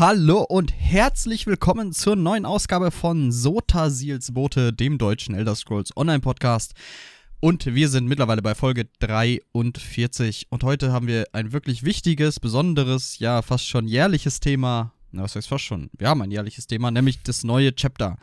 Hallo 0.00 0.40
und 0.48 0.72
herzlich 0.72 1.46
willkommen 1.46 1.92
zur 1.92 2.16
neuen 2.16 2.46
Ausgabe 2.46 2.90
von 2.90 3.30
Sota 3.32 3.90
Seals 3.90 4.32
Bote, 4.32 4.72
dem 4.72 4.96
deutschen 4.96 5.34
Elder 5.34 5.54
Scrolls 5.54 5.94
Online 5.94 6.20
Podcast. 6.20 6.72
Und 7.38 7.66
wir 7.66 7.90
sind 7.90 8.06
mittlerweile 8.06 8.40
bei 8.40 8.54
Folge 8.54 8.88
43. 9.00 10.46
Und 10.48 10.64
heute 10.64 10.90
haben 10.90 11.06
wir 11.06 11.26
ein 11.32 11.52
wirklich 11.52 11.84
wichtiges, 11.84 12.40
besonderes, 12.40 13.18
ja, 13.18 13.42
fast 13.42 13.68
schon 13.68 13.86
jährliches 13.86 14.40
Thema. 14.40 14.94
Na, 15.12 15.24
was 15.24 15.36
heißt 15.36 15.48
fast 15.48 15.64
schon? 15.64 15.90
Wir 15.98 16.08
haben 16.08 16.22
ein 16.22 16.30
jährliches 16.30 16.66
Thema, 16.66 16.90
nämlich 16.90 17.22
das 17.22 17.44
neue 17.44 17.74
Chapter. 17.74 18.16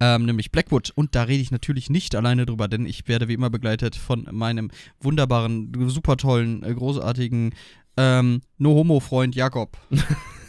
Ähm, 0.00 0.24
nämlich 0.24 0.50
Blackwood. 0.50 0.90
Und 0.96 1.14
da 1.14 1.22
rede 1.22 1.42
ich 1.42 1.52
natürlich 1.52 1.90
nicht 1.90 2.16
alleine 2.16 2.44
drüber, 2.44 2.66
denn 2.66 2.86
ich 2.86 3.06
werde 3.06 3.28
wie 3.28 3.34
immer 3.34 3.50
begleitet 3.50 3.94
von 3.94 4.26
meinem 4.32 4.72
wunderbaren, 5.00 5.70
super 5.90 6.16
tollen, 6.16 6.64
äh, 6.64 6.74
großartigen 6.74 7.54
ähm, 8.00 8.40
No-Homo-Freund 8.58 9.34
Jakob. 9.34 9.76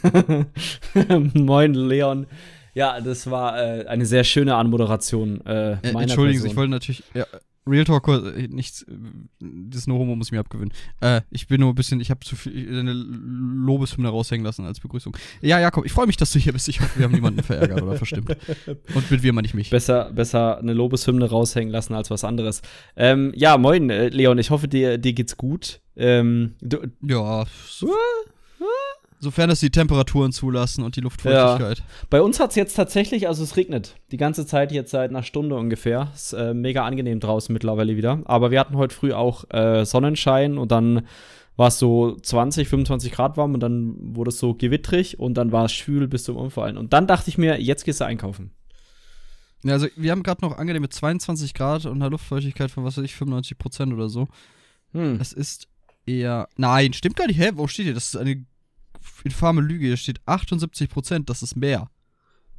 Moin, 1.34 1.74
Leon. 1.74 2.26
Ja, 2.74 3.00
das 3.00 3.30
war 3.30 3.58
äh, 3.58 3.86
eine 3.86 4.06
sehr 4.06 4.24
schöne 4.24 4.56
Anmoderation. 4.56 5.44
Äh, 5.44 5.72
äh, 5.72 5.78
Entschuldigen 5.82 6.40
Sie, 6.40 6.48
ich 6.48 6.56
wollte 6.56 6.70
natürlich. 6.70 7.02
Ja, 7.12 7.26
Real 7.66 7.84
Talk, 7.84 8.08
äh, 8.08 8.48
nichts, 8.48 8.82
äh, 8.82 8.94
das 9.40 9.86
No 9.86 9.98
Homo 9.98 10.16
muss 10.16 10.28
ich 10.28 10.32
mir 10.32 10.40
abgewöhnen. 10.40 10.72
Äh, 11.00 11.20
ich 11.30 11.46
bin 11.46 11.60
nur 11.60 11.70
ein 11.70 11.74
bisschen, 11.74 12.00
ich 12.00 12.10
habe 12.10 12.20
zu 12.20 12.34
viel 12.34 12.80
eine 12.80 12.92
Lobeshymne 12.92 14.08
raushängen 14.08 14.44
lassen 14.44 14.64
als 14.64 14.80
Begrüßung. 14.80 15.16
Ja, 15.42 15.60
Jakob, 15.60 15.84
ich 15.84 15.92
freue 15.92 16.06
mich, 16.06 16.16
dass 16.16 16.32
du 16.32 16.38
hier 16.38 16.52
bist. 16.54 16.68
Ich 16.68 16.80
hoffe, 16.80 16.98
wir 16.98 17.04
haben 17.04 17.12
niemanden 17.12 17.42
verärgert 17.42 17.82
oder 17.82 17.96
verstimmt. 17.96 18.30
Und 18.94 19.10
mit 19.10 19.22
wir 19.22 19.32
meine 19.32 19.46
ich 19.46 19.54
mich. 19.54 19.70
Besser, 19.70 20.10
besser 20.12 20.58
eine 20.58 20.72
Lobeshymne 20.72 21.28
raushängen 21.28 21.70
lassen 21.70 21.94
als 21.94 22.10
was 22.10 22.24
anderes. 22.24 22.62
Ähm, 22.96 23.32
ja, 23.36 23.58
moin, 23.58 23.88
Leon, 23.88 24.38
ich 24.38 24.50
hoffe, 24.50 24.66
dir, 24.66 24.96
dir 24.96 25.12
geht's 25.12 25.36
gut. 25.36 25.81
Ähm, 25.96 26.54
du, 26.60 26.78
ja, 27.02 27.44
so, 27.68 27.92
Sofern 29.22 29.50
es 29.50 29.60
die 29.60 29.70
Temperaturen 29.70 30.32
zulassen 30.32 30.82
und 30.82 30.96
die 30.96 31.00
Luftfeuchtigkeit. 31.00 31.78
Ja. 31.78 31.84
Bei 32.10 32.20
uns 32.20 32.40
hat 32.40 32.50
es 32.50 32.56
jetzt 32.56 32.74
tatsächlich, 32.74 33.28
also 33.28 33.44
es 33.44 33.56
regnet 33.56 33.94
die 34.10 34.16
ganze 34.16 34.46
Zeit 34.46 34.72
jetzt 34.72 34.90
seit 34.90 35.10
einer 35.10 35.22
Stunde 35.22 35.54
ungefähr. 35.54 36.10
Ist 36.12 36.32
äh, 36.32 36.52
mega 36.54 36.84
angenehm 36.84 37.20
draußen 37.20 37.52
mittlerweile 37.52 37.96
wieder. 37.96 38.20
Aber 38.24 38.50
wir 38.50 38.58
hatten 38.58 38.76
heute 38.76 38.92
früh 38.92 39.12
auch 39.12 39.48
äh, 39.50 39.84
Sonnenschein 39.84 40.58
und 40.58 40.72
dann 40.72 41.06
war 41.54 41.68
es 41.68 41.78
so 41.78 42.16
20, 42.16 42.66
25 42.66 43.12
Grad 43.12 43.36
warm 43.36 43.54
und 43.54 43.60
dann 43.60 43.94
wurde 44.16 44.30
es 44.30 44.40
so 44.40 44.54
gewittrig 44.54 45.20
und 45.20 45.34
dann 45.34 45.52
war 45.52 45.66
es 45.66 45.72
schwül 45.72 46.08
bis 46.08 46.24
zum 46.24 46.36
Umfallen. 46.36 46.76
Und 46.76 46.92
dann 46.92 47.06
dachte 47.06 47.30
ich 47.30 47.38
mir, 47.38 47.60
jetzt 47.60 47.84
gehst 47.84 48.00
du 48.00 48.04
einkaufen. 48.04 48.50
Ja, 49.62 49.74
also 49.74 49.86
wir 49.94 50.10
haben 50.10 50.24
gerade 50.24 50.44
noch 50.44 50.58
angenehme 50.58 50.88
22 50.88 51.54
Grad 51.54 51.86
und 51.86 52.02
eine 52.02 52.10
Luftfeuchtigkeit 52.10 52.72
von 52.72 52.82
was 52.82 52.96
weiß 52.96 53.04
ich, 53.04 53.14
95 53.14 53.56
Prozent 53.56 53.92
oder 53.92 54.08
so. 54.08 54.26
Hm. 54.94 55.18
Es 55.20 55.32
ist 55.32 55.68
eher. 56.06 56.48
Nein, 56.56 56.92
stimmt 56.92 57.16
gar 57.16 57.26
nicht. 57.26 57.38
Hä? 57.38 57.50
Wo 57.54 57.66
steht 57.66 57.84
hier? 57.84 57.94
Das 57.94 58.08
ist 58.08 58.16
eine 58.16 58.44
infame 59.24 59.60
Lüge. 59.60 59.86
Hier 59.86 59.96
steht 59.96 60.20
78 60.26 60.88
Prozent, 60.88 61.30
das 61.30 61.42
ist 61.42 61.56
mehr. 61.56 61.88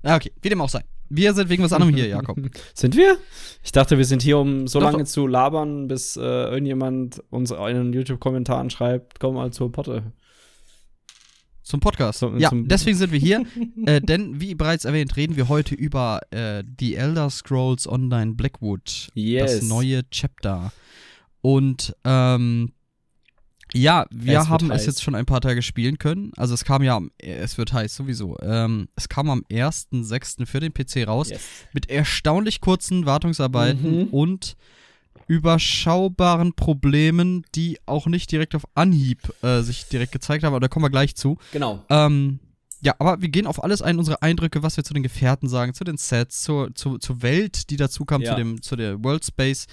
Ja, 0.04 0.16
okay, 0.16 0.32
wie 0.42 0.50
dem 0.50 0.62
auch 0.62 0.70
sei. 0.70 0.84
Wir 1.10 1.34
sind 1.34 1.50
wegen 1.50 1.64
was 1.64 1.74
anderem 1.74 1.94
hier, 1.94 2.08
Jakob. 2.08 2.40
sind 2.74 2.96
wir? 2.96 3.18
Ich 3.64 3.72
dachte, 3.72 3.98
wir 3.98 4.06
sind 4.06 4.22
hier, 4.22 4.38
um 4.40 4.68
so 4.68 4.80
doch, 4.80 4.92
lange 4.92 5.04
doch. 5.04 5.10
zu 5.10 5.28
labern, 5.28 5.88
bis 5.88 6.18
äh, 6.18 6.22
irgendjemand 6.22 7.22
uns 7.30 7.52
einen 7.52 7.94
YouTube-Kommentar 7.94 8.68
schreibt, 8.70 9.20
komm 9.20 9.36
mal 9.36 9.52
zur 9.52 9.72
Potte. 9.72 10.12
Zum 11.62 11.80
Podcast. 11.80 12.20
Zum, 12.20 12.40
ja, 12.40 12.50
zum 12.50 12.68
deswegen 12.68 12.98
sind 12.98 13.12
wir 13.12 13.20
hier. 13.20 13.46
äh, 13.86 14.02
denn, 14.02 14.42
wie 14.42 14.56
bereits 14.56 14.86
erwähnt, 14.86 15.16
reden 15.16 15.36
wir 15.38 15.48
heute 15.48 15.76
über 15.76 16.20
äh, 16.32 16.64
The 16.80 16.96
Elder 16.96 17.30
Scrolls 17.30 17.88
Online 17.88 18.34
Blackwood. 18.34 19.10
Yes. 19.14 19.60
Das 19.60 19.70
neue 19.70 20.10
Chapter. 20.10 20.74
Und 21.42 21.96
ähm, 22.04 22.74
ja, 23.74 24.06
wir 24.12 24.40
es 24.40 24.50
haben 24.50 24.72
es 24.72 24.86
jetzt 24.86 25.04
schon 25.04 25.16
ein 25.16 25.26
paar 25.26 25.42
Tage 25.42 25.62
spielen 25.62 25.98
können. 25.98 26.32
Also 26.38 26.54
es 26.54 26.64
kam 26.64 26.84
ja, 26.84 27.02
es 27.18 27.58
wird 27.58 27.74
heiß 27.74 27.96
sowieso. 27.96 28.38
Ähm, 28.42 28.88
es 28.96 29.10
kam 29.10 29.30
am 29.30 29.44
1.6. 29.52 30.46
für 30.46 30.60
den 30.60 30.74
PC 30.74 31.08
raus. 31.08 31.30
Yes. 31.30 31.42
Mit 31.74 31.90
erstaunlich 31.90 32.62
kurzen 32.62 33.06
Wartungsarbeiten 33.06 34.02
mhm. 34.02 34.08
und 34.08 34.56
überschaubaren 35.28 36.54
Problemen, 36.54 37.46
die 37.56 37.80
auch 37.86 38.08
nicht 38.08 38.32
direkt 38.32 38.56
auf 38.56 38.64
Anhieb 38.76 39.20
äh, 39.42 39.62
sich 39.62 39.88
direkt 39.88 40.12
gezeigt 40.12 40.44
haben, 40.44 40.54
aber 40.54 40.60
da 40.60 40.68
kommen 40.68 40.86
wir 40.86 40.90
gleich 40.90 41.16
zu. 41.16 41.38
Genau. 41.52 41.84
Ähm, 41.90 42.40
ja, 42.82 42.96
aber 43.00 43.22
wir 43.22 43.30
gehen 43.30 43.48
auf 43.48 43.64
alles 43.64 43.82
ein, 43.82 43.98
unsere 43.98 44.22
Eindrücke, 44.22 44.62
was 44.62 44.76
wir 44.76 44.84
zu 44.84 44.94
den 44.94 45.04
Gefährten 45.04 45.48
sagen, 45.48 45.74
zu 45.74 45.86
den 45.86 45.98
Sets, 45.98 46.44
zur, 46.44 46.76
zu, 46.76 46.98
zur 46.98 47.22
Welt, 47.22 47.70
die 47.70 47.78
dazu 47.78 48.04
kam, 48.04 48.22
ja. 48.22 48.32
zu, 48.32 48.38
dem, 48.38 48.62
zu 48.62 48.76
der 48.76 49.02
World 49.04 49.26
Space. 49.26 49.68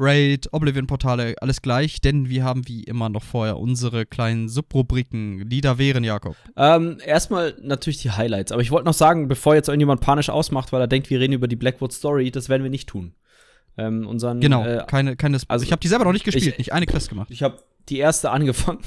Raid, 0.00 0.48
Oblivion-Portale, 0.52 1.34
alles 1.40 1.60
gleich, 1.60 2.00
denn 2.00 2.28
wir 2.28 2.42
haben 2.42 2.66
wie 2.66 2.84
immer 2.84 3.08
noch 3.08 3.22
vorher 3.22 3.58
unsere 3.58 4.06
kleinen 4.06 4.48
Subrubriken, 4.48 5.48
die 5.48 5.60
da 5.60 5.78
wären, 5.78 6.02
Jakob. 6.04 6.36
Ähm, 6.56 6.98
erstmal 7.04 7.54
natürlich 7.60 8.00
die 8.00 8.10
Highlights, 8.10 8.50
aber 8.50 8.62
ich 8.62 8.70
wollte 8.70 8.86
noch 8.86 8.94
sagen, 8.94 9.28
bevor 9.28 9.54
jetzt 9.54 9.68
irgendjemand 9.68 10.00
panisch 10.00 10.30
ausmacht, 10.30 10.72
weil 10.72 10.80
er 10.80 10.88
denkt, 10.88 11.10
wir 11.10 11.20
reden 11.20 11.34
über 11.34 11.48
die 11.48 11.56
Blackwood 11.56 11.92
Story, 11.92 12.30
das 12.30 12.48
werden 12.48 12.62
wir 12.62 12.70
nicht 12.70 12.88
tun. 12.88 13.12
Ähm, 13.76 14.06
unseren, 14.06 14.40
genau, 14.40 14.64
äh, 14.64 14.84
keine, 14.86 15.16
keine. 15.16 15.38
Also 15.48 15.64
ich 15.64 15.72
habe 15.72 15.80
die 15.80 15.88
selber 15.88 16.04
noch 16.04 16.12
nicht 16.12 16.24
gespielt, 16.24 16.46
ich, 16.46 16.58
nicht 16.58 16.72
eine 16.72 16.86
Quest 16.86 17.08
gemacht. 17.08 17.30
Ich 17.30 17.42
habe 17.42 17.58
die 17.88 17.98
erste 17.98 18.30
angefangen. 18.30 18.80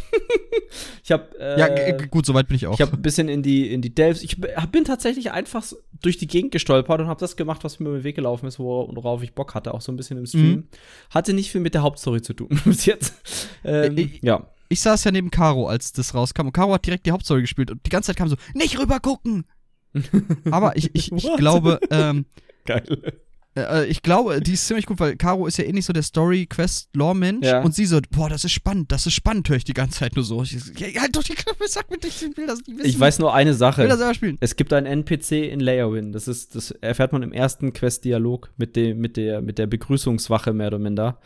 ich 1.03 1.11
habe 1.11 1.27
äh, 1.39 1.59
ja 1.59 1.97
gut, 2.07 2.25
soweit 2.25 2.47
bin 2.47 2.55
ich 2.55 2.67
auch. 2.67 2.73
Ich 2.73 2.81
habe 2.81 2.93
ein 2.93 3.01
bisschen 3.01 3.29
in 3.29 3.43
die 3.43 3.71
in 3.71 3.81
die 3.81 3.95
Delves. 3.95 4.23
Ich 4.23 4.39
bin 4.39 4.83
tatsächlich 4.83 5.31
einfach 5.31 5.63
durch 6.03 6.17
die 6.17 6.27
Gegend 6.27 6.51
gestolpert 6.51 6.99
und 6.99 7.07
habe 7.07 7.19
das 7.19 7.35
gemacht, 7.35 7.63
was 7.63 7.79
mir 7.79 7.89
über 7.89 7.97
den 7.99 8.03
Weg 8.03 8.15
gelaufen 8.15 8.45
ist, 8.45 8.59
worauf 8.59 9.23
ich 9.23 9.33
Bock 9.33 9.55
hatte, 9.55 9.73
auch 9.73 9.81
so 9.81 9.91
ein 9.91 9.95
bisschen 9.95 10.17
im 10.17 10.25
Stream. 10.25 10.51
Mhm. 10.51 10.67
Hatte 11.09 11.33
nicht 11.33 11.51
viel 11.51 11.61
mit 11.61 11.73
der 11.73 11.81
Hauptstory 11.81 12.21
zu 12.21 12.33
tun 12.33 12.49
bis 12.65 12.85
jetzt. 12.85 13.15
Ähm, 13.63 13.97
ich, 13.97 14.21
ja. 14.21 14.47
Ich 14.69 14.81
saß 14.81 15.03
ja 15.05 15.11
neben 15.11 15.31
Caro, 15.31 15.67
als 15.67 15.93
das 15.93 16.13
rauskam 16.13 16.47
und 16.47 16.53
Caro 16.53 16.73
hat 16.73 16.85
direkt 16.85 17.05
die 17.05 17.11
Hauptstory 17.11 17.41
gespielt 17.41 17.71
und 17.71 17.85
die 17.85 17.89
ganze 17.89 18.07
Zeit 18.07 18.17
kam 18.17 18.27
so 18.27 18.35
nicht 18.53 18.77
rüber 18.79 18.99
gucken. 18.99 19.45
Aber 20.51 20.75
ich, 20.75 20.93
ich, 20.93 21.11
ich 21.11 21.35
glaube, 21.37 21.79
ähm, 21.89 22.25
Geil. 22.65 23.13
Äh, 23.55 23.85
ich 23.85 24.01
glaube, 24.01 24.41
die 24.41 24.53
ist 24.53 24.67
ziemlich 24.67 24.85
gut, 24.85 24.99
weil 24.99 25.15
Caro 25.15 25.45
ist 25.47 25.57
ja 25.57 25.63
eh 25.63 25.71
nicht 25.71 25.85
so 25.85 25.93
der 25.93 26.03
Story-Quest-Lore-Mensch. 26.03 27.45
Ja. 27.45 27.61
Und 27.61 27.75
sie 27.75 27.85
so, 27.85 27.99
boah, 28.09 28.29
das 28.29 28.43
ist 28.43 28.51
spannend, 28.51 28.91
das 28.91 29.05
ist 29.05 29.13
spannend, 29.13 29.49
höre 29.49 29.57
ich 29.57 29.63
die 29.63 29.73
ganze 29.73 29.99
Zeit 29.99 30.15
nur 30.15 30.25
so. 30.25 30.43
Ich, 30.43 30.53
ja, 30.53 31.01
halt 31.01 31.15
doch 31.15 31.23
die 31.23 31.33
Klappe, 31.33 31.67
sag 31.67 31.89
mir 31.89 31.97
nicht, 31.97 32.21
ich 32.21 32.37
will 32.37 32.47
das 32.47 32.59
nicht 32.59 32.77
wissen. 32.77 32.89
Ich 32.89 32.99
weiß 32.99 33.19
nur 33.19 33.33
eine 33.33 33.53
Sache. 33.53 33.81
Ich 33.81 33.83
will 33.83 33.89
das 33.89 33.99
selber 33.99 34.13
spielen. 34.13 34.37
Es 34.39 34.55
gibt 34.55 34.73
einen 34.73 34.87
NPC 34.87 35.31
in 35.51 35.59
Layerwin. 35.59 36.11
Das 36.11 36.27
ist, 36.27 36.55
das 36.55 36.71
erfährt 36.71 37.13
man 37.13 37.23
im 37.23 37.31
ersten 37.31 37.73
Quest-Dialog 37.73 38.51
mit, 38.57 38.75
dem, 38.75 38.99
mit, 38.99 39.17
der, 39.17 39.41
mit 39.41 39.57
der 39.57 39.67
Begrüßungswache 39.67 40.53
mehr 40.53 40.67
oder 40.67 40.79
minder. 40.79 41.19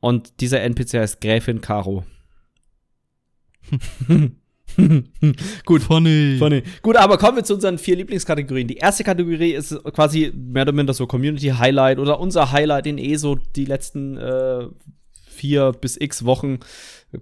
Und 0.00 0.40
dieser 0.40 0.60
NPC 0.60 0.94
heißt 0.94 1.20
Gräfin 1.20 1.60
Caro. 1.60 2.04
Gut. 5.64 5.82
Funny. 5.82 6.36
Funny. 6.38 6.62
Gut, 6.82 6.96
aber 6.96 7.18
kommen 7.18 7.36
wir 7.36 7.44
zu 7.44 7.54
unseren 7.54 7.78
vier 7.78 7.96
Lieblingskategorien. 7.96 8.68
Die 8.68 8.76
erste 8.76 9.04
Kategorie 9.04 9.52
ist 9.52 9.82
quasi 9.92 10.32
mehr 10.34 10.62
oder 10.62 10.72
minder 10.72 10.94
so 10.94 11.06
Community 11.06 11.48
Highlight 11.48 11.98
oder 11.98 12.20
unser 12.20 12.52
Highlight 12.52 12.86
in 12.86 12.98
eh 12.98 13.16
so 13.16 13.36
die 13.36 13.64
letzten 13.64 14.16
äh, 14.16 14.66
vier 15.26 15.72
bis 15.72 16.00
x 16.00 16.24
Wochen, 16.24 16.60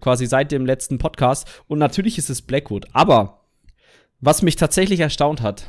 quasi 0.00 0.26
seit 0.26 0.52
dem 0.52 0.66
letzten 0.66 0.98
Podcast. 0.98 1.48
Und 1.68 1.78
natürlich 1.78 2.18
ist 2.18 2.30
es 2.30 2.42
Blackwood. 2.42 2.86
Aber 2.92 3.40
was 4.20 4.42
mich 4.42 4.56
tatsächlich 4.56 5.00
erstaunt 5.00 5.42
hat, 5.42 5.66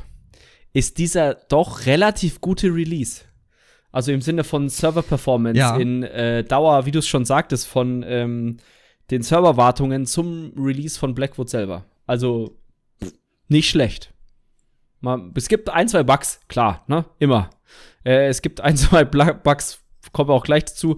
ist 0.74 0.98
dieser 0.98 1.36
doch 1.36 1.86
relativ 1.86 2.42
gute 2.42 2.68
Release. 2.68 3.22
Also 3.92 4.12
im 4.12 4.22
Sinne 4.22 4.44
von 4.44 4.70
Server-Performance 4.70 5.60
ja. 5.60 5.78
in 5.78 6.04
äh, 6.04 6.44
Dauer, 6.44 6.86
wie 6.86 6.92
du 6.92 7.00
es 7.00 7.08
schon 7.08 7.26
sagtest, 7.26 7.68
von 7.68 8.04
ähm, 8.08 8.58
den 9.14 9.22
Serverwartungen 9.22 10.08
zum 10.08 10.54
Release 10.58 10.98
von 10.98 11.14
Blackwood 11.14 11.48
selber. 11.48 11.86
Also 12.08 12.58
nicht 13.48 13.70
schlecht. 13.70 14.12
Man, 15.02 15.32
es 15.36 15.48
gibt 15.48 15.70
ein, 15.70 15.88
zwei 15.88 16.02
Bugs, 16.04 16.40
klar, 16.48 16.84
ne? 16.88 17.06
Immer. 17.20 17.52
Äh, 18.04 18.28
es 18.28 18.42
gibt 18.42 18.62
ein, 18.62 18.76
zwei 18.78 19.04
Bugs, 19.06 19.80
kommen 20.12 20.30
wir 20.30 20.34
auch 20.34 20.44
gleich 20.44 20.66
dazu, 20.66 20.96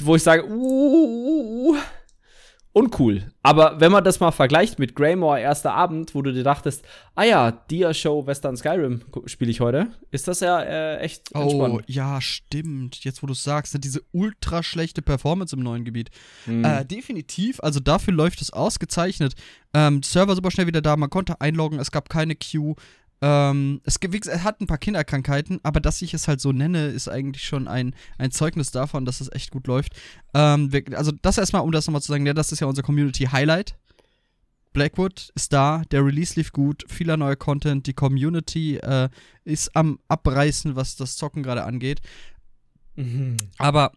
wo 0.00 0.16
ich 0.16 0.22
sage, 0.22 0.48
uh, 0.48 0.50
uh, 0.50 1.72
uh, 1.72 1.76
uncool. 2.72 3.32
Aber 3.42 3.80
wenn 3.80 3.90
man 3.90 4.04
das 4.04 4.20
mal 4.20 4.30
vergleicht 4.30 4.78
mit 4.78 4.94
Greymore 4.94 5.40
erster 5.40 5.74
Abend, 5.74 6.14
wo 6.14 6.22
du 6.22 6.32
dir 6.32 6.44
dachtest, 6.44 6.84
ah 7.14 7.24
ja, 7.24 7.50
Dia 7.50 7.92
Show 7.92 8.26
Western 8.26 8.56
Skyrim 8.56 9.02
spiele 9.26 9.50
ich 9.50 9.60
heute, 9.60 9.88
ist 10.10 10.28
das 10.28 10.40
ja 10.40 10.60
äh, 10.62 10.98
echt 10.98 11.34
entspannt. 11.34 11.74
Oh, 11.74 11.80
ja, 11.86 12.20
stimmt. 12.20 13.02
Jetzt, 13.04 13.22
wo 13.22 13.26
du 13.26 13.34
sagst, 13.34 13.74
ne, 13.74 13.80
diese 13.80 14.02
ultra 14.12 14.62
schlechte 14.62 15.02
Performance 15.02 15.56
im 15.56 15.62
neuen 15.62 15.84
Gebiet. 15.84 16.10
Mhm. 16.46 16.64
Äh, 16.64 16.84
definitiv, 16.84 17.60
also 17.60 17.80
dafür 17.80 18.14
läuft 18.14 18.40
es 18.40 18.52
ausgezeichnet. 18.52 19.34
Ähm, 19.74 20.02
Server 20.02 20.34
super 20.34 20.50
schnell 20.50 20.66
wieder 20.66 20.82
da, 20.82 20.96
man 20.96 21.10
konnte 21.10 21.40
einloggen, 21.40 21.78
es 21.78 21.90
gab 21.90 22.08
keine 22.08 22.36
Queue. 22.36 22.74
Ähm, 23.22 23.80
es, 23.84 24.00
gibt, 24.00 24.26
es 24.26 24.44
hat 24.44 24.60
ein 24.60 24.66
paar 24.66 24.78
Kinderkrankheiten, 24.78 25.60
aber 25.62 25.80
dass 25.80 26.00
ich 26.00 26.14
es 26.14 26.26
halt 26.26 26.40
so 26.40 26.52
nenne, 26.52 26.86
ist 26.86 27.08
eigentlich 27.08 27.44
schon 27.44 27.68
ein, 27.68 27.94
ein 28.18 28.30
Zeugnis 28.30 28.70
davon, 28.70 29.04
dass 29.04 29.20
es 29.20 29.30
echt 29.32 29.50
gut 29.50 29.66
läuft. 29.66 29.94
Ähm, 30.32 30.72
wir, 30.72 30.84
also 30.96 31.12
das 31.22 31.36
erstmal, 31.36 31.62
um 31.62 31.72
das 31.72 31.86
nochmal 31.86 32.02
zu 32.02 32.12
sagen, 32.12 32.26
ja, 32.26 32.32
das 32.32 32.52
ist 32.52 32.60
ja 32.60 32.66
unser 32.66 32.82
Community 32.82 33.24
Highlight. 33.24 33.76
Blackwood 34.72 35.30
ist 35.34 35.52
da, 35.52 35.82
der 35.90 36.04
Release 36.04 36.34
lief 36.36 36.52
gut, 36.52 36.84
vieler 36.88 37.16
neuer 37.16 37.36
Content, 37.36 37.86
die 37.86 37.92
Community 37.92 38.76
äh, 38.76 39.08
ist 39.44 39.74
am 39.74 39.98
Abreißen, 40.08 40.76
was 40.76 40.96
das 40.96 41.16
Zocken 41.16 41.42
gerade 41.42 41.64
angeht. 41.64 42.00
Mhm. 42.94 43.36
Aber 43.58 43.92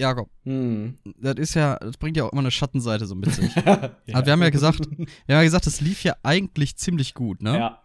Jakob, 0.00 0.30
mhm. 0.44 0.96
das 1.16 1.36
ist 1.36 1.54
ja, 1.54 1.76
das 1.76 1.96
bringt 1.96 2.16
ja 2.16 2.24
auch 2.24 2.32
immer 2.32 2.42
eine 2.42 2.50
Schattenseite 2.50 3.06
so 3.06 3.14
mit 3.14 3.32
sich. 3.32 3.54
ja. 3.56 3.90
Also 4.12 4.26
wir 4.26 4.32
haben 4.32 4.42
ja 4.42 4.50
gesagt, 4.50 4.80
wir 4.80 4.96
haben 4.96 5.08
ja 5.26 5.42
gesagt, 5.42 5.66
das 5.66 5.80
lief 5.80 6.04
ja 6.04 6.14
eigentlich 6.22 6.76
ziemlich 6.76 7.14
gut, 7.14 7.42
ne? 7.42 7.58
Ja. 7.58 7.82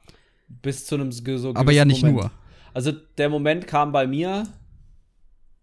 Bis 0.48 0.86
zu 0.86 0.96
einem 0.96 1.12
so 1.12 1.54
Aber 1.56 1.72
ja 1.72 1.86
nicht 1.86 2.04
Moment. 2.04 2.22
nur. 2.22 2.32
Also 2.74 2.92
der 2.92 3.30
Moment 3.30 3.68
kam 3.68 3.92
bei 3.92 4.08
mir, 4.08 4.48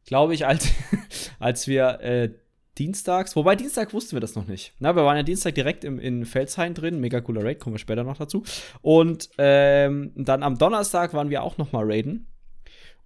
glaube 0.07 0.35
ich, 0.35 0.47
als, 0.47 0.69
als 1.39 1.67
wir 1.67 2.01
äh, 2.01 2.31
dienstags, 2.79 3.37
wobei 3.37 3.57
Dienstag 3.57 3.93
wussten 3.93 4.17
wir 4.17 4.21
das 4.21 4.35
noch 4.35 4.47
nicht. 4.47 4.73
Na, 4.79 4.97
wir 4.97 5.05
waren 5.05 5.17
ja 5.17 5.23
Dienstag 5.23 5.55
direkt 5.55 5.85
im, 5.85 5.99
in 5.99 6.25
Felshain 6.25 6.75
drin, 6.75 7.01
mega 7.01 7.21
cooler 7.21 7.45
Raid, 7.45 7.61
kommen 7.61 7.75
wir 7.75 7.79
später 7.79 8.05
noch 8.05 8.17
dazu. 8.17 8.43
Und 8.81 9.29
ähm, 9.39 10.13
dann 10.17 10.43
am 10.43 10.57
Donnerstag 10.57 11.13
waren 11.13 11.31
wir 11.31 11.43
auch 11.43 11.59
noch 11.59 11.73
mal 11.73 11.85
raiden. 11.85 12.27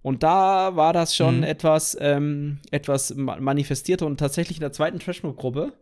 Und 0.01 0.21
da 0.21 0.75
war 0.75 0.93
das 0.93 1.15
schon 1.15 1.37
mhm. 1.37 1.43
etwas, 1.43 1.97
ähm, 1.99 2.59
etwas 2.69 3.15
manifestierter 3.15 4.05
und 4.05 4.19
tatsächlich 4.19 4.57
in 4.57 4.61
der 4.61 4.71
zweiten 4.71 4.99
Trashmob-Gruppe 4.99 5.73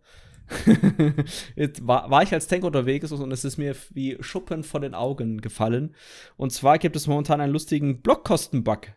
war, 1.82 2.10
war, 2.10 2.24
ich 2.24 2.34
als 2.34 2.48
Tank 2.48 2.64
unterwegs 2.64 3.12
und 3.12 3.32
es 3.32 3.46
ist 3.46 3.58
mir 3.58 3.76
wie 3.92 4.18
Schuppen 4.20 4.64
von 4.64 4.82
den 4.82 4.94
Augen 4.94 5.42
gefallen. 5.42 5.96
Und 6.38 6.52
zwar 6.52 6.78
gibt 6.78 6.96
es 6.96 7.08
momentan 7.08 7.42
einen 7.42 7.54
lustigen 7.54 8.02
Blockkosten-Bug. 8.02 8.88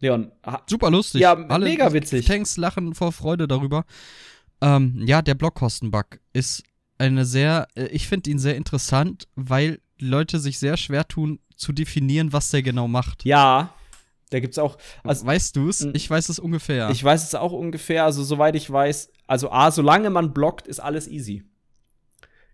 Leon. 0.00 0.32
Super 0.66 0.90
lustig. 0.90 1.20
Ja, 1.22 1.32
Alle 1.32 1.66
mega 1.66 1.92
witzig. 1.92 2.26
Tanks 2.26 2.56
lachen 2.56 2.94
vor 2.94 3.12
Freude 3.12 3.48
darüber. 3.48 3.84
Ähm, 4.60 5.02
ja, 5.06 5.22
der 5.22 5.34
Blockkosten-Bug 5.34 6.20
ist 6.32 6.62
eine 6.98 7.24
sehr, 7.24 7.68
äh, 7.74 7.86
ich 7.86 8.08
finde 8.08 8.30
ihn 8.30 8.38
sehr 8.38 8.56
interessant, 8.56 9.28
weil 9.34 9.80
Leute 10.00 10.38
sich 10.38 10.58
sehr 10.58 10.76
schwer 10.76 11.06
tun 11.06 11.40
zu 11.56 11.72
definieren, 11.72 12.32
was 12.32 12.50
der 12.50 12.62
genau 12.62 12.86
macht. 12.88 13.24
Ja, 13.24 13.74
da 14.30 14.40
gibt 14.40 14.54
es 14.54 14.58
auch. 14.58 14.78
Also, 15.04 15.26
weißt 15.26 15.56
du 15.56 15.68
es? 15.68 15.86
Ich 15.92 16.08
weiß 16.08 16.28
es 16.28 16.38
ungefähr. 16.38 16.90
Ich 16.90 17.02
weiß 17.02 17.24
es 17.24 17.34
auch 17.34 17.52
ungefähr. 17.52 18.04
Also, 18.04 18.22
soweit 18.22 18.56
ich 18.56 18.70
weiß, 18.70 19.10
also 19.26 19.50
A, 19.50 19.70
solange 19.70 20.10
man 20.10 20.32
blockt, 20.32 20.66
ist 20.66 20.80
alles 20.80 21.08
easy. 21.08 21.44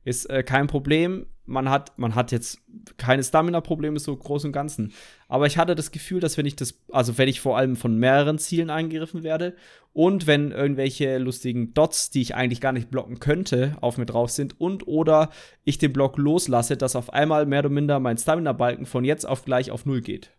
Ist 0.05 0.29
äh, 0.29 0.43
kein 0.43 0.67
Problem. 0.67 1.26
Man 1.47 1.69
hat, 1.69 1.99
man 1.99 2.15
hat 2.15 2.32
jetzt 2.32 2.59
keine 2.97 3.23
Stamina-Probleme 3.23 3.99
so 3.99 4.17
groß 4.17 4.47
und 4.47 4.53
ganzen. 4.53 4.93
Aber 5.29 5.47
ich 5.47 5.59
hatte 5.59 5.75
das 5.75 5.91
Gefühl, 5.91 6.21
dass 6.21 6.38
wenn 6.38 6.47
ich 6.47 6.56
das, 6.56 6.82
also 6.91 7.19
wenn 7.19 7.29
ich 7.29 7.41
vor 7.41 7.59
allem 7.59 7.76
von 7.76 7.99
mehreren 7.99 8.38
Zielen 8.38 8.71
angegriffen 8.71 9.23
werde 9.23 9.55
und 9.93 10.26
wenn 10.26 10.53
irgendwelche 10.53 11.19
lustigen 11.19 11.75
Dots, 11.75 12.09
die 12.09 12.23
ich 12.23 12.35
eigentlich 12.35 12.62
gar 12.62 12.73
nicht 12.73 12.91
blocken 12.91 13.21
könnte, 13.21 13.76
auf 13.82 13.99
mir 13.99 14.06
drauf 14.06 14.31
sind 14.31 14.59
und 14.59 14.87
oder 14.87 15.31
ich 15.65 15.76
den 15.76 15.93
Block 15.93 16.17
loslasse, 16.17 16.79
dass 16.79 16.97
auf 16.97 17.12
einmal 17.12 17.44
mehr 17.44 17.61
oder 17.61 17.69
minder 17.69 18.00
mein 18.00 18.17
Stamina-Balken 18.17 18.87
von 18.87 19.05
jetzt 19.05 19.26
auf 19.26 19.44
gleich 19.44 19.71
auf 19.71 19.85
Null 19.85 20.00
geht. 20.00 20.31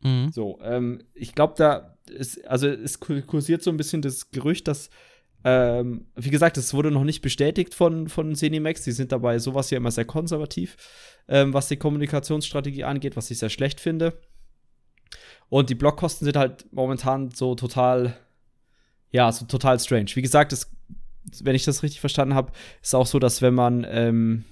Mhm. 0.00 0.30
So, 0.32 0.58
ähm, 0.62 1.02
ich 1.14 1.34
glaube, 1.34 1.54
da 1.56 1.96
ist, 2.10 2.46
also 2.46 2.68
es 2.68 3.00
kursiert 3.00 3.62
so 3.62 3.70
ein 3.70 3.76
bisschen 3.76 4.02
das 4.02 4.30
Gerücht, 4.30 4.68
dass, 4.68 4.90
ähm, 5.44 6.06
wie 6.16 6.30
gesagt, 6.30 6.56
es 6.56 6.74
wurde 6.74 6.90
noch 6.90 7.04
nicht 7.04 7.22
bestätigt 7.22 7.74
von, 7.74 8.08
von 8.08 8.34
Zenimax. 8.34 8.82
Die 8.82 8.92
sind 8.92 9.12
dabei 9.12 9.38
sowas 9.38 9.70
ja 9.70 9.76
immer 9.76 9.90
sehr 9.90 10.04
konservativ, 10.04 10.76
ähm, 11.28 11.52
was 11.52 11.68
die 11.68 11.76
Kommunikationsstrategie 11.76 12.84
angeht, 12.84 13.16
was 13.16 13.30
ich 13.30 13.38
sehr 13.38 13.50
schlecht 13.50 13.80
finde. 13.80 14.18
Und 15.48 15.70
die 15.70 15.74
Blockkosten 15.74 16.24
sind 16.24 16.36
halt 16.36 16.66
momentan 16.72 17.30
so 17.30 17.54
total, 17.54 18.16
ja, 19.10 19.32
so 19.32 19.46
total 19.46 19.80
strange. 19.80 20.10
Wie 20.14 20.22
gesagt, 20.22 20.52
es, 20.52 20.70
wenn 21.42 21.54
ich 21.54 21.64
das 21.64 21.82
richtig 21.82 22.00
verstanden 22.00 22.34
habe, 22.34 22.52
ist 22.82 22.94
auch 22.94 23.06
so, 23.06 23.18
dass 23.18 23.40
wenn 23.40 23.54
man 23.54 23.86
ähm, 23.88 24.44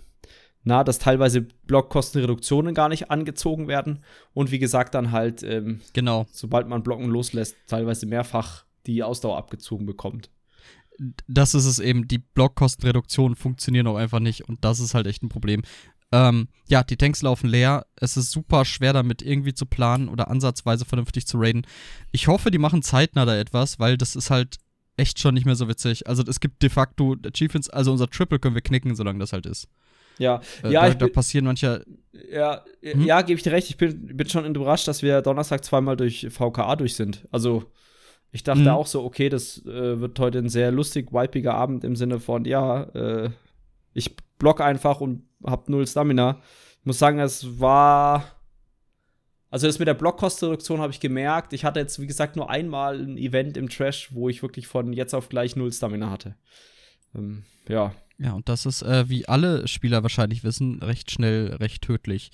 na, 0.66 0.82
dass 0.82 0.98
teilweise 0.98 1.42
Blockkostenreduktionen 1.42 2.74
gar 2.74 2.88
nicht 2.88 3.08
angezogen 3.08 3.68
werden 3.68 4.02
und 4.34 4.50
wie 4.50 4.58
gesagt 4.58 4.96
dann 4.96 5.12
halt, 5.12 5.44
ähm, 5.44 5.80
genau. 5.92 6.26
sobald 6.32 6.68
man 6.68 6.82
Blocken 6.82 7.06
loslässt, 7.06 7.56
teilweise 7.68 8.04
mehrfach 8.04 8.64
die 8.84 9.04
Ausdauer 9.04 9.38
abgezogen 9.38 9.86
bekommt. 9.86 10.28
Das 11.28 11.54
ist 11.54 11.66
es 11.66 11.78
eben, 11.78 12.08
die 12.08 12.18
Blockkostenreduktionen 12.18 13.36
funktionieren 13.36 13.86
auch 13.86 13.94
einfach 13.94 14.18
nicht 14.18 14.48
und 14.48 14.64
das 14.64 14.80
ist 14.80 14.94
halt 14.94 15.06
echt 15.06 15.22
ein 15.22 15.28
Problem. 15.28 15.62
Ähm, 16.10 16.48
ja, 16.66 16.82
die 16.82 16.96
Tanks 16.96 17.22
laufen 17.22 17.48
leer. 17.48 17.86
Es 17.94 18.16
ist 18.16 18.32
super 18.32 18.64
schwer 18.64 18.92
damit 18.92 19.22
irgendwie 19.22 19.54
zu 19.54 19.66
planen 19.66 20.08
oder 20.08 20.28
ansatzweise 20.28 20.84
vernünftig 20.84 21.28
zu 21.28 21.38
raiden. 21.38 21.64
Ich 22.10 22.26
hoffe, 22.26 22.50
die 22.50 22.58
machen 22.58 22.82
zeitnah 22.82 23.24
da 23.24 23.36
etwas, 23.36 23.78
weil 23.78 23.96
das 23.96 24.16
ist 24.16 24.30
halt 24.30 24.56
echt 24.96 25.20
schon 25.20 25.34
nicht 25.34 25.46
mehr 25.46 25.54
so 25.54 25.68
witzig. 25.68 26.08
Also 26.08 26.24
es 26.24 26.40
gibt 26.40 26.60
de 26.62 26.70
facto 26.70 27.14
Achievements, 27.24 27.70
also 27.70 27.92
unser 27.92 28.08
Triple 28.10 28.40
können 28.40 28.56
wir 28.56 28.62
knicken, 28.62 28.96
solange 28.96 29.20
das 29.20 29.32
halt 29.32 29.46
ist. 29.46 29.68
Ja, 30.18 30.40
äh, 30.62 30.70
ja, 30.70 30.88
da, 30.88 30.94
da 30.94 31.08
passieren 31.08 31.44
manche. 31.44 31.84
Ja, 32.30 32.64
hm? 32.82 33.04
ja, 33.04 33.22
gebe 33.22 33.36
ich 33.36 33.42
dir 33.42 33.52
recht. 33.52 33.68
Ich 33.68 33.76
bin, 33.76 34.16
bin 34.16 34.28
schon 34.28 34.46
überrascht, 34.46 34.88
dass 34.88 35.02
wir 35.02 35.22
Donnerstag 35.22 35.64
zweimal 35.64 35.96
durch 35.96 36.28
VKA 36.30 36.76
durch 36.76 36.94
sind. 36.94 37.26
Also, 37.30 37.64
ich 38.32 38.42
dachte 38.42 38.64
hm. 38.64 38.68
auch 38.68 38.86
so, 38.86 39.04
okay, 39.04 39.28
das 39.28 39.64
äh, 39.66 40.00
wird 40.00 40.18
heute 40.18 40.38
ein 40.38 40.48
sehr 40.48 40.70
lustig, 40.70 41.12
wipiger 41.12 41.54
Abend 41.54 41.84
im 41.84 41.96
Sinne 41.96 42.20
von, 42.20 42.44
ja, 42.44 42.84
äh, 42.94 43.30
ich 43.92 44.16
block 44.38 44.60
einfach 44.60 45.00
und 45.00 45.22
hab 45.44 45.68
null 45.68 45.86
Stamina. 45.86 46.40
Ich 46.80 46.86
muss 46.86 46.98
sagen, 46.98 47.18
es 47.18 47.60
war. 47.60 48.24
Also, 49.50 49.66
das 49.66 49.78
mit 49.78 49.88
der 49.88 49.94
Blockkostenreduktion 49.94 50.80
habe 50.80 50.92
ich 50.92 51.00
gemerkt. 51.00 51.52
Ich 51.52 51.64
hatte 51.64 51.80
jetzt, 51.80 52.00
wie 52.00 52.06
gesagt, 52.06 52.36
nur 52.36 52.50
einmal 52.50 53.00
ein 53.00 53.16
Event 53.16 53.56
im 53.56 53.68
Trash, 53.68 54.10
wo 54.12 54.28
ich 54.28 54.42
wirklich 54.42 54.66
von 54.66 54.92
jetzt 54.92 55.14
auf 55.14 55.28
gleich 55.28 55.56
null 55.56 55.72
Stamina 55.72 56.10
hatte. 56.10 56.34
Ähm, 57.14 57.44
ja. 57.68 57.94
Ja, 58.18 58.32
und 58.32 58.48
das 58.48 58.64
ist, 58.64 58.82
äh, 58.82 59.08
wie 59.08 59.28
alle 59.28 59.68
Spieler 59.68 60.02
wahrscheinlich 60.02 60.42
wissen, 60.42 60.82
recht 60.82 61.10
schnell, 61.10 61.54
recht 61.54 61.82
tödlich. 61.82 62.30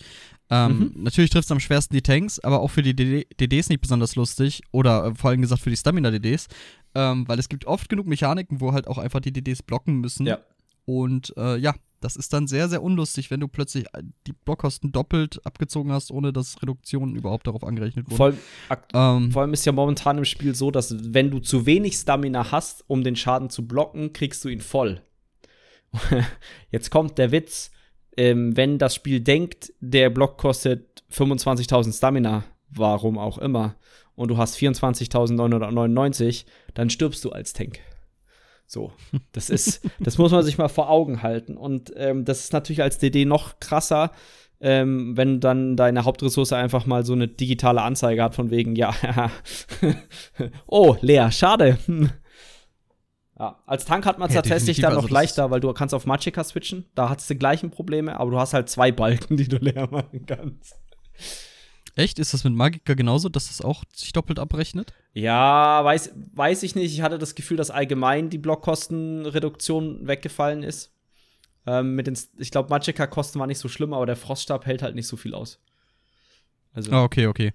Ähm, 0.48 0.92
mhm. 0.94 1.02
Natürlich 1.02 1.30
trifft 1.30 1.46
es 1.46 1.50
am 1.50 1.60
schwersten 1.60 1.94
die 1.94 2.02
Tanks, 2.02 2.38
aber 2.38 2.60
auch 2.60 2.68
für 2.68 2.82
die 2.82 2.94
DD 2.94 3.26
DDs 3.40 3.68
nicht 3.68 3.80
besonders 3.80 4.14
lustig. 4.14 4.62
Oder 4.70 5.06
äh, 5.06 5.14
vor 5.14 5.30
allem 5.30 5.40
gesagt 5.40 5.62
für 5.62 5.70
die 5.70 5.76
Stamina-DDs. 5.76 6.46
Ähm, 6.94 7.26
weil 7.26 7.38
es 7.38 7.48
gibt 7.48 7.66
oft 7.66 7.88
genug 7.88 8.06
Mechaniken, 8.06 8.60
wo 8.60 8.72
halt 8.72 8.86
auch 8.86 8.98
einfach 8.98 9.20
die 9.20 9.32
DDs 9.32 9.62
blocken 9.62 9.96
müssen. 9.96 10.26
Ja. 10.26 10.38
Und 10.84 11.32
äh, 11.36 11.56
ja, 11.56 11.74
das 12.00 12.16
ist 12.16 12.32
dann 12.32 12.46
sehr, 12.46 12.68
sehr 12.68 12.82
unlustig, 12.82 13.30
wenn 13.30 13.40
du 13.40 13.48
plötzlich 13.48 13.86
äh, 13.94 14.02
die 14.26 14.32
Blockkosten 14.32 14.92
doppelt 14.92 15.44
abgezogen 15.46 15.92
hast, 15.92 16.10
ohne 16.10 16.32
dass 16.32 16.60
Reduktionen 16.62 17.16
überhaupt 17.16 17.46
darauf 17.46 17.64
angerechnet 17.64 18.10
wurden. 18.10 18.38
Vor, 18.68 18.76
ähm, 18.92 19.32
vor 19.32 19.42
allem 19.42 19.52
ist 19.52 19.64
ja 19.64 19.72
momentan 19.72 20.18
im 20.18 20.24
Spiel 20.24 20.54
so, 20.54 20.70
dass 20.70 21.14
wenn 21.14 21.30
du 21.30 21.38
zu 21.38 21.66
wenig 21.66 21.94
Stamina 21.94 22.52
hast, 22.52 22.84
um 22.88 23.02
den 23.04 23.16
Schaden 23.16 23.50
zu 23.50 23.66
blocken, 23.66 24.12
kriegst 24.12 24.44
du 24.44 24.48
ihn 24.48 24.60
voll. 24.60 25.00
Jetzt 26.70 26.90
kommt 26.90 27.18
der 27.18 27.32
Witz, 27.32 27.70
ähm, 28.16 28.56
wenn 28.56 28.78
das 28.78 28.94
Spiel 28.94 29.20
denkt, 29.20 29.72
der 29.80 30.10
Block 30.10 30.38
kostet 30.38 31.04
25.000 31.12 31.96
Stamina, 31.96 32.44
warum 32.70 33.18
auch 33.18 33.38
immer, 33.38 33.76
und 34.14 34.28
du 34.28 34.36
hast 34.36 34.56
24.999, 34.56 36.44
dann 36.74 36.90
stirbst 36.90 37.24
du 37.24 37.30
als 37.30 37.52
Tank. 37.52 37.80
So, 38.66 38.92
das 39.32 39.50
ist, 39.50 39.82
das 40.00 40.18
muss 40.18 40.32
man 40.32 40.42
sich 40.42 40.58
mal 40.58 40.68
vor 40.68 40.90
Augen 40.90 41.22
halten. 41.22 41.56
Und 41.56 41.92
ähm, 41.96 42.24
das 42.24 42.40
ist 42.40 42.52
natürlich 42.52 42.82
als 42.82 42.98
DD 42.98 43.24
noch 43.24 43.60
krasser, 43.60 44.12
ähm, 44.60 45.16
wenn 45.16 45.40
dann 45.40 45.76
deine 45.76 46.04
Hauptressource 46.04 46.52
einfach 46.52 46.86
mal 46.86 47.04
so 47.04 47.12
eine 47.14 47.28
digitale 47.28 47.82
Anzeige 47.82 48.22
hat 48.22 48.34
von 48.34 48.50
wegen, 48.50 48.76
ja, 48.76 48.94
oh, 50.66 50.96
leer, 51.00 51.30
schade. 51.32 51.78
Ja, 53.42 53.58
als 53.66 53.84
Tank 53.84 54.06
hat 54.06 54.20
man 54.20 54.28
es 54.28 54.36
ja, 54.36 54.42
tatsächlich 54.42 54.80
dann 54.80 54.94
noch 54.94 55.02
also 55.02 55.12
leichter, 55.12 55.50
weil 55.50 55.58
du 55.58 55.72
kannst 55.72 55.94
auf 55.94 56.06
Magicka 56.06 56.44
switchen. 56.44 56.84
Da 56.94 57.08
hast 57.08 57.28
du 57.28 57.34
die 57.34 57.38
gleichen 57.40 57.70
Probleme, 57.70 58.20
aber 58.20 58.30
du 58.30 58.38
hast 58.38 58.54
halt 58.54 58.68
zwei 58.68 58.92
Balken, 58.92 59.36
die 59.36 59.48
du 59.48 59.56
leer 59.60 59.88
machen 59.90 60.24
kannst. 60.26 60.76
Echt? 61.96 62.20
Ist 62.20 62.34
das 62.34 62.44
mit 62.44 62.54
Magicka 62.54 62.94
genauso, 62.94 63.28
dass 63.28 63.48
das 63.48 63.60
auch 63.60 63.82
sich 63.92 64.12
doppelt 64.12 64.38
abrechnet? 64.38 64.94
Ja, 65.12 65.84
weiß, 65.84 66.12
weiß 66.34 66.62
ich 66.62 66.76
nicht. 66.76 66.94
Ich 66.94 67.02
hatte 67.02 67.18
das 67.18 67.34
Gefühl, 67.34 67.56
dass 67.56 67.72
allgemein 67.72 68.30
die 68.30 68.38
Blockkostenreduktion 68.38 70.06
weggefallen 70.06 70.62
ist. 70.62 70.94
Ähm, 71.66 71.96
mit 71.96 72.06
den, 72.06 72.16
ich 72.38 72.52
glaube, 72.52 72.68
Magicka-Kosten 72.68 73.40
war 73.40 73.48
nicht 73.48 73.58
so 73.58 73.66
schlimm, 73.66 73.92
aber 73.92 74.06
der 74.06 74.14
Froststab 74.14 74.66
hält 74.66 74.82
halt 74.82 74.94
nicht 74.94 75.08
so 75.08 75.16
viel 75.16 75.34
aus. 75.34 75.58
Also. 76.72 76.92
Ah, 76.92 77.02
okay, 77.02 77.26
okay. 77.26 77.54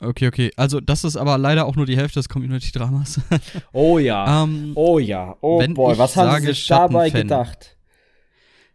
Okay, 0.00 0.28
okay. 0.28 0.50
Also, 0.56 0.80
das 0.80 1.04
ist 1.04 1.16
aber 1.16 1.36
leider 1.36 1.66
auch 1.66 1.76
nur 1.76 1.86
die 1.86 1.96
Hälfte 1.96 2.18
des 2.18 2.28
Community-Dramas. 2.28 3.20
oh 3.72 3.98
ja. 3.98 4.44
ähm, 4.44 4.72
oh 4.74 4.98
ja. 4.98 5.36
Oh 5.40 5.62
boy, 5.68 5.98
was 5.98 6.16
haben 6.16 6.40
sie 6.40 6.46
sich 6.48 6.66
dabei 6.66 7.10
gedacht? 7.10 7.76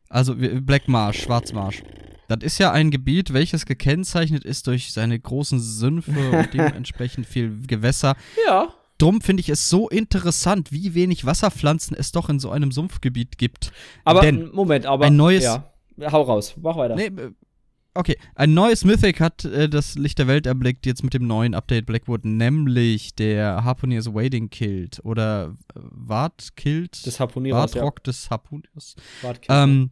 Also, 0.09 0.35
Black 0.35 0.87
Marsh, 0.87 1.23
Schwarzmarsch. 1.23 1.83
Das 2.27 2.39
ist 2.41 2.57
ja 2.59 2.71
ein 2.71 2.91
Gebiet, 2.91 3.33
welches 3.33 3.65
gekennzeichnet 3.65 4.43
ist 4.43 4.67
durch 4.67 4.93
seine 4.93 5.19
großen 5.19 5.59
Sümpfe 5.59 6.29
und 6.31 6.53
dementsprechend 6.53 7.25
viel 7.25 7.61
Gewässer. 7.67 8.15
Ja. 8.47 8.69
Drum 8.97 9.19
finde 9.19 9.41
ich 9.41 9.49
es 9.49 9.69
so 9.69 9.89
interessant, 9.89 10.71
wie 10.71 10.93
wenig 10.93 11.25
Wasserpflanzen 11.25 11.97
es 11.97 12.11
doch 12.11 12.29
in 12.29 12.39
so 12.39 12.49
einem 12.49 12.71
Sumpfgebiet 12.71 13.37
gibt. 13.37 13.73
Aber, 14.05 14.21
Denn 14.21 14.51
Moment, 14.53 14.85
aber. 14.85 15.05
Ein 15.05 15.17
neues. 15.17 15.43
Ja. 15.43 15.71
Hau 16.11 16.21
raus, 16.21 16.55
mach 16.61 16.77
weiter. 16.77 16.95
Nee, 16.95 17.11
Okay, 17.97 18.17
ein 18.35 18.53
neues 18.53 18.83
Mythic 18.83 19.21
hat 19.21 19.45
äh, 19.45 19.69
das 19.69 19.95
Licht 19.95 20.19
der 20.19 20.27
Welt 20.27 20.45
erblickt, 20.45 20.85
jetzt 20.85 21.01
mit 21.01 21.13
dem 21.13 21.27
neuen 21.27 21.53
Update 21.53 21.85
Blackwood, 21.85 22.25
nämlich 22.25 23.15
der 23.15 23.63
Harpooneer's 23.63 24.13
Wading 24.13 24.49
Kilt 24.49 24.99
oder 25.05 25.55
äh, 25.73 25.79
Wart 25.79 26.57
Kilt. 26.57 27.05
Des 27.05 27.21
Harpooneers. 27.21 27.55
Wartrock 27.55 27.99
ja. 27.99 28.03
des 28.03 28.29
Harpooneers. 28.29 28.95
Ähm, 29.47 29.91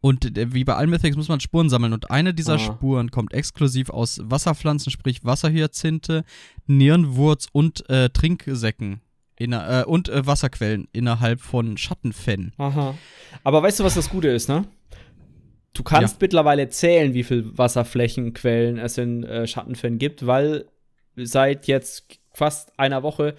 und 0.00 0.36
äh, 0.36 0.52
wie 0.52 0.64
bei 0.64 0.74
allen 0.74 0.90
Mythics 0.90 1.16
muss 1.16 1.28
man 1.28 1.38
Spuren 1.38 1.70
sammeln 1.70 1.92
und 1.92 2.10
eine 2.10 2.34
dieser 2.34 2.54
ah. 2.54 2.58
Spuren 2.58 3.12
kommt 3.12 3.32
exklusiv 3.32 3.90
aus 3.90 4.20
Wasserpflanzen, 4.20 4.90
sprich 4.90 5.24
Wasserhyazinthe, 5.24 6.24
Nierenwurz 6.66 7.46
und 7.52 7.88
äh, 7.88 8.10
Trinksäcken. 8.10 9.02
Inner, 9.36 9.82
äh, 9.82 9.84
und 9.84 10.08
äh, 10.08 10.26
Wasserquellen 10.26 10.88
innerhalb 10.92 11.40
von 11.40 11.76
Schattenfennen. 11.76 12.52
Aha. 12.58 12.94
Aber 13.42 13.62
weißt 13.62 13.80
du, 13.80 13.84
was 13.84 13.94
das 13.94 14.08
Gute 14.08 14.28
ist, 14.28 14.48
ne? 14.48 14.64
Du 15.74 15.82
kannst 15.82 16.14
ja. 16.14 16.18
mittlerweile 16.22 16.68
zählen, 16.68 17.14
wie 17.14 17.24
viel 17.24 17.56
Wasserflächenquellen 17.56 18.78
es 18.78 18.96
in 18.98 19.24
äh, 19.24 19.46
Schattenfällen 19.46 19.98
gibt, 19.98 20.26
weil 20.26 20.66
seit 21.16 21.66
jetzt 21.66 22.18
fast 22.32 22.78
einer 22.78 23.02
Woche 23.02 23.36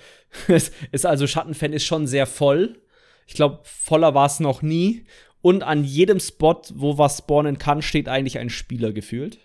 ist 0.47 1.05
also 1.05 1.27
Schattenfan 1.27 1.73
ist 1.73 1.85
schon 1.85 2.07
sehr 2.07 2.27
voll. 2.27 2.81
Ich 3.27 3.33
glaube, 3.33 3.59
voller 3.63 4.13
war 4.13 4.27
es 4.27 4.39
noch 4.39 4.61
nie. 4.61 5.05
Und 5.41 5.63
an 5.63 5.83
jedem 5.83 6.19
Spot, 6.19 6.61
wo 6.73 6.97
was 6.97 7.19
spawnen 7.19 7.57
kann, 7.57 7.81
steht 7.81 8.07
eigentlich 8.07 8.39
ein 8.39 8.49
Spieler 8.49 8.93
gefühlt. 8.93 9.37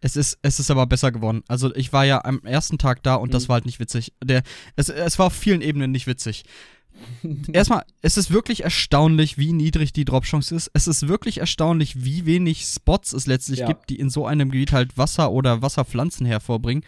Es 0.00 0.16
ist, 0.16 0.38
es 0.42 0.58
ist 0.58 0.70
aber 0.70 0.86
besser 0.86 1.12
geworden. 1.12 1.42
Also 1.46 1.74
ich 1.74 1.92
war 1.92 2.04
ja 2.04 2.24
am 2.24 2.42
ersten 2.44 2.76
Tag 2.78 3.02
da 3.02 3.14
und 3.14 3.28
mhm. 3.28 3.32
das 3.32 3.48
war 3.48 3.54
halt 3.54 3.66
nicht 3.66 3.80
witzig. 3.80 4.12
Der, 4.22 4.42
es, 4.76 4.88
es 4.88 5.18
war 5.18 5.26
auf 5.26 5.32
vielen 5.32 5.62
Ebenen 5.62 5.92
nicht 5.92 6.06
witzig. 6.08 6.44
Erstmal, 7.52 7.84
es 8.00 8.16
ist 8.16 8.30
wirklich 8.30 8.64
erstaunlich, 8.64 9.38
wie 9.38 9.52
niedrig 9.52 9.92
die 9.92 10.04
Dropchance 10.04 10.54
ist. 10.54 10.70
Es 10.74 10.86
ist 10.86 11.08
wirklich 11.08 11.38
erstaunlich, 11.38 12.04
wie 12.04 12.26
wenig 12.26 12.64
Spots 12.64 13.12
es 13.12 13.26
letztlich 13.26 13.60
ja. 13.60 13.66
gibt, 13.66 13.90
die 13.90 13.98
in 13.98 14.10
so 14.10 14.26
einem 14.26 14.50
Gebiet 14.50 14.72
halt 14.72 14.96
Wasser 14.98 15.30
oder 15.30 15.62
Wasserpflanzen 15.62 16.26
hervorbringen. 16.26 16.84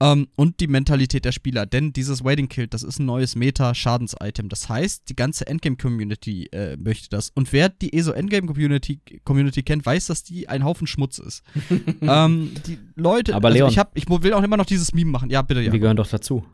Ähm, 0.00 0.26
und 0.34 0.58
die 0.58 0.66
Mentalität 0.66 1.24
der 1.24 1.32
Spieler. 1.32 1.66
Denn 1.66 1.92
dieses 1.92 2.24
Waiting 2.24 2.48
Kill, 2.48 2.66
das 2.66 2.82
ist 2.82 2.98
ein 2.98 3.06
neues 3.06 3.36
Meta-Schadens-Item. 3.36 4.48
Das 4.48 4.68
heißt, 4.68 5.08
die 5.08 5.14
ganze 5.14 5.46
Endgame-Community 5.46 6.48
äh, 6.52 6.76
möchte 6.76 7.08
das. 7.10 7.30
Und 7.34 7.52
wer 7.52 7.68
die 7.68 7.92
ESO 7.92 8.10
Endgame-Community 8.10 9.00
Community 9.24 9.62
kennt, 9.62 9.86
weiß, 9.86 10.06
dass 10.06 10.24
die 10.24 10.48
ein 10.48 10.64
Haufen 10.64 10.88
Schmutz 10.88 11.18
ist. 11.18 11.44
ähm, 12.00 12.50
die 12.66 12.78
Leute, 12.96 13.36
Aber 13.36 13.48
also 13.48 13.58
Leon, 13.58 13.70
ich, 13.70 13.78
hab, 13.78 13.96
ich 13.96 14.08
will 14.08 14.32
auch 14.32 14.42
immer 14.42 14.56
noch 14.56 14.66
dieses 14.66 14.92
Meme 14.92 15.12
machen. 15.12 15.30
Ja, 15.30 15.42
bitte, 15.42 15.60
ja. 15.60 15.72
Wir 15.72 15.78
gehören 15.78 15.96
doch 15.96 16.08
dazu. 16.08 16.44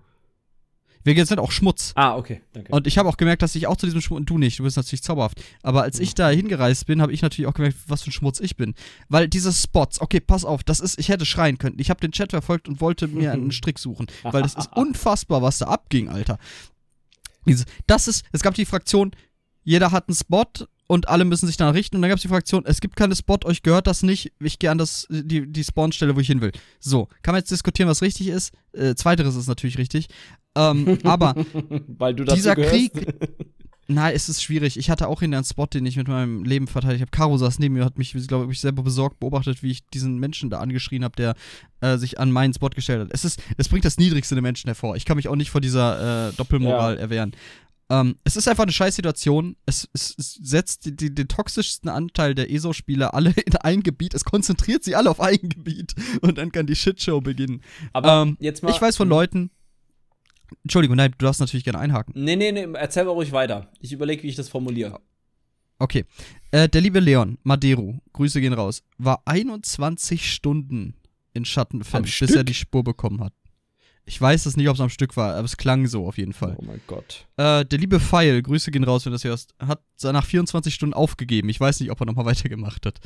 Wir 1.02 1.26
sind 1.26 1.38
auch 1.38 1.50
Schmutz. 1.50 1.92
Ah, 1.94 2.16
okay, 2.16 2.42
danke. 2.52 2.72
Und 2.72 2.86
ich 2.86 2.98
habe 2.98 3.08
auch 3.08 3.16
gemerkt, 3.16 3.42
dass 3.42 3.54
ich 3.54 3.66
auch 3.66 3.76
zu 3.76 3.86
diesem 3.86 4.00
Schmutz, 4.00 4.18
und 4.18 4.30
du 4.30 4.38
nicht, 4.38 4.58
du 4.58 4.64
bist 4.64 4.76
natürlich 4.76 5.02
zauberhaft. 5.02 5.42
Aber 5.62 5.82
als 5.82 5.98
ich 5.98 6.14
da 6.14 6.28
hingereist 6.28 6.86
bin, 6.86 7.00
habe 7.00 7.12
ich 7.12 7.22
natürlich 7.22 7.48
auch 7.48 7.54
gemerkt, 7.54 7.78
was 7.86 8.02
für 8.02 8.10
ein 8.10 8.12
Schmutz 8.12 8.40
ich 8.40 8.56
bin. 8.56 8.74
Weil 9.08 9.28
diese 9.28 9.52
Spots, 9.52 10.00
okay, 10.00 10.20
pass 10.20 10.44
auf, 10.44 10.62
das 10.62 10.80
ist, 10.80 10.98
ich 10.98 11.08
hätte 11.08 11.24
schreien 11.24 11.58
können. 11.58 11.78
Ich 11.78 11.90
habe 11.90 12.00
den 12.00 12.12
Chat 12.12 12.30
verfolgt 12.30 12.68
und 12.68 12.80
wollte 12.80 13.08
mir 13.08 13.32
einen 13.32 13.52
Strick 13.52 13.78
suchen. 13.78 14.06
Weil 14.22 14.42
das 14.42 14.54
ist 14.54 14.70
unfassbar, 14.76 15.40
was 15.42 15.58
da 15.58 15.66
abging, 15.66 16.08
Alter. 16.08 16.38
das 17.86 18.08
ist, 18.08 18.24
es 18.32 18.42
gab 18.42 18.54
die 18.54 18.66
Fraktion, 18.66 19.12
jeder 19.62 19.92
hat 19.92 20.08
einen 20.08 20.16
Spot 20.16 20.44
und 20.90 21.08
alle 21.08 21.24
müssen 21.24 21.46
sich 21.46 21.56
danach 21.56 21.74
richten. 21.74 21.94
Und 21.94 22.02
dann 22.02 22.08
gab 22.08 22.16
es 22.16 22.22
die 22.22 22.28
Fraktion, 22.28 22.64
es 22.66 22.80
gibt 22.80 22.96
keine 22.96 23.14
Spot, 23.14 23.38
euch 23.44 23.62
gehört 23.62 23.86
das 23.86 24.02
nicht, 24.02 24.32
ich 24.40 24.58
gehe 24.58 24.72
an 24.72 24.78
das, 24.78 25.06
die, 25.08 25.46
die 25.46 25.62
Spawnstelle, 25.62 26.16
wo 26.16 26.20
ich 26.20 26.26
hin 26.26 26.40
will. 26.40 26.50
So, 26.80 27.06
kann 27.22 27.32
man 27.32 27.38
jetzt 27.42 27.52
diskutieren, 27.52 27.88
was 27.88 28.02
richtig 28.02 28.26
ist? 28.26 28.52
Äh, 28.72 28.96
zweiteres 28.96 29.36
ist 29.36 29.46
natürlich 29.46 29.78
richtig. 29.78 30.08
Ähm, 30.56 30.98
aber 31.04 31.36
Weil 31.86 32.14
du 32.14 32.24
dieser. 32.24 32.56
Krieg. 32.56 32.90
Nein, 33.86 34.14
es 34.16 34.28
ist 34.28 34.42
schwierig. 34.42 34.76
Ich 34.78 34.90
hatte 34.90 35.06
auch 35.06 35.22
in 35.22 35.32
einen 35.32 35.44
Spot, 35.44 35.66
den 35.66 35.86
ich 35.86 35.96
mit 35.96 36.08
meinem 36.08 36.42
Leben 36.42 36.66
verteidigt 36.66 37.02
habe. 37.02 37.10
Caro 37.12 37.36
saß 37.36 37.60
neben 37.60 37.74
mir, 37.74 37.84
hat 37.84 37.96
mich, 37.96 38.12
glaube 38.26 38.52
ich, 38.52 38.60
selber 38.60 38.82
besorgt 38.82 39.20
beobachtet, 39.20 39.62
wie 39.62 39.70
ich 39.70 39.86
diesen 39.94 40.18
Menschen 40.18 40.50
da 40.50 40.58
angeschrien 40.58 41.04
habe, 41.04 41.14
der 41.16 41.34
äh, 41.80 41.98
sich 41.98 42.18
an 42.18 42.32
meinen 42.32 42.52
Spot 42.52 42.70
gestellt 42.70 43.00
hat. 43.00 43.08
Es 43.12 43.24
ist, 43.24 43.40
es 43.56 43.68
bringt 43.68 43.84
das 43.84 43.98
Niedrigste 43.98 44.34
der 44.34 44.42
Menschen 44.42 44.66
hervor. 44.68 44.96
Ich 44.96 45.04
kann 45.04 45.16
mich 45.16 45.28
auch 45.28 45.36
nicht 45.36 45.50
vor 45.50 45.60
dieser 45.60 46.30
äh, 46.30 46.32
Doppelmoral 46.32 46.94
ja. 46.96 47.00
erwehren. 47.00 47.32
Ähm, 47.90 48.16
es 48.22 48.36
ist 48.36 48.46
einfach 48.46 48.62
eine 48.62 48.72
Scheißsituation. 48.72 49.56
Es, 49.66 49.88
es, 49.92 50.14
es 50.16 50.34
setzt 50.34 50.86
die, 50.86 50.94
die, 50.94 51.12
den 51.12 51.26
toxischsten 51.26 51.90
Anteil 51.90 52.36
der 52.36 52.50
ESO-Spieler 52.50 53.14
alle 53.14 53.30
in 53.46 53.56
ein 53.56 53.82
Gebiet. 53.82 54.14
Es 54.14 54.24
konzentriert 54.24 54.84
sie 54.84 54.94
alle 54.94 55.10
auf 55.10 55.20
ein 55.20 55.40
Gebiet. 55.42 55.94
Und 56.22 56.38
dann 56.38 56.52
kann 56.52 56.66
die 56.66 56.76
Shitshow 56.76 57.20
beginnen. 57.20 57.62
Aber 57.92 58.22
ähm, 58.22 58.36
jetzt 58.38 58.62
mal. 58.62 58.70
Ich 58.70 58.80
weiß 58.80 58.96
von 58.96 59.08
Leuten. 59.08 59.50
Entschuldigung, 60.64 60.96
nein, 60.96 61.12
du 61.16 61.24
darfst 61.24 61.40
natürlich 61.40 61.64
gerne 61.64 61.78
einhaken. 61.78 62.12
Nee, 62.16 62.36
nee, 62.36 62.50
nee, 62.50 62.66
erzähl 62.74 63.04
mal 63.04 63.12
ruhig 63.12 63.32
weiter. 63.32 63.70
Ich 63.80 63.92
überlege, 63.92 64.22
wie 64.22 64.28
ich 64.28 64.36
das 64.36 64.48
formuliere. 64.48 65.00
Okay. 65.78 66.04
Äh, 66.50 66.68
der 66.68 66.80
liebe 66.80 67.00
Leon 67.00 67.38
Maderu, 67.42 67.98
Grüße 68.12 68.40
gehen 68.40 68.52
raus, 68.52 68.82
war 68.98 69.22
21 69.26 70.32
Stunden 70.32 70.94
in 71.32 71.44
Schattenfeld, 71.44 72.04
bis 72.04 72.34
er 72.34 72.44
die 72.44 72.54
Spur 72.54 72.82
bekommen 72.82 73.22
hat. 73.22 73.32
Ich 74.06 74.20
weiß 74.20 74.46
es 74.46 74.56
nicht, 74.56 74.68
ob 74.68 74.74
es 74.74 74.80
am 74.80 74.88
Stück 74.88 75.16
war, 75.16 75.34
aber 75.34 75.44
es 75.44 75.56
klang 75.56 75.86
so 75.86 76.06
auf 76.06 76.18
jeden 76.18 76.32
Fall. 76.32 76.56
Oh 76.58 76.64
mein 76.64 76.80
Gott. 76.86 77.26
Äh, 77.36 77.64
der 77.64 77.78
liebe 77.78 78.00
Pfeil, 78.00 78.42
Grüße 78.42 78.70
gehen 78.70 78.84
raus, 78.84 79.04
wenn 79.04 79.12
du 79.12 79.14
das 79.14 79.24
hörst, 79.24 79.54
hat 79.60 79.82
nach 80.02 80.24
24 80.24 80.74
Stunden 80.74 80.94
aufgegeben. 80.94 81.48
Ich 81.48 81.60
weiß 81.60 81.80
nicht, 81.80 81.90
ob 81.90 82.00
er 82.00 82.06
nochmal 82.06 82.24
weitergemacht 82.26 82.86
hat. 82.86 82.98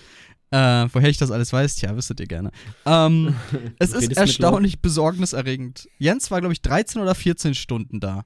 Äh, 0.51 0.89
woher 0.95 1.09
ich 1.09 1.19
das 1.19 1.31
alles 1.31 1.53
weiß, 1.53 1.77
tja, 1.77 1.95
wüsstet 1.95 2.21
ihr 2.21 2.27
gerne. 2.27 2.51
Ähm, 2.87 3.35
es 3.79 3.93
ist 3.93 4.17
erstaunlich 4.17 4.81
besorgniserregend. 4.81 5.89
Jens 5.99 6.31
war, 6.31 6.41
glaube 6.41 6.55
ich, 6.55 6.63
13 6.63 7.03
oder 7.03 7.15
14 7.15 7.55
Stunden 7.55 8.01
da. 8.01 8.25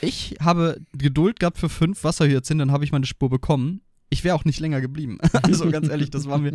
Ich 0.00 0.36
habe 0.40 0.80
Geduld 0.92 1.40
gehabt 1.40 1.58
für 1.58 1.68
fünf 1.68 2.04
Wasserhyazin, 2.04 2.58
dann 2.58 2.72
habe 2.72 2.84
ich 2.84 2.92
meine 2.92 3.06
Spur 3.06 3.28
bekommen 3.28 3.82
ich 4.10 4.24
wäre 4.24 4.34
auch 4.34 4.44
nicht 4.44 4.60
länger 4.60 4.80
geblieben. 4.80 5.18
also 5.42 5.70
ganz 5.70 5.88
ehrlich, 5.88 6.10
das 6.10 6.28
war 6.28 6.38
mir. 6.38 6.52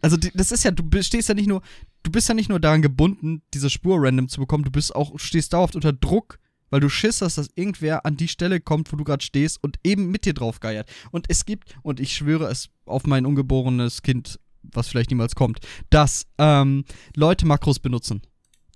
Also 0.00 0.16
das 0.16 0.52
ist 0.52 0.64
ja, 0.64 0.70
du 0.70 1.02
stehst 1.02 1.28
ja 1.28 1.34
nicht 1.34 1.48
nur, 1.48 1.62
du 2.02 2.10
bist 2.10 2.28
ja 2.28 2.34
nicht 2.34 2.48
nur 2.48 2.60
daran 2.60 2.82
gebunden, 2.82 3.42
diese 3.54 3.70
Spur 3.70 3.98
random 4.00 4.28
zu 4.28 4.40
bekommen, 4.40 4.64
du 4.64 4.70
bist 4.70 4.94
auch, 4.94 5.18
stehst 5.18 5.52
dauerhaft 5.52 5.74
unter 5.74 5.92
Druck, 5.92 6.38
weil 6.70 6.80
du 6.80 6.88
Schiss 6.88 7.22
hast, 7.22 7.38
dass 7.38 7.48
irgendwer 7.54 8.04
an 8.04 8.16
die 8.16 8.28
Stelle 8.28 8.60
kommt, 8.60 8.92
wo 8.92 8.96
du 8.96 9.04
gerade 9.04 9.24
stehst 9.24 9.62
und 9.62 9.78
eben 9.84 10.10
mit 10.10 10.26
dir 10.26 10.34
drauf 10.34 10.60
geiert. 10.60 10.88
Und 11.10 11.26
es 11.28 11.46
gibt, 11.46 11.74
und 11.82 11.98
ich 11.98 12.14
schwöre 12.14 12.46
es 12.46 12.68
auf 12.84 13.06
mein 13.06 13.26
ungeborenes 13.26 14.02
Kind, 14.02 14.38
was 14.62 14.88
vielleicht 14.88 15.10
niemals 15.10 15.34
kommt, 15.34 15.60
dass 15.88 16.26
ähm, 16.36 16.84
Leute 17.16 17.46
Makros 17.46 17.78
benutzen 17.78 18.22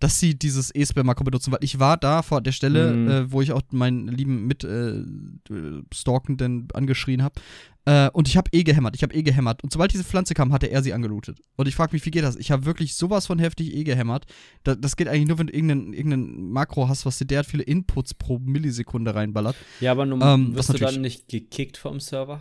dass 0.02 0.18
sie 0.18 0.36
dieses 0.36 0.74
E-Spam-Makro 0.74 1.22
benutzen, 1.22 1.52
weil 1.52 1.62
ich 1.62 1.78
war 1.78 1.96
da 1.96 2.22
vor 2.22 2.40
der 2.40 2.50
Stelle, 2.50 2.92
mhm. 2.92 3.08
äh, 3.08 3.30
wo 3.30 3.40
ich 3.40 3.52
auch 3.52 3.62
meinen 3.70 4.08
lieben 4.08 4.48
Mit-Stalkenden 4.48 6.66
äh, 6.68 6.76
angeschrien 6.76 7.22
habe. 7.22 7.40
Äh, 7.84 8.10
und 8.10 8.26
ich 8.26 8.36
habe 8.36 8.50
eh 8.52 8.64
gehämmert, 8.64 8.96
ich 8.96 9.04
habe 9.04 9.14
eh 9.14 9.22
gehämmert. 9.22 9.62
Und 9.62 9.72
sobald 9.72 9.92
diese 9.92 10.02
Pflanze 10.02 10.34
kam, 10.34 10.52
hatte 10.52 10.66
er 10.66 10.82
sie 10.82 10.92
angelootet. 10.92 11.38
Und 11.56 11.68
ich 11.68 11.76
frage 11.76 11.92
mich, 11.92 12.04
wie 12.04 12.10
geht 12.10 12.24
das? 12.24 12.34
Ich 12.34 12.50
habe 12.50 12.64
wirklich 12.64 12.96
sowas 12.96 13.28
von 13.28 13.38
heftig 13.38 13.72
eh 13.72 13.84
gehämmert. 13.84 14.26
Da, 14.64 14.74
das 14.74 14.96
geht 14.96 15.06
eigentlich 15.06 15.28
nur, 15.28 15.38
wenn 15.38 15.46
du 15.46 15.54
irgendein, 15.54 15.92
irgendein 15.92 16.50
Makro 16.50 16.88
hast, 16.88 17.06
was 17.06 17.18
dir 17.18 17.26
derart 17.26 17.46
viele 17.46 17.62
Inputs 17.62 18.14
pro 18.14 18.40
Millisekunde 18.40 19.14
reinballert. 19.14 19.54
Ja, 19.78 19.92
aber 19.92 20.04
nun 20.04 20.20
ähm, 20.20 20.56
wirst 20.56 20.74
du 20.74 20.78
dann 20.78 21.00
nicht 21.00 21.28
gekickt 21.28 21.76
vom 21.76 22.00
Server? 22.00 22.40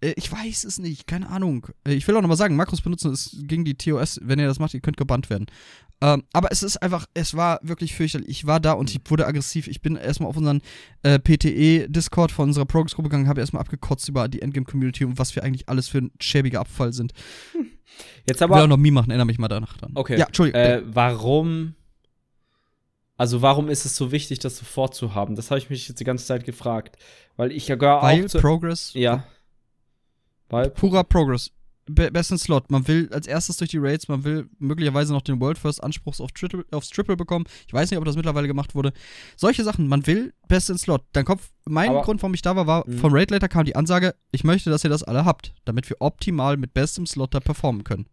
Äh, 0.00 0.14
ich 0.16 0.30
weiß 0.30 0.64
es 0.64 0.78
nicht, 0.78 1.06
keine 1.06 1.28
Ahnung. 1.28 1.68
Äh, 1.86 1.94
ich 1.94 2.06
will 2.06 2.16
auch 2.16 2.20
nochmal 2.20 2.36
sagen, 2.36 2.56
Makros 2.56 2.80
benutzen 2.80 3.12
ist 3.12 3.36
gegen 3.48 3.64
die 3.64 3.74
TOS, 3.74 4.20
wenn 4.22 4.38
ihr 4.38 4.46
das 4.46 4.58
macht, 4.58 4.74
ihr 4.74 4.80
könnt 4.80 4.96
gebannt 4.96 5.30
werden. 5.30 5.46
Ähm, 6.00 6.22
aber 6.32 6.52
es 6.52 6.62
ist 6.62 6.76
einfach, 6.76 7.06
es 7.14 7.34
war 7.34 7.58
wirklich 7.62 7.94
fürchterlich. 7.94 8.28
Ich 8.28 8.46
war 8.46 8.60
da 8.60 8.72
und 8.72 8.90
ich 8.90 9.00
wurde 9.06 9.26
aggressiv. 9.26 9.66
Ich 9.66 9.82
bin 9.82 9.96
erstmal 9.96 10.28
auf 10.28 10.36
unseren 10.36 10.62
äh, 11.02 11.18
PTE-Discord 11.18 12.30
von 12.30 12.48
unserer 12.48 12.66
Progress-Gruppe 12.66 13.08
gegangen, 13.08 13.28
habe 13.28 13.40
erstmal 13.40 13.62
abgekotzt 13.62 14.08
über 14.08 14.28
die 14.28 14.40
Endgame-Community 14.40 15.04
und 15.04 15.18
was 15.18 15.34
wir 15.34 15.42
eigentlich 15.42 15.68
alles 15.68 15.88
für 15.88 15.98
ein 15.98 16.12
schäbiger 16.20 16.60
Abfall 16.60 16.92
sind. 16.92 17.12
Jetzt 18.28 18.42
aber. 18.42 18.54
Ich 18.54 18.58
will 18.58 18.64
auch 18.64 18.68
noch 18.68 18.76
Mie 18.76 18.92
machen, 18.92 19.10
erinnere 19.10 19.26
mich 19.26 19.38
mal 19.38 19.48
danach 19.48 19.76
dann. 19.78 19.92
Okay. 19.94 20.18
Ja, 20.18 20.26
Entschuldigung. 20.26 20.60
Äh, 20.60 20.82
warum. 20.84 21.74
Also, 23.16 23.42
warum 23.42 23.68
ist 23.68 23.84
es 23.84 23.96
so 23.96 24.12
wichtig, 24.12 24.38
das 24.38 24.56
sofort 24.56 24.94
zu 24.94 25.16
haben? 25.16 25.34
Das 25.34 25.50
habe 25.50 25.58
ich 25.58 25.68
mich 25.68 25.88
jetzt 25.88 25.98
die 25.98 26.04
ganze 26.04 26.24
Zeit 26.24 26.44
gefragt. 26.44 26.96
Weil 27.36 27.50
ich 27.50 27.66
ja 27.66 27.74
gar 27.74 28.02
Weil 28.02 28.24
auch. 28.24 28.40
Progress. 28.40 28.92
Ja. 28.94 29.24
Weil 30.48 30.70
Purer 30.70 31.04
Progress. 31.04 31.50
Be 31.90 32.10
besten 32.10 32.36
Slot. 32.36 32.70
Man 32.70 32.86
will 32.86 33.08
als 33.12 33.26
erstes 33.26 33.56
durch 33.56 33.70
die 33.70 33.78
Raids, 33.78 34.08
man 34.08 34.22
will 34.22 34.50
möglicherweise 34.58 35.14
noch 35.14 35.22
den 35.22 35.40
World 35.40 35.56
First 35.56 35.82
Anspruch 35.82 36.20
auf 36.20 36.32
Triple, 36.32 36.66
aufs 36.70 36.90
Triple 36.90 37.16
bekommen. 37.16 37.46
Ich 37.66 37.72
weiß 37.72 37.90
nicht, 37.90 37.98
ob 37.98 38.04
das 38.04 38.14
mittlerweile 38.14 38.46
gemacht 38.46 38.74
wurde. 38.74 38.92
Solche 39.36 39.64
Sachen, 39.64 39.88
man 39.88 40.06
will 40.06 40.34
besten 40.48 40.76
Slot. 40.76 41.02
Dann 41.12 41.24
kommt, 41.24 41.40
mein 41.64 41.88
Aber, 41.88 42.02
Grund, 42.02 42.22
warum 42.22 42.34
ich 42.34 42.42
da 42.42 42.56
war, 42.56 42.66
war, 42.66 42.84
mh. 42.86 42.98
vom 42.98 43.14
Raid 43.14 43.30
Later 43.30 43.48
kam 43.48 43.64
die 43.64 43.74
Ansage, 43.74 44.14
ich 44.32 44.44
möchte, 44.44 44.68
dass 44.68 44.84
ihr 44.84 44.90
das 44.90 45.02
alle 45.02 45.24
habt, 45.24 45.54
damit 45.64 45.88
wir 45.88 45.96
optimal 46.00 46.58
mit 46.58 46.74
bestem 46.74 47.06
Slot 47.06 47.34
da 47.34 47.40
performen 47.40 47.84
können. 47.84 48.06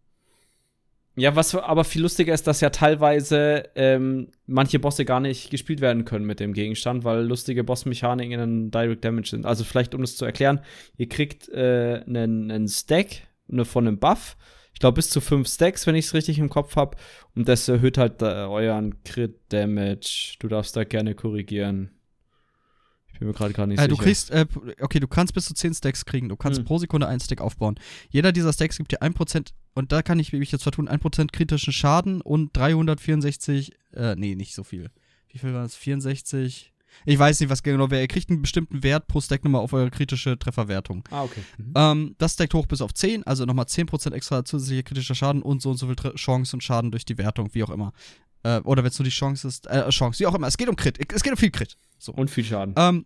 Ja, 1.17 1.35
was 1.35 1.55
aber 1.55 1.85
viel 1.85 2.01
lustiger 2.01 2.33
ist, 2.33 2.45
dass 2.45 2.59
ja 2.59 2.69
teilweise 2.69 3.69
ähm, 3.75 4.27
manche 4.47 4.79
Bosse 4.79 5.05
gar 5.05 5.21
nicht 5.21 5.49
gespielt 5.49 5.79
werden 5.79 6.03
können 6.03 6.25
mit 6.25 6.41
dem 6.41 6.53
Gegenstand, 6.53 7.05
weil 7.05 7.23
lustige 7.25 7.63
Bossmechaniken 7.63 8.39
in 8.39 8.71
Direct 8.71 9.05
Damage 9.05 9.29
sind. 9.29 9.45
Also 9.45 9.63
vielleicht, 9.63 9.95
um 9.95 10.01
das 10.01 10.17
zu 10.17 10.25
erklären, 10.25 10.59
ihr 10.97 11.07
kriegt 11.07 11.47
äh, 11.49 12.03
einen, 12.05 12.51
einen 12.51 12.67
Stack 12.67 13.27
ne, 13.47 13.63
von 13.63 13.87
einem 13.87 13.97
Buff. 13.97 14.35
Ich 14.73 14.79
glaube 14.79 14.95
bis 14.95 15.09
zu 15.09 15.21
fünf 15.21 15.47
Stacks, 15.47 15.87
wenn 15.87 15.95
ich 15.95 16.07
es 16.07 16.13
richtig 16.13 16.37
im 16.37 16.49
Kopf 16.49 16.75
habe. 16.75 16.97
Und 17.33 17.47
das 17.47 17.69
erhöht 17.69 17.97
halt 17.97 18.21
äh, 18.21 18.25
euren 18.25 19.01
Crit 19.03 19.39
Damage. 19.49 20.35
Du 20.39 20.49
darfst 20.49 20.75
da 20.75 20.83
gerne 20.83 21.15
korrigieren. 21.15 21.91
Ich 23.13 23.19
bin 23.19 23.29
mir 23.29 23.33
gerade 23.33 23.53
gar 23.53 23.67
nicht 23.67 23.79
äh, 23.79 23.83
sicher. 23.83 23.95
Du 23.95 24.03
kriegst, 24.03 24.31
äh, 24.31 24.45
okay, 24.81 24.99
du 24.99 25.07
kannst 25.07 25.33
bis 25.33 25.45
zu 25.45 25.53
10 25.53 25.75
Stacks 25.75 26.03
kriegen. 26.03 26.27
Du 26.27 26.35
kannst 26.35 26.59
hm. 26.59 26.65
pro 26.65 26.77
Sekunde 26.77 27.07
einen 27.07 27.21
Stack 27.21 27.39
aufbauen. 27.39 27.79
Jeder 28.09 28.33
dieser 28.33 28.51
Stacks 28.51 28.77
gibt 28.77 28.91
dir 28.91 29.01
1%, 29.01 29.53
und 29.75 29.91
da 29.91 30.01
kann 30.01 30.19
ich 30.19 30.33
mich 30.33 30.51
jetzt 30.51 30.63
vertun, 30.63 30.89
1% 30.89 31.31
kritischen 31.31 31.73
Schaden 31.73 32.21
und 32.21 32.55
364, 32.55 33.73
äh, 33.93 34.15
nee, 34.15 34.35
nicht 34.35 34.55
so 34.55 34.63
viel. 34.63 34.89
Wie 35.29 35.37
viel 35.37 35.53
war 35.53 35.63
das? 35.63 35.75
64? 35.75 36.71
Ich 37.03 37.19
weiß 37.19 37.41
nicht, 37.41 37.49
was 37.49 37.61
genau 37.61 37.91
wäre. 37.91 38.01
Ihr 38.01 38.07
kriegt 38.07 38.29
einen 38.29 38.41
bestimmten 38.41 38.81
Wert 38.81 39.07
pro 39.07 39.19
Stack 39.19 39.43
nochmal 39.43 39.61
auf 39.61 39.73
eure 39.73 39.91
kritische 39.91 40.39
Trefferwertung. 40.39 41.03
Ah, 41.11 41.23
okay. 41.23 41.41
Mhm. 41.57 41.73
Ähm, 41.75 42.15
das 42.17 42.33
stackt 42.33 42.53
hoch 42.53 42.67
bis 42.67 42.79
auf 42.81 42.93
10, 42.93 43.23
also 43.27 43.43
nochmal 43.45 43.65
10% 43.65 44.13
extra 44.13 44.45
zusätzlicher 44.45 44.83
kritischer 44.83 45.13
Schaden 45.13 45.41
und 45.41 45.61
so 45.61 45.71
und 45.71 45.77
so 45.77 45.87
viel 45.87 45.97
Tre 45.97 46.15
Chance 46.15 46.55
und 46.55 46.61
Schaden 46.61 46.91
durch 46.91 47.03
die 47.03 47.17
Wertung, 47.17 47.49
wie 47.53 47.63
auch 47.63 47.69
immer. 47.69 47.91
Äh, 48.43 48.59
oder 48.61 48.81
wenn 48.83 48.91
es 48.91 48.97
nur 48.97 49.03
die 49.03 49.09
Chance 49.09 49.45
ist, 49.45 49.67
äh, 49.67 49.89
Chance, 49.89 50.19
wie 50.19 50.27
auch 50.27 50.35
immer. 50.35 50.47
Es 50.47 50.55
geht 50.55 50.69
um 50.69 50.77
Crit. 50.77 50.97
Es 51.13 51.21
geht 51.21 51.33
um 51.33 51.37
viel 51.37 51.51
Crit. 51.51 51.77
So. 51.97 52.13
Und 52.13 52.29
viel 52.29 52.45
Schaden. 52.45 52.73
Ähm, 52.77 53.05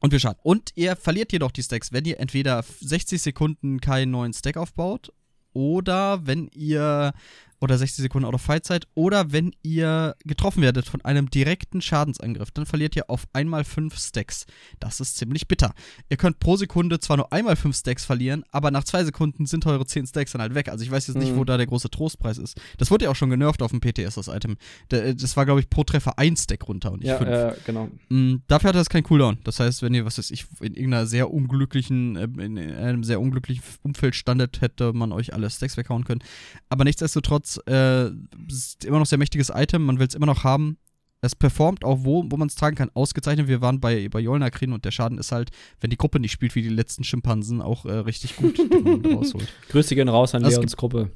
Und 0.00 0.10
wir 0.10 0.18
schaden. 0.18 0.38
Und 0.42 0.72
ihr 0.74 0.96
verliert 0.96 1.32
jedoch 1.32 1.50
die 1.50 1.62
Stacks, 1.62 1.92
wenn 1.92 2.06
ihr 2.06 2.18
entweder 2.18 2.64
60 2.80 3.20
Sekunden 3.20 3.80
keinen 3.80 4.10
neuen 4.10 4.32
Stack 4.32 4.56
aufbaut 4.56 5.12
oder 5.52 6.26
wenn 6.26 6.48
ihr 6.54 7.12
oder 7.62 7.78
60 7.78 8.02
Sekunden 8.02 8.26
Out 8.26 8.34
of 8.34 8.42
Fight 8.42 8.64
Zeit 8.64 8.88
oder 8.94 9.30
wenn 9.30 9.52
ihr 9.62 10.16
getroffen 10.24 10.62
werdet 10.62 10.86
von 10.86 11.00
einem 11.02 11.30
direkten 11.30 11.80
Schadensangriff, 11.80 12.50
dann 12.50 12.66
verliert 12.66 12.96
ihr 12.96 13.08
auf 13.08 13.26
einmal 13.32 13.62
5 13.62 13.96
Stacks. 13.96 14.46
Das 14.80 14.98
ist 14.98 15.16
ziemlich 15.16 15.46
bitter. 15.46 15.72
Ihr 16.08 16.16
könnt 16.16 16.40
pro 16.40 16.56
Sekunde 16.56 16.98
zwar 16.98 17.18
nur 17.18 17.32
einmal 17.32 17.54
5 17.54 17.76
Stacks 17.76 18.04
verlieren, 18.04 18.44
aber 18.50 18.72
nach 18.72 18.82
2 18.82 19.04
Sekunden 19.04 19.46
sind 19.46 19.64
eure 19.66 19.86
10 19.86 20.08
Stacks 20.08 20.32
dann 20.32 20.42
halt 20.42 20.56
weg. 20.56 20.68
Also 20.68 20.84
ich 20.84 20.90
weiß 20.90 21.06
jetzt 21.06 21.16
nicht, 21.16 21.32
mhm. 21.32 21.36
wo 21.36 21.44
da 21.44 21.56
der 21.56 21.66
große 21.66 21.88
Trostpreis 21.88 22.38
ist. 22.38 22.60
Das 22.78 22.90
wurde 22.90 23.04
ja 23.04 23.10
auch 23.12 23.16
schon 23.16 23.30
genervt 23.30 23.62
auf 23.62 23.70
dem 23.70 23.80
PTS, 23.80 24.16
das 24.16 24.26
Item. 24.26 24.56
Das 24.88 25.36
war, 25.36 25.44
glaube 25.44 25.60
ich, 25.60 25.70
pro 25.70 25.84
Treffer 25.84 26.18
1 26.18 26.42
Stack 26.42 26.66
runter 26.68 26.92
und 26.92 27.02
nicht 27.02 27.14
5. 27.14 27.30
Ja, 27.30 27.50
äh, 27.50 27.56
genau. 27.64 27.88
Mhm, 28.08 28.42
dafür 28.48 28.70
hat 28.70 28.76
das 28.76 28.88
kein 28.88 29.04
Cooldown. 29.04 29.38
Das 29.44 29.60
heißt, 29.60 29.82
wenn 29.82 29.94
ihr, 29.94 30.04
was 30.04 30.18
weiß 30.18 30.32
ich, 30.32 30.46
in 30.60 30.74
irgendeiner 30.74 31.06
sehr 31.06 31.32
unglücklichen, 31.32 32.16
äh, 32.16 32.24
in 32.24 32.58
einem 32.58 33.04
sehr 33.04 33.20
unglücklichen 33.20 33.62
Umfeld 33.82 34.16
standet, 34.16 34.60
hätte 34.60 34.92
man 34.92 35.12
euch 35.12 35.32
alle 35.32 35.48
Stacks 35.48 35.76
weghauen 35.76 36.04
können. 36.04 36.22
Aber 36.68 36.84
nichtsdestotrotz, 36.84 37.51
äh, 37.58 38.10
ist 38.48 38.84
immer 38.84 38.98
noch 38.98 39.06
sehr 39.06 39.18
mächtiges 39.18 39.50
Item, 39.54 39.84
man 39.84 39.98
will 39.98 40.06
es 40.06 40.14
immer 40.14 40.26
noch 40.26 40.44
haben. 40.44 40.78
Es 41.24 41.36
performt 41.36 41.84
auch, 41.84 41.98
wo, 42.02 42.24
wo 42.28 42.36
man 42.36 42.48
es 42.48 42.56
tragen 42.56 42.74
kann, 42.74 42.90
ausgezeichnet. 42.94 43.46
Wir 43.46 43.60
waren 43.60 43.78
bei, 43.80 44.08
bei 44.08 44.18
Jolnakrin 44.18 44.72
und 44.72 44.84
der 44.84 44.90
Schaden 44.90 45.18
ist 45.18 45.30
halt, 45.30 45.50
wenn 45.80 45.90
die 45.90 45.96
Gruppe 45.96 46.18
nicht 46.18 46.32
spielt 46.32 46.56
wie 46.56 46.62
die 46.62 46.68
letzten 46.68 47.04
Schimpansen, 47.04 47.62
auch 47.62 47.84
äh, 47.84 47.92
richtig 47.92 48.36
gut, 48.36 48.58
rausholt. 48.58 49.46
Grüße 49.68 49.94
gehen 49.94 50.08
raus 50.08 50.34
an 50.34 50.44
also 50.44 50.58
Leons 50.58 50.76
Gruppe. 50.76 51.12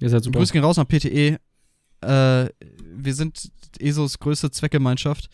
Ihr 0.00 0.10
seid 0.10 0.22
super. 0.22 0.38
Grüße 0.38 0.52
gehen 0.52 0.64
raus 0.64 0.78
an 0.78 0.86
PTE. 0.86 1.38
Äh, 2.00 2.48
wir 2.50 3.14
sind 3.14 3.50
ESOs 3.80 4.18
größte 4.18 4.50
Zweckgemeinschaft. 4.50 5.30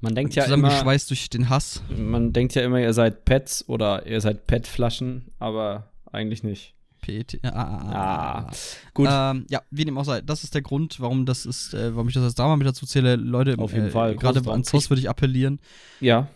Man 0.00 0.14
denkt 0.14 0.34
ja 0.34 0.44
immer. 0.44 0.54
Zusammengeschweißt 0.56 1.10
durch 1.10 1.30
den 1.30 1.48
Hass. 1.48 1.82
Man 1.96 2.32
denkt 2.32 2.54
ja 2.54 2.62
immer, 2.62 2.80
ihr 2.80 2.92
seid 2.92 3.24
Pets 3.24 3.68
oder 3.68 4.06
ihr 4.06 4.20
seid 4.20 4.46
Petflaschen, 4.46 5.32
aber 5.38 5.90
eigentlich 6.10 6.42
nicht. 6.42 6.75
PT. 7.06 7.40
Ah, 7.42 7.48
ah, 7.48 7.62
ah, 7.62 8.38
ah. 8.38 8.50
Gut. 8.94 9.08
Ähm, 9.10 9.46
ja, 9.48 9.62
wie 9.70 9.84
dem 9.84 9.96
auch 9.98 10.04
sei. 10.04 10.20
Das 10.20 10.44
ist 10.44 10.54
der 10.54 10.62
Grund, 10.62 11.00
warum 11.00 11.26
das 11.26 11.46
ist, 11.46 11.74
äh, 11.74 11.94
warum 11.94 12.08
ich 12.08 12.14
das 12.14 12.24
als 12.24 12.34
Drama 12.34 12.56
mit 12.56 12.66
dazu 12.66 12.86
zähle. 12.86 13.16
Leute, 13.16 13.58
auf 13.58 13.72
jeden 13.72 13.88
äh, 13.88 13.90
Fall. 13.90 14.16
Gerade 14.16 14.48
an 14.50 14.64
Zoss 14.64 14.90
würde 14.90 15.00
ich 15.00 15.08
appellieren. 15.08 15.60
Ja. 16.00 16.28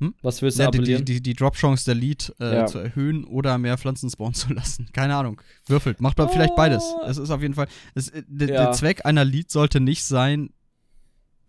Hm? 0.00 0.14
Was 0.22 0.42
willst 0.42 0.58
du 0.58 0.62
ja, 0.62 0.68
appellieren? 0.68 1.04
Die, 1.04 1.14
die, 1.14 1.22
die 1.22 1.34
Drop-Chance 1.34 1.84
der 1.86 1.96
Lead 1.96 2.32
äh, 2.40 2.54
ja. 2.54 2.66
zu 2.66 2.78
erhöhen 2.78 3.24
oder 3.24 3.58
mehr 3.58 3.76
Pflanzen 3.76 4.08
spawnen 4.08 4.34
zu 4.34 4.52
lassen. 4.52 4.88
Keine 4.92 5.16
Ahnung. 5.16 5.40
Würfelt. 5.66 6.00
Macht 6.00 6.20
oh. 6.20 6.28
vielleicht 6.28 6.54
beides. 6.54 6.84
Es 7.06 7.18
ist 7.18 7.30
auf 7.30 7.42
jeden 7.42 7.54
Fall. 7.54 7.66
Es, 7.94 8.08
äh, 8.08 8.22
ja. 8.28 8.46
Der 8.46 8.72
Zweck 8.72 9.04
einer 9.04 9.24
Lead 9.24 9.50
sollte 9.50 9.80
nicht 9.80 10.04
sein, 10.04 10.50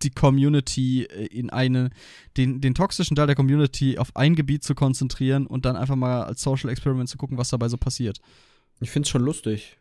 die 0.01 0.11
Community 0.11 1.03
äh, 1.03 1.25
in 1.27 1.49
eine, 1.49 1.89
den, 2.37 2.61
den 2.61 2.73
toxischen 2.73 3.15
Teil 3.15 3.27
der 3.27 3.35
Community 3.35 3.97
auf 3.97 4.15
ein 4.15 4.35
Gebiet 4.35 4.63
zu 4.63 4.75
konzentrieren 4.75 5.47
und 5.47 5.65
dann 5.65 5.75
einfach 5.75 5.95
mal 5.95 6.23
als 6.23 6.41
Social 6.41 6.69
Experiment 6.69 7.09
zu 7.09 7.17
gucken, 7.17 7.37
was 7.37 7.49
dabei 7.49 7.69
so 7.69 7.77
passiert. 7.77 8.19
Ich 8.79 8.91
find's 8.91 9.09
schon 9.09 9.23
lustig. 9.23 9.77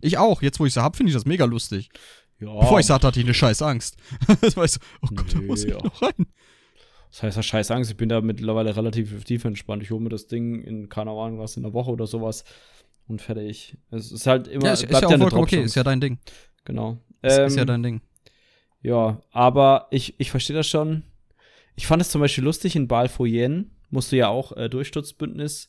Ich 0.00 0.18
auch. 0.18 0.42
Jetzt, 0.42 0.60
wo 0.60 0.66
ich 0.66 0.74
sie 0.74 0.82
hab, 0.82 0.96
finde 0.96 1.10
ich 1.10 1.14
das 1.14 1.24
mega 1.24 1.44
lustig. 1.44 1.90
Ja. 2.40 2.58
Bevor 2.60 2.78
ich 2.78 2.86
sagte, 2.86 3.06
hatte 3.06 3.18
ich 3.18 3.26
eine 3.26 3.34
scheiß 3.34 3.62
Angst. 3.62 3.96
das 4.40 4.56
war 4.56 4.64
ich 4.64 4.72
so, 4.72 4.80
oh 5.02 5.08
Gott, 5.14 5.34
da 5.34 5.40
muss 5.40 5.64
ich 5.64 5.70
ja. 5.70 5.78
noch 5.82 6.02
rein. 6.02 6.26
Das 7.10 7.22
heißt 7.22 7.44
scheiß 7.44 7.70
Angst. 7.70 7.90
Ich 7.90 7.96
bin 7.96 8.08
da 8.08 8.20
mittlerweile 8.20 8.76
relativ 8.76 9.24
tief 9.24 9.44
entspannt. 9.44 9.82
Ich 9.82 9.90
hole 9.90 10.00
mir 10.00 10.10
das 10.10 10.26
Ding 10.26 10.62
in, 10.62 10.88
keine 10.88 11.10
Ahnung, 11.10 11.38
was, 11.38 11.56
in 11.56 11.64
einer 11.64 11.72
Woche 11.72 11.90
oder 11.90 12.06
sowas 12.06 12.44
und 13.08 13.22
fertig. 13.22 13.76
Es 13.90 14.12
ist 14.12 14.26
halt 14.26 14.46
immer. 14.46 14.66
Ja, 14.66 14.72
ist, 14.72 14.84
ist 14.84 14.92
ja 14.92 15.06
auch 15.06 15.10
ja 15.10 15.18
vollkommen 15.18 15.42
okay. 15.42 15.62
Ist 15.62 15.74
ja 15.74 15.82
dein 15.82 16.00
Ding. 16.00 16.18
Genau. 16.64 16.98
Ähm, 17.22 17.46
ist 17.46 17.56
ja 17.56 17.64
dein 17.64 17.82
Ding. 17.82 18.00
Ja, 18.82 19.20
aber 19.30 19.88
ich, 19.90 20.18
ich 20.18 20.30
verstehe 20.30 20.56
das 20.56 20.68
schon. 20.68 21.02
Ich 21.74 21.86
fand 21.86 22.02
es 22.02 22.10
zum 22.10 22.20
Beispiel 22.20 22.44
lustig 22.44 22.76
in 22.76 22.88
Balfoyen. 22.88 23.70
Musst 23.90 24.12
du 24.12 24.16
ja 24.16 24.28
auch 24.28 24.52
äh, 24.56 24.68
Durchsturzbündnis 24.68 25.68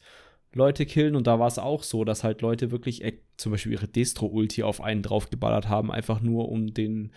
Leute 0.53 0.85
killen 0.85 1.15
und 1.15 1.27
da 1.27 1.39
war 1.39 1.47
es 1.47 1.59
auch 1.59 1.83
so, 1.83 2.03
dass 2.03 2.23
halt 2.23 2.41
Leute 2.41 2.71
wirklich 2.71 3.03
äh, 3.03 3.19
zum 3.37 3.51
Beispiel 3.51 3.73
ihre 3.73 3.87
Destro-Ulti 3.87 4.63
auf 4.63 4.81
einen 4.81 5.03
draufgeballert 5.03 5.69
haben, 5.69 5.91
einfach 5.91 6.21
nur 6.21 6.49
um 6.49 6.73
den, 6.73 7.11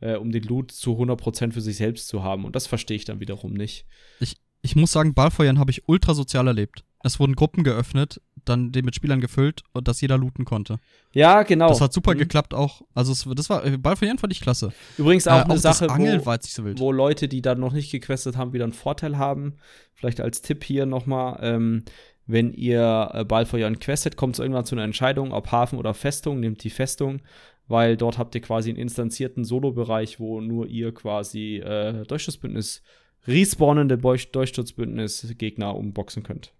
äh, 0.00 0.16
um 0.16 0.30
den 0.30 0.42
Loot 0.42 0.70
zu 0.70 0.92
100% 0.92 1.52
für 1.52 1.60
sich 1.60 1.76
selbst 1.76 2.08
zu 2.08 2.22
haben. 2.22 2.44
Und 2.44 2.54
das 2.54 2.66
verstehe 2.66 2.96
ich 2.96 3.06
dann 3.06 3.20
wiederum 3.20 3.54
nicht. 3.54 3.86
Ich, 4.20 4.33
ich 4.64 4.76
muss 4.76 4.92
sagen, 4.92 5.12
Ballfeuern 5.12 5.58
habe 5.58 5.70
ich 5.70 5.86
ultra 5.88 6.14
sozial 6.14 6.46
erlebt. 6.46 6.84
Es 7.02 7.20
wurden 7.20 7.36
Gruppen 7.36 7.64
geöffnet, 7.64 8.22
dann 8.46 8.72
den 8.72 8.86
mit 8.86 8.94
Spielern 8.94 9.20
gefüllt 9.20 9.62
und 9.74 9.88
dass 9.88 10.00
jeder 10.00 10.16
looten 10.16 10.46
konnte. 10.46 10.78
Ja, 11.12 11.42
genau. 11.42 11.68
Das 11.68 11.82
hat 11.82 11.92
super 11.92 12.14
mhm. 12.14 12.18
geklappt 12.18 12.54
auch. 12.54 12.80
Also 12.94 13.12
es, 13.12 13.28
das 13.36 13.50
war 13.50 13.60
Ballfeuern 13.78 14.16
fand 14.16 14.32
ich 14.32 14.40
klasse. 14.40 14.72
Übrigens 14.96 15.28
auch 15.28 15.40
äh, 15.40 15.42
eine 15.42 15.52
auch 15.52 15.58
Sache, 15.58 15.86
wo, 15.90 16.38
so 16.40 16.64
wo, 16.78 16.92
Leute, 16.92 17.28
die 17.28 17.42
da 17.42 17.54
noch 17.54 17.74
nicht 17.74 17.92
gequestet 17.92 18.38
haben, 18.38 18.54
wieder 18.54 18.64
einen 18.64 18.72
Vorteil 18.72 19.18
haben. 19.18 19.56
Vielleicht 19.92 20.22
als 20.22 20.40
Tipp 20.40 20.64
hier 20.64 20.86
nochmal. 20.86 21.38
Ähm, 21.42 21.84
wenn 22.26 22.54
ihr 22.54 23.10
äh, 23.12 23.24
Ballfeuern 23.24 23.78
questet, 23.78 24.16
kommt 24.16 24.36
es 24.36 24.38
irgendwann 24.38 24.64
zu 24.64 24.74
einer 24.74 24.84
Entscheidung, 24.84 25.32
ob 25.32 25.52
Hafen 25.52 25.78
oder 25.78 25.92
Festung, 25.92 26.40
nehmt 26.40 26.64
die 26.64 26.70
Festung, 26.70 27.20
weil 27.68 27.98
dort 27.98 28.16
habt 28.16 28.34
ihr 28.34 28.40
quasi 28.40 28.70
einen 28.70 28.78
instanzierten 28.78 29.44
Solo-Bereich, 29.44 30.20
wo 30.20 30.40
nur 30.40 30.66
ihr 30.66 30.94
quasi 30.94 31.56
äh, 31.58 32.04
Durchschutzbündnis, 32.06 32.82
respawnende 33.26 33.98
Durchschutzbündnis 33.98 35.34
Gegner 35.38 35.74
umboxen 35.76 36.22
könnt. 36.22 36.52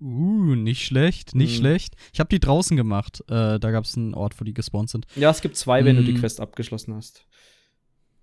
Uh, 0.00 0.54
nicht 0.54 0.84
schlecht, 0.84 1.34
nicht 1.34 1.52
mhm. 1.52 1.60
schlecht. 1.60 1.94
Ich 2.12 2.20
habe 2.20 2.28
die 2.28 2.40
draußen 2.40 2.76
gemacht. 2.76 3.22
Äh, 3.28 3.58
da 3.58 3.70
gab 3.70 3.84
es 3.84 3.96
einen 3.96 4.14
Ort, 4.14 4.38
wo 4.40 4.44
die 4.44 4.52
gespawnt 4.52 4.90
sind. 4.90 5.06
Ja, 5.16 5.30
es 5.30 5.40
gibt 5.40 5.56
zwei, 5.56 5.84
wenn 5.84 5.96
mm. 5.96 5.98
du 5.98 6.04
die 6.04 6.12
mhm. 6.12 6.20
Quest 6.20 6.40
abgeschlossen 6.40 6.94
hast. 6.94 7.24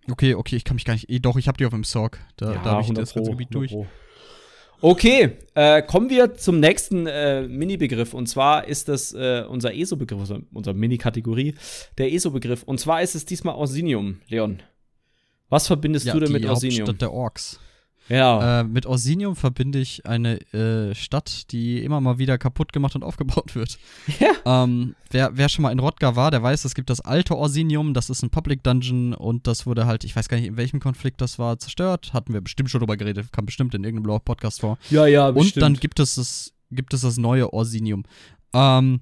Okay, 0.10 0.36
okay, 0.36 0.58
ich 0.58 0.64
kann 0.64 0.76
mich 0.76 0.86
gar 0.86 0.94
nicht. 0.94 1.10
Eh, 1.10 1.20
doch, 1.20 1.38
ich 1.38 1.48
habe 1.48 1.58
die 1.58 1.66
auf 1.66 1.72
dem 1.72 1.84
Sorg. 1.84 2.20
Da, 2.38 2.54
ja, 2.54 2.64
da 2.64 2.72
habe 2.72 2.84
ich 2.84 2.94
das 2.94 3.14
ganze 3.14 3.32
Gebiet 3.32 3.54
durch. 3.54 3.72
Pro. 3.72 3.88
Okay, 4.84 5.38
äh, 5.54 5.84
kommen 5.84 6.10
wir 6.10 6.34
zum 6.34 6.60
nächsten 6.60 7.06
äh, 7.06 7.48
Mini-Begriff. 7.48 8.16
Und 8.16 8.28
zwar 8.28 8.68
ist 8.68 8.90
das 8.90 9.14
äh, 9.14 9.46
unser 9.48 9.74
ESO-Begriff, 9.76 10.20
also 10.20 10.40
unsere 10.54 10.76
Mini-Kategorie, 10.76 11.54
der 12.00 12.12
ESO-Begriff. 12.12 12.64
Und 12.64 12.80
zwar 12.80 13.02
ist 13.04 13.14
es 13.14 13.26
diesmal 13.26 13.56
Orsinium, 13.56 14.22
Leon. 14.28 14.64
Was 15.50 15.68
verbindest 15.68 16.08
ja, 16.08 16.14
du 16.14 16.22
denn 16.22 16.32
mit 16.32 16.46
Orsinium? 16.46 16.88
Stadt 16.88 17.02
der 17.02 17.14
Orks. 17.14 17.60
Ja. 18.12 18.60
Äh, 18.60 18.64
mit 18.66 18.86
Orsinium 18.86 19.36
verbinde 19.36 19.80
ich 19.80 20.06
eine 20.06 20.42
äh, 20.54 20.94
Stadt, 20.94 21.52
die 21.52 21.84
immer 21.84 22.02
mal 22.02 22.18
wieder 22.18 22.38
kaputt 22.38 22.74
gemacht 22.74 22.96
und 22.96 23.04
aufgebaut 23.06 23.56
wird. 23.56 23.80
Ja. 24.20 24.64
Ähm, 24.64 24.96
wer, 25.10 25.38
wer 25.38 25.48
schon 25.48 25.64
mal 25.64 25.72
in 25.72 25.80
Rodgar 25.80 26.16
war, 26.16 26.30
der 26.30 26.44
weiß, 26.44 26.66
es 26.66 26.76
gibt 26.76 26.90
das 26.90 27.00
alte 27.00 27.38
Orsinium, 27.38 27.94
das 27.94 28.10
ist 28.10 28.22
ein 28.22 28.30
Public 28.30 28.64
Dungeon 28.64 29.14
und 29.14 29.48
das 29.48 29.66
wurde 29.66 29.86
halt, 29.86 30.04
ich 30.04 30.16
weiß 30.16 30.28
gar 30.28 30.38
nicht, 30.38 30.48
in 30.48 30.58
welchem 30.58 30.80
Konflikt 30.82 31.22
das 31.22 31.40
war, 31.40 31.58
zerstört. 31.58 32.12
Hatten 32.14 32.34
wir 32.34 32.42
bestimmt 32.42 32.70
schon 32.70 32.80
drüber 32.80 32.98
geredet, 32.98 33.32
kam 33.32 33.46
bestimmt 33.46 33.74
in 33.74 33.84
irgendeinem 33.84 34.04
Blog-Podcast 34.04 34.60
vor. 34.60 34.78
Ja, 34.90 35.06
ja, 35.06 35.32
bestimmt. 35.32 35.58
Und 35.58 35.62
dann 35.62 35.74
gibt 35.76 36.00
es 36.00 36.16
das, 36.16 36.54
gibt 36.70 36.94
es 36.94 37.02
das 37.02 37.18
neue 37.18 37.54
Orsinium. 37.54 38.04
Ähm, 38.54 39.02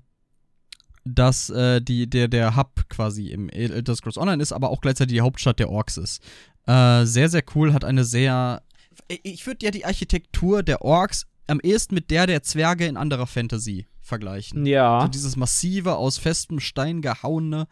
dass 1.06 1.50
äh, 1.50 1.82
die, 1.82 2.08
der, 2.08 2.28
der 2.28 2.56
Hub 2.56 2.84
quasi 2.90 3.30
im 3.30 3.50
Elder 3.50 3.96
Scrolls 3.96 4.18
Online 4.18 4.44
ist, 4.44 4.52
aber 4.52 4.70
auch 4.70 4.82
gleichzeitig 4.82 5.16
die 5.16 5.22
Hauptstadt 5.22 5.58
der 5.58 5.70
Orks 5.70 5.98
ist. 5.98 6.22
Äh, 6.68 7.06
sehr, 7.06 7.30
sehr 7.30 7.44
cool, 7.56 7.74
hat 7.74 7.84
eine 7.84 8.04
sehr 8.04 8.62
ich 9.08 9.46
würde 9.48 9.66
ja 9.66 9.72
die 9.72 9.86
Architektur 9.86 10.64
der 10.64 10.82
Orks 10.82 11.26
am 11.48 11.60
ehesten 11.60 11.96
mit 11.96 12.12
der 12.12 12.28
der 12.28 12.44
Zwerge 12.44 12.86
in 12.86 12.98
anderer 12.98 13.28
Fantasy 13.28 13.88
vergleichen. 14.02 14.66
Ja. 14.66 15.02
So 15.02 15.08
dieses 15.08 15.36
massive, 15.38 15.96
aus 15.96 16.18
festem 16.18 16.60
Stein 16.60 17.02
gehauene, 17.02 17.68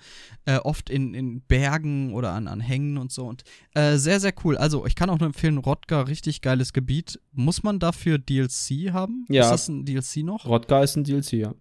äh, 0.45 0.57
oft 0.57 0.89
in, 0.89 1.13
in 1.13 1.41
Bergen 1.41 2.13
oder 2.13 2.31
an, 2.31 2.47
an 2.47 2.61
Hängen 2.61 2.97
und 2.97 3.11
so. 3.11 3.25
Und 3.25 3.43
äh, 3.73 3.97
sehr, 3.97 4.19
sehr 4.19 4.33
cool. 4.43 4.55
Also, 4.57 4.85
ich 4.85 4.95
kann 4.95 5.09
auch 5.09 5.19
nur 5.19 5.27
empfehlen, 5.27 5.57
Rodgar, 5.57 6.07
richtig 6.07 6.41
geiles 6.41 6.73
Gebiet. 6.73 7.19
Muss 7.33 7.63
man 7.63 7.79
dafür 7.79 8.17
DLC 8.17 8.93
haben? 8.93 9.25
Ja. 9.29 9.43
Ist 9.43 9.51
das 9.51 9.67
ein 9.67 9.85
DLC 9.85 10.17
noch? 10.17 10.45
Rodgar 10.45 10.83
ist 10.83 10.95
ein 10.95 11.03
DLC, 11.03 11.33
ja. 11.33 11.53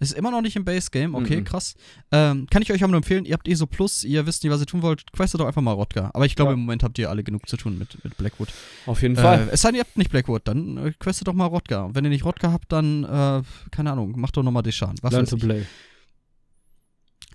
Ist 0.00 0.14
immer 0.14 0.30
noch 0.30 0.40
nicht 0.40 0.56
im 0.56 0.64
Base 0.64 0.90
Game, 0.90 1.14
okay, 1.14 1.36
mhm. 1.36 1.44
krass. 1.44 1.74
Ähm, 2.10 2.46
kann 2.50 2.62
ich 2.62 2.72
euch 2.72 2.82
aber 2.82 2.90
nur 2.90 2.98
empfehlen, 2.98 3.26
ihr 3.26 3.34
habt 3.34 3.46
ESO 3.46 3.66
Plus, 3.66 4.02
ihr 4.02 4.24
wisst 4.26 4.42
nicht, 4.42 4.50
was 4.50 4.60
ihr 4.60 4.66
tun 4.66 4.80
wollt, 4.80 5.12
questet 5.12 5.40
doch 5.40 5.46
einfach 5.46 5.60
mal 5.60 5.72
Rodka. 5.72 6.10
Aber 6.14 6.24
ich 6.24 6.36
glaube, 6.36 6.52
ja. 6.52 6.54
im 6.54 6.60
Moment 6.60 6.82
habt 6.82 6.98
ihr 6.98 7.10
alle 7.10 7.22
genug 7.22 7.46
zu 7.46 7.58
tun 7.58 7.78
mit, 7.78 8.02
mit 8.02 8.16
Blackwood. 8.16 8.48
Auf 8.86 9.02
jeden 9.02 9.16
äh, 9.18 9.20
Fall. 9.20 9.48
Es 9.52 9.60
sei 9.60 9.68
denn, 9.68 9.76
ihr 9.76 9.82
habt 9.82 9.98
nicht 9.98 10.10
Blackwood, 10.10 10.48
dann 10.48 10.78
äh, 10.78 10.92
questet 10.98 11.28
doch 11.28 11.34
mal 11.34 11.44
Rodka. 11.44 11.82
Und 11.82 11.94
wenn 11.94 12.04
ihr 12.04 12.10
nicht 12.10 12.24
Rodka 12.24 12.50
habt, 12.50 12.72
dann, 12.72 13.04
äh, 13.04 13.42
keine 13.70 13.92
Ahnung, 13.92 14.18
macht 14.18 14.38
doch 14.38 14.42
nochmal 14.42 14.62
Deshan. 14.62 14.94
Was 15.02 15.12
Learn 15.12 15.26
to 15.26 15.36
ich. 15.36 15.42
play. 15.42 15.66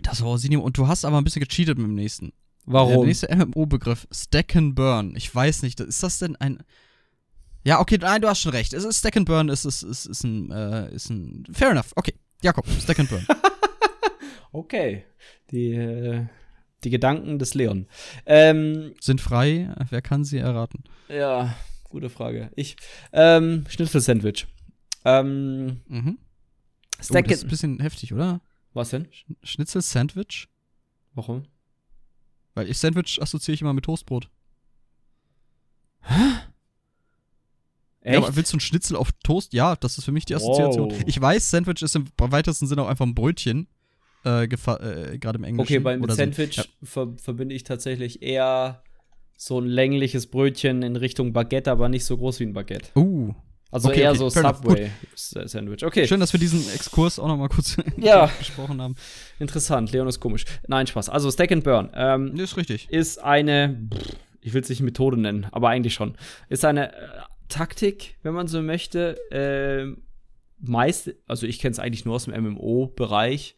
Das 0.01 0.21
war 0.21 0.29
Orsinium. 0.29 0.63
Und 0.63 0.75
du 0.75 0.87
hast 0.87 1.05
aber 1.05 1.19
ein 1.19 1.23
bisschen 1.23 1.43
gecheatet 1.43 1.77
mit 1.77 1.85
dem 1.85 1.93
nächsten. 1.93 2.33
Warum? 2.65 2.93
Der 2.93 3.05
nächste 3.05 3.35
MMO-Begriff, 3.35 4.07
Stack 4.11 4.55
and 4.55 4.73
Burn. 4.73 5.15
Ich 5.15 5.33
weiß 5.33 5.61
nicht, 5.61 5.79
ist 5.79 6.01
das 6.01 6.17
denn 6.17 6.35
ein. 6.37 6.63
Ja, 7.63 7.79
okay, 7.79 7.97
nein, 7.99 8.21
du 8.21 8.27
hast 8.27 8.41
schon 8.41 8.53
recht. 8.53 8.73
Es 8.73 8.83
ist 8.83 8.99
Stack 8.99 9.17
and 9.17 9.27
Burn, 9.27 9.49
ist, 9.49 9.65
ist, 9.65 9.83
ist, 9.83 10.05
ist 10.07 10.23
ein, 10.23 10.51
äh, 10.51 10.93
ist 10.93 11.11
ein. 11.11 11.43
Fair 11.51 11.71
enough, 11.71 11.91
okay. 11.95 12.15
Jakob, 12.41 12.67
Stack 12.67 12.99
and 12.99 13.09
Burn. 13.09 13.25
okay. 14.51 15.05
Die, 15.51 15.73
äh, 15.73 16.25
die 16.83 16.89
Gedanken 16.89 17.39
des 17.39 17.53
Leon. 17.53 17.87
Ähm, 18.25 18.93
Sind 18.99 19.21
frei, 19.21 19.73
wer 19.89 20.01
kann 20.01 20.23
sie 20.23 20.37
erraten? 20.37 20.83
Ja, 21.07 21.55
gute 21.89 22.09
Frage. 22.09 22.51
Ich, 22.55 22.75
ähm, 23.11 23.65
Schnitzel-Sandwich. 23.67 24.47
Ähm, 25.03 25.81
mhm. 25.87 26.17
Stack 26.99 27.25
oh, 27.25 27.29
das 27.29 27.37
ist 27.37 27.43
ein 27.43 27.49
bisschen 27.49 27.79
heftig, 27.79 28.13
oder? 28.13 28.41
Was 28.73 28.89
denn? 28.89 29.07
Schnitzel-Sandwich? 29.43 30.47
Warum? 31.13 31.43
Weil 32.53 32.69
ich 32.69 32.77
Sandwich 32.77 33.21
assoziiere 33.21 33.55
ich 33.55 33.61
immer 33.61 33.73
mit 33.73 33.85
Toastbrot. 33.85 34.29
Hä? 36.01 36.45
Echt? 38.05 38.21
Ja, 38.21 38.35
willst 38.35 38.53
du 38.53 38.57
ein 38.57 38.59
Schnitzel 38.59 38.95
auf 38.95 39.09
Toast? 39.23 39.53
Ja, 39.53 39.75
das 39.75 39.97
ist 39.97 40.05
für 40.05 40.11
mich 40.11 40.25
die 40.25 40.35
Assoziation. 40.35 40.91
Wow. 40.91 41.03
Ich 41.07 41.19
weiß, 41.19 41.49
Sandwich 41.49 41.81
ist 41.81 41.95
im 41.95 42.05
weitesten 42.17 42.67
Sinne 42.67 42.83
auch 42.83 42.87
einfach 42.87 43.05
ein 43.05 43.15
Brötchen. 43.15 43.67
Äh, 44.23 44.43
äh, 44.43 44.47
gerade 44.47 45.37
im 45.37 45.43
Englischen. 45.43 45.59
Okay, 45.59 45.79
beim 45.79 46.07
Sandwich 46.09 46.55
so. 46.55 46.61
ja. 46.61 46.67
ver 46.83 47.13
verbinde 47.17 47.55
ich 47.55 47.63
tatsächlich 47.63 48.21
eher 48.21 48.83
so 49.37 49.59
ein 49.59 49.65
längliches 49.65 50.27
Brötchen 50.27 50.83
in 50.83 50.95
Richtung 50.95 51.33
Baguette, 51.33 51.71
aber 51.71 51.89
nicht 51.89 52.05
so 52.05 52.15
groß 52.15 52.39
wie 52.41 52.45
ein 52.45 52.53
Baguette. 52.53 52.89
Uh. 52.95 53.33
Also 53.71 53.89
okay, 53.89 54.01
eher 54.01 54.11
okay. 54.11 54.19
so 54.19 54.29
Subway-Sandwich. 54.29 55.83
Okay. 55.83 56.07
Schön, 56.07 56.19
dass 56.19 56.31
wir 56.31 56.39
diesen 56.39 56.61
Exkurs 56.75 57.17
auch 57.17 57.27
noch 57.27 57.37
mal 57.37 57.49
kurz 57.49 57.75
ja. 57.97 58.29
besprochen 58.37 58.79
haben. 58.81 58.95
Interessant, 59.39 59.91
Leon 59.91 60.07
ist 60.07 60.19
komisch. 60.19 60.45
Nein, 60.67 60.85
Spaß. 60.85 61.09
Also 61.09 61.31
Stack 61.31 61.51
and 61.51 61.63
Burn. 61.63 61.89
Ähm, 61.95 62.35
ist 62.35 62.55
richtig. 62.55 62.87
Ist 62.89 63.17
eine, 63.17 63.89
ich 64.41 64.53
will 64.53 64.61
es 64.61 64.69
nicht 64.69 64.81
Methode 64.81 65.17
nennen, 65.17 65.47
aber 65.51 65.69
eigentlich 65.69 65.95
schon. 65.95 66.15
Ist 66.49 66.63
eine 66.63 66.93
äh, 66.93 66.95
Taktik, 67.47 68.17
wenn 68.23 68.33
man 68.33 68.47
so 68.47 68.61
möchte. 68.61 69.17
Äh, 69.31 69.95
meist, 70.59 71.13
also 71.27 71.45
ich 71.45 71.59
kenne 71.59 71.73
es 71.73 71.79
eigentlich 71.79 72.05
nur 72.05 72.15
aus 72.15 72.25
dem 72.25 72.33
MMO-Bereich, 72.43 73.55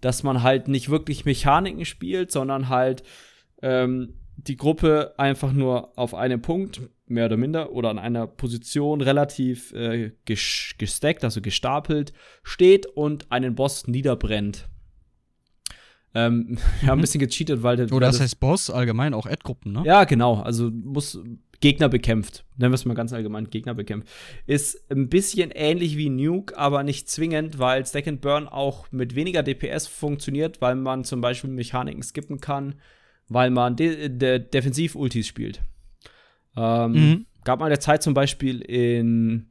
dass 0.00 0.22
man 0.22 0.42
halt 0.42 0.68
nicht 0.68 0.88
wirklich 0.90 1.24
Mechaniken 1.24 1.84
spielt, 1.84 2.30
sondern 2.30 2.68
halt 2.68 3.02
ähm, 3.62 4.14
die 4.36 4.56
Gruppe 4.56 5.14
einfach 5.18 5.52
nur 5.52 5.98
auf 5.98 6.14
einem 6.14 6.40
Punkt, 6.40 6.80
mehr 7.06 7.26
oder 7.26 7.36
minder, 7.36 7.72
oder 7.72 7.90
an 7.90 7.98
einer 7.98 8.26
Position 8.26 9.00
relativ 9.00 9.72
äh, 9.72 10.12
gesteckt, 10.24 11.24
also 11.24 11.40
gestapelt, 11.40 12.12
steht 12.42 12.86
und 12.86 13.30
einen 13.32 13.54
Boss 13.54 13.88
niederbrennt. 13.88 14.68
Ähm, 16.14 16.58
ja, 16.82 16.92
ein 16.92 16.98
mhm. 16.98 17.02
bisschen 17.02 17.20
gecheatet, 17.20 17.62
weil. 17.62 17.80
Oder 17.92 18.06
das, 18.06 18.16
das 18.16 18.24
heißt 18.24 18.40
Boss 18.40 18.70
allgemein 18.70 19.12
auch 19.12 19.26
Ad-Gruppen, 19.26 19.72
ne? 19.72 19.82
Ja, 19.84 20.04
genau. 20.04 20.40
Also 20.40 20.70
muss 20.70 21.18
Gegner 21.60 21.88
bekämpft. 21.88 22.44
Nennen 22.56 22.72
wir 22.72 22.76
es 22.76 22.84
mal 22.84 22.94
ganz 22.94 23.12
allgemein, 23.12 23.50
Gegner 23.50 23.74
bekämpft. 23.74 24.08
Ist 24.46 24.90
ein 24.90 25.08
bisschen 25.08 25.50
ähnlich 25.50 25.96
wie 25.96 26.08
Nuke, 26.08 26.56
aber 26.56 26.82
nicht 26.82 27.10
zwingend, 27.10 27.58
weil 27.58 27.84
Stack 27.84 28.06
and 28.06 28.20
Burn 28.20 28.46
auch 28.46 28.90
mit 28.92 29.14
weniger 29.14 29.42
DPS 29.42 29.86
funktioniert, 29.86 30.60
weil 30.60 30.76
man 30.76 31.04
zum 31.04 31.20
Beispiel 31.20 31.50
Mechaniken 31.50 32.02
skippen 32.02 32.40
kann 32.40 32.76
weil 33.28 33.50
man 33.50 33.76
de 33.76 34.08
de 34.08 34.38
Defensiv-Ultis 34.38 35.26
spielt. 35.26 35.62
Ähm, 36.56 36.92
mhm. 36.92 37.26
Gab 37.44 37.60
mal 37.60 37.68
der 37.68 37.80
Zeit 37.80 38.02
zum 38.02 38.14
Beispiel 38.14 38.60
in 38.60 39.46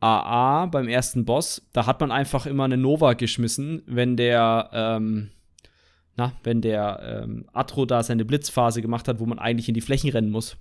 AA 0.00 0.66
beim 0.66 0.88
ersten 0.88 1.24
Boss, 1.24 1.68
da 1.72 1.86
hat 1.86 2.00
man 2.00 2.10
einfach 2.10 2.46
immer 2.46 2.64
eine 2.64 2.76
Nova 2.76 3.12
geschmissen, 3.12 3.82
wenn 3.86 4.16
der, 4.16 4.70
ähm, 4.72 5.30
na, 6.16 6.32
wenn 6.42 6.60
der 6.60 7.22
ähm, 7.24 7.46
Atro 7.52 7.86
da 7.86 8.02
seine 8.02 8.24
Blitzphase 8.24 8.82
gemacht 8.82 9.06
hat, 9.06 9.20
wo 9.20 9.26
man 9.26 9.38
eigentlich 9.38 9.68
in 9.68 9.74
die 9.74 9.80
Flächen 9.80 10.10
rennen 10.10 10.30
muss. 10.30 10.56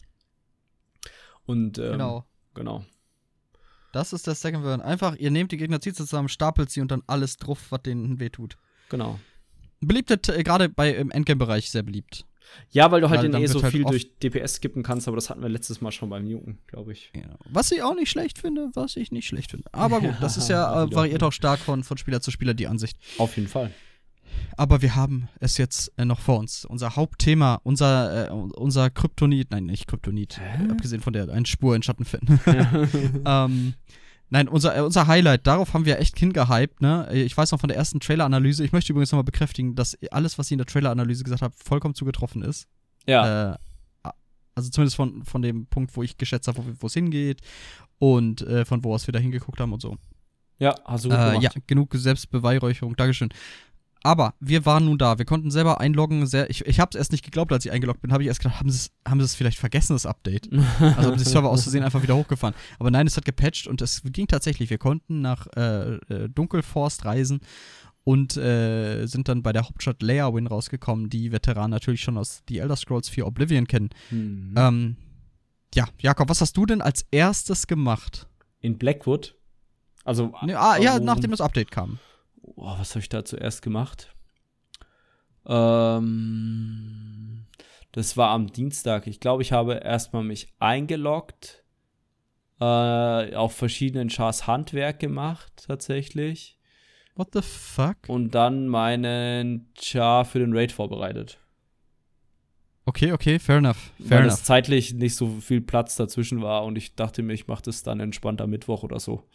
Und 1.45 1.77
ähm, 1.77 1.91
genau. 1.93 2.25
genau. 2.53 2.85
Das 3.91 4.13
ist 4.13 4.27
der 4.27 4.35
Second 4.35 4.63
Burn. 4.63 4.81
Einfach, 4.81 5.15
ihr 5.17 5.31
nehmt 5.31 5.51
die 5.51 5.57
Gegner, 5.57 5.81
zieht 5.81 5.95
sie 5.95 6.05
zusammen, 6.05 6.29
stapelt 6.29 6.69
sie 6.69 6.81
und 6.81 6.91
dann 6.91 7.03
alles 7.07 7.37
drauf, 7.37 7.59
was 7.71 7.81
denen 7.83 8.19
wehtut. 8.19 8.57
Genau. 8.89 9.19
Beliebte, 9.81 10.15
äh, 10.33 10.43
gerade 10.43 10.69
bei 10.69 10.91
im 10.93 11.11
Endgame-Bereich 11.11 11.71
sehr 11.71 11.83
beliebt. 11.83 12.25
Ja, 12.69 12.91
weil 12.91 13.01
du 13.01 13.09
halt 13.09 13.31
weil 13.31 13.41
eh 13.41 13.47
so 13.47 13.61
halt 13.61 13.71
viel 13.71 13.83
durch 13.83 14.17
DPS 14.19 14.55
skippen 14.55 14.83
kannst, 14.83 15.07
aber 15.07 15.15
das 15.15 15.29
hatten 15.29 15.41
wir 15.41 15.49
letztes 15.49 15.81
Mal 15.81 15.91
schon 15.91 16.09
beim 16.09 16.25
Nuken, 16.25 16.57
glaube 16.67 16.91
ich. 16.91 17.11
Ja. 17.15 17.37
Was 17.49 17.71
ich 17.71 17.81
auch 17.81 17.95
nicht 17.95 18.09
schlecht 18.09 18.39
finde, 18.39 18.69
was 18.73 18.97
ich 18.97 19.11
nicht 19.11 19.27
schlecht 19.27 19.51
finde. 19.51 19.69
Aber 19.71 20.01
gut, 20.01 20.15
das 20.19 20.37
ist 20.37 20.49
ja, 20.49 20.83
äh, 20.83 20.93
variiert 20.93 21.23
auch 21.23 21.31
stark 21.31 21.59
von, 21.59 21.83
von 21.83 21.97
Spieler 21.97 22.21
zu 22.21 22.31
Spieler, 22.31 22.53
die 22.53 22.67
Ansicht. 22.67 22.97
Auf 23.17 23.37
jeden 23.37 23.47
Fall. 23.47 23.71
Aber 24.57 24.81
wir 24.81 24.95
haben 24.95 25.29
es 25.39 25.57
jetzt 25.57 25.91
äh, 25.97 26.05
noch 26.05 26.19
vor 26.19 26.39
uns. 26.39 26.65
Unser 26.65 26.95
Hauptthema, 26.95 27.59
unser, 27.63 28.27
äh, 28.27 28.31
unser 28.31 28.89
Kryptonit, 28.89 29.51
nein, 29.51 29.65
nicht 29.65 29.87
Kryptonit, 29.87 30.39
äh, 30.39 30.71
abgesehen 30.71 31.01
von 31.01 31.13
der 31.13 31.29
einen 31.29 31.45
Spur 31.45 31.75
in 31.75 31.83
Schatten 31.83 32.05
finden. 32.05 32.39
Ja. 33.25 33.45
ähm, 33.45 33.73
Nein, 34.33 34.47
unser, 34.47 34.77
äh, 34.77 34.79
unser 34.79 35.07
Highlight, 35.07 35.45
darauf 35.45 35.73
haben 35.73 35.83
wir 35.83 35.99
echt 35.99 36.17
hingehypt, 36.17 36.81
ne? 36.81 37.09
Ich 37.11 37.35
weiß 37.35 37.51
noch 37.51 37.59
von 37.59 37.67
der 37.67 37.75
ersten 37.75 37.99
Trailer-Analyse, 37.99 38.63
ich 38.63 38.71
möchte 38.71 38.93
übrigens 38.93 39.11
nochmal 39.11 39.25
bekräftigen, 39.25 39.75
dass 39.75 39.97
alles, 40.09 40.39
was 40.39 40.47
ich 40.47 40.53
in 40.53 40.57
der 40.57 40.67
Trailer-Analyse 40.67 41.25
gesagt 41.25 41.41
habe, 41.41 41.53
vollkommen 41.61 41.95
zugetroffen 41.95 42.41
ist. 42.41 42.65
Ja. 43.05 43.51
Äh, 43.51 43.57
also 44.55 44.69
zumindest 44.69 44.95
von, 44.95 45.25
von 45.25 45.41
dem 45.41 45.65
Punkt, 45.65 45.95
wo 45.97 46.03
ich 46.03 46.17
geschätzt 46.17 46.47
habe, 46.47 46.63
wo 46.79 46.87
es 46.87 46.93
hingeht 46.93 47.41
und 47.99 48.41
äh, 48.41 48.63
von 48.63 48.83
wo 48.83 48.93
aus 48.93 49.05
wir 49.07 49.11
da 49.11 49.19
hingeguckt 49.19 49.59
haben 49.59 49.73
und 49.73 49.81
so. 49.81 49.97
Ja, 50.59 50.75
hast 50.85 51.05
du 51.05 51.09
gut 51.09 51.17
äh, 51.17 51.39
Ja, 51.39 51.49
genug 51.67 51.93
Selbstbeweihräucherung, 51.93 52.95
Dankeschön. 52.95 53.29
Aber 54.03 54.33
wir 54.39 54.65
waren 54.65 54.85
nun 54.85 54.97
da. 54.97 55.19
Wir 55.19 55.25
konnten 55.25 55.51
selber 55.51 55.79
einloggen. 55.79 56.25
Sehr, 56.25 56.49
ich 56.49 56.65
ich 56.65 56.79
habe 56.79 56.89
es 56.89 56.95
erst 56.95 57.11
nicht 57.11 57.23
geglaubt, 57.23 57.51
als 57.51 57.65
ich 57.65 57.71
eingeloggt 57.71 58.01
bin. 58.01 58.11
Habe 58.11 58.23
ich 58.23 58.27
erst 58.27 58.41
gedacht, 58.41 58.59
haben 58.59 58.69
sie 58.69 58.77
es 58.77 58.91
haben 59.07 59.25
vielleicht 59.27 59.59
vergessen, 59.59 59.93
das 59.93 60.05
Update? 60.05 60.49
also 60.79 61.11
haben 61.11 61.17
die 61.17 61.23
Server 61.23 61.49
aus 61.49 61.63
Versehen 61.63 61.83
einfach 61.83 62.01
wieder 62.01 62.15
hochgefahren. 62.15 62.55
Aber 62.79 62.89
nein, 62.89 63.05
es 63.05 63.15
hat 63.17 63.25
gepatcht 63.25 63.67
und 63.67 63.81
es 63.81 64.01
ging 64.03 64.27
tatsächlich. 64.27 64.69
Wir 64.69 64.79
konnten 64.79 65.21
nach 65.21 65.47
äh, 65.55 65.95
äh, 65.95 66.29
Dunkelforst 66.29 67.05
reisen 67.05 67.41
und 68.03 68.37
äh, 68.37 69.05
sind 69.05 69.27
dann 69.27 69.43
bei 69.43 69.53
der 69.53 69.67
Hauptstadt 69.67 70.01
Leawin 70.01 70.47
rausgekommen, 70.47 71.09
die 71.09 71.31
Veteranen 71.31 71.69
natürlich 71.69 72.01
schon 72.01 72.17
aus 72.17 72.41
The 72.49 72.57
Elder 72.57 72.75
Scrolls 72.75 73.07
4 73.09 73.27
Oblivion 73.27 73.67
kennen. 73.67 73.89
Mhm. 74.09 74.55
Ähm, 74.57 74.95
ja, 75.75 75.87
Jakob, 75.99 76.27
was 76.29 76.41
hast 76.41 76.57
du 76.57 76.65
denn 76.65 76.81
als 76.81 77.05
erstes 77.11 77.67
gemacht? 77.67 78.27
In 78.59 78.79
Blackwood? 78.79 79.35
Also. 80.03 80.33
Ne, 80.41 80.59
ah, 80.59 80.77
ja, 80.77 80.99
nachdem 80.99 81.29
das 81.29 81.41
Update 81.41 81.69
kam 81.69 81.99
oh, 82.43 82.77
was 82.77 82.91
habe 82.91 82.99
ich 82.99 83.09
da 83.09 83.25
zuerst 83.25 83.61
gemacht? 83.61 84.13
Ähm, 85.45 87.45
das 87.91 88.17
war 88.17 88.29
am 88.29 88.51
Dienstag. 88.51 89.07
Ich 89.07 89.19
glaube, 89.19 89.41
ich 89.41 89.51
habe 89.51 89.75
erstmal 89.75 90.23
mich 90.23 90.53
eingeloggt, 90.59 91.63
äh, 92.59 93.35
auf 93.35 93.55
verschiedenen 93.55 94.09
Chars 94.09 94.47
Handwerk 94.47 94.99
gemacht, 94.99 95.51
tatsächlich. 95.67 96.57
What 97.15 97.29
the 97.33 97.41
fuck? 97.41 97.97
Und 98.07 98.35
dann 98.35 98.67
meinen 98.67 99.71
Char 99.79 100.25
für 100.25 100.39
den 100.39 100.55
Raid 100.55 100.71
vorbereitet. 100.71 101.39
Okay, 102.85 103.11
okay, 103.11 103.37
fair 103.37 103.57
enough. 103.57 103.91
Fair 104.05 104.19
Weil 104.19 104.27
es 104.27 104.43
zeitlich 104.43 104.93
nicht 104.93 105.15
so 105.15 105.39
viel 105.39 105.61
Platz 105.61 105.95
dazwischen 105.95 106.41
war 106.41 106.63
und 106.63 106.77
ich 106.77 106.95
dachte 106.95 107.21
mir, 107.21 107.33
ich 107.33 107.47
mache 107.47 107.63
das 107.63 107.83
dann 107.83 107.99
entspannt 107.99 108.41
am 108.41 108.49
Mittwoch 108.49 108.83
oder 108.83 108.99
so 108.99 109.27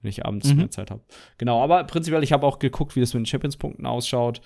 wenn 0.00 0.10
ich 0.10 0.24
abends 0.24 0.48
mhm. 0.48 0.56
mehr 0.56 0.70
Zeit 0.70 0.90
habe. 0.90 1.02
Genau, 1.38 1.62
aber 1.62 1.84
prinzipiell, 1.84 2.22
ich 2.22 2.32
habe 2.32 2.46
auch 2.46 2.58
geguckt, 2.58 2.96
wie 2.96 3.00
das 3.00 3.14
mit 3.14 3.22
den 3.22 3.26
Champions-Punkten 3.26 3.86
ausschaut, 3.86 4.40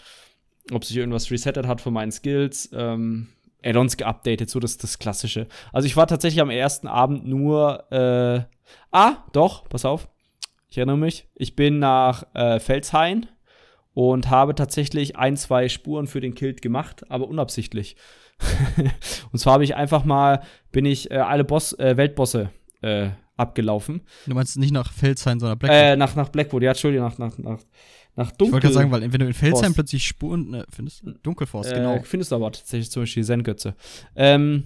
ob 0.73 0.85
sich 0.85 0.97
irgendwas 0.97 1.31
resettet 1.31 1.67
hat 1.67 1.81
von 1.81 1.93
meinen 1.93 2.13
Skills. 2.13 2.71
Ähm, 2.73 3.29
Add-ons 3.63 3.97
geupdatet, 3.97 4.49
so 4.49 4.59
das 4.59 4.79
das 4.79 4.99
Klassische. 4.99 5.47
Also 5.73 5.87
ich 5.87 5.97
war 5.97 6.07
tatsächlich 6.07 6.41
am 6.41 6.51
ersten 6.51 6.87
Abend 6.87 7.27
nur, 7.27 7.91
äh, 7.93 8.43
ah, 8.91 9.17
doch, 9.33 9.69
pass 9.69 9.85
auf, 9.85 10.09
ich 10.69 10.79
erinnere 10.79 10.97
mich, 10.97 11.29
ich 11.35 11.57
bin 11.57 11.79
nach 11.79 12.25
äh, 12.35 12.59
Felshain 12.59 13.27
und 13.93 14.31
habe 14.31 14.55
tatsächlich 14.55 15.17
ein, 15.17 15.37
zwei 15.37 15.69
Spuren 15.69 16.07
für 16.07 16.21
den 16.21 16.35
Kilt 16.35 16.63
gemacht, 16.63 17.11
aber 17.11 17.29
unabsichtlich. 17.29 17.97
und 19.33 19.39
zwar 19.39 19.55
habe 19.55 19.65
ich 19.65 19.75
einfach 19.75 20.05
mal, 20.05 20.43
bin 20.73 20.87
ich 20.87 21.11
äh, 21.11 21.17
alle 21.17 21.45
Boss, 21.45 21.79
äh, 21.79 21.97
Weltbosse 21.97 22.51
äh, 22.83 23.11
abgelaufen. 23.37 24.03
Du 24.27 24.35
meinst 24.35 24.59
nicht 24.59 24.73
nach 24.73 24.93
Felsheim, 24.93 25.41
sondern 25.41 25.59
Blackwood? 25.59 25.81
Äh, 25.81 25.97
nach, 25.97 26.15
nach 26.15 26.29
Blackwood, 26.29 26.63
ja, 26.63 26.71
Entschuldigung, 26.71 27.09
nach, 27.09 27.19
nach, 27.19 27.39
nach, 27.39 27.61
nach 28.17 28.31
Dunkel. 28.33 28.47
Ich 28.47 28.53
wollte 28.53 28.67
gerade 28.67 28.75
sagen, 28.75 28.91
weil 28.91 29.13
wenn 29.13 29.21
du 29.21 29.27
in 29.27 29.35
Felsheim 29.35 29.75
plötzlich 29.75 30.07
Spuren 30.07 30.51
ne, 30.51 30.67
findest, 30.71 31.05
Dunkelforst, 31.23 31.73
äh, 31.73 31.77
genau. 31.77 32.01
Findest 32.03 32.33
du 32.33 32.37
aber 32.37 32.53
tatsächlich 32.53 32.91
zum 32.91 33.03
Beispiel 33.03 33.25
Zen-Götze. 33.25 33.75
Ähm, 34.15 34.65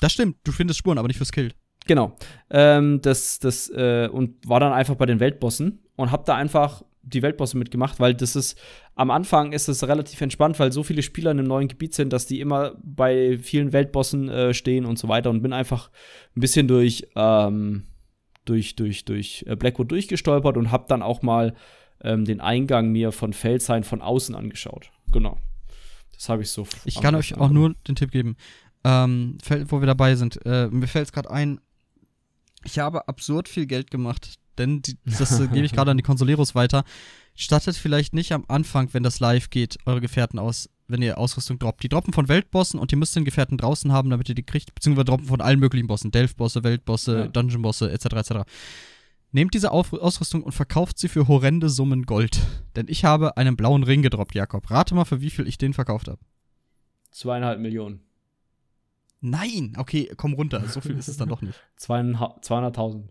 das 0.00 0.12
stimmt, 0.12 0.36
du 0.44 0.52
findest 0.52 0.78
Spuren, 0.78 0.98
aber 0.98 1.08
nicht 1.08 1.16
fürs 1.16 1.32
Kill. 1.32 1.52
Genau. 1.86 2.16
Ähm, 2.50 3.00
das, 3.02 3.38
das, 3.38 3.68
äh, 3.70 4.08
und 4.10 4.48
war 4.48 4.60
dann 4.60 4.72
einfach 4.72 4.94
bei 4.94 5.06
den 5.06 5.20
Weltbossen 5.20 5.80
und 5.96 6.10
hab 6.10 6.24
da 6.24 6.36
einfach 6.36 6.82
die 7.06 7.22
Weltbosse 7.22 7.56
mitgemacht, 7.58 8.00
weil 8.00 8.14
das 8.14 8.36
ist, 8.36 8.58
am 8.94 9.10
Anfang 9.10 9.52
ist 9.52 9.68
es 9.68 9.86
relativ 9.86 10.20
entspannt, 10.20 10.58
weil 10.58 10.72
so 10.72 10.82
viele 10.82 11.02
Spieler 11.02 11.30
in 11.30 11.38
einem 11.38 11.48
neuen 11.48 11.68
Gebiet 11.68 11.94
sind, 11.94 12.12
dass 12.12 12.26
die 12.26 12.40
immer 12.40 12.74
bei 12.82 13.38
vielen 13.38 13.72
Weltbossen 13.72 14.28
äh, 14.28 14.54
stehen 14.54 14.86
und 14.86 14.98
so 14.98 15.08
weiter 15.08 15.30
und 15.30 15.42
bin 15.42 15.52
einfach 15.52 15.90
ein 16.36 16.40
bisschen 16.40 16.68
durch, 16.68 17.06
ähm, 17.14 17.84
durch, 18.44 18.76
durch, 18.76 19.04
durch 19.04 19.44
äh, 19.46 19.56
Blackwood 19.56 19.90
durchgestolpert 19.90 20.56
und 20.56 20.70
hab 20.70 20.88
dann 20.88 21.02
auch 21.02 21.22
mal 21.22 21.54
ähm, 22.02 22.24
den 22.24 22.40
Eingang 22.40 22.90
mir 22.90 23.12
von 23.12 23.32
Felshain 23.32 23.84
von 23.84 24.00
außen 24.00 24.34
angeschaut. 24.34 24.90
Genau. 25.12 25.38
Das 26.12 26.28
habe 26.28 26.42
ich 26.42 26.50
so. 26.50 26.66
Ich 26.84 27.00
kann 27.00 27.14
euch 27.14 27.36
auch 27.36 27.50
nur 27.50 27.74
den 27.86 27.96
Tipp 27.96 28.10
geben, 28.10 28.36
ähm, 28.84 29.38
wo 29.66 29.80
wir 29.80 29.86
dabei 29.86 30.14
sind. 30.14 30.44
Äh, 30.46 30.68
mir 30.68 30.86
fällt 30.86 31.06
es 31.06 31.12
gerade 31.12 31.30
ein, 31.30 31.60
ich 32.64 32.78
habe 32.78 33.08
absurd 33.08 33.48
viel 33.48 33.66
Geld 33.66 33.90
gemacht 33.90 34.38
denn 34.58 34.82
die, 34.82 34.96
das 35.04 35.40
äh, 35.40 35.48
gebe 35.48 35.66
ich 35.66 35.72
gerade 35.74 35.90
an 35.90 35.96
die 35.96 36.02
Consoleros 36.02 36.54
weiter. 36.54 36.84
Stattet 37.34 37.76
vielleicht 37.76 38.14
nicht 38.14 38.32
am 38.32 38.44
Anfang, 38.48 38.88
wenn 38.92 39.02
das 39.02 39.20
live 39.20 39.50
geht, 39.50 39.78
eure 39.86 40.00
Gefährten 40.00 40.38
aus, 40.38 40.70
wenn 40.86 41.02
ihr 41.02 41.18
Ausrüstung 41.18 41.58
droppt. 41.58 41.82
Die 41.82 41.88
droppen 41.88 42.12
von 42.12 42.28
Weltbossen 42.28 42.78
und 42.78 42.92
ihr 42.92 42.98
müsst 42.98 43.16
den 43.16 43.24
Gefährten 43.24 43.58
draußen 43.58 43.92
haben, 43.92 44.10
damit 44.10 44.28
ihr 44.28 44.34
die 44.34 44.44
kriegt, 44.44 44.74
beziehungsweise 44.74 45.06
droppen 45.06 45.26
von 45.26 45.40
allen 45.40 45.58
möglichen 45.58 45.86
Bossen, 45.86 46.10
Delph-Bosse, 46.10 46.62
Weltbosse, 46.62 47.18
ja. 47.18 47.26
Dungeon-Bosse, 47.28 47.90
etc., 47.90 48.04
etc. 48.14 48.32
Nehmt 49.32 49.52
diese 49.54 49.72
Auf 49.72 49.92
Ausrüstung 49.92 50.44
und 50.44 50.52
verkauft 50.52 50.98
sie 50.98 51.08
für 51.08 51.26
horrende 51.26 51.68
Summen 51.68 52.04
Gold. 52.04 52.40
Denn 52.76 52.86
ich 52.88 53.04
habe 53.04 53.36
einen 53.36 53.56
blauen 53.56 53.82
Ring 53.82 54.02
gedroppt, 54.02 54.36
Jakob. 54.36 54.70
Rate 54.70 54.94
mal, 54.94 55.04
für 55.04 55.20
wie 55.20 55.30
viel 55.30 55.48
ich 55.48 55.58
den 55.58 55.74
verkauft 55.74 56.06
habe. 56.06 56.20
Zweieinhalb 57.10 57.58
Millionen. 57.58 58.00
Nein, 59.20 59.72
okay, 59.78 60.12
komm 60.16 60.34
runter. 60.34 60.68
So 60.68 60.80
viel 60.80 60.96
ist 60.96 61.08
es 61.08 61.16
dann 61.16 61.30
doch 61.30 61.40
nicht. 61.40 61.58
200.000. 61.80 63.08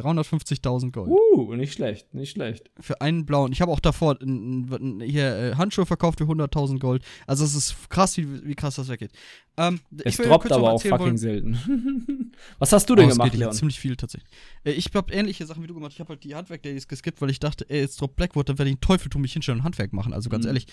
350.000 0.00 0.92
Gold. 0.92 1.10
Uh, 1.10 1.54
nicht 1.54 1.72
schlecht, 1.72 2.12
nicht 2.14 2.32
schlecht. 2.32 2.70
Für 2.80 3.00
einen 3.00 3.26
blauen. 3.26 3.52
Ich 3.52 3.60
habe 3.60 3.70
auch 3.70 3.80
davor 3.80 4.18
hier 4.20 5.36
äh, 5.36 5.54
Handschuhe 5.56 5.86
verkauft 5.86 6.18
für 6.18 6.24
100.000 6.24 6.78
Gold. 6.78 7.02
Also 7.26 7.44
es 7.44 7.54
ist 7.54 7.90
krass, 7.90 8.16
wie, 8.16 8.46
wie 8.46 8.54
krass 8.54 8.76
das 8.76 8.88
weggeht. 8.88 9.12
Ähm, 9.56 9.80
es 10.04 10.16
droppt 10.16 10.52
aber 10.52 10.72
auch 10.72 10.82
fucking 10.82 10.98
wollen. 10.98 11.18
selten. 11.18 12.32
Was 12.58 12.72
hast 12.72 12.88
du 12.88 12.94
denn 12.94 13.06
oh, 13.06 13.10
gemacht, 13.10 13.34
Leon? 13.34 13.52
Ziemlich 13.52 13.78
viel 13.78 13.96
tatsächlich. 13.96 14.30
Äh, 14.64 14.72
ich 14.72 14.90
habe 14.94 15.12
ähnliche 15.12 15.44
Sachen 15.46 15.62
wie 15.62 15.66
du 15.66 15.74
gemacht. 15.74 15.92
Ich 15.92 16.00
habe 16.00 16.10
halt 16.10 16.24
die 16.24 16.34
Handwerk-Dailies 16.34 16.88
geskippt, 16.88 17.20
weil 17.20 17.30
ich 17.30 17.40
dachte, 17.40 17.68
ey, 17.68 17.80
jetzt 17.80 18.00
droppt 18.00 18.16
Blackwood, 18.16 18.48
dann 18.48 18.58
werde 18.58 18.70
ich 18.70 18.74
einen 18.74 18.80
Teufel 18.80 19.10
tun, 19.10 19.22
mich 19.22 19.32
hinstellen 19.32 19.60
und 19.60 19.64
Handwerk 19.64 19.92
machen. 19.92 20.12
Also 20.12 20.30
ganz 20.30 20.44
mhm. 20.44 20.48
ehrlich. 20.48 20.66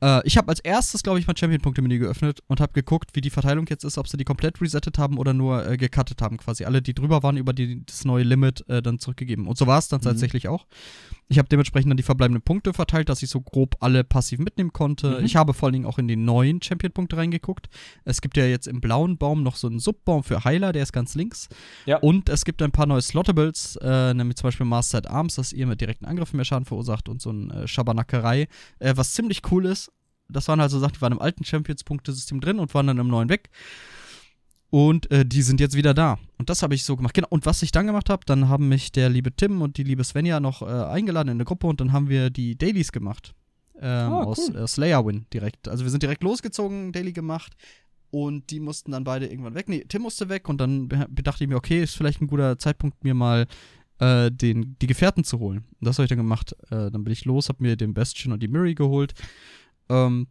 Äh, 0.00 0.26
ich 0.26 0.36
habe 0.36 0.48
als 0.48 0.60
erstes, 0.60 1.02
glaube 1.02 1.18
ich, 1.18 1.26
mein 1.26 1.36
Champion-Punkte-Menü 1.36 1.98
geöffnet 1.98 2.40
und 2.46 2.60
habe 2.60 2.72
geguckt, 2.72 3.10
wie 3.14 3.20
die 3.20 3.30
Verteilung 3.30 3.66
jetzt 3.68 3.84
ist, 3.84 3.98
ob 3.98 4.08
sie 4.08 4.16
die 4.16 4.24
komplett 4.24 4.60
resettet 4.60 4.98
haben 4.98 5.18
oder 5.18 5.32
nur 5.32 5.66
äh, 5.66 5.76
gecuttet 5.76 6.20
haben, 6.22 6.36
quasi. 6.36 6.64
Alle, 6.64 6.82
die 6.82 6.94
drüber 6.94 7.22
waren, 7.22 7.36
über 7.36 7.52
die, 7.52 7.84
das 7.84 8.04
neue 8.04 8.24
Limit 8.24 8.68
äh, 8.68 8.82
dann 8.82 8.98
zurückgegeben. 8.98 9.46
Und 9.46 9.56
so 9.56 9.66
war 9.66 9.78
es 9.78 9.88
dann 9.88 10.00
mhm. 10.00 10.04
tatsächlich 10.04 10.48
auch. 10.48 10.66
Ich 11.28 11.38
habe 11.38 11.48
dementsprechend 11.48 11.90
dann 11.90 11.96
die 11.96 12.02
verbleibenden 12.02 12.42
Punkte 12.42 12.72
verteilt, 12.72 13.08
dass 13.08 13.22
ich 13.22 13.30
so 13.30 13.40
grob 13.40 13.76
alle 13.80 14.04
passiv 14.04 14.38
mitnehmen 14.38 14.72
konnte. 14.72 15.18
Mhm. 15.18 15.24
Ich 15.24 15.36
habe 15.36 15.54
vor 15.54 15.66
allen 15.66 15.72
Dingen 15.72 15.86
auch 15.86 15.98
in 15.98 16.08
die 16.08 16.16
neuen 16.16 16.62
Champion-Punkte 16.62 17.16
reingeguckt. 17.16 17.68
Es 18.04 18.20
gibt 18.20 18.36
ja 18.36 18.44
jetzt 18.44 18.66
im 18.66 18.80
blauen 18.80 19.16
Baum 19.18 19.42
noch 19.42 19.56
so 19.56 19.66
einen 19.66 19.78
Subbaum 19.78 20.22
für 20.22 20.44
Heiler, 20.44 20.72
der 20.72 20.82
ist 20.82 20.92
ganz 20.92 21.14
links. 21.14 21.48
Ja. 21.86 21.96
Und 21.98 22.28
es 22.28 22.44
gibt 22.44 22.62
ein 22.62 22.70
paar 22.70 22.86
neue 22.86 23.02
Slottables, 23.02 23.76
äh, 23.82 24.14
nämlich 24.14 24.36
zum 24.36 24.48
Beispiel 24.48 24.66
Mastered 24.66 25.08
Arms, 25.08 25.36
dass 25.36 25.52
ihr 25.52 25.66
mit 25.66 25.80
direkten 25.80 26.04
Angriffen 26.04 26.36
mehr 26.36 26.44
Schaden 26.44 26.64
verursacht 26.64 27.08
und 27.08 27.20
so 27.20 27.30
ein 27.30 27.50
äh, 27.50 27.66
Schabernackerei, 27.66 28.48
äh, 28.78 28.92
was 28.96 29.12
ziemlich 29.12 29.42
cool 29.50 29.66
ist 29.66 29.85
das 30.28 30.48
waren 30.48 30.60
also 30.60 30.78
Sachen, 30.78 30.94
die 30.94 31.00
waren 31.00 31.12
im 31.12 31.20
alten 31.20 31.44
Champions-Punktesystem 31.44 32.40
drin 32.40 32.58
und 32.58 32.74
waren 32.74 32.86
dann 32.86 32.98
im 32.98 33.08
neuen 33.08 33.28
weg. 33.28 33.50
Und 34.70 35.10
äh, 35.10 35.24
die 35.24 35.42
sind 35.42 35.60
jetzt 35.60 35.76
wieder 35.76 35.94
da. 35.94 36.18
Und 36.38 36.50
das 36.50 36.62
habe 36.62 36.74
ich 36.74 36.84
so 36.84 36.96
gemacht. 36.96 37.14
Genau. 37.14 37.28
Und 37.30 37.46
was 37.46 37.62
ich 37.62 37.72
dann 37.72 37.86
gemacht 37.86 38.10
habe, 38.10 38.24
dann 38.26 38.48
haben 38.48 38.68
mich 38.68 38.92
der 38.92 39.08
liebe 39.08 39.34
Tim 39.34 39.62
und 39.62 39.76
die 39.76 39.84
liebe 39.84 40.04
Svenja 40.04 40.40
noch 40.40 40.62
äh, 40.62 40.66
eingeladen 40.66 41.28
in 41.28 41.36
eine 41.36 41.44
Gruppe 41.44 41.66
und 41.66 41.80
dann 41.80 41.92
haben 41.92 42.08
wir 42.08 42.30
die 42.30 42.58
Dailies 42.58 42.92
gemacht. 42.92 43.34
Ähm, 43.80 44.12
oh, 44.12 44.20
cool. 44.20 44.26
Aus 44.26 44.48
äh, 44.48 44.66
Slayer-Win 44.66 45.26
direkt. 45.32 45.68
Also 45.68 45.84
wir 45.84 45.90
sind 45.90 46.02
direkt 46.02 46.22
losgezogen, 46.22 46.92
Daily 46.92 47.12
gemacht. 47.12 47.56
Und 48.10 48.50
die 48.50 48.60
mussten 48.60 48.92
dann 48.92 49.04
beide 49.04 49.26
irgendwann 49.26 49.54
weg. 49.54 49.68
Nee, 49.68 49.84
Tim 49.88 50.02
musste 50.02 50.28
weg 50.28 50.48
und 50.48 50.58
dann 50.58 50.88
dachte 50.88 51.44
ich 51.44 51.48
mir, 51.48 51.56
okay, 51.56 51.82
ist 51.82 51.96
vielleicht 51.96 52.20
ein 52.22 52.28
guter 52.28 52.58
Zeitpunkt, 52.58 53.04
mir 53.04 53.14
mal 53.14 53.46
äh, 53.98 54.30
den, 54.30 54.76
die 54.80 54.86
Gefährten 54.86 55.24
zu 55.24 55.38
holen. 55.38 55.64
Und 55.80 55.86
das 55.86 55.98
habe 55.98 56.04
ich 56.04 56.08
dann 56.08 56.18
gemacht. 56.18 56.54
Äh, 56.70 56.90
dann 56.90 57.04
bin 57.04 57.12
ich 57.12 57.24
los, 57.24 57.48
habe 57.48 57.62
mir 57.62 57.76
den 57.76 57.94
Bastion 57.94 58.32
und 58.32 58.42
die 58.42 58.48
Miri 58.48 58.74
geholt. 58.74 59.14
Ähm, 59.88 60.28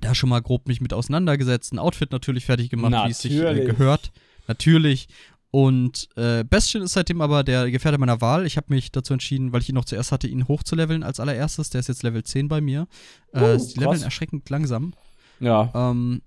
da 0.00 0.14
schon 0.14 0.28
mal 0.28 0.42
grob 0.42 0.68
mich 0.68 0.80
mit 0.80 0.92
auseinandergesetzt, 0.92 1.72
ein 1.72 1.78
Outfit 1.78 2.12
natürlich 2.12 2.44
fertig 2.44 2.70
gemacht, 2.70 3.06
wie 3.06 3.10
es 3.10 3.20
sich 3.20 3.32
äh, 3.32 3.64
gehört. 3.64 4.12
Natürlich. 4.46 5.08
Und 5.50 6.08
äh, 6.16 6.44
Bastion 6.44 6.82
ist 6.82 6.92
seitdem 6.92 7.22
aber 7.22 7.42
der 7.42 7.70
Gefährte 7.70 7.98
meiner 7.98 8.20
Wahl. 8.20 8.44
Ich 8.44 8.58
habe 8.58 8.74
mich 8.74 8.92
dazu 8.92 9.14
entschieden, 9.14 9.52
weil 9.52 9.62
ich 9.62 9.70
ihn 9.70 9.74
noch 9.74 9.86
zuerst 9.86 10.12
hatte, 10.12 10.26
ihn 10.26 10.48
hochzuleveln 10.48 11.02
als 11.02 11.18
allererstes. 11.18 11.70
Der 11.70 11.80
ist 11.80 11.88
jetzt 11.88 12.02
Level 12.02 12.22
10 12.22 12.48
bei 12.48 12.60
mir. 12.60 12.86
Äh, 13.32 13.54
uh, 13.54 13.56
die 13.56 13.80
leveln 13.80 14.02
erschreckend 14.02 14.50
langsam. 14.50 14.92
Ja. 15.40 15.70
Ähm, 15.74 16.20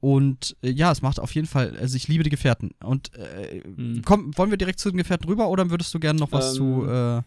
und 0.00 0.56
äh, 0.62 0.70
ja, 0.70 0.90
es 0.90 1.02
macht 1.02 1.20
auf 1.20 1.32
jeden 1.36 1.46
Fall, 1.46 1.76
also 1.78 1.96
ich 1.96 2.08
liebe 2.08 2.24
die 2.24 2.30
Gefährten. 2.30 2.72
Und 2.82 3.14
äh, 3.14 3.62
hm. 3.62 4.02
komm, 4.04 4.36
wollen 4.36 4.50
wir 4.50 4.58
direkt 4.58 4.80
zu 4.80 4.90
den 4.90 4.98
Gefährten 4.98 5.28
rüber 5.28 5.48
oder 5.48 5.70
würdest 5.70 5.94
du 5.94 6.00
gerne 6.00 6.18
noch 6.18 6.32
was 6.32 6.50
ähm, 6.50 6.56
zu 6.56 6.86
äh, 6.88 7.22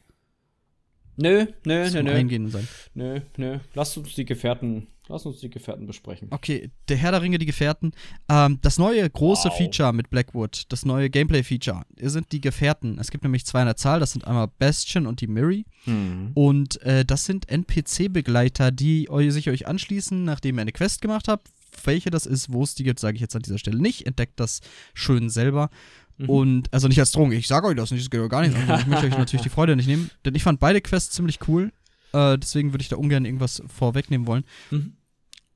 Nö, 1.17 1.45
nö, 1.65 1.89
nö, 1.89 2.03
nö. 2.03 2.11
Eingehen 2.11 2.49
sein. 2.49 2.67
Nö, 2.93 3.19
nö. 3.37 3.59
Lass 3.73 3.95
uns 3.97 4.15
die 4.15 4.25
Gefährten, 4.25 4.87
lass 5.07 5.25
uns 5.25 5.39
die 5.39 5.49
Gefährten 5.49 5.87
besprechen. 5.87 6.27
Okay, 6.31 6.71
der 6.89 6.97
Herr 6.97 7.11
der 7.11 7.21
Ringe, 7.21 7.37
die 7.37 7.45
Gefährten. 7.45 7.93
Ähm, 8.29 8.59
das 8.61 8.77
neue 8.77 9.09
große 9.09 9.49
wow. 9.49 9.57
Feature 9.57 9.93
mit 9.93 10.09
Blackwood, 10.09 10.63
das 10.69 10.85
neue 10.85 11.09
Gameplay-Feature, 11.09 11.83
sind 12.01 12.31
die 12.31 12.41
Gefährten. 12.41 12.99
Es 12.99 13.11
gibt 13.11 13.23
nämlich 13.23 13.45
zwei 13.45 13.61
in 13.61 13.67
der 13.67 13.77
Zahl, 13.77 13.99
das 13.99 14.11
sind 14.11 14.25
einmal 14.25 14.49
Bastion 14.59 15.07
und 15.07 15.21
die 15.21 15.27
Miri. 15.27 15.65
Mhm. 15.85 16.31
Und 16.33 16.81
äh, 16.81 17.05
das 17.05 17.25
sind 17.25 17.49
NPC-Begleiter, 17.49 18.71
die 18.71 19.07
sich 19.29 19.49
euch 19.49 19.67
anschließen, 19.67 20.23
nachdem 20.23 20.57
ihr 20.57 20.61
eine 20.61 20.71
Quest 20.71 21.01
gemacht 21.01 21.27
habt. 21.27 21.49
Welche 21.83 22.09
das 22.09 22.25
ist, 22.25 22.53
wo 22.53 22.63
es 22.63 22.73
die 22.75 22.85
gibt, 22.85 22.99
sage 22.99 23.15
ich 23.15 23.21
jetzt 23.21 23.35
an 23.35 23.41
dieser 23.41 23.57
Stelle 23.57 23.81
nicht. 23.81 24.05
Entdeckt 24.05 24.39
das 24.39 24.61
schön 24.93 25.29
selber. 25.29 25.69
Mhm. 26.17 26.29
Und, 26.29 26.73
also 26.73 26.87
nicht 26.87 26.99
als 26.99 27.11
Drohung, 27.11 27.31
ich 27.31 27.47
sage 27.47 27.67
euch 27.67 27.75
das 27.75 27.91
nicht, 27.91 28.03
das 28.03 28.09
geht 28.09 28.29
gar 28.29 28.41
nicht. 28.41 28.55
Also 28.55 28.81
ich 28.81 28.87
möchte 28.87 29.07
euch 29.07 29.17
natürlich 29.17 29.43
die 29.43 29.49
Freude 29.49 29.75
nicht 29.75 29.87
nehmen. 29.87 30.09
Denn 30.23 30.35
ich 30.35 30.43
fand 30.43 30.59
beide 30.59 30.81
Quests 30.81 31.13
ziemlich 31.13 31.39
cool. 31.47 31.71
Äh, 32.13 32.37
deswegen 32.37 32.71
würde 32.73 32.81
ich 32.81 32.89
da 32.89 32.95
ungern 32.95 33.25
irgendwas 33.25 33.61
vorwegnehmen 33.67 34.27
wollen. 34.27 34.45
Mhm. 34.71 34.93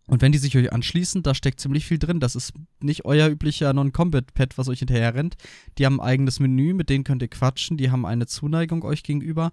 Und 0.10 0.24
wenn 0.24 0.32
die 0.32 0.39
sich 0.39 0.58
euch 0.58 0.74
anschließen, 0.74 1.22
da 1.22 1.36
steckt 1.36 1.60
ziemlich 1.60 1.86
viel 1.86 2.00
drin. 2.00 2.19
Das 2.19 2.36
ist 2.36 2.54
nicht 2.82 3.06
euer 3.06 3.30
üblicher 3.30 3.72
Non-Combat-Pad, 3.74 4.58
was 4.58 4.67
euch 4.67 4.80
hinterher 4.80 5.13
rennt. 5.13 5.38
Die 5.78 5.86
haben 5.86 6.02
ein 6.02 6.08
eigenes 6.08 6.39
Menü, 6.39 6.74
mit 6.74 6.89
denen 6.89 7.04
könnt 7.04 7.22
ihr 7.22 7.28
quatschen. 7.28 7.78
Die 7.78 7.91
haben 7.91 8.08
eine 8.08 8.26
Zuneigung 8.26 8.84
euch 8.84 9.04
gegenüber. 9.04 9.52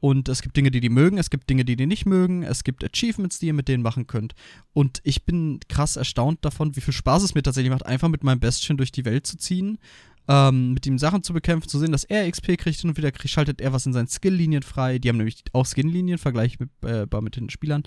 Und 0.00 0.30
es 0.30 0.40
gibt 0.40 0.56
Dinge, 0.56 0.70
die 0.70 0.80
die 0.80 0.88
mögen, 0.88 1.18
es 1.18 1.28
gibt 1.28 1.50
Dinge, 1.50 1.64
die 1.64 1.76
die 1.76 1.86
nicht 1.86 2.06
mögen. 2.06 2.42
Es 2.42 2.64
gibt 2.64 2.84
Achievements, 2.84 3.38
die 3.38 3.48
ihr 3.48 3.52
mit 3.52 3.68
denen 3.68 3.82
machen 3.82 4.06
könnt. 4.06 4.34
Und 4.72 5.00
ich 5.02 5.26
bin 5.26 5.60
krass 5.68 5.96
erstaunt 5.96 6.42
davon, 6.42 6.74
wie 6.74 6.80
viel 6.80 6.94
Spaß 6.94 7.22
es 7.22 7.34
mir 7.34 7.42
tatsächlich 7.42 7.72
macht, 7.72 7.84
einfach 7.84 8.08
mit 8.08 8.24
meinem 8.24 8.40
Bestchen 8.40 8.78
durch 8.78 8.92
die 8.92 9.04
Welt 9.04 9.26
zu 9.26 9.36
ziehen 9.36 9.78
ähm, 10.28 10.74
mit 10.74 10.86
ihm 10.86 10.98
Sachen 10.98 11.22
zu 11.22 11.32
bekämpfen, 11.32 11.68
zu 11.68 11.78
sehen, 11.78 11.90
dass 11.90 12.04
er 12.04 12.30
XP 12.30 12.58
kriegt 12.58 12.84
und 12.84 12.96
wieder 12.98 13.10
schaltet 13.24 13.62
er 13.62 13.72
was 13.72 13.86
in 13.86 13.94
seinen 13.94 14.08
Skill-Linien 14.08 14.62
frei. 14.62 14.98
Die 14.98 15.08
haben 15.08 15.16
nämlich 15.16 15.42
auch 15.54 15.64
Skin-Linien, 15.64 16.18
Vergleich 16.18 16.60
mit, 16.60 16.68
äh, 16.84 17.06
mit 17.22 17.36
den 17.36 17.48
Spielern. 17.48 17.82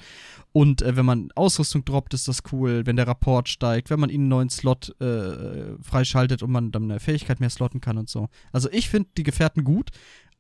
Und 0.51 0.81
äh, 0.81 0.95
wenn 0.95 1.05
man 1.05 1.29
Ausrüstung 1.35 1.85
droppt, 1.85 2.15
ist 2.15 2.27
das 2.27 2.41
cool. 2.51 2.85
Wenn 2.85 2.95
der 2.95 3.07
Rapport 3.07 3.47
steigt, 3.47 3.91
wenn 3.91 3.99
man 3.99 4.09
ihnen 4.09 4.23
einen 4.23 4.29
neuen 4.29 4.49
Slot 4.49 4.99
äh, 4.99 5.77
freischaltet 5.81 6.41
und 6.41 6.51
man 6.51 6.71
dann 6.71 6.85
eine 6.85 6.99
Fähigkeit 6.99 7.39
mehr 7.39 7.51
slotten 7.51 7.79
kann 7.79 7.99
und 7.99 8.09
so. 8.09 8.27
Also 8.51 8.69
ich 8.71 8.89
finde 8.89 9.09
die 9.17 9.23
Gefährten 9.23 9.63
gut. 9.63 9.91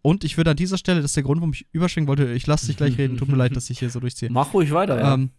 Und 0.01 0.23
ich 0.23 0.37
würde 0.37 0.49
an 0.49 0.57
dieser 0.57 0.79
Stelle, 0.79 1.01
das 1.01 1.11
ist 1.11 1.15
der 1.15 1.23
Grund, 1.23 1.41
warum 1.41 1.53
ich 1.53 1.67
überschwingen 1.71 2.07
wollte, 2.07 2.33
ich 2.33 2.47
lasse 2.47 2.65
dich 2.65 2.77
gleich 2.77 2.97
reden, 2.97 3.17
tut 3.17 3.29
mir 3.29 3.35
leid, 3.35 3.55
dass 3.55 3.69
ich 3.69 3.77
hier 3.77 3.91
so 3.91 3.99
durchziehe. 3.99 4.31
Mach 4.31 4.51
ruhig 4.51 4.71
weiter, 4.71 4.99
ja. 4.99 5.13
Ähm, 5.13 5.29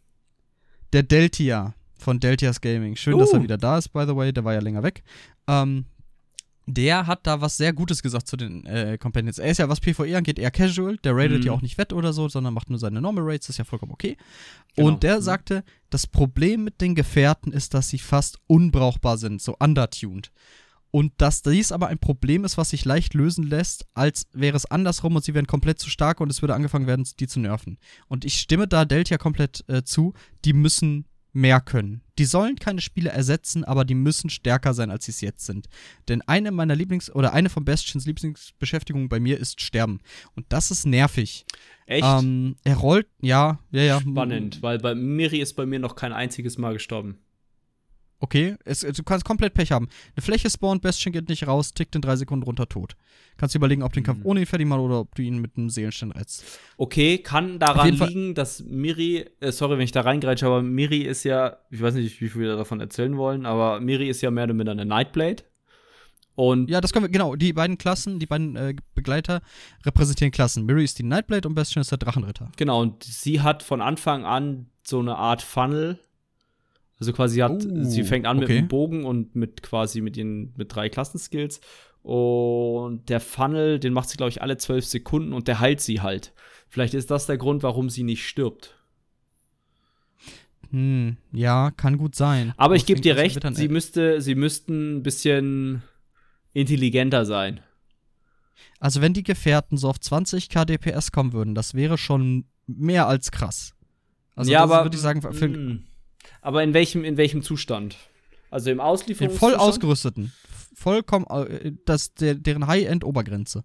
der 0.93 1.03
Deltia 1.03 1.75
von 1.99 2.21
Deltias 2.21 2.61
Gaming. 2.61 2.95
Schön, 2.95 3.15
uh. 3.15 3.19
dass 3.19 3.33
er 3.33 3.41
uh. 3.41 3.43
wieder 3.43 3.59
da 3.59 3.79
ist, 3.79 3.89
by 3.89 4.05
the 4.07 4.15
way, 4.15 4.33
der 4.33 4.45
war 4.45 4.55
ja 4.55 4.61
länger 4.61 4.85
weg. 4.85 5.03
Ähm, 5.49 5.87
der 6.67 7.07
hat 7.07 7.27
da 7.27 7.41
was 7.41 7.57
sehr 7.57 7.73
Gutes 7.73 8.03
gesagt 8.03 8.29
zu 8.29 8.37
den 8.37 8.65
äh, 8.67 8.97
Companions. 8.99 9.39
Er 9.39 9.51
ist 9.51 9.59
ja, 9.59 9.69
was 9.69 9.81
PvE 9.81 10.17
angeht, 10.17 10.39
eher 10.39 10.51
casual. 10.51 10.97
Der 10.99 11.17
raidet 11.17 11.41
mhm. 11.41 11.47
ja 11.47 11.53
auch 11.53 11.63
nicht 11.63 11.79
wett 11.79 11.93
oder 11.93 12.13
so, 12.13 12.29
sondern 12.29 12.55
macht 12.55 12.71
nur 12.71 12.79
seine 12.79 13.01
Normal 13.01 13.25
Raids. 13.25 13.47
Das 13.47 13.55
ist 13.55 13.59
ja 13.59 13.65
vollkommen 13.65 13.93
okay. 13.93 14.17
Genau. 14.77 14.89
Und 14.89 15.03
der 15.03 15.17
mhm. 15.17 15.23
sagte, 15.23 15.65
das 15.91 16.07
Problem 16.07 16.65
mit 16.65 16.81
den 16.81 16.95
Gefährten 16.95 17.53
ist, 17.53 17.75
dass 17.75 17.89
sie 17.89 17.99
fast 17.99 18.39
unbrauchbar 18.47 19.19
sind, 19.19 19.43
so 19.43 19.57
undertuned. 19.59 20.31
Und 20.93 21.15
dass 21.17 21.41
dies 21.41 21.73
aber 21.73 21.89
ein 21.89 21.99
Problem 21.99 22.45
ist, 22.45 22.59
was 22.59 22.71
sich 22.71 22.85
leicht 22.85 23.15
lösen 23.15 23.45
lässt, 23.45 23.87
als 23.95 24.27
wäre 24.33 24.57
es 24.57 24.67
andersrum 24.67 25.17
und 25.17 25.25
sie 25.25 25.33
wären 25.33 25.47
komplett 25.47 25.79
zu 25.79 25.89
stark 25.89 26.21
und 26.21 26.31
es 26.31 26.43
würde 26.43 26.55
angefangen 26.55 26.87
werden, 26.87 27.07
die 27.19 27.27
zu 27.27 27.41
nerven. 27.41 27.79
Und 28.09 28.27
ich 28.27 28.39
stimme 28.39 28.69
da 28.69 28.85
Delta 28.85 29.17
komplett 29.17 29.65
äh, 29.69 29.85
zu. 29.85 30.13
Die 30.45 30.53
müssen 30.53 31.07
mehr 31.33 31.61
können. 31.61 32.03
Die 32.19 32.25
sollen 32.25 32.57
keine 32.57 32.81
Spiele 32.81 33.11
ersetzen, 33.11 33.65
aber 33.65 33.85
die 33.85 33.95
müssen 33.95 34.31
stärker 34.31 34.75
sein, 34.75 34.91
als 34.91 35.07
sie 35.07 35.13
es 35.13 35.21
jetzt 35.21 35.47
sind. 35.47 35.69
Denn 36.09 36.23
eine 36.23 36.51
meiner 36.51 36.75
Lieblings- 36.75 37.11
oder 37.11 37.33
eine 37.33 37.49
von 37.49 37.65
Bastions 37.65 38.07
Lieblingsbeschäftigungen 38.07 39.09
bei 39.09 39.19
mir 39.19 39.39
ist 39.39 39.61
Sterben. 39.61 40.01
Und 40.37 40.47
das 40.51 40.71
ist 40.71 40.85
nervig. 40.85 41.47
Echt? 41.87 42.07
Ähm, 42.07 42.57
er 42.65 42.77
rollt, 42.77 43.09
ja, 43.21 43.59
ja, 43.71 43.83
ja. 43.83 44.01
Spannend, 44.01 44.63
weil 44.63 44.79
bei 44.79 44.95
Miri 44.95 45.39
ist 45.39 45.55
bei 45.55 45.67
mir 45.67 45.79
noch 45.79 45.97
kein 45.97 46.13
einziges 46.13 46.59
Mal 46.59 46.75
gestorben. 46.75 47.19
Okay, 48.23 48.55
es, 48.65 48.81
du 48.81 49.03
kannst 49.03 49.25
komplett 49.25 49.53
Pech 49.53 49.73
haben. 49.73 49.89
Eine 50.15 50.23
Fläche 50.23 50.49
spawnt, 50.49 50.81
Bastion 50.81 51.13
geht 51.13 51.29
nicht 51.29 51.49
raus, 51.49 51.75
tickt 51.75 51.97
in 51.97 52.03
drei 52.03 52.15
Sekunden 52.15 52.45
runter, 52.45 52.69
tot. 52.69 52.95
Kannst 53.37 53.57
du 53.57 53.59
überlegen, 53.59 53.83
ob 53.83 53.93
du 53.93 53.99
den 53.99 54.05
Kampf 54.05 54.21
mhm. 54.21 54.27
ohne 54.27 54.41
ihn 54.41 54.47
fertig 54.47 54.69
machst 54.69 54.81
oder 54.81 55.01
ob 55.01 55.15
du 55.17 55.23
ihn 55.23 55.39
mit 55.39 55.57
einem 55.57 55.71
Seelenstein 55.71 56.13
rettest. 56.13 56.45
Okay, 56.77 57.19
kann 57.19 57.59
daran 57.59 57.93
liegen, 57.93 58.35
dass 58.37 58.63
Miri, 58.63 59.29
äh, 59.41 59.51
sorry, 59.51 59.77
wenn 59.77 59.85
ich 59.85 59.91
da 59.91 60.03
reingreife, 60.03 60.47
aber 60.47 60.63
Miri 60.63 60.99
ist 60.99 61.25
ja, 61.25 61.57
ich 61.71 61.83
weiß 61.83 61.95
nicht, 61.95 62.21
wie 62.21 62.29
viel 62.29 62.43
wir 62.43 62.57
davon 62.57 62.79
erzählen 62.79 63.17
wollen, 63.17 63.45
aber 63.45 63.81
Miri 63.81 64.09
ist 64.09 64.23
ja 64.23 64.31
mehr 64.31 64.45
oder 64.45 64.55
minder 64.55 64.71
eine 64.71 64.87
Nightblade. 64.87 65.43
Und 66.37 66.71
ja, 66.71 66.81
das 66.81 66.93
können 66.93 67.07
wir, 67.07 67.11
genau, 67.11 67.35
die 67.35 67.53
beiden 67.53 67.77
Klassen, 67.77 68.21
die 68.21 68.27
beiden 68.27 68.55
äh, 68.55 68.77
Begleiter 68.95 69.43
repräsentieren 69.85 70.31
Klassen. 70.31 70.65
Miri 70.65 70.85
ist 70.85 70.97
die 71.01 71.03
Nightblade 71.03 71.49
und 71.49 71.57
Bastion 71.57 71.81
ist 71.81 71.91
der 71.91 71.99
Drachenritter. 71.99 72.53
Genau, 72.57 72.83
und 72.83 73.03
sie 73.03 73.41
hat 73.41 73.65
von 73.65 73.81
Anfang 73.81 74.25
an 74.25 74.67
so 74.85 75.01
eine 75.01 75.17
Art 75.17 75.43
Funnel, 75.43 75.99
also 77.03 77.13
quasi 77.13 77.41
hat, 77.41 77.65
uh, 77.65 77.85
sie 77.85 78.05
fängt 78.05 78.27
an 78.27 78.37
okay. 78.39 78.47
mit 78.47 78.59
einem 78.59 78.69
Bogen 78.69 79.05
und 79.05 79.35
mit 79.35 79.63
quasi 79.63 80.01
mit 80.01 80.17
ihren 80.17 80.53
mit 80.57 80.73
drei 80.73 80.89
Klassenskills. 80.89 81.61
Und 82.03 83.09
der 83.09 83.21
Funnel, 83.21 83.81
den 83.81 83.93
macht 83.93 84.09
sie, 84.09 84.17
glaube 84.17 84.31
ich, 84.31 84.41
alle 84.41 84.57
zwölf 84.57 84.85
Sekunden 84.85 85.33
und 85.33 85.49
der 85.49 85.59
heilt 85.59 85.81
sie 85.81 86.01
halt. 86.01 86.33
Vielleicht 86.69 86.95
ist 86.95 87.11
das 87.11 87.27
der 87.27 87.39
Grund, 87.39 87.65
warum 87.65 87.91
sie 87.91 88.05
nicht 88.05 88.27
stirbt. 88.27 88.77
Hm, 90.71 91.17
ja, 91.33 91.73
kann 91.73 91.99
gut 91.99 92.15
sein. 92.15 92.55
Aber 92.57 92.77
ich 92.77 92.87
gebe 92.87 93.01
dir 93.01 93.17
recht, 93.17 93.41
sie, 93.55 93.69
müsste, 93.69 94.21
sie 94.21 94.37
müssten 94.37 94.99
ein 94.99 95.03
bisschen 95.03 95.83
intelligenter 96.53 97.25
sein. 97.25 97.61
Also, 98.79 99.01
wenn 99.01 99.13
die 99.13 99.25
Gefährten 99.25 99.77
so 99.77 99.89
auf 99.89 99.99
20 99.99 100.49
KDPS 100.49 101.11
kommen 101.11 101.33
würden, 101.33 101.55
das 101.55 101.75
wäre 101.75 101.99
schon 101.99 102.45
mehr 102.67 103.09
als 103.09 103.33
krass. 103.33 103.75
Also, 104.37 104.53
ja, 104.53 104.63
aber 104.63 104.85
würde 104.85 104.97
ich 104.97 105.03
sagen, 105.03 105.21
für, 105.21 105.47
hm. 105.47 105.85
Aber 106.41 106.63
in 106.63 106.75
welchem, 106.75 107.05
in 107.05 107.17
welchem 107.17 107.43
Zustand? 107.43 107.97
Also 108.51 108.71
im 108.71 108.81
Auslieferungs. 108.81 109.33
Den 109.33 109.39
voll 109.39 109.55
ausgerüsteten. 109.55 110.33
Vollkommen, 110.75 111.27
äh, 111.27 111.73
das, 111.85 112.15
der, 112.15 112.35
deren 112.35 112.67
High-End-Obergrenze. 112.67 113.65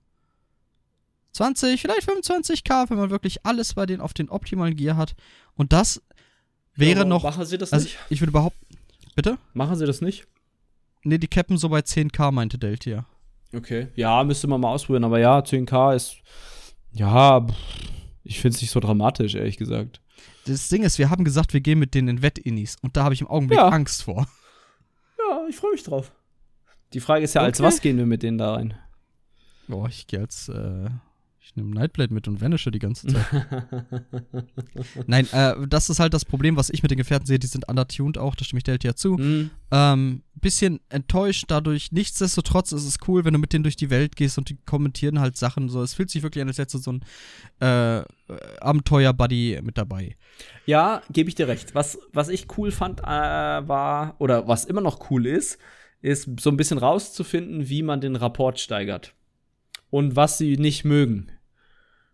20, 1.34 1.82
vielleicht 1.82 2.10
25k, 2.10 2.90
wenn 2.90 2.98
man 2.98 3.10
wirklich 3.10 3.46
alles 3.46 3.76
bei 3.76 3.86
denen 3.86 4.02
auf 4.02 4.14
den 4.14 4.30
optimalen 4.30 4.76
Gear 4.76 4.98
hat. 4.98 5.16
Und 5.56 5.74
das 5.74 6.02
wäre 6.76 7.00
ja, 7.00 7.06
noch. 7.06 7.24
Machen 7.24 7.46
Sie 7.46 7.58
das 7.58 7.74
also 7.74 7.84
nicht? 7.84 7.98
Ich 8.10 8.22
würde 8.22 8.32
behaupten. 8.32 8.66
Bitte? 9.16 9.38
Machen 9.54 9.76
Sie 9.76 9.86
das 9.86 10.02
nicht? 10.02 10.26
Ne, 11.04 11.20
die 11.20 11.28
cappen 11.28 11.58
so 11.58 11.70
bei 11.70 11.80
10k, 11.80 12.32
meinte 12.32 12.58
Deltia. 12.58 13.06
Okay. 13.54 13.88
Ja, 13.96 14.24
müsste 14.24 14.48
man 14.48 14.62
mal 14.62 14.72
ausprobieren, 14.72 15.04
aber 15.04 15.20
ja, 15.20 15.40
10k 15.40 15.96
ist. 15.96 16.18
Ja, 16.94 17.46
ich 18.24 18.40
finde 18.40 18.56
es 18.56 18.62
nicht 18.62 18.72
so 18.72 18.80
dramatisch, 18.80 19.36
ehrlich 19.36 19.58
gesagt. 19.58 20.02
Das 20.48 20.70
Ding 20.70 20.84
ist, 20.84 20.98
wir 20.98 21.10
haben 21.10 21.24
gesagt, 21.24 21.54
wir 21.54 21.62
gehen 21.62 21.80
mit 21.80 21.94
denen 21.94 22.08
in 22.08 22.22
Wettinnis 22.22 22.78
und 22.82 22.96
da 22.96 23.04
habe 23.04 23.14
ich 23.14 23.22
im 23.22 23.28
Augenblick 23.28 23.60
ja. 23.60 23.68
Angst 23.68 24.04
vor. 24.04 24.28
Ja, 25.18 25.46
ich 25.50 25.58
freue 25.58 25.72
mich 25.72 25.84
drauf. 25.84 26.12
Die 26.94 27.02
Frage 27.02 27.24
ist 27.24 27.34
ja, 27.34 27.42
okay. 27.42 27.48
als 27.48 27.60
was 27.60 27.82
gehen 27.82 27.98
wir 27.98 28.06
mit 28.06 28.24
denen 28.24 28.38
da 28.38 28.54
rein? 28.54 28.76
Boah, 29.68 29.90
ich 29.90 30.08
gehe 30.08 30.22
als 30.22 30.48
äh, 30.48 30.90
ich 31.48 31.56
nehme 31.56 31.74
Nightblade 31.74 32.14
mit 32.14 32.28
und 32.28 32.42
vanische 32.42 32.72
die 32.72 32.80
ganze 32.80 33.08
Zeit. 33.08 33.26
Nein, 35.08 35.28
äh, 35.32 35.56
das 35.66 35.90
ist 35.90 36.00
halt 36.00 36.14
das 36.14 36.26
Problem, 36.26 36.58
was 36.58 36.70
ich 36.70 36.84
mit 36.84 36.92
den 36.92 36.98
Gefährten 36.98 37.26
sehe. 37.26 37.40
Die 37.40 37.48
sind 37.48 37.70
undertuned 37.70 38.18
auch, 38.18 38.36
da 38.36 38.44
stimme 38.44 38.58
ich 38.58 38.66
Delta 38.66 38.90
ja 38.90 38.96
zu. 38.96 39.14
Mhm. 39.14 39.52
Ähm, 39.72 40.24
bisschen 40.36 40.82
enttäuscht 40.90 41.46
dadurch. 41.48 41.94
Nichtsdestotrotz 41.94 42.74
ist 42.74 42.84
es 42.84 42.98
cool, 43.08 43.24
wenn 43.24 43.32
du 43.32 43.40
mit 43.40 43.54
denen 43.54 43.64
durch 43.64 43.78
die 43.78 43.90
Welt 43.90 44.18
gehst 44.18 44.38
und 44.38 44.50
die 44.50 44.58
kommentieren 44.66 45.22
halt 45.22 45.38
Sachen. 45.38 45.70
So, 45.70 45.82
es 45.82 45.94
fühlt 45.94 46.10
sich 46.10 46.22
wirklich 46.22 46.42
an, 46.42 46.50
als 46.50 46.58
hättest 46.58 46.76
du 46.76 46.80
so 46.80 46.92
ein 46.92 47.06
äh, 47.62 48.04
Abenteuer-Buddy 48.60 49.62
mit 49.64 49.78
dabei. 49.78 50.18
Ja, 50.66 51.02
gebe 51.10 51.30
ich 51.30 51.36
dir 51.36 51.48
recht. 51.48 51.76
Was, 51.76 51.98
was 52.12 52.28
ich 52.28 52.48
cool 52.58 52.72
fand, 52.72 53.00
äh, 53.00 53.06
war, 53.06 54.18
oder 54.20 54.50
was 54.50 54.66
immer 54.66 54.82
noch 54.82 55.10
cool 55.10 55.26
ist, 55.26 55.60
ist 56.02 56.30
so 56.42 56.50
ein 56.50 56.58
bisschen 56.58 56.78
rauszufinden, 56.78 57.70
wie 57.70 57.84
man 57.84 58.02
den 58.02 58.18
Rapport 58.18 58.60
steigert. 58.60 59.14
Und 59.90 60.18
was 60.18 60.38
sie 60.38 60.58
nicht 60.58 60.84
mögen. 60.84 61.32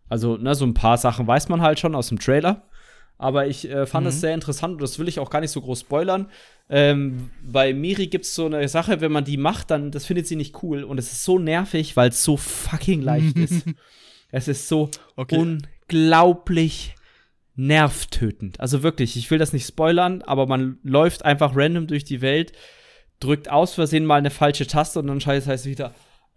Also, 0.09 0.37
ne, 0.37 0.55
so 0.55 0.65
ein 0.65 0.73
paar 0.73 0.97
Sachen 0.97 1.27
weiß 1.27 1.49
man 1.49 1.61
halt 1.61 1.79
schon 1.79 1.95
aus 1.95 2.09
dem 2.09 2.19
Trailer. 2.19 2.63
Aber 3.17 3.47
ich 3.47 3.69
äh, 3.69 3.85
fand 3.85 4.07
es 4.07 4.15
mhm. 4.15 4.19
sehr 4.19 4.33
interessant 4.33 4.73
und 4.73 4.81
das 4.81 4.99
will 4.99 5.07
ich 5.07 5.19
auch 5.19 5.29
gar 5.29 5.39
nicht 5.39 5.51
so 5.51 5.61
groß 5.61 5.81
spoilern. 5.81 6.29
Ähm, 6.69 7.29
bei 7.43 7.73
Miri 7.73 8.07
gibt 8.07 8.25
es 8.25 8.35
so 8.35 8.45
eine 8.45 8.67
Sache, 8.67 9.01
wenn 9.01 9.11
man 9.11 9.23
die 9.23 9.37
macht, 9.37 9.71
dann 9.71 9.91
das 9.91 10.05
findet 10.05 10.27
sie 10.27 10.35
nicht 10.35 10.61
cool 10.63 10.83
und 10.83 10.97
es 10.97 11.11
ist 11.11 11.23
so 11.23 11.39
nervig, 11.39 11.95
weil 11.95 12.09
es 12.09 12.23
so 12.23 12.37
fucking 12.37 13.01
leicht 13.01 13.37
ist. 13.37 13.65
Es 14.35 14.47
ist 14.47 14.67
so 14.67 14.89
okay. 15.15 15.37
unglaublich 15.37 16.95
nervtötend. 17.55 18.59
Also 18.59 18.81
wirklich, 18.81 19.15
ich 19.15 19.29
will 19.29 19.37
das 19.37 19.53
nicht 19.53 19.67
spoilern, 19.67 20.23
aber 20.23 20.47
man 20.47 20.79
läuft 20.81 21.23
einfach 21.23 21.55
random 21.55 21.85
durch 21.85 22.03
die 22.03 22.21
Welt, 22.21 22.51
drückt 23.19 23.51
aus 23.51 23.75
Versehen 23.75 24.07
mal 24.07 24.15
eine 24.15 24.31
falsche 24.31 24.65
Taste 24.65 24.97
und 24.97 25.05
dann 25.05 25.21
scheiße 25.21 25.47
heißt 25.47 25.67
wieder 25.67 25.93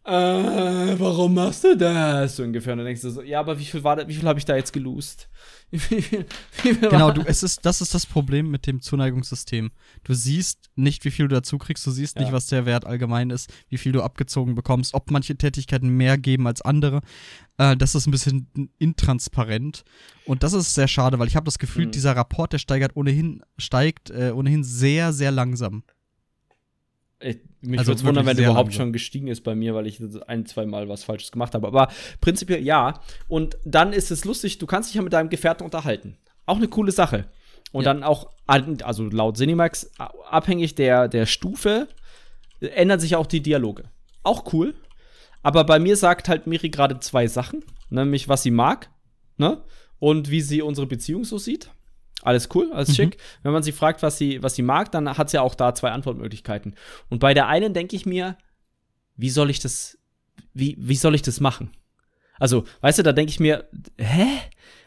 äh, 0.07 1.01
warum 1.01 1.35
machst 1.35 1.65
du 1.65 1.77
das? 1.77 2.37
So 2.37 2.45
ungefähr. 2.45 2.75
Und 2.75 2.79
dann 2.79 2.87
denkst 2.87 3.03
du 3.03 3.11
so, 3.11 3.23
ja, 3.23 3.41
aber 3.41 3.59
wie 3.59 3.65
viel 3.65 3.83
war 3.83 3.97
da, 3.97 4.07
wie 4.07 4.15
viel 4.15 4.29
habe 4.29 4.39
ich 4.39 4.45
da 4.45 4.55
jetzt 4.55 4.73
gelost? 4.73 5.29
Wie 5.73 5.81
viel, 5.81 6.01
wie 6.63 6.75
viel 6.75 6.89
genau, 6.91 7.11
du, 7.11 7.23
es 7.27 7.43
ist, 7.43 7.67
das 7.67 7.81
ist 7.81 7.93
das 7.93 8.07
Problem 8.07 8.53
mit 8.53 8.69
dem 8.69 8.81
Zuneigungssystem. 8.81 9.73
Du 10.05 10.15
siehst 10.15 10.71
nicht, 10.77 11.05
wie 11.05 11.11
viel 11.11 11.27
du 11.27 11.35
dazu 11.35 11.59
kriegst, 11.59 11.85
du 11.85 11.91
siehst 11.91 12.15
ja. 12.15 12.23
nicht, 12.23 12.33
was 12.33 12.47
der 12.47 12.67
Wert 12.67 12.85
allgemein 12.87 13.31
ist, 13.31 13.53
wie 13.69 13.77
viel 13.77 13.91
du 13.91 14.01
abgezogen 14.01 14.55
bekommst, 14.55 14.95
ob 14.95 15.11
manche 15.11 15.35
Tätigkeiten 15.35 15.89
mehr 15.89 16.19
geben 16.19 16.47
als 16.47 16.63
andere. 16.63 17.01
Äh, 17.59 17.77
das 17.77 17.97
ist 17.97 18.07
ein 18.07 18.13
bisschen 18.13 18.71
intransparent. 18.79 19.83
Und 20.25 20.45
das 20.45 20.53
ist 20.53 20.73
sehr 20.73 20.87
schade, 20.87 21.19
weil 21.19 21.27
ich 21.27 21.35
habe 21.35 21.47
das 21.47 21.59
Gefühl, 21.59 21.87
mhm. 21.87 21.91
dieser 21.91 22.15
Rapport, 22.15 22.53
der 22.53 22.59
steigert 22.59 22.95
ohnehin, 22.95 23.43
steigt 23.59 24.11
äh, 24.11 24.31
ohnehin 24.31 24.63
sehr, 24.63 25.13
sehr 25.13 25.33
langsam. 25.33 25.83
Ich, 27.19 27.41
mich 27.67 27.79
also 27.79 27.91
würde 27.91 28.01
es 28.01 28.05
wundern, 28.05 28.27
wenn 28.27 28.37
der 28.37 28.47
überhaupt 28.47 28.69
langsam. 28.69 28.87
schon 28.87 28.93
gestiegen 28.93 29.29
ist 29.29 29.43
bei 29.43 29.55
mir, 29.55 29.75
weil 29.75 29.87
ich 29.87 30.01
ein, 30.27 30.47
zwei 30.47 30.67
Mal 30.67 30.89
was 30.89 31.05
Falsches 31.05 31.33
gemacht 31.33 31.55
habe. 31.55 31.67
Aber 31.67 31.89
prinzipiell 32.21 32.63
ja. 32.63 33.01
Und 33.29 33.59
dann 33.65 33.93
ist 33.93 34.11
es 34.11 34.25
lustig, 34.25 34.59
du 34.59 34.67
kannst 34.67 34.91
dich 34.91 34.97
ja 34.97 35.03
mit 35.03 35.13
deinem 35.13 35.29
Gefährten 35.29 35.65
unterhalten. 35.65 36.17
Auch 36.47 36.57
eine 36.57 36.69
coole 36.69 36.93
Sache. 36.93 37.27
Und 37.73 37.85
ja. 37.85 37.93
dann 37.93 38.03
auch, 38.03 38.31
also 38.47 39.05
laut 39.05 39.37
Cinemax, 39.37 39.91
abhängig 40.31 40.75
der, 40.77 41.09
der 41.09 41.27
Stufe, 41.27 41.89
ändern 42.61 43.01
sich 43.01 43.17
auch 43.17 43.27
die 43.27 43.43
Dialoge. 43.43 43.85
Auch 44.23 44.53
cool. 44.53 44.75
Aber 45.43 45.65
bei 45.65 45.79
mir 45.79 45.97
sagt 45.97 46.29
halt 46.29 46.47
Miri 46.47 46.71
gerade 46.71 46.99
zwei 47.01 47.27
Sachen. 47.27 47.65
Nämlich, 47.91 48.29
was 48.29 48.43
sie 48.43 48.51
mag, 48.51 48.91
ne? 49.37 49.63
Und 49.99 50.31
wie 50.31 50.41
sie 50.41 50.63
unsere 50.63 50.87
Beziehung 50.87 51.25
so 51.25 51.39
sieht. 51.39 51.71
Alles 52.27 52.49
cool, 52.57 52.73
alles 52.73 52.89
mhm. 52.89 52.95
schick. 52.95 53.19
Wenn 53.45 53.53
man 53.53 53.63
sie 53.63 53.71
fragt, 53.71 54.03
was 54.03 54.19
sie, 54.19 54.43
was 54.43 54.57
sie 54.57 54.63
mag, 54.63 54.91
dann 54.91 55.17
hat 55.17 55.31
sie 55.31 55.39
auch 55.39 55.55
da 55.55 55.77
zwei 55.77 55.93
Antwortmöglichkeiten. 55.93 56.75
Und 57.09 57.21
bei 57.21 57.35
der 57.35 57.47
einen 57.47 57.73
denke 57.73 57.95
ich 57.95 58.05
mir, 58.05 58.37
wie 59.17 59.31
soll 59.31 59.49
ich 59.49 59.61
das, 59.61 59.97
wie, 60.53 60.75
wie 60.77 60.97
soll 60.97 61.15
ich 61.15 61.23
das 61.23 61.39
machen? 61.39 61.71
Also, 62.41 62.65
weißt 62.81 62.99
du, 62.99 63.05
da 63.05 63.13
denke 63.13 63.31
ich 63.31 63.39
mir, 63.39 63.69
hä? 63.97 64.27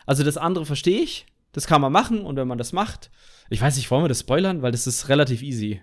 Also 0.06 0.26
das 0.26 0.36
andere 0.36 0.66
verstehe 0.66 1.00
ich, 1.00 1.28
das 1.54 1.66
kann 1.66 1.80
man 1.80 1.94
machen 1.94 2.26
und 2.26 2.36
wenn 2.36 2.48
man 2.48 2.58
das 2.58 2.74
macht, 2.74 3.10
ich 3.50 3.62
weiß 3.62 3.78
nicht, 3.78 3.90
wollen 3.90 4.04
wir 4.04 4.10
das 4.10 4.20
spoilern, 4.20 4.62
weil 4.62 4.74
das 4.74 4.86
ist 4.86 5.08
relativ 5.08 5.42
easy. 5.42 5.82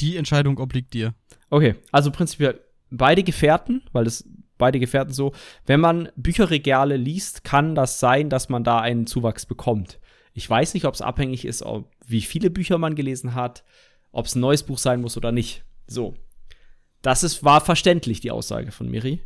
Die 0.00 0.16
Entscheidung 0.16 0.56
obliegt 0.56 0.94
dir. 0.94 1.12
Okay, 1.50 1.74
also 1.90 2.10
prinzipiell 2.10 2.58
beide 2.90 3.22
Gefährten, 3.22 3.82
weil 3.92 4.04
das 4.04 4.24
beide 4.62 4.78
Gefährten 4.78 5.12
so, 5.12 5.32
wenn 5.66 5.80
man 5.80 6.08
Bücherregale 6.14 6.96
liest, 6.96 7.42
kann 7.42 7.74
das 7.74 7.98
sein, 7.98 8.30
dass 8.30 8.48
man 8.48 8.62
da 8.62 8.78
einen 8.78 9.08
Zuwachs 9.08 9.44
bekommt. 9.44 9.98
Ich 10.34 10.48
weiß 10.48 10.74
nicht, 10.74 10.84
ob 10.84 10.94
es 10.94 11.02
abhängig 11.02 11.44
ist, 11.44 11.64
ob, 11.64 11.90
wie 12.06 12.20
viele 12.20 12.48
Bücher 12.48 12.78
man 12.78 12.94
gelesen 12.94 13.34
hat, 13.34 13.64
ob 14.12 14.26
es 14.26 14.36
ein 14.36 14.40
neues 14.40 14.62
Buch 14.62 14.78
sein 14.78 15.00
muss 15.00 15.16
oder 15.16 15.32
nicht. 15.32 15.64
So. 15.88 16.14
Das 17.02 17.24
ist, 17.24 17.42
war 17.42 17.60
verständlich, 17.60 18.20
die 18.20 18.30
Aussage 18.30 18.70
von 18.70 18.88
Miri. 18.88 19.20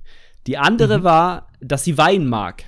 Die 0.46 0.56
andere 0.56 1.00
mhm. 1.00 1.04
war, 1.04 1.48
dass 1.60 1.84
sie 1.84 1.98
Wein 1.98 2.26
mag. 2.26 2.64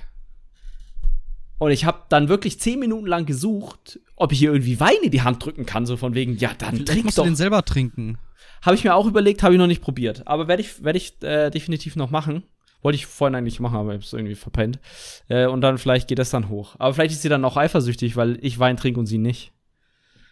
Und 1.57 1.71
ich 1.71 1.85
habe 1.85 2.03
dann 2.09 2.29
wirklich 2.29 2.59
zehn 2.59 2.77
Minuten 2.77 3.07
lang 3.07 3.25
gesucht, 3.25 3.99
ob 4.15 4.31
ich 4.31 4.43
ihr 4.43 4.53
irgendwie 4.53 4.79
Wein 4.79 5.01
in 5.01 5.09
die 5.09 5.23
Hand 5.23 5.43
drücken 5.43 5.65
kann, 5.65 5.87
so 5.87 5.97
von 5.97 6.13
wegen, 6.13 6.37
ja, 6.37 6.51
dann 6.55 6.85
trink 6.85 7.05
musst 7.05 7.17
doch. 7.17 7.23
du 7.23 7.31
den 7.31 7.35
selber 7.35 7.65
trinken. 7.65 8.19
Habe 8.61 8.75
ich 8.75 8.83
mir 8.83 8.93
auch 8.93 9.07
überlegt, 9.07 9.43
habe 9.43 9.55
ich 9.55 9.59
noch 9.59 9.67
nicht 9.67 9.81
probiert. 9.81 10.27
Aber 10.27 10.47
werde 10.47 10.61
ich, 10.61 10.83
werd 10.83 10.95
ich 10.95 11.21
äh, 11.23 11.49
definitiv 11.49 11.95
noch 11.95 12.11
machen. 12.11 12.43
Wollte 12.81 12.95
ich 12.95 13.05
vorhin 13.05 13.35
eigentlich 13.35 13.59
machen, 13.59 13.75
aber 13.75 13.93
ich 13.93 14.01
hab's 14.01 14.13
irgendwie 14.13 14.35
verpennt. 14.35 14.79
Äh, 15.27 15.47
und 15.47 15.61
dann 15.61 15.77
vielleicht 15.77 16.07
geht 16.07 16.19
das 16.19 16.29
dann 16.29 16.49
hoch. 16.49 16.75
Aber 16.79 16.93
vielleicht 16.93 17.13
ist 17.13 17.21
sie 17.21 17.29
dann 17.29 17.43
auch 17.43 17.57
eifersüchtig, 17.57 18.15
weil 18.15 18.37
ich 18.41 18.59
Wein 18.59 18.77
trinke 18.77 18.99
und 18.99 19.05
sie 19.05 19.17
nicht. 19.17 19.51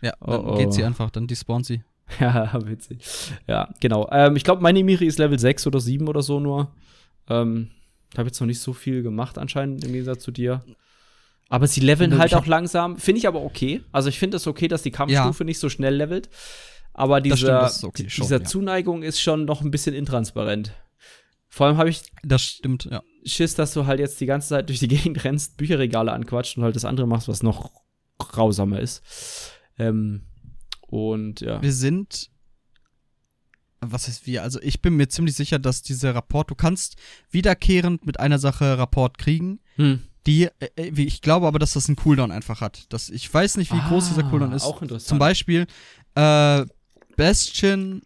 Ja, 0.01 0.13
dann 0.21 0.45
oh, 0.45 0.53
oh. 0.53 0.57
geht 0.57 0.73
sie 0.73 0.83
einfach, 0.83 1.09
dann 1.09 1.27
despawnt 1.27 1.65
sie. 1.65 1.83
ja, 2.19 2.53
witzig. 2.65 2.99
Ja, 3.47 3.69
genau. 3.79 4.07
Ähm, 4.11 4.35
ich 4.35 4.43
glaube, 4.43 4.61
meine 4.61 4.83
Miri 4.83 5.05
ist 5.05 5.19
Level 5.19 5.37
6 5.37 5.67
oder 5.67 5.79
7 5.79 6.07
oder 6.07 6.21
so 6.21 6.39
nur. 6.39 6.71
Ähm, 7.29 7.69
habe 8.17 8.27
jetzt 8.27 8.39
noch 8.39 8.47
nicht 8.47 8.61
so 8.61 8.73
viel 8.73 9.03
gemacht 9.03 9.37
anscheinend 9.37 9.83
im 9.83 9.91
Gegensatz 9.91 10.23
zu 10.23 10.31
dir. 10.31 10.63
Aber 11.49 11.67
sie 11.67 11.81
leveln 11.81 12.17
halt 12.17 12.33
auch 12.33 12.45
langsam. 12.45 12.97
Finde 12.97 13.19
ich 13.19 13.27
aber 13.27 13.41
okay. 13.41 13.81
Also 13.91 14.09
ich 14.09 14.19
finde 14.19 14.37
es 14.37 14.47
okay, 14.47 14.67
dass 14.67 14.83
die 14.83 14.91
Kampfstufe 14.91 15.43
ja. 15.43 15.45
nicht 15.45 15.59
so 15.59 15.69
schnell 15.69 15.95
levelt. 15.95 16.29
Aber 16.93 17.21
dieser, 17.21 17.69
okay, 17.83 18.09
schon, 18.09 18.23
dieser 18.23 18.39
ja. 18.39 18.43
Zuneigung 18.43 19.03
ist 19.03 19.21
schon 19.21 19.45
noch 19.45 19.61
ein 19.61 19.71
bisschen 19.71 19.93
intransparent. 19.93 20.73
Vor 21.57 21.65
allem 21.65 21.77
habe 21.77 21.89
ich 21.89 22.03
das 22.21 22.43
stimmt, 22.43 22.85
ja. 22.85 23.01
Schiss, 23.25 23.55
dass 23.55 23.73
du 23.73 23.87
halt 23.87 23.99
jetzt 23.99 24.21
die 24.21 24.27
ganze 24.27 24.49
Zeit 24.49 24.69
durch 24.69 24.77
die 24.77 24.87
Gegend 24.95 25.23
rennst, 25.23 25.57
Bücherregale 25.57 26.11
anquatscht 26.11 26.55
und 26.55 26.63
halt 26.63 26.75
das 26.75 26.85
andere 26.85 27.07
machst, 27.07 27.27
was 27.27 27.41
noch 27.41 27.71
grausamer 28.19 28.79
ist. 28.79 29.01
Ähm, 29.79 30.21
und 30.81 31.41
ja. 31.41 31.59
Wir 31.59 31.73
sind 31.73 32.29
was 33.79 34.07
heißt 34.07 34.27
wir? 34.27 34.43
Also 34.43 34.59
ich 34.61 34.81
bin 34.81 34.95
mir 34.95 35.07
ziemlich 35.07 35.35
sicher, 35.35 35.57
dass 35.57 35.81
dieser 35.81 36.13
Rapport, 36.13 36.49
du 36.49 36.55
kannst 36.55 36.95
wiederkehrend 37.31 38.05
mit 38.05 38.19
einer 38.19 38.39
Sache 38.39 38.77
Rapport 38.77 39.17
kriegen, 39.17 39.59
hm. 39.77 40.01
die, 40.27 40.49
äh, 40.59 40.69
äh 40.75 41.01
ich 41.01 41.21
glaube 41.21 41.47
aber, 41.47 41.59
dass 41.59 41.73
das 41.73 41.87
einen 41.87 41.95
Cooldown 41.95 42.31
einfach 42.31 42.61
hat. 42.61 42.85
Das, 42.89 43.09
ich 43.09 43.31
weiß 43.31 43.57
nicht, 43.57 43.71
wie 43.71 43.79
ah, 43.79 43.87
groß 43.87 44.09
dieser 44.09 44.23
Cooldown 44.23 44.51
ist. 44.51 44.63
Auch 44.63 44.81
interessant. 44.81 45.07
Zum 45.07 45.19
Beispiel, 45.19 45.67
äh, 46.15 46.65
Bastion, 47.15 48.03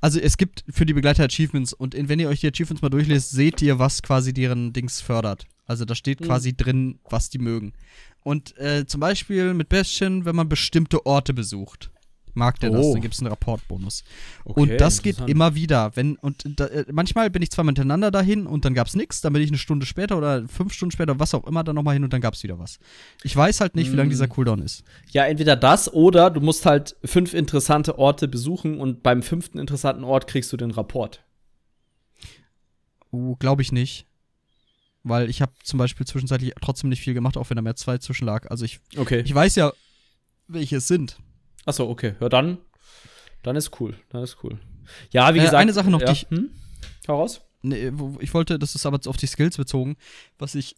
also 0.00 0.20
es 0.20 0.36
gibt 0.36 0.64
für 0.68 0.86
die 0.86 0.94
Begleiter 0.94 1.24
Achievements 1.24 1.72
und 1.72 1.96
wenn 1.96 2.20
ihr 2.20 2.28
euch 2.28 2.40
die 2.40 2.48
Achievements 2.48 2.82
mal 2.82 2.88
durchlest, 2.88 3.30
seht 3.30 3.60
ihr, 3.62 3.78
was 3.78 4.02
quasi 4.02 4.32
deren 4.32 4.72
Dings 4.72 5.00
fördert. 5.00 5.46
Also 5.66 5.84
da 5.84 5.94
steht 5.94 6.20
mhm. 6.20 6.26
quasi 6.26 6.56
drin, 6.56 6.98
was 7.08 7.28
die 7.28 7.38
mögen. 7.38 7.72
Und 8.22 8.56
äh, 8.58 8.86
zum 8.86 9.00
Beispiel 9.00 9.54
mit 9.54 9.68
Bastion, 9.68 10.24
wenn 10.24 10.36
man 10.36 10.48
bestimmte 10.48 11.06
Orte 11.06 11.34
besucht 11.34 11.90
mag 12.36 12.60
der 12.60 12.70
oh. 12.70 12.76
das, 12.76 12.92
dann 12.92 13.00
gibt 13.00 13.14
es 13.14 13.20
einen 13.20 13.28
Rapportbonus. 13.28 14.04
Okay, 14.44 14.60
und 14.60 14.80
das 14.80 15.02
geht 15.02 15.20
immer 15.26 15.54
wieder. 15.54 15.92
Wenn, 15.94 16.16
und 16.16 16.44
da, 16.44 16.66
äh, 16.66 16.84
manchmal 16.92 17.30
bin 17.30 17.42
ich 17.42 17.50
zweimal 17.50 17.70
hintereinander 17.70 18.10
dahin 18.10 18.46
und 18.46 18.64
dann 18.64 18.74
gab 18.74 18.86
es 18.86 18.94
nichts, 18.94 19.20
dann 19.20 19.32
bin 19.32 19.42
ich 19.42 19.48
eine 19.48 19.58
Stunde 19.58 19.86
später 19.86 20.16
oder 20.16 20.46
fünf 20.48 20.72
Stunden 20.72 20.92
später, 20.92 21.18
was 21.18 21.34
auch 21.34 21.46
immer, 21.46 21.64
dann 21.64 21.74
nochmal 21.74 21.94
hin 21.94 22.04
und 22.04 22.12
dann 22.12 22.20
gab 22.20 22.34
es 22.34 22.42
wieder 22.42 22.58
was. 22.58 22.78
Ich 23.22 23.34
weiß 23.34 23.60
halt 23.60 23.74
nicht, 23.74 23.90
wie 23.92 23.96
lange 23.96 24.10
dieser 24.10 24.26
mm. 24.26 24.30
Cooldown 24.30 24.62
ist. 24.62 24.84
Ja, 25.10 25.24
entweder 25.24 25.56
das 25.56 25.92
oder 25.92 26.30
du 26.30 26.40
musst 26.40 26.66
halt 26.66 26.96
fünf 27.04 27.34
interessante 27.34 27.98
Orte 27.98 28.28
besuchen 28.28 28.78
und 28.78 29.02
beim 29.02 29.22
fünften 29.22 29.58
interessanten 29.58 30.04
Ort 30.04 30.26
kriegst 30.26 30.52
du 30.52 30.56
den 30.56 30.70
Rapport. 30.70 31.24
Uh, 33.12 33.36
glaube 33.36 33.62
ich 33.62 33.72
nicht. 33.72 34.06
Weil 35.02 35.30
ich 35.30 35.40
habe 35.40 35.52
zum 35.62 35.78
Beispiel 35.78 36.04
zwischenzeitlich 36.04 36.52
trotzdem 36.60 36.90
nicht 36.90 37.00
viel 37.00 37.14
gemacht, 37.14 37.36
auch 37.36 37.48
wenn 37.48 37.56
da 37.56 37.62
mehr 37.62 37.76
zwei 37.76 37.98
zwischen 37.98 38.26
lag. 38.26 38.50
Also 38.50 38.64
ich, 38.64 38.80
okay. 38.96 39.22
ich 39.24 39.32
weiß 39.32 39.54
ja, 39.54 39.72
welche 40.48 40.76
es 40.76 40.88
sind. 40.88 41.18
Achso, 41.66 41.88
okay. 41.90 42.14
Ja, 42.20 42.28
dann, 42.30 42.58
dann 43.42 43.56
ist 43.56 43.78
cool. 43.80 43.94
Dann 44.08 44.22
ist 44.22 44.38
cool. 44.42 44.58
Ja, 45.10 45.34
wie 45.34 45.38
Äh, 45.38 45.42
gesagt. 45.42 45.56
eine 45.60 45.72
Sache 45.74 45.90
noch, 45.90 46.00
ja. 46.00 46.06
die 46.06 46.12
ich- 46.12 46.26
Hm? 46.30 46.50
Raus. 47.08 47.42
Nee, 47.62 47.92
ich 48.20 48.32
wollte, 48.32 48.58
das 48.58 48.74
ist 48.74 48.86
aber 48.86 49.00
auf 49.06 49.16
die 49.16 49.26
Skills 49.26 49.56
bezogen, 49.56 49.96
was 50.38 50.54
ich 50.54 50.76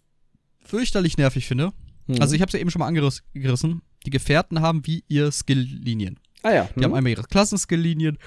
fürchterlich 0.63 1.17
nervig 1.17 1.47
finde. 1.47 1.71
Mhm. 2.07 2.21
Also 2.21 2.35
ich 2.35 2.41
habe 2.41 2.49
es 2.49 2.53
ja 2.53 2.59
eben 2.59 2.71
schon 2.71 2.79
mal 2.79 2.87
angerissen. 2.87 3.81
Die 4.05 4.09
Gefährten 4.09 4.61
haben 4.61 4.85
wie 4.87 5.03
ihr 5.07 5.31
Skill-Linien. 5.31 6.19
ah 6.43 6.51
ja. 6.51 6.69
Die 6.75 6.83
haben 6.83 6.93
einmal 6.95 7.11
ihre 7.11 7.23
Klassen-Skill-Linien 7.23 8.17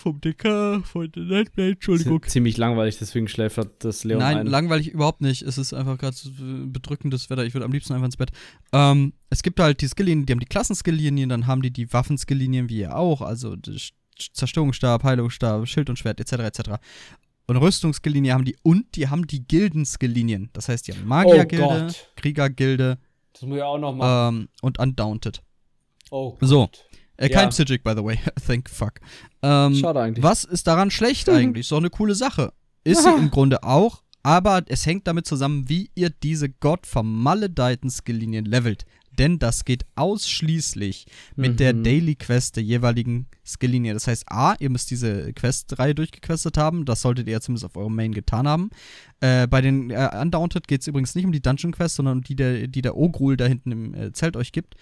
vom 0.00 0.20
DK, 0.20 0.82
von 0.84 1.10
der 1.12 1.22
Nightblade, 1.24 1.72
Entschuldigung. 1.72 2.22
Ziemlich 2.26 2.56
langweilig, 2.56 2.98
deswegen 2.98 3.28
schläft 3.28 3.60
das 3.80 4.04
Leon 4.04 4.18
Nein, 4.20 4.38
ein. 4.38 4.46
langweilig 4.46 4.88
überhaupt 4.88 5.20
nicht. 5.20 5.42
Es 5.42 5.58
ist 5.58 5.72
einfach 5.72 5.96
gerade 5.98 6.16
so, 6.16 6.30
bedrückendes 6.66 7.30
Wetter. 7.30 7.44
Ich 7.44 7.54
würde 7.54 7.64
am 7.66 7.72
liebsten 7.72 7.92
einfach 7.92 8.06
ins 8.06 8.16
Bett. 8.16 8.30
Ähm, 8.72 9.12
es 9.28 9.42
gibt 9.42 9.60
halt 9.60 9.80
die 9.80 9.86
Skill-Linien, 9.88 10.26
die 10.26 10.32
haben 10.32 10.40
die 10.40 10.46
Klassen-Skill-Linien, 10.46 11.28
dann 11.28 11.46
haben 11.46 11.62
die 11.62 11.70
die 11.70 11.92
Waffen-Skill-Linien, 11.92 12.68
wie 12.68 12.78
ihr 12.80 12.96
auch. 12.96 13.20
Also 13.22 13.56
Zerstörungsstab, 14.32 15.04
Heilungsstab, 15.04 15.66
Schild 15.68 15.88
und 15.90 15.98
Schwert, 15.98 16.20
etc. 16.20 16.32
etc. 16.44 16.60
Und 17.46 17.56
Rüstungsskill-Linie 17.56 18.32
haben 18.34 18.44
die 18.44 18.56
und 18.62 18.94
die 18.96 19.08
haben 19.08 19.26
die 19.26 19.46
Gilden-Skill-Linien. 19.46 20.50
Das 20.52 20.68
heißt, 20.68 20.86
die 20.88 20.92
haben 20.92 21.06
Magiergilde, 21.06 21.64
Oh 21.64 21.68
Gott. 21.86 22.08
Kriegergilde 22.16 22.98
Das 23.32 23.42
muss 23.42 23.56
ich 23.56 23.62
auch 23.62 23.78
noch 23.78 23.94
machen. 23.94 24.36
ähm, 24.36 24.48
und 24.62 24.78
Undaunted. 24.78 25.42
oh 26.10 26.36
so. 26.40 26.68
Äh, 27.20 27.28
kein 27.28 27.44
Ja. 27.44 27.48
Psychic, 27.50 27.84
by 27.84 27.92
the 27.96 28.02
way. 28.04 28.18
Thank 28.46 28.68
fuck. 28.70 28.94
Ähm, 29.42 29.74
Schade 29.74 30.00
eigentlich. 30.00 30.22
was 30.22 30.44
ist 30.44 30.66
daran 30.66 30.90
schlecht 30.90 31.28
eigentlich? 31.28 31.66
Ist 31.66 31.72
doch 31.72 31.78
eine 31.78 31.90
coole 31.90 32.14
Sache. 32.14 32.52
Ist 32.84 33.02
sie 33.02 33.08
im 33.18 33.30
Grunde 33.30 33.62
auch, 33.62 34.02
aber 34.22 34.62
es 34.66 34.86
hängt 34.86 35.06
damit 35.06 35.26
zusammen, 35.26 35.68
wie 35.68 35.90
ihr 35.94 36.10
diese 36.10 36.48
gottvermaledeiten 36.48 37.90
Skill-Linien 37.90 38.44
levelt. 38.44 38.84
Denn 39.18 39.38
das 39.38 39.64
geht 39.66 39.84
ausschließlich 39.96 41.04
mit 41.36 41.60
der 41.60 41.74
Mhm. 41.74 41.84
Daily 41.84 42.14
Quest 42.14 42.56
der 42.56 42.62
jeweiligen 42.62 43.26
Skill-Linie. 43.44 43.92
Das 43.92 44.06
heißt, 44.06 44.24
A, 44.30 44.54
ihr 44.60 44.70
müsst 44.70 44.90
diese 44.90 45.32
Quest-Reihe 45.34 45.94
durchgequestet 45.94 46.56
haben. 46.56 46.84
Das 46.86 47.02
solltet 47.02 47.28
ihr 47.28 47.40
zumindest 47.40 47.66
auf 47.66 47.76
eurem 47.76 47.94
Main 47.96 48.12
getan 48.12 48.46
haben. 48.48 48.70
Äh, 49.20 49.46
bei 49.46 49.60
den 49.60 49.90
äh, 49.90 50.08
Undaunted 50.22 50.68
geht 50.68 50.82
es 50.82 50.86
übrigens 50.86 51.14
nicht 51.14 51.24
um 51.26 51.32
die 51.32 51.42
Dungeon 51.42 51.72
Quest, 51.72 51.96
sondern 51.96 52.18
um 52.18 52.24
die, 52.24 52.36
der, 52.36 52.66
die 52.68 52.80
der 52.82 52.96
Ogrul 52.96 53.36
da 53.36 53.44
hinten 53.46 53.72
im 53.72 53.94
äh, 53.94 54.12
Zelt 54.12 54.36
euch 54.36 54.52
gibt. 54.52 54.74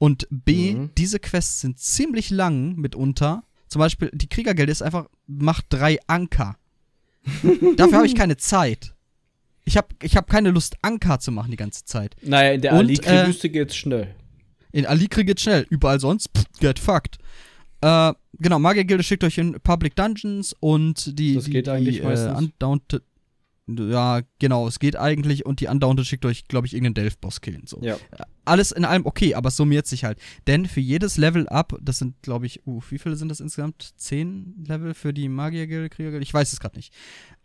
Und 0.00 0.26
B, 0.30 0.72
Mhm. 0.74 0.90
diese 0.96 1.18
Quests 1.20 1.60
sind 1.60 1.78
ziemlich 1.78 2.30
lang 2.30 2.74
mitunter. 2.76 3.44
Zum 3.68 3.80
Beispiel, 3.80 4.10
die 4.14 4.28
Kriegergilde 4.30 4.72
ist 4.72 4.80
einfach, 4.82 5.08
macht 5.26 5.66
drei 5.68 5.98
Anker. 6.06 6.56
Dafür 7.76 7.98
habe 7.98 8.06
ich 8.06 8.14
keine 8.14 8.38
Zeit. 8.38 8.94
Ich 9.66 9.76
habe 9.76 9.88
ich 10.02 10.16
hab 10.16 10.28
keine 10.30 10.50
Lust, 10.50 10.76
Anker 10.80 11.20
zu 11.20 11.30
machen 11.32 11.50
die 11.50 11.58
ganze 11.58 11.84
Zeit. 11.84 12.16
Naja, 12.22 12.52
in 12.52 12.62
der 12.62 12.72
Und, 12.72 12.78
Alikri-Wüste 12.78 13.50
geht's 13.50 13.76
schnell. 13.76 14.14
In 14.72 14.86
Alikri 14.86 15.24
geht 15.24 15.38
schnell, 15.40 15.66
überall 15.68 16.00
sonst, 16.00 16.30
pff, 16.34 16.44
get 16.60 16.78
fucked. 16.78 17.18
Äh, 17.82 18.14
genau, 18.38 18.58
Magiergilde 18.58 19.04
schickt 19.04 19.22
euch 19.22 19.36
in 19.36 19.60
Public 19.60 19.96
Dungeons 19.96 20.56
und 20.60 21.18
die, 21.18 21.34
Das 21.34 21.44
die, 21.44 21.50
geht 21.50 21.68
eigentlich 21.68 21.96
die, 21.98 22.02
meistens. 22.02 22.32
Äh, 22.32 22.36
Undaunted, 22.38 23.02
ja, 23.68 24.22
genau, 24.38 24.66
es 24.66 24.78
geht 24.78 24.96
eigentlich 24.96 25.44
und 25.44 25.60
die 25.60 25.66
Undaunted 25.66 26.06
schickt 26.06 26.24
euch, 26.24 26.48
glaube 26.48 26.66
ich, 26.66 26.72
irgendeinen 26.72 26.94
Delph-Boss 26.94 27.40
killen. 27.42 27.66
So. 27.66 27.80
Ja. 27.82 27.96
Alles 28.50 28.72
in 28.72 28.84
allem 28.84 29.06
okay, 29.06 29.34
aber 29.34 29.48
es 29.48 29.56
summiert 29.56 29.86
sich 29.86 30.04
halt. 30.04 30.18
Denn 30.46 30.66
für 30.66 30.80
jedes 30.80 31.16
Level 31.16 31.48
up, 31.48 31.78
das 31.80 31.98
sind, 31.98 32.20
glaube 32.22 32.46
ich, 32.46 32.66
uh, 32.66 32.80
wie 32.90 32.98
viele 32.98 33.14
sind 33.16 33.28
das 33.28 33.38
insgesamt? 33.40 33.92
Zehn 33.96 34.64
Level 34.66 34.92
für 34.94 35.12
die 35.14 35.28
Magiergilde, 35.28 35.88
Kriegergilde? 35.88 36.22
Ich 36.24 36.34
weiß 36.34 36.52
es 36.52 36.58
gerade 36.60 36.76
nicht. 36.76 36.92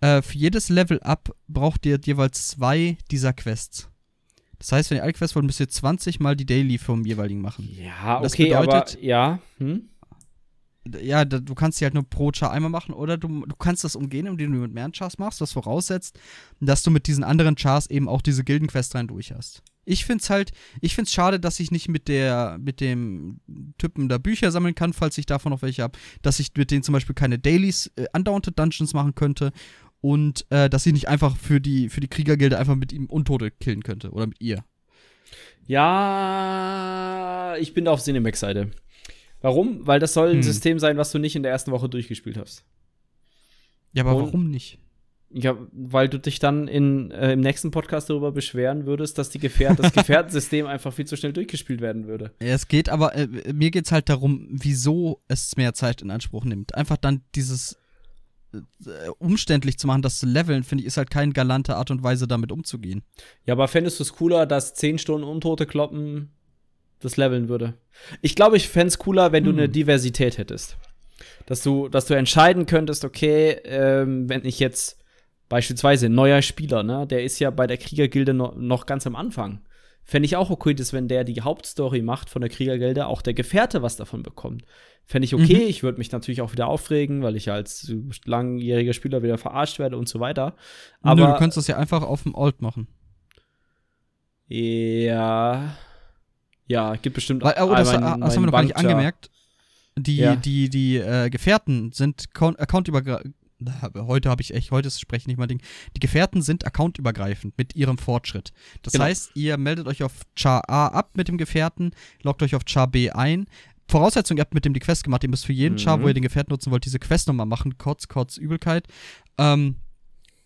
Äh, 0.02 0.22
für 0.22 0.38
jedes 0.38 0.70
Level 0.70 1.00
up 1.04 1.36
braucht 1.48 1.86
ihr 1.86 2.00
jeweils 2.04 2.48
zwei 2.48 2.98
dieser 3.12 3.34
Quests. 3.34 3.90
Das 4.58 4.72
heißt, 4.72 4.90
wenn 4.90 4.98
ihr 4.98 5.04
alle 5.04 5.14
Quests 5.14 5.36
wollt, 5.36 5.46
müsst 5.46 5.60
ihr 5.60 5.70
20 5.70 6.20
mal 6.20 6.36
die 6.36 6.46
Daily 6.46 6.78
vom 6.78 7.06
jeweiligen 7.06 7.42
machen. 7.42 7.70
Ja, 7.72 8.20
Das 8.22 8.34
okay, 8.34 8.46
bedeutet- 8.50 8.96
aber 8.96 9.04
ja. 9.04 9.40
Hm? 9.60 9.90
Ja, 11.02 11.26
du 11.26 11.56
kannst 11.56 11.82
die 11.82 11.86
halt 11.86 11.96
nur 11.96 12.04
pro 12.08 12.32
Char 12.32 12.52
einmal 12.52 12.70
machen 12.70 12.94
oder 12.94 13.18
du, 13.18 13.46
du 13.46 13.56
kannst 13.56 13.84
das 13.84 13.96
umgehen, 13.96 14.28
indem 14.28 14.52
du 14.54 14.60
mit 14.60 14.72
mehreren 14.74 14.92
Chars 14.92 15.18
machst, 15.18 15.42
was 15.42 15.52
voraussetzt, 15.52 16.20
dass 16.60 16.84
du 16.84 16.92
mit 16.92 17.08
diesen 17.08 17.24
anderen 17.24 17.56
Chars 17.56 17.88
eben 17.90 18.08
auch 18.08 18.22
diese 18.22 18.44
Gildenquest 18.44 18.94
rein 18.94 19.08
durch 19.08 19.32
hast. 19.32 19.64
Ich 19.86 20.04
find's 20.06 20.30
halt, 20.32 20.52
ich 20.82 20.96
find's 20.96 21.14
schade, 21.14 21.40
dass 21.40 21.60
ich 21.60 21.70
nicht 21.72 21.88
mit 21.90 22.08
der, 22.08 22.58
mit 22.60 22.82
dem 22.82 23.40
Typen 23.78 24.10
da 24.10 24.18
Bücher 24.18 24.52
sammeln 24.52 24.74
kann, 24.76 24.94
falls 24.94 25.18
ich 25.18 25.26
davon 25.28 25.52
noch 25.52 25.62
welche 25.62 25.84
habe, 25.84 25.98
dass 26.24 26.40
ich 26.40 26.50
mit 26.58 26.72
denen 26.72 26.82
zum 26.84 26.94
Beispiel 26.94 27.14
keine 27.16 27.38
Dailies, 27.40 27.92
äh, 27.96 28.06
Undaunted 28.14 28.58
Dungeons 28.58 28.94
machen 28.94 29.14
könnte 29.16 29.52
und 30.02 30.46
äh, 30.50 30.70
dass 30.70 30.86
ich 30.88 30.94
nicht 30.94 31.08
einfach 31.08 31.38
für 31.38 31.62
die, 31.62 31.90
für 31.90 32.00
die 32.02 32.08
Kriegergilde 32.08 32.58
einfach 32.58 32.76
mit 32.76 32.92
ihm 32.94 33.06
Untote 33.06 33.52
killen 33.52 33.84
könnte 33.84 34.10
oder 34.12 34.26
mit 34.28 34.42
ihr. 34.42 34.64
Ja, 35.68 37.56
ich 37.60 37.74
bin 37.74 37.86
da 37.86 37.92
auf 37.92 38.02
Cinemax-Seite. 38.02 38.72
Warum? 39.42 39.86
Weil 39.86 40.00
das 40.00 40.14
soll 40.14 40.30
ein 40.30 40.36
Hm. 40.38 40.44
System 40.44 40.80
sein, 40.80 40.98
was 40.98 41.12
du 41.12 41.20
nicht 41.20 41.36
in 41.36 41.44
der 41.44 41.52
ersten 41.52 41.72
Woche 41.72 41.90
durchgespielt 41.90 42.38
hast. 42.38 42.64
Ja, 43.94 44.04
aber 44.04 44.16
Und- 44.16 44.26
warum 44.26 44.50
nicht? 44.50 44.80
Ja, 45.38 45.58
weil 45.74 46.08
du 46.08 46.18
dich 46.18 46.40
dann 46.40 46.70
in, 46.70 47.12
äh, 47.12 47.34
im 47.34 47.42
nächsten 47.42 47.70
Podcast 47.70 48.10
darüber 48.10 48.32
beschweren 48.32 48.86
würdest, 48.86 49.18
dass 49.18 49.30
die 49.30 49.40
Gefährt 49.40 49.80
das 49.80 49.92
Gefährtensystem 49.92 50.66
einfach 50.68 50.94
viel 50.94 51.06
zu 51.06 51.18
schnell 51.18 51.34
durchgespielt 51.34 51.82
werden 51.82 52.08
würde. 52.08 52.32
Ja, 52.42 52.54
Es 52.54 52.70
geht 52.70 52.88
aber, 52.88 53.16
äh, 53.16 53.28
mir 53.54 53.70
geht's 53.70 53.92
halt 53.92 54.08
darum, 54.08 54.48
wieso 54.50 55.20
es 55.28 55.58
mehr 55.58 55.74
Zeit 55.74 56.02
in 56.02 56.10
Anspruch 56.10 56.46
nimmt. 56.46 56.74
Einfach 56.76 56.96
dann 56.96 57.22
dieses 57.36 57.78
äh, 58.54 58.60
umständlich 59.20 59.78
zu 59.78 59.88
machen, 59.88 60.02
das 60.04 60.20
zu 60.20 60.26
leveln, 60.26 60.64
finde 60.64 60.84
ich, 60.84 60.88
ist 60.88 60.96
halt 60.96 61.10
keine 61.10 61.34
galante 61.34 61.76
Art 61.76 61.92
und 61.92 62.02
Weise, 62.02 62.28
damit 62.30 62.54
umzugehen. 62.54 63.04
Ja, 63.46 63.56
aber 63.56 63.68
fändest 63.68 64.00
du 64.00 64.04
es 64.04 64.14
cooler, 64.14 64.46
dass 64.46 64.74
10 64.76 65.00
Stunden 65.00 65.28
Untote 65.28 65.66
kloppen 65.66 66.32
das 67.02 67.18
leveln 67.18 67.50
würde? 67.50 67.74
Ich 68.22 68.36
glaube, 68.38 68.56
ich 68.56 68.70
fände 68.70 68.88
es 68.88 68.98
cooler, 69.00 69.34
wenn 69.34 69.44
du 69.44 69.52
Hm. 69.52 69.58
eine 69.58 69.68
Diversität 69.70 70.38
hättest. 70.38 70.78
Dass 71.46 71.62
du, 71.62 71.90
dass 71.90 72.06
du 72.06 72.14
entscheiden 72.14 72.66
könntest, 72.68 73.04
okay, 73.04 73.58
ähm, 73.66 74.30
wenn 74.30 74.46
ich 74.46 74.60
jetzt 74.60 74.98
beispielsweise 75.50 76.08
ein 76.08 76.14
neuer 76.14 76.42
Spieler, 76.42 76.84
ne, 76.84 77.06
der 77.08 77.24
ist 77.24 77.40
ja 77.40 77.50
bei 77.52 77.68
der 77.68 77.78
Kriegergilde 77.78 78.34
noch, 78.34 78.56
noch 78.56 78.86
ganz 78.86 79.06
am 79.08 79.16
Anfang. 79.16 79.62
Fände 80.04 80.26
ich 80.28 80.36
auch 80.36 80.52
okay, 80.52 80.76
dass 80.76 80.94
wenn 80.94 81.08
der 81.08 81.24
die 81.24 81.42
Hauptstory 81.42 82.04
macht 82.04 82.30
von 82.30 82.42
der 82.42 82.50
Kriegergilde, 82.50 83.08
auch 83.08 83.24
der 83.24 83.34
Gefährte 83.34 83.82
was 83.82 83.96
davon 83.96 84.22
bekommt. 84.22 84.64
Fände 85.04 85.26
ich 85.26 85.34
okay. 85.34 85.64
Mhm. 85.64 85.70
Ich 85.70 85.84
würde 85.84 85.98
mich 85.98 86.12
natürlich 86.12 86.42
auch 86.42 86.52
wieder 86.52 86.68
aufregen, 86.68 87.24
weil 87.24 87.36
ich 87.36 87.46
ja 87.46 87.54
als 87.54 87.92
langjähriger 88.26 88.94
Spieler 88.94 89.24
wieder 89.24 89.38
verarscht 89.38 89.80
werde 89.80 89.98
und 89.98 90.08
so 90.08 90.20
weiter. 90.20 90.56
Aber 91.02 91.24
Aber 91.24 91.34
du 91.34 91.40
könntest 91.40 91.58
das 91.58 91.68
ja 91.68 91.78
einfach 91.78 92.04
auf 92.04 92.24
dem 92.24 92.36
Alt 92.36 92.62
machen. 92.62 92.88
Ja. 94.48 95.76
Ja, 96.68 96.96
gibt 96.96 97.16
bestimmt 97.16 97.44
Weil, 97.44 97.56
oh, 97.62 97.74
das, 97.74 97.90
einmal 97.90 98.20
das 98.20 98.36
haben 98.36 98.44
wir 98.44 98.48
noch 98.48 98.54
gar 98.54 98.64
nicht 98.64 98.78
angemerkt. 98.78 99.30
Die, 99.98 100.18
Ja. 100.18 100.36
die, 100.36 100.70
die 100.70 100.98
äh, 100.98 101.30
Gefährten 101.30 101.92
sind 101.92 102.26
accountübergreifend. 102.34 103.36
Heute 103.96 104.30
habe 104.30 104.42
ich 104.42 104.54
echt, 104.54 104.72
heute 104.72 104.88
ist 104.90 105.00
Sprechen 105.00 105.30
nicht 105.30 105.38
mal 105.38 105.48
Ding. 105.48 105.62
Die 105.96 106.00
Gefährten 106.02 106.42
sind 106.42 106.66
accountübergreifend 106.66 107.58
mit 107.58 107.76
ihrem 107.76 107.98
Fortschritt. 107.98 108.52
Das 108.82 108.94
Genau. 108.94 109.06
heißt, 109.06 109.32
ihr 109.36 109.58
meldet 109.58 109.88
euch 109.88 110.04
auf 110.04 110.14
Char 110.36 110.70
A 110.70 110.88
ab 110.88 111.12
mit 111.16 111.28
dem 111.30 111.38
Gefährten, 111.38 111.92
loggt 112.22 112.44
euch 112.44 112.54
auf 112.56 112.64
Char 112.68 112.88
B 112.88 113.10
ein. 113.12 113.46
Voraussetzung, 113.88 114.38
ihr 114.38 114.42
habt 114.42 114.54
mit 114.54 114.66
dem 114.66 114.74
die 114.74 114.80
Quest 114.80 115.04
gemacht. 115.04 115.24
Ihr 115.24 115.30
müsst 115.30 115.46
für 115.46 115.54
jeden 115.54 115.76
Mhm. 115.76 115.80
Char, 115.80 116.02
wo 116.02 116.08
ihr 116.08 116.14
den 116.14 116.24
Gefährten 116.24 116.52
nutzen 116.52 116.72
wollt, 116.72 116.86
diese 116.86 117.00
Quest 117.00 117.28
nochmal 117.28 117.46
machen. 117.46 117.78
Kotz, 117.78 118.08
Kotz, 118.08 118.36
Übelkeit. 118.38 118.88
Ähm, 119.38 119.76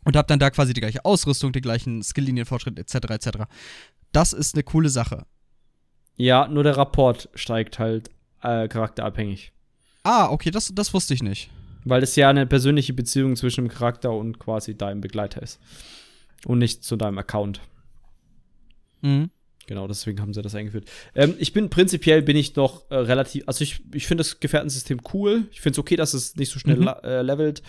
und 0.03 0.16
habt 0.16 0.30
dann 0.30 0.39
da 0.39 0.49
quasi 0.49 0.74
die 0.74 0.82
gleiche 0.82 1.03
Ausrüstung, 1.05 1.51
die 1.51 1.62
gleichen 1.62 2.03
Skilllinienfortschritt 2.03 2.78
etc. 2.78 2.95
etc. 3.10 3.30
Das 4.12 4.34
ist 4.34 4.55
eine 4.55 4.64
coole 4.64 4.89
Sache. 4.89 5.26
Ja, 6.16 6.47
nur 6.47 6.64
der 6.64 6.78
Rapport 6.78 7.30
steigt 7.34 7.80
halt 7.80 8.10
äh, 8.43 8.68
charakterabhängig. 8.68 9.51
Ah, 10.03 10.30
okay, 10.30 10.51
das, 10.51 10.72
das 10.74 10.93
wusste 10.93 11.14
ich 11.14 11.24
nicht. 11.24 11.49
Weil 11.86 12.03
es 12.03 12.15
ja 12.15 12.30
eine 12.30 12.45
persönliche 12.45 12.93
Beziehung 12.93 13.36
zwischen 13.36 13.65
dem 13.65 13.69
Charakter 13.69 14.11
und 14.11 14.39
quasi 14.39 14.75
deinem 14.75 15.01
Begleiter 15.01 15.41
ist. 15.41 15.59
Und 16.45 16.59
nicht 16.59 16.84
zu 16.84 16.95
deinem 16.95 17.17
Account. 17.17 17.61
Mhm. 19.01 19.30
Genau, 19.67 19.88
deswegen 19.88 20.19
haben 20.19 20.34
sie 20.34 20.41
das 20.41 20.55
eingeführt. 20.55 20.89
Ähm, 21.13 21.36
ich 21.38 21.53
bin 21.53 21.69
prinzipiell 21.69 22.23
bin 22.23 22.36
ich 22.36 22.55
noch 22.55 22.89
äh, 22.89 22.95
relativ, 22.95 23.43
also 23.45 23.63
ich, 23.63 23.82
ich 23.93 24.07
finde 24.07 24.21
das 24.23 24.39
Gefährtensystem 24.39 24.99
cool. 25.13 25.43
Ich 25.51 25.61
finde 25.61 25.75
es 25.75 25.80
okay, 25.80 25.95
dass 25.95 26.13
es 26.15 26.36
nicht 26.38 26.51
so 26.51 26.59
schnell 26.59 26.77
Mhm. 26.77 26.89
äh, 27.03 27.21
levelt. 27.21 27.61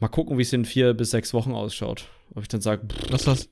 Mal 0.00 0.08
gucken, 0.08 0.36
wie 0.36 0.42
es 0.42 0.52
in 0.52 0.64
vier 0.64 0.94
bis 0.94 1.10
sechs 1.12 1.32
Wochen 1.32 1.52
ausschaut. 1.52 2.08
Ob 2.34 2.42
ich 2.42 2.48
dann 2.48 2.60
sage, 2.60 2.82
Was 3.10 3.22
das, 3.24 3.48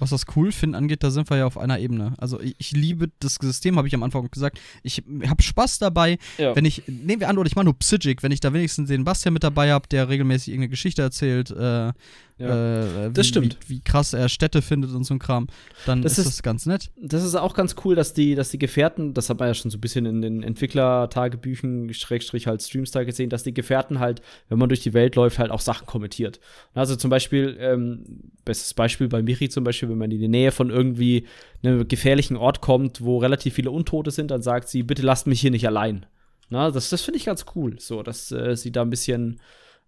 was 0.00 0.10
das 0.10 0.24
cool 0.36 0.52
finden 0.52 0.74
angeht, 0.74 1.02
da 1.02 1.10
sind 1.10 1.30
wir 1.30 1.36
ja 1.36 1.46
auf 1.46 1.58
einer 1.58 1.78
Ebene. 1.78 2.14
Also 2.18 2.40
ich, 2.40 2.54
ich 2.58 2.72
liebe 2.72 3.10
das 3.20 3.36
System, 3.40 3.76
habe 3.76 3.88
ich 3.88 3.94
am 3.94 4.02
Anfang 4.02 4.30
gesagt. 4.30 4.60
Ich 4.82 5.02
habe 5.26 5.42
Spaß 5.42 5.78
dabei, 5.78 6.18
ja. 6.38 6.54
wenn 6.56 6.64
ich, 6.64 6.82
nehmen 6.86 7.20
wir 7.20 7.28
an, 7.28 7.38
oder 7.38 7.46
ich 7.46 7.56
mache 7.56 7.64
nur 7.64 7.78
Psychic, 7.78 8.22
wenn 8.22 8.32
ich 8.32 8.40
da 8.40 8.52
wenigstens 8.52 8.88
den 8.88 9.04
Bastian 9.04 9.34
mit 9.34 9.44
dabei 9.44 9.72
habe, 9.72 9.88
der 9.88 10.08
regelmäßig 10.08 10.48
irgendeine 10.48 10.70
Geschichte 10.70 11.02
erzählt, 11.02 11.50
äh, 11.50 11.92
ja. 12.40 13.06
äh, 13.06 13.10
das 13.12 13.28
stimmt. 13.28 13.58
Wie, 13.66 13.76
wie, 13.76 13.80
krass 13.80 14.14
er 14.14 14.28
Städte 14.28 14.62
findet 14.62 14.92
und 14.92 15.04
so 15.04 15.14
ein 15.14 15.18
Kram, 15.18 15.48
dann 15.84 16.00
das 16.00 16.18
ist, 16.18 16.26
das 16.26 16.42
ganz 16.42 16.64
nett. 16.64 16.90
Das 17.00 17.22
ist 17.22 17.34
auch 17.34 17.54
ganz 17.54 17.76
cool, 17.84 17.94
dass 17.94 18.14
die, 18.14 18.34
dass 18.34 18.50
die 18.50 18.58
Gefährten, 18.58 19.12
das 19.12 19.28
hat 19.28 19.38
man 19.38 19.48
ja 19.48 19.54
schon 19.54 19.70
so 19.70 19.76
ein 19.76 19.80
bisschen 19.80 20.06
in 20.06 20.22
den 20.22 20.42
Entwicklertagebüchen, 20.42 21.92
Schrägstrich 21.92 22.46
halt 22.46 22.62
Streamstar 22.62 23.04
gesehen, 23.04 23.28
dass 23.28 23.42
die 23.42 23.52
Gefährten 23.52 24.00
halt, 24.00 24.22
wenn 24.48 24.58
man 24.58 24.70
durch 24.70 24.80
die 24.80 24.94
Welt 24.94 25.16
läuft, 25.16 25.38
halt 25.38 25.50
auch 25.50 25.60
Sachen 25.60 25.86
kommentiert. 25.86 26.40
Also 26.74 26.96
zum 26.96 27.10
Beispiel, 27.10 27.56
ähm, 27.60 28.04
bestes 28.44 28.72
Beispiel 28.72 29.08
bei 29.08 29.22
Miri 29.22 29.50
zum 29.50 29.64
Beispiel, 29.64 29.90
wenn 29.90 29.98
man 29.98 30.10
in 30.10 30.20
die 30.20 30.28
Nähe 30.28 30.50
von 30.50 30.70
irgendwie 30.70 31.26
einem 31.62 31.86
gefährlichen 31.86 32.36
Ort 32.36 32.62
kommt, 32.62 33.02
wo 33.02 33.18
relativ 33.18 33.54
viele 33.54 33.70
Untote 33.70 34.10
sind, 34.10 34.30
dann 34.30 34.40
sagt 34.40 34.68
sie, 34.68 34.82
bitte 34.82 35.02
lasst 35.02 35.26
mich 35.26 35.40
hier 35.40 35.50
nicht 35.50 35.66
allein. 35.66 36.06
Na, 36.48 36.70
das 36.70 36.88
das 36.90 37.02
finde 37.02 37.18
ich 37.18 37.26
ganz 37.26 37.44
cool, 37.54 37.78
so, 37.78 38.02
dass 38.02 38.32
äh, 38.32 38.56
sie 38.56 38.72
da 38.72 38.82
ein 38.82 38.90
bisschen 38.90 39.40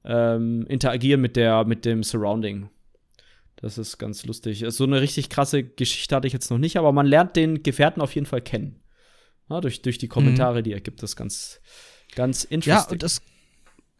ähm, 0.04 0.66
interagieren 0.66 1.20
mit, 1.20 1.36
der, 1.36 1.64
mit 1.64 1.84
dem 1.84 2.02
Surrounding. 2.02 2.68
Das 3.56 3.78
ist 3.78 3.98
ganz 3.98 4.24
lustig. 4.24 4.64
So 4.68 4.84
eine 4.84 5.00
richtig 5.00 5.28
krasse 5.28 5.62
Geschichte 5.62 6.16
hatte 6.16 6.26
ich 6.26 6.32
jetzt 6.32 6.50
noch 6.50 6.58
nicht, 6.58 6.76
aber 6.76 6.90
man 6.92 7.06
lernt 7.06 7.36
den 7.36 7.62
Gefährten 7.62 8.02
auf 8.02 8.14
jeden 8.14 8.26
Fall 8.26 8.42
kennen. 8.42 8.80
Ja, 9.48 9.60
durch, 9.60 9.82
durch 9.82 9.98
die 9.98 10.08
Kommentare, 10.08 10.60
mhm. 10.60 10.64
die 10.64 10.72
er 10.72 10.80
gibt. 10.80 11.02
Das 11.02 11.10
ist 11.10 11.16
ganz, 11.16 11.60
ganz 12.14 12.44
interessant. 12.44 12.86
Ja, 12.86 12.92
und 12.92 13.02
das, 13.02 13.22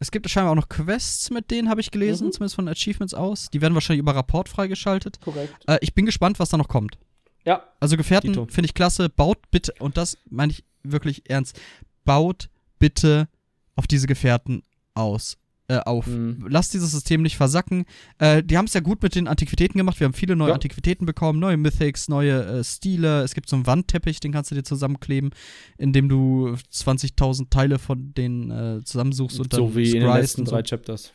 es 0.00 0.11
gibt 0.11 0.28
scheinbar 0.28 0.53
auch 0.53 0.57
noch 0.57 0.68
Quests 0.68 1.30
mit 1.30 1.50
denen, 1.53 1.68
habe 1.68 1.80
ich 1.80 1.92
gelesen, 1.92 2.26
mhm. 2.26 2.32
zumindest 2.32 2.57
von 2.57 2.68
Achievements 2.68 3.14
aus. 3.14 3.50
Die 3.50 3.61
werden 3.61 3.74
wahrscheinlich 3.74 4.00
über 4.00 4.16
Rapport 4.16 4.48
freigeschaltet. 4.48 5.20
Korrekt. 5.20 5.55
Äh, 5.68 5.78
ich 5.80 5.94
bin 5.94 6.07
gespannt, 6.07 6.40
was 6.40 6.48
da 6.48 6.57
noch 6.57 6.68
kommt. 6.68 6.98
Ja. 7.44 7.68
Also 7.78 7.96
Gefährten 7.96 8.34
finde 8.48 8.66
ich 8.66 8.74
klasse. 8.74 9.09
Baut 9.09 9.38
bitte, 9.53 9.74
und 9.78 9.96
das 9.96 10.18
meine 10.28 10.53
ich 10.53 10.64
wirklich 10.82 11.30
ernst, 11.30 11.61
baut 12.05 12.48
bitte 12.80 13.28
auf 13.76 13.86
diese 13.86 14.09
Gefährten 14.09 14.62
aus 14.94 15.38
äh, 15.73 15.81
auf. 15.85 16.07
Mhm. 16.07 16.47
Lass 16.49 16.68
dieses 16.68 16.91
System 16.91 17.23
nicht 17.23 17.37
versacken. 17.37 17.87
Äh, 18.18 18.43
die 18.43 18.59
haben 18.59 18.66
es 18.66 18.75
ja 18.75 18.81
gut 18.81 19.03
mit 19.03 19.14
den 19.14 19.27
Antiquitäten 19.27 19.79
gemacht. 19.79 19.99
Wir 20.01 20.05
haben 20.05 20.12
viele 20.12 20.37
neue 20.37 20.49
ja. 20.49 20.55
Antiquitäten 20.55 21.07
bekommen, 21.07 21.39
neue 21.39 21.57
Mythics, 21.57 22.09
neue 22.09 22.45
äh, 22.45 22.64
Stile. 22.64 23.23
Es 23.23 23.35
gibt 23.35 23.49
so 23.49 23.57
einen 23.57 23.66
Wandteppich, 23.66 24.20
den 24.20 24.33
kannst 24.33 24.51
du 24.51 24.55
dir 24.55 24.64
zusammenkleben, 24.64 25.31
indem 25.79 26.09
du 26.09 26.57
20.000 26.73 27.49
Teile 27.51 27.79
von 27.79 28.12
denen 28.12 28.51
äh, 28.51 28.85
zusammensuchst 28.85 29.41
und 29.41 29.53
dann 29.53 29.61
So 29.61 29.77
wie 29.77 29.91
in 29.93 30.01
den 30.01 30.12
letzten 30.12 30.45
drei 30.45 30.62
Chapters. 30.62 31.12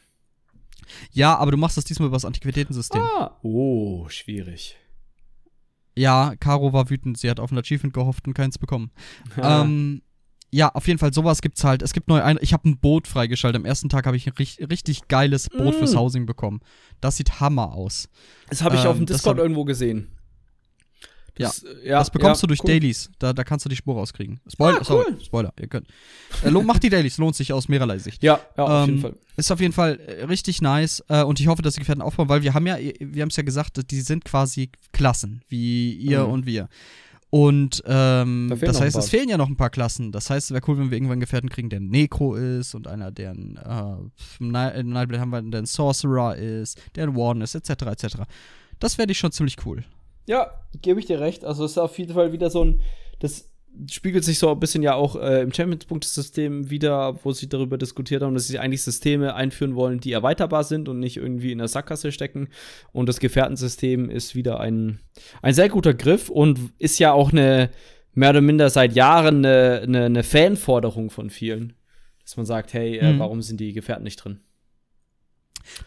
Ja, 1.12 1.38
aber 1.38 1.52
du 1.52 1.58
machst 1.58 1.78
das 1.78 1.84
diesmal 1.84 2.08
über 2.08 2.16
das 2.16 2.26
Antiquitätensystem. 2.26 3.02
Ah, 3.02 3.38
oh, 3.44 4.08
schwierig. 4.10 4.78
Ja, 5.96 6.36
Caro 6.40 6.74
war 6.74 6.90
wütend. 6.90 7.18
Sie 7.18 7.30
hat 7.30 7.40
auf 7.40 7.52
ein 7.52 7.58
Achievement 7.58 7.94
gehofft 7.94 8.28
und 8.28 8.34
keins 8.34 8.58
bekommen. 8.58 8.92
ähm, 9.42 10.02
ja, 10.50 10.70
auf 10.74 10.88
jeden 10.88 10.98
Fall, 10.98 11.14
sowas 11.14 11.42
gibt's 11.42 11.64
halt. 11.64 11.82
Es 11.82 11.94
gibt 11.94 12.08
neue 12.08 12.24
Ein 12.24 12.40
Ich 12.42 12.54
habe 12.54 12.70
ein 12.70 12.78
Boot 12.78 13.08
freigeschaltet. 13.08 13.60
Am 13.60 13.66
ersten 13.66 13.90
Tag 13.90 14.06
habe 14.06 14.16
ich 14.16 14.28
ein 14.28 14.34
richtig, 14.34 14.70
richtig 14.70 15.08
geiles 15.08 15.50
Boot 15.50 15.76
mm. 15.76 15.80
fürs 15.80 15.96
Housing 15.96 16.26
bekommen. 16.26 16.62
Das 17.02 17.18
sieht 17.18 17.40
Hammer 17.40 17.74
aus. 17.74 18.08
Das 18.50 18.64
habe 18.64 18.76
ich 18.76 18.84
ähm, 18.84 18.88
auf 18.88 18.98
dem 18.98 19.06
Discord 19.06 19.40
irgendwo 19.40 19.66
gesehen. 19.66 20.08
Das, 21.38 21.62
ja. 21.62 21.70
Äh, 21.70 21.88
ja, 21.90 22.00
das 22.00 22.10
bekommst 22.10 22.42
ja, 22.42 22.46
du 22.46 22.48
durch 22.48 22.64
cool. 22.64 22.68
Dailies. 22.68 23.12
Da, 23.20 23.34
da 23.34 23.44
kannst 23.44 23.66
du 23.66 23.70
die 23.70 23.76
Spur 23.76 23.96
rauskriegen. 23.96 24.40
Spoiler, 24.48 24.78
ah, 24.78 24.80
cool. 24.80 24.86
sorry, 24.86 25.24
Spoiler, 25.24 25.54
ihr 25.60 25.68
könnt. 25.68 25.88
Äh, 26.44 26.52
macht 26.52 26.84
die 26.84 26.90
Dailies, 26.90 27.18
lohnt 27.18 27.36
sich 27.36 27.54
aus 27.54 27.68
mehrerlei 27.68 28.00
Sicht. 28.00 28.24
Ja, 28.24 28.40
ja, 28.58 28.64
auf 28.64 28.88
ähm, 28.88 28.96
jeden 28.96 29.02
Fall. 29.02 29.16
Ist 29.36 29.52
auf 29.52 29.60
jeden 29.60 29.74
Fall 29.74 30.00
äh, 30.00 30.24
richtig 30.26 30.62
nice 30.62 31.04
äh, 31.10 31.24
und 31.24 31.40
ich 31.40 31.48
hoffe, 31.48 31.62
dass 31.62 31.76
die 31.76 31.82
Gefährten 31.82 32.02
aufbauen, 32.02 32.30
weil 32.30 32.42
wir 32.42 32.54
haben 32.54 32.66
ja, 32.66 32.78
wir 32.78 33.22
haben 33.22 33.30
es 33.30 33.36
ja 33.36 33.44
gesagt, 33.44 33.92
die 33.92 34.02
sind 34.02 34.26
quasi 34.26 34.72
Klassen, 34.94 35.44
wie 35.48 35.94
ihr 35.94 36.26
mhm. 36.26 36.32
und 36.32 36.46
wir. 36.46 36.70
Und 37.30 37.84
ähm, 37.86 38.48
da 38.50 38.56
das 38.56 38.80
heißt, 38.80 38.96
es 38.96 39.10
fehlen 39.10 39.28
ja 39.28 39.38
noch 39.38 39.50
ein 39.50 39.58
paar 39.58 39.70
Klassen. 39.70 40.14
Das 40.14 40.30
heißt, 40.30 40.50
es 40.50 40.54
wäre 40.54 40.64
cool, 40.68 40.78
wenn 40.78 40.92
wir 40.92 40.98
irgendwann 40.98 41.14
einen 41.14 41.22
Gefährten 41.22 41.50
kriegen, 41.50 41.70
der 41.70 41.82
ein 41.82 41.90
Necro 41.90 42.36
ist 42.36 42.74
und 42.74 42.88
einer, 42.88 43.12
der 43.12 43.32
ein 43.32 43.58
äh, 43.58 44.44
Nightblade 44.44 45.20
haben 45.20 45.32
wir, 45.32 45.42
der 45.42 45.62
ein 45.62 45.66
Sorcerer 45.66 46.38
ist, 46.38 46.80
der 46.96 47.04
ein 47.04 47.16
Warden 47.16 47.42
ist, 47.42 47.54
etc. 47.54 47.70
etc. 47.88 48.18
Das 48.80 48.98
wäre 48.98 49.12
ich 49.12 49.18
schon 49.18 49.34
ziemlich 49.34 49.58
cool. 49.66 49.84
Ja, 50.26 50.52
gebe 50.82 51.00
ich 51.00 51.06
dir 51.06 51.20
recht. 51.20 51.44
Also 51.44 51.66
es 51.66 51.72
ist 51.72 51.78
auf 51.78 51.98
jeden 51.98 52.14
Fall 52.14 52.32
wieder 52.32 52.50
so 52.50 52.64
ein, 52.64 52.82
das 53.20 53.50
spiegelt 53.90 54.24
sich 54.24 54.40
so 54.40 54.52
ein 54.52 54.60
bisschen 54.60 54.84
ja 54.84 54.94
auch 54.94 55.16
äh, 55.16 55.42
im 55.42 55.54
Champions-Punktesystem 55.54 56.70
wieder, 56.70 57.20
wo 57.24 57.32
sie 57.32 57.50
darüber 57.50 57.78
diskutiert 57.78 58.24
haben, 58.24 58.34
dass 58.34 58.48
sie 58.48 58.60
eigentlich 58.60 58.82
Systeme 58.82 59.36
einführen 59.36 59.76
wollen, 59.76 60.00
die 60.00 60.12
erweiterbar 60.12 60.64
sind 60.64 60.90
und 60.90 61.00
nicht 61.00 61.18
irgendwie 61.18 61.52
in 61.52 61.58
der 61.58 61.68
Sackgasse 61.68 62.12
stecken. 62.12 62.50
Und 62.92 63.08
das 63.10 63.20
Gefährtensystem 63.20 64.10
ist 64.10 64.36
wieder 64.36 64.60
ein, 64.60 65.00
ein 65.42 65.54
sehr 65.54 65.70
guter 65.70 65.94
Griff 65.94 66.30
und 66.30 66.60
ist 66.78 67.00
ja 67.00 67.12
auch 67.12 67.32
eine 67.32 67.70
mehr 68.14 68.32
oder 68.32 68.42
minder 68.42 68.70
seit 68.70 68.96
Jahren 68.96 69.46
eine, 69.46 69.82
eine, 69.84 70.06
eine 70.06 70.24
Fanforderung 70.24 71.10
von 71.10 71.30
vielen. 71.30 71.74
Dass 72.24 72.36
man 72.36 72.46
sagt, 72.46 72.74
hey, 72.74 72.98
äh, 72.98 73.14
mhm. 73.14 73.20
warum 73.20 73.42
sind 73.42 73.60
die 73.60 73.74
Gefährten 73.74 74.04
nicht 74.04 74.18
drin? 74.18 74.42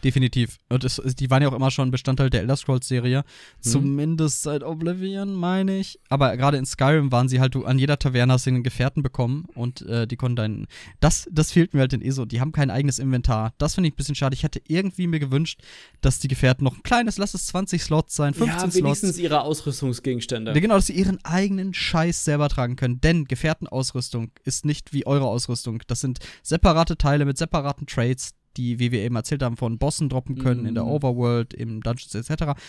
Definitiv. 0.03 0.57
Und 0.69 0.83
es, 0.83 1.01
die 1.19 1.29
waren 1.29 1.41
ja 1.41 1.49
auch 1.49 1.53
immer 1.53 1.71
schon 1.71 1.91
Bestandteil 1.91 2.29
der 2.29 2.41
Elder 2.41 2.55
Scrolls-Serie. 2.55 3.19
Mhm. 3.19 3.69
Zumindest 3.69 4.43
seit 4.43 4.63
Oblivion, 4.63 5.33
meine 5.33 5.77
ich. 5.77 5.99
Aber 6.09 6.35
gerade 6.37 6.57
in 6.57 6.65
Skyrim 6.65 7.11
waren 7.11 7.29
sie 7.29 7.39
halt, 7.39 7.55
du 7.55 7.65
an 7.65 7.79
jeder 7.79 7.97
Taverne 7.97 8.33
hast 8.33 8.45
du 8.45 8.49
einen 8.49 8.63
Gefährten 8.63 9.03
bekommen 9.03 9.45
und 9.55 9.81
äh, 9.83 10.07
die 10.07 10.15
konnten 10.15 10.35
deinen. 10.35 10.67
Das, 10.99 11.27
das 11.31 11.51
fehlt 11.51 11.73
mir 11.73 11.81
halt 11.81 11.93
in 11.93 12.01
ESO. 12.01 12.25
Die 12.25 12.41
haben 12.41 12.51
kein 12.51 12.69
eigenes 12.69 12.99
Inventar. 12.99 13.53
Das 13.57 13.75
finde 13.75 13.89
ich 13.89 13.93
ein 13.93 13.97
bisschen 13.97 14.15
schade. 14.15 14.33
Ich 14.33 14.43
hätte 14.43 14.61
irgendwie 14.67 15.07
mir 15.07 15.19
gewünscht, 15.19 15.61
dass 16.01 16.19
die 16.19 16.27
Gefährten 16.27 16.63
noch 16.63 16.77
ein 16.77 16.83
kleines, 16.83 17.17
lass 17.17 17.33
es 17.33 17.47
20 17.47 17.81
Slots 17.83 18.15
sein, 18.15 18.33
15 18.33 18.69
ja, 18.69 18.75
wenigstens 18.75 19.11
Slots. 19.11 19.19
ihre 19.19 19.41
Ausrüstungsgegenstände. 19.41 20.53
Ja, 20.53 20.59
genau, 20.59 20.75
dass 20.75 20.87
sie 20.87 20.93
ihren 20.93 21.23
eigenen 21.23 21.73
Scheiß 21.73 22.23
selber 22.23 22.49
tragen 22.49 22.75
können. 22.75 23.01
Denn 23.01 23.25
Gefährtenausrüstung 23.25 24.31
ist 24.43 24.65
nicht 24.65 24.93
wie 24.93 25.05
eure 25.05 25.25
Ausrüstung. 25.25 25.81
Das 25.87 26.01
sind 26.01 26.19
separate 26.43 26.97
Teile 26.97 27.25
mit 27.25 27.37
separaten 27.37 27.87
Trades 27.87 28.33
die, 28.57 28.79
wie 28.79 28.91
wir 28.91 29.01
eben 29.01 29.15
erzählt 29.15 29.43
haben, 29.43 29.57
von 29.57 29.77
Bossen 29.77 30.09
droppen 30.09 30.37
können, 30.37 30.61
mhm. 30.61 30.67
in 30.67 30.75
der 30.75 30.83
mhm. 30.85 30.91
Overworld, 30.91 31.53
im 31.53 31.81
Dungeons 31.81 32.15
etc., 32.15 32.59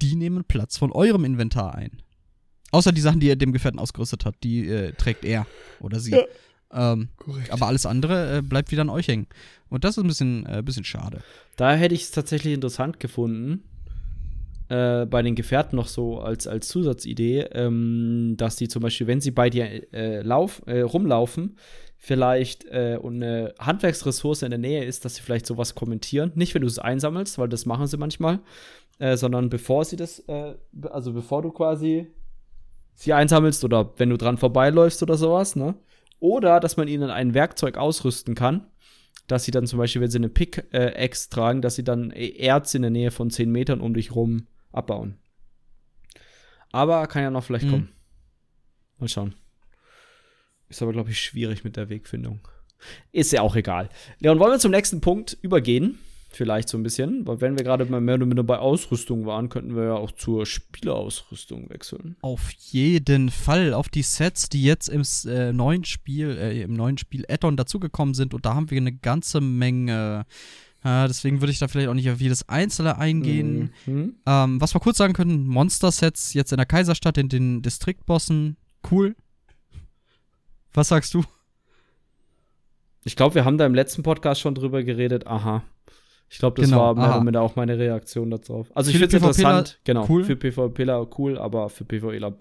die 0.00 0.16
nehmen 0.16 0.44
Platz 0.44 0.76
von 0.76 0.92
eurem 0.92 1.24
Inventar 1.24 1.74
ein. 1.74 2.02
Außer 2.72 2.90
die 2.90 3.00
Sachen, 3.00 3.20
die 3.20 3.28
er 3.28 3.36
dem 3.36 3.52
Gefährten 3.52 3.78
ausgerüstet 3.78 4.24
hat, 4.24 4.34
die 4.42 4.68
äh, 4.68 4.92
trägt 4.92 5.24
er 5.24 5.46
oder 5.80 6.00
sie. 6.00 6.12
Ja. 6.12 6.24
Ähm, 6.72 7.08
aber 7.50 7.68
alles 7.68 7.86
andere 7.86 8.38
äh, 8.38 8.42
bleibt 8.42 8.72
wieder 8.72 8.82
an 8.82 8.90
euch 8.90 9.06
hängen. 9.06 9.28
Und 9.68 9.84
das 9.84 9.96
ist 9.96 10.02
ein 10.02 10.08
bisschen, 10.08 10.46
äh, 10.46 10.62
bisschen 10.64 10.84
schade. 10.84 11.22
Da 11.56 11.74
hätte 11.74 11.94
ich 11.94 12.02
es 12.02 12.10
tatsächlich 12.10 12.52
interessant 12.52 12.98
gefunden, 12.98 13.62
äh, 14.68 15.06
bei 15.06 15.22
den 15.22 15.34
Gefährten 15.34 15.76
noch 15.76 15.88
so 15.88 16.20
als, 16.20 16.46
als 16.46 16.68
Zusatzidee, 16.68 17.40
ähm, 17.52 18.34
dass 18.36 18.56
die 18.56 18.66
zum 18.66 18.82
Beispiel, 18.82 19.06
wenn 19.06 19.20
sie 19.20 19.30
bei 19.30 19.50
dir 19.50 19.92
äh, 19.92 20.22
lauf, 20.22 20.62
äh, 20.66 20.80
rumlaufen, 20.80 21.56
vielleicht 22.04 22.66
äh, 22.66 22.98
eine 23.02 23.54
Handwerksressource 23.58 24.42
in 24.42 24.50
der 24.50 24.58
Nähe 24.58 24.84
ist, 24.84 25.06
dass 25.06 25.14
sie 25.14 25.22
vielleicht 25.22 25.46
sowas 25.46 25.74
kommentieren. 25.74 26.32
Nicht, 26.34 26.54
wenn 26.54 26.60
du 26.60 26.68
es 26.68 26.78
einsammelst, 26.78 27.38
weil 27.38 27.48
das 27.48 27.64
machen 27.64 27.86
sie 27.86 27.96
manchmal, 27.96 28.40
äh, 28.98 29.16
sondern 29.16 29.48
bevor 29.48 29.86
sie 29.86 29.96
das, 29.96 30.18
äh, 30.28 30.54
also 30.90 31.14
bevor 31.14 31.40
du 31.40 31.50
quasi 31.50 32.12
sie 32.92 33.14
einsammelst 33.14 33.64
oder 33.64 33.94
wenn 33.96 34.10
du 34.10 34.18
dran 34.18 34.36
vorbeiläufst 34.36 35.02
oder 35.02 35.16
sowas, 35.16 35.56
ne? 35.56 35.76
Oder 36.20 36.60
dass 36.60 36.76
man 36.76 36.88
ihnen 36.88 37.08
ein 37.08 37.32
Werkzeug 37.32 37.78
ausrüsten 37.78 38.34
kann, 38.34 38.66
dass 39.26 39.44
sie 39.44 39.50
dann 39.50 39.66
zum 39.66 39.78
Beispiel, 39.78 40.02
wenn 40.02 40.10
sie 40.10 40.18
eine 40.18 40.28
Pickaxe 40.28 41.30
tragen, 41.30 41.62
dass 41.62 41.74
sie 41.74 41.84
dann 41.84 42.10
Erz 42.10 42.74
in 42.74 42.82
der 42.82 42.90
Nähe 42.90 43.12
von 43.12 43.30
10 43.30 43.50
Metern 43.50 43.80
um 43.80 43.94
dich 43.94 44.14
rum 44.14 44.46
abbauen. 44.72 45.16
Aber 46.70 47.06
kann 47.06 47.22
ja 47.22 47.30
noch 47.30 47.44
vielleicht 47.44 47.64
mhm. 47.64 47.70
kommen. 47.70 47.88
Mal 48.98 49.08
schauen. 49.08 49.34
Ist 50.74 50.82
aber, 50.82 50.90
glaube 50.90 51.10
ich, 51.10 51.20
schwierig 51.20 51.62
mit 51.62 51.76
der 51.76 51.88
Wegfindung. 51.88 52.40
Ist 53.12 53.30
ja 53.30 53.42
auch 53.42 53.54
egal. 53.54 53.90
Leon, 54.18 54.40
wollen 54.40 54.50
wir 54.50 54.58
zum 54.58 54.72
nächsten 54.72 55.00
Punkt 55.00 55.38
übergehen? 55.40 56.00
Vielleicht 56.30 56.68
so 56.68 56.76
ein 56.76 56.82
bisschen. 56.82 57.24
Weil 57.28 57.40
wenn 57.40 57.56
wir 57.56 57.62
gerade 57.62 57.84
mehr 57.84 58.16
oder 58.16 58.26
minder 58.26 58.42
bei 58.42 58.58
Ausrüstung 58.58 59.24
waren, 59.24 59.50
könnten 59.50 59.76
wir 59.76 59.84
ja 59.84 59.94
auch 59.94 60.10
zur 60.10 60.46
Spielerausrüstung 60.46 61.70
wechseln. 61.70 62.16
Auf 62.22 62.50
jeden 62.50 63.30
Fall. 63.30 63.72
Auf 63.72 63.88
die 63.88 64.02
Sets, 64.02 64.48
die 64.48 64.64
jetzt 64.64 64.88
im 64.88 65.04
äh, 65.26 65.52
neuen 65.52 65.84
Spiel, 65.84 66.36
äh, 66.36 66.62
im 66.62 66.72
neuen 66.72 66.98
Spiel 66.98 67.24
Addon 67.28 67.56
dazugekommen 67.56 68.14
sind. 68.14 68.34
Und 68.34 68.44
da 68.44 68.56
haben 68.56 68.72
wir 68.72 68.78
eine 68.78 68.94
ganze 68.94 69.40
Menge. 69.40 70.26
Äh, 70.82 71.06
deswegen 71.06 71.40
würde 71.40 71.52
ich 71.52 71.60
da 71.60 71.68
vielleicht 71.68 71.88
auch 71.88 71.94
nicht 71.94 72.10
auf 72.10 72.20
jedes 72.20 72.48
Einzelne 72.48 72.98
eingehen. 72.98 73.72
Mhm. 73.86 74.16
Ähm, 74.26 74.60
was 74.60 74.74
wir 74.74 74.80
kurz 74.80 74.96
sagen 74.96 75.12
können: 75.12 75.46
Monster-Sets 75.46 76.34
jetzt 76.34 76.50
in 76.50 76.56
der 76.56 76.66
Kaiserstadt, 76.66 77.16
in 77.16 77.28
den 77.28 77.62
Distriktbossen. 77.62 78.56
Cool. 78.90 79.14
Was 80.74 80.88
sagst 80.88 81.14
du? 81.14 81.24
Ich 83.04 83.16
glaube, 83.16 83.36
wir 83.36 83.44
haben 83.44 83.58
da 83.58 83.66
im 83.66 83.74
letzten 83.74 84.02
Podcast 84.02 84.40
schon 84.40 84.54
drüber 84.54 84.82
geredet. 84.82 85.26
Aha. 85.26 85.62
Ich 86.28 86.38
glaube, 86.38 86.60
das 86.60 86.70
genau, 86.70 86.80
war 86.82 86.94
mehr 86.94 87.08
oder 87.10 87.20
minder 87.20 87.42
auch 87.42 87.54
meine 87.54 87.78
Reaktion 87.78 88.30
darauf. 88.30 88.66
Also 88.74 88.90
ich 88.90 88.96
finde 88.96 89.16
es 89.16 89.22
interessant, 89.22 89.78
genau. 89.84 90.06
Cool. 90.08 90.24
Für 90.24 90.36
PvPler 90.36 91.06
cool, 91.18 91.38
aber 91.38 91.68
für 91.70 91.84
PvEler 91.84 92.34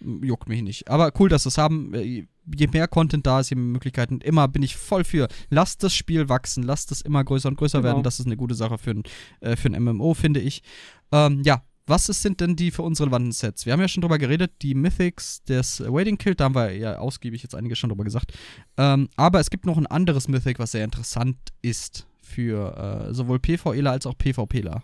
juckt 0.00 0.48
mich 0.48 0.62
nicht. 0.62 0.88
Aber 0.88 1.10
cool, 1.18 1.28
dass 1.28 1.44
wir 1.44 1.48
es 1.48 1.58
haben. 1.58 1.92
Äh, 1.94 2.26
je 2.54 2.66
mehr 2.68 2.86
Content 2.86 3.26
da 3.26 3.40
ist, 3.40 3.50
je 3.50 3.56
mehr 3.56 3.64
Möglichkeiten. 3.64 4.20
Immer 4.20 4.46
bin 4.48 4.62
ich 4.62 4.76
voll 4.76 5.02
für. 5.02 5.28
Lasst 5.50 5.82
das 5.82 5.94
Spiel 5.94 6.28
wachsen, 6.28 6.62
lasst 6.62 6.92
es 6.92 7.00
immer 7.00 7.24
größer 7.24 7.48
und 7.48 7.56
größer 7.56 7.78
genau. 7.78 7.88
werden. 7.88 8.02
Das 8.02 8.20
ist 8.20 8.26
eine 8.26 8.36
gute 8.36 8.54
Sache 8.54 8.78
für 8.78 8.90
ein, 8.90 9.02
äh, 9.40 9.56
für 9.56 9.68
ein 9.68 9.82
MMO, 9.82 10.14
finde 10.14 10.40
ich. 10.40 10.62
Ähm, 11.10 11.42
ja, 11.44 11.62
was 11.86 12.06
sind 12.06 12.40
denn 12.40 12.56
die 12.56 12.70
für 12.70 12.82
uns 12.82 13.00
relevanten 13.00 13.32
Sets? 13.32 13.66
Wir 13.66 13.72
haben 13.72 13.80
ja 13.80 13.88
schon 13.88 14.00
drüber 14.00 14.18
geredet, 14.18 14.52
die 14.62 14.74
Mythics 14.74 15.42
des 15.44 15.80
Waiting 15.80 16.18
Kill, 16.18 16.34
da 16.34 16.44
haben 16.44 16.54
wir 16.54 16.74
ja 16.74 16.98
ausgiebig 16.98 17.42
jetzt 17.42 17.54
einiges 17.54 17.78
schon 17.78 17.90
drüber 17.90 18.04
gesagt. 18.04 18.32
Ähm, 18.78 19.08
aber 19.16 19.40
es 19.40 19.50
gibt 19.50 19.66
noch 19.66 19.76
ein 19.76 19.86
anderes 19.86 20.28
Mythic, 20.28 20.58
was 20.58 20.72
sehr 20.72 20.84
interessant 20.84 21.36
ist, 21.62 22.06
für 22.22 23.08
äh, 23.08 23.14
sowohl 23.14 23.38
PvEler 23.38 23.92
als 23.92 24.06
auch 24.06 24.16
PvPler. 24.16 24.82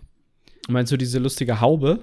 Meinst 0.69 0.91
du 0.91 0.97
diese 0.97 1.19
lustige 1.19 1.59
Haube? 1.59 1.99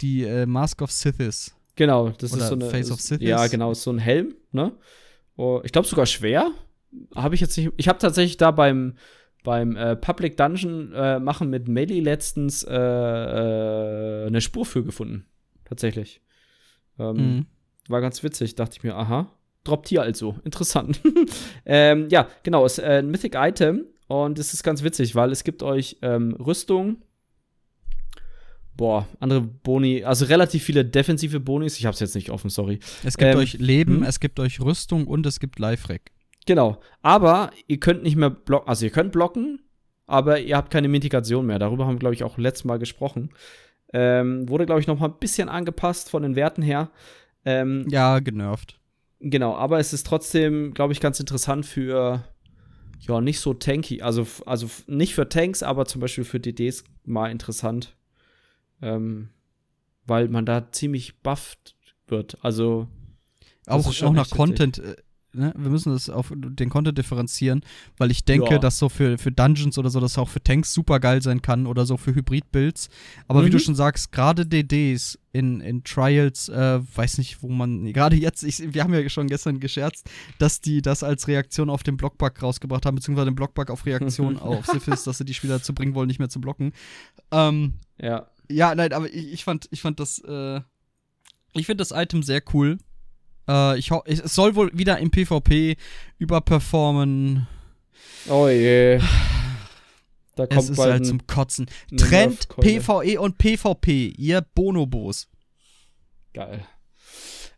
Die 0.00 0.24
äh, 0.24 0.46
Mask 0.46 0.82
of 0.82 0.90
Sithis. 0.90 1.54
Genau, 1.76 2.10
das 2.10 2.32
Oder 2.32 2.42
ist 2.42 2.48
so 2.48 2.54
eine. 2.54 2.70
Face 2.70 2.90
of 2.90 3.00
Sithis. 3.00 3.28
Ja, 3.28 3.46
genau, 3.46 3.70
ist 3.72 3.82
so 3.82 3.92
ein 3.92 3.98
Helm, 3.98 4.34
ne? 4.50 4.72
Oh, 5.36 5.60
ich 5.64 5.72
glaube 5.72 5.86
sogar 5.86 6.06
schwer. 6.06 6.50
Habe 7.14 7.34
ich 7.34 7.40
jetzt 7.40 7.56
nicht. 7.56 7.70
Ich 7.76 7.88
habe 7.88 7.98
tatsächlich 7.98 8.36
da 8.36 8.50
beim, 8.50 8.94
beim 9.46 9.76
äh, 9.76 9.94
Public 9.94 10.36
Dungeon 10.36 10.92
äh, 10.92 11.20
machen 11.20 11.48
mit 11.50 11.68
Melee 11.68 12.00
letztens 12.00 12.64
äh, 12.64 12.74
äh, 12.74 14.26
eine 14.26 14.40
Spur 14.40 14.66
für 14.66 14.82
gefunden. 14.82 15.24
Tatsächlich. 15.64 16.20
Ähm, 16.98 17.16
mhm. 17.16 17.46
War 17.88 18.00
ganz 18.00 18.24
witzig, 18.24 18.56
dachte 18.56 18.76
ich 18.76 18.82
mir, 18.82 18.96
aha. 18.96 19.30
Droppt 19.62 19.88
hier 19.88 20.02
also. 20.02 20.34
Interessant. 20.44 21.00
ähm, 21.64 22.08
ja, 22.10 22.28
genau, 22.42 22.66
ist 22.66 22.80
äh, 22.80 22.98
ein 22.98 23.08
Mythic 23.08 23.36
Item 23.36 23.86
und 24.08 24.40
es 24.40 24.52
ist 24.52 24.64
ganz 24.64 24.82
witzig, 24.82 25.14
weil 25.14 25.30
es 25.30 25.44
gibt 25.44 25.62
euch 25.62 25.98
ähm, 26.02 26.34
Rüstung, 26.34 26.96
boah, 28.76 29.06
andere 29.20 29.42
Boni, 29.42 30.02
also 30.02 30.24
relativ 30.24 30.64
viele 30.64 30.84
defensive 30.84 31.38
Bonis. 31.38 31.78
Ich 31.78 31.86
hab's 31.86 32.00
jetzt 32.00 32.16
nicht 32.16 32.30
offen, 32.30 32.50
sorry. 32.50 32.80
Es 33.04 33.16
gibt 33.16 33.34
ähm, 33.34 33.38
euch 33.38 33.52
Leben, 33.60 33.98
hm? 33.98 34.02
es 34.02 34.18
gibt 34.18 34.40
euch 34.40 34.60
Rüstung 34.60 35.06
und 35.06 35.24
es 35.24 35.38
gibt 35.38 35.60
Life-Rack. 35.60 36.10
Genau. 36.46 36.80
Aber 37.02 37.50
ihr 37.66 37.78
könnt 37.78 38.02
nicht 38.02 38.16
mehr 38.16 38.30
blocken, 38.30 38.68
also 38.68 38.84
ihr 38.84 38.90
könnt 38.90 39.12
blocken, 39.12 39.60
aber 40.06 40.40
ihr 40.40 40.56
habt 40.56 40.70
keine 40.70 40.88
Mitigation 40.88 41.46
mehr. 41.46 41.58
Darüber 41.58 41.86
haben 41.86 41.94
wir, 41.94 42.00
glaube 42.00 42.14
ich, 42.14 42.24
auch 42.24 42.38
letztes 42.38 42.64
Mal 42.64 42.78
gesprochen. 42.78 43.30
Ähm, 43.92 44.48
wurde, 44.48 44.66
glaube 44.66 44.80
ich, 44.80 44.86
noch 44.86 44.98
mal 44.98 45.08
ein 45.08 45.18
bisschen 45.18 45.48
angepasst 45.48 46.10
von 46.10 46.22
den 46.22 46.36
Werten 46.36 46.62
her. 46.62 46.90
Ähm, 47.44 47.86
ja, 47.88 48.18
genervt. 48.20 48.78
Genau, 49.20 49.54
aber 49.54 49.78
es 49.78 49.92
ist 49.92 50.06
trotzdem, 50.06 50.74
glaube 50.74 50.92
ich, 50.92 51.00
ganz 51.00 51.20
interessant 51.20 51.66
für 51.66 52.24
ja, 53.00 53.20
nicht 53.20 53.40
so 53.40 53.54
tanky. 53.54 54.02
Also, 54.02 54.26
also 54.46 54.68
nicht 54.86 55.14
für 55.14 55.28
Tanks, 55.28 55.62
aber 55.62 55.86
zum 55.86 56.00
Beispiel 56.00 56.24
für 56.24 56.40
DDs 56.40 56.84
mal 57.04 57.30
interessant. 57.30 57.96
Ähm, 58.82 59.30
weil 60.06 60.28
man 60.28 60.46
da 60.46 60.70
ziemlich 60.70 61.20
bufft 61.22 61.76
wird. 62.06 62.38
Also 62.42 62.88
auch, 63.66 63.86
auch 63.86 64.12
nach 64.12 64.30
Content. 64.30 64.80
Ne? 65.36 65.52
Wir 65.56 65.70
müssen 65.70 65.92
das 65.92 66.08
auf 66.08 66.32
den 66.34 66.70
Content 66.70 66.96
differenzieren, 66.96 67.62
weil 67.98 68.10
ich 68.10 68.24
denke, 68.24 68.54
ja. 68.54 68.58
dass 68.58 68.78
so 68.78 68.88
für, 68.88 69.18
für 69.18 69.30
Dungeons 69.30 69.78
oder 69.78 69.90
so, 69.90 70.00
das 70.00 70.18
auch 70.18 70.28
für 70.28 70.42
Tanks 70.42 70.72
super 70.72 70.98
geil 71.00 71.22
sein 71.22 71.42
kann 71.42 71.66
oder 71.66 71.86
so 71.86 71.96
für 71.96 72.14
Hybrid-Builds. 72.14 72.88
Aber 73.28 73.42
mhm. 73.42 73.46
wie 73.46 73.50
du 73.50 73.56
mhm. 73.56 73.60
schon 73.62 73.74
sagst, 73.74 74.12
gerade 74.12 74.46
DDs 74.46 75.18
in, 75.32 75.60
in 75.60 75.84
Trials, 75.84 76.48
äh, 76.48 76.80
weiß 76.80 77.18
nicht, 77.18 77.42
wo 77.42 77.48
man, 77.48 77.92
gerade 77.92 78.16
jetzt, 78.16 78.42
ich, 78.42 78.72
wir 78.72 78.82
haben 78.82 78.94
ja 78.94 79.06
schon 79.08 79.26
gestern 79.26 79.60
gescherzt, 79.60 80.08
dass 80.38 80.60
die 80.60 80.80
das 80.80 81.02
als 81.02 81.28
Reaktion 81.28 81.68
auf 81.68 81.82
den 81.82 81.98
Blockbug 81.98 82.42
rausgebracht 82.42 82.86
haben, 82.86 82.94
beziehungsweise 82.94 83.26
den 83.26 83.34
Blockbug 83.34 83.70
auf 83.70 83.84
Reaktion 83.84 84.38
auf 84.38 84.66
Syphis, 84.66 85.04
dass 85.04 85.18
sie 85.18 85.26
die 85.26 85.34
Spieler 85.34 85.58
dazu 85.58 85.74
bringen 85.74 85.94
wollen, 85.94 86.08
nicht 86.08 86.18
mehr 86.18 86.30
zu 86.30 86.40
blocken. 86.40 86.72
Ähm, 87.30 87.74
ja. 88.00 88.26
Ja, 88.48 88.74
nein, 88.74 88.92
aber 88.92 89.12
ich, 89.12 89.32
ich 89.32 89.44
fand, 89.44 89.68
ich 89.72 89.82
fand 89.82 90.00
das, 90.00 90.20
äh, 90.20 90.60
ich 91.52 91.66
finde 91.66 91.82
das 91.82 91.90
Item 91.90 92.22
sehr 92.22 92.42
cool. 92.54 92.78
Äh, 93.48 93.78
ich 93.78 93.90
es 94.06 94.34
soll 94.34 94.54
wohl 94.54 94.70
wieder 94.72 94.98
im 94.98 95.10
PvP 95.10 95.76
überperformen. 96.18 97.46
Oh 98.28 98.48
je. 98.48 99.00
Da 100.34 100.46
kommt 100.46 100.60
es 100.60 100.70
ist 100.70 100.78
halt 100.78 101.06
zum 101.06 101.26
Kotzen. 101.26 101.66
Trend 101.96 102.48
PvE 102.48 103.20
und 103.20 103.38
PvP, 103.38 104.08
ihr 104.18 104.42
Bonobos. 104.42 105.28
Geil. 106.34 106.66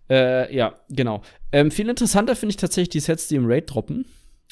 Äh, 0.08 0.54
ja, 0.54 0.74
genau. 0.88 1.22
Ähm, 1.50 1.70
viel 1.70 1.88
interessanter 1.88 2.36
finde 2.36 2.50
ich 2.50 2.56
tatsächlich 2.56 2.90
die 2.90 3.00
Sets, 3.00 3.28
die 3.28 3.36
im 3.36 3.46
Raid 3.46 3.70
droppen. 3.70 4.06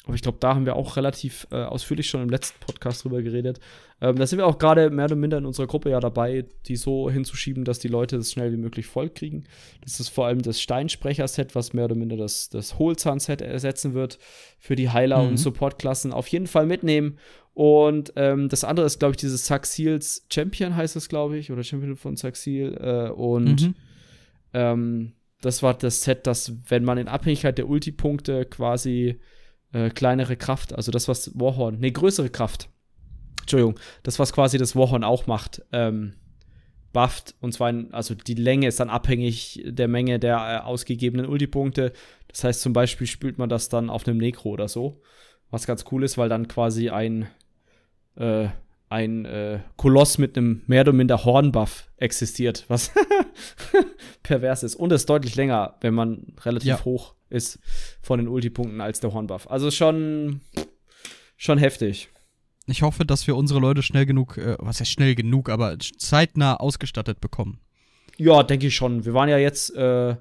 Aber 0.07 0.15
ich 0.15 0.21
glaube, 0.21 0.37
da 0.39 0.55
haben 0.55 0.65
wir 0.65 0.77
auch 0.77 0.95
relativ 0.95 1.47
äh, 1.51 1.57
ausführlich 1.57 2.09
schon 2.09 2.21
im 2.21 2.29
letzten 2.29 2.57
Podcast 2.61 3.03
drüber 3.03 3.21
geredet. 3.21 3.59
Ähm, 3.99 4.15
da 4.15 4.25
sind 4.25 4.39
wir 4.39 4.47
auch 4.47 4.57
gerade 4.57 4.89
mehr 4.89 5.05
oder 5.05 5.15
minder 5.15 5.37
in 5.37 5.45
unserer 5.45 5.67
Gruppe 5.67 5.89
ja 5.89 5.99
dabei, 5.99 6.45
die 6.65 6.77
so 6.77 7.09
hinzuschieben, 7.09 7.65
dass 7.65 7.79
die 7.79 7.89
Leute 7.89 8.17
das 8.17 8.31
schnell 8.31 8.53
wie 8.53 8.57
möglich 8.57 8.85
voll 8.85 9.09
kriegen. 9.09 9.43
Das 9.81 9.99
ist 9.99 10.07
vor 10.07 10.27
allem 10.27 10.41
das 10.41 10.61
Steinsprecher-Set, 10.61 11.55
was 11.55 11.73
mehr 11.73 11.85
oder 11.85 11.95
minder 11.95 12.15
das, 12.15 12.49
das 12.49 12.79
Hohlzahn-Set 12.79 13.41
ersetzen 13.41 13.93
wird 13.93 14.17
für 14.59 14.75
die 14.75 14.89
Heiler- 14.89 15.23
mhm. 15.23 15.29
und 15.29 15.37
Support-Klassen. 15.37 16.13
Auf 16.13 16.27
jeden 16.27 16.47
Fall 16.47 16.65
mitnehmen. 16.65 17.17
Und 17.53 18.13
ähm, 18.15 18.47
das 18.49 18.63
andere 18.63 18.85
ist, 18.85 18.99
glaube 18.99 19.11
ich, 19.11 19.17
dieses 19.17 19.45
Saxils 19.45 20.25
Champion 20.31 20.75
heißt 20.75 20.95
es, 20.95 21.09
glaube 21.09 21.37
ich, 21.37 21.51
oder 21.51 21.63
Champion 21.63 21.97
von 21.97 22.15
Saxil. 22.15 22.77
Äh, 22.79 23.09
und 23.09 23.61
mhm. 23.61 23.75
ähm, 24.53 25.13
das 25.41 25.63
war 25.63 25.73
das 25.73 26.03
Set, 26.03 26.27
das, 26.27 26.53
wenn 26.69 26.83
man 26.83 26.97
in 26.97 27.07
Abhängigkeit 27.07 27.57
der 27.57 27.67
Ulti-Punkte 27.67 28.45
quasi 28.45 29.19
äh, 29.73 29.89
kleinere 29.89 30.37
Kraft, 30.37 30.73
also 30.73 30.91
das, 30.91 31.07
was 31.07 31.31
Warhorn, 31.39 31.79
nee, 31.79 31.91
größere 31.91 32.29
Kraft. 32.29 32.69
Entschuldigung, 33.41 33.79
das, 34.03 34.19
was 34.19 34.33
quasi 34.33 34.57
das 34.57 34.75
Warhorn 34.75 35.03
auch 35.03 35.27
macht, 35.27 35.61
ähm, 35.71 36.13
bufft. 36.93 37.35
Und 37.39 37.53
zwar, 37.53 37.69
in, 37.69 37.93
also 37.93 38.15
die 38.15 38.33
Länge 38.33 38.67
ist 38.67 38.79
dann 38.79 38.89
abhängig 38.89 39.61
der 39.65 39.87
Menge 39.87 40.19
der 40.19 40.35
äh, 40.37 40.65
ausgegebenen 40.65 41.27
Ulti-Punkte. 41.27 41.93
Das 42.27 42.43
heißt, 42.43 42.61
zum 42.61 42.73
Beispiel 42.73 43.07
spielt 43.07 43.37
man 43.37 43.49
das 43.49 43.69
dann 43.69 43.89
auf 43.89 44.07
einem 44.07 44.17
Necro 44.17 44.49
oder 44.49 44.67
so. 44.67 45.01
Was 45.49 45.65
ganz 45.65 45.85
cool 45.91 46.03
ist, 46.03 46.17
weil 46.17 46.27
dann 46.27 46.47
quasi 46.47 46.89
ein, 46.89 47.27
äh, 48.15 48.47
ein 48.89 49.25
äh, 49.25 49.59
Koloss 49.77 50.17
mit 50.17 50.37
einem 50.37 50.63
mehr 50.67 50.81
oder 50.81 50.93
minder 50.93 51.23
Hornbuff 51.23 51.89
existiert, 51.97 52.65
was 52.67 52.91
pervers 54.27 54.63
ist. 54.63 54.75
Und 54.75 54.91
es 54.91 55.01
ist 55.01 55.09
deutlich 55.09 55.35
länger, 55.35 55.75
wenn 55.81 55.93
man 55.93 56.33
relativ 56.41 56.67
ja. 56.67 56.85
hoch 56.85 57.15
ist 57.29 57.59
von 58.01 58.19
den 58.19 58.27
Ulti-Punkten 58.27 58.81
als 58.81 58.99
der 58.99 59.13
Hornbuff. 59.13 59.49
Also 59.49 59.71
schon, 59.71 60.41
schon 61.37 61.57
heftig. 61.57 62.09
Ich 62.67 62.81
hoffe, 62.81 63.05
dass 63.05 63.25
wir 63.27 63.35
unsere 63.35 63.59
Leute 63.59 63.81
schnell 63.81 64.05
genug, 64.05 64.37
äh, 64.37 64.57
was 64.59 64.79
heißt 64.79 64.91
schnell 64.91 65.15
genug, 65.15 65.49
aber 65.49 65.77
zeitnah 65.79 66.57
ausgestattet 66.57 67.21
bekommen. 67.21 67.59
Ja, 68.17 68.43
denke 68.43 68.67
ich 68.67 68.75
schon. 68.75 69.05
Wir 69.05 69.13
waren 69.13 69.29
ja 69.29 69.37
jetzt, 69.37 69.73
äh, 69.75 70.15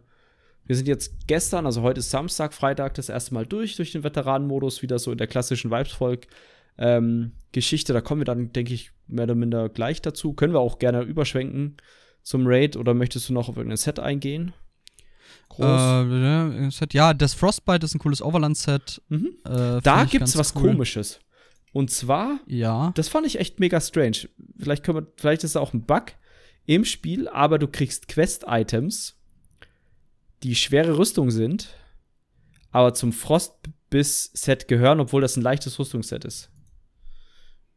wir 0.65 0.77
sind 0.77 0.87
jetzt 0.87 1.27
gestern, 1.27 1.67
also 1.67 1.83
heute 1.83 2.01
ist 2.01 2.11
Samstag, 2.11 2.55
Freitag, 2.55 2.95
das 2.95 3.09
erste 3.09 3.35
Mal 3.35 3.47
durch, 3.47 3.77
durch 3.77 3.93
den 3.93 4.05
Veteranenmodus, 4.05 4.83
wieder 4.83 4.99
so 4.99 5.11
in 5.11 5.19
der 5.19 5.27
klassischen 5.27 5.71
Vibesvolk. 5.71 6.27
Ähm, 6.79 7.33
Geschichte, 7.53 7.93
da 7.93 8.01
kommen 8.01 8.21
wir 8.21 8.27
dann, 8.27 8.53
denke 8.53 8.75
ich, 8.75 8.93
mehr 9.09 9.25
oder 9.25 9.35
minder 9.35 9.69
gleich 9.69 10.03
dazu. 10.03 10.35
Können 10.35 10.53
wir 10.53 10.61
auch 10.61 10.79
gerne 10.79 11.03
überschwenken 11.03 11.77
zum 12.27 12.45
Raid 12.45 12.77
oder 12.77 12.93
möchtest 12.93 13.29
du 13.29 13.33
noch 13.33 13.49
auf 13.49 13.57
irgendein 13.57 13.77
Set 13.77 14.01
eingehen? 14.01 14.53
Groß. 15.49 15.65
Äh, 15.65 16.71
Set, 16.71 16.93
ja, 16.93 17.15
das 17.15 17.35
Frostbite 17.35 17.87
ist 17.87 17.95
ein 17.95 18.01
cooles 18.01 18.21
Overland-Set. 18.21 19.01
Mhm. 19.09 19.37
Äh, 19.45 19.81
da 19.81 20.05
gibt's 20.05 20.37
was 20.37 20.53
cool. 20.57 20.71
komisches. 20.71 21.21
Und 21.73 21.93
zwar, 21.93 22.41
ja. 22.47 22.91
das 22.97 23.09
fand 23.09 23.27
ich 23.27 23.39
echt 23.39 23.61
mega 23.61 23.81
strange. 23.81 24.29
Vielleicht, 24.59 24.83
können 24.83 24.99
wir, 24.99 25.13
vielleicht 25.17 25.45
ist 25.45 25.51
es 25.51 25.57
auch 25.57 25.73
ein 25.73 25.87
Bug 25.87 26.07
im 26.65 26.85
Spiel, 26.85 27.29
aber 27.29 27.61
du 27.61 27.69
kriegst 27.69 28.09
Quest-Items, 28.09 29.17
die 30.43 30.57
schwere 30.57 30.99
Rüstung 30.99 31.31
sind, 31.31 31.77
aber 32.73 32.93
zum 32.95 33.13
Frostbiss-Set 33.13 34.67
gehören, 34.67 34.99
obwohl 34.99 35.21
das 35.21 35.37
ein 35.37 35.43
leichtes 35.43 35.79
Rüstungsset 35.79 36.25
ist. 36.25 36.51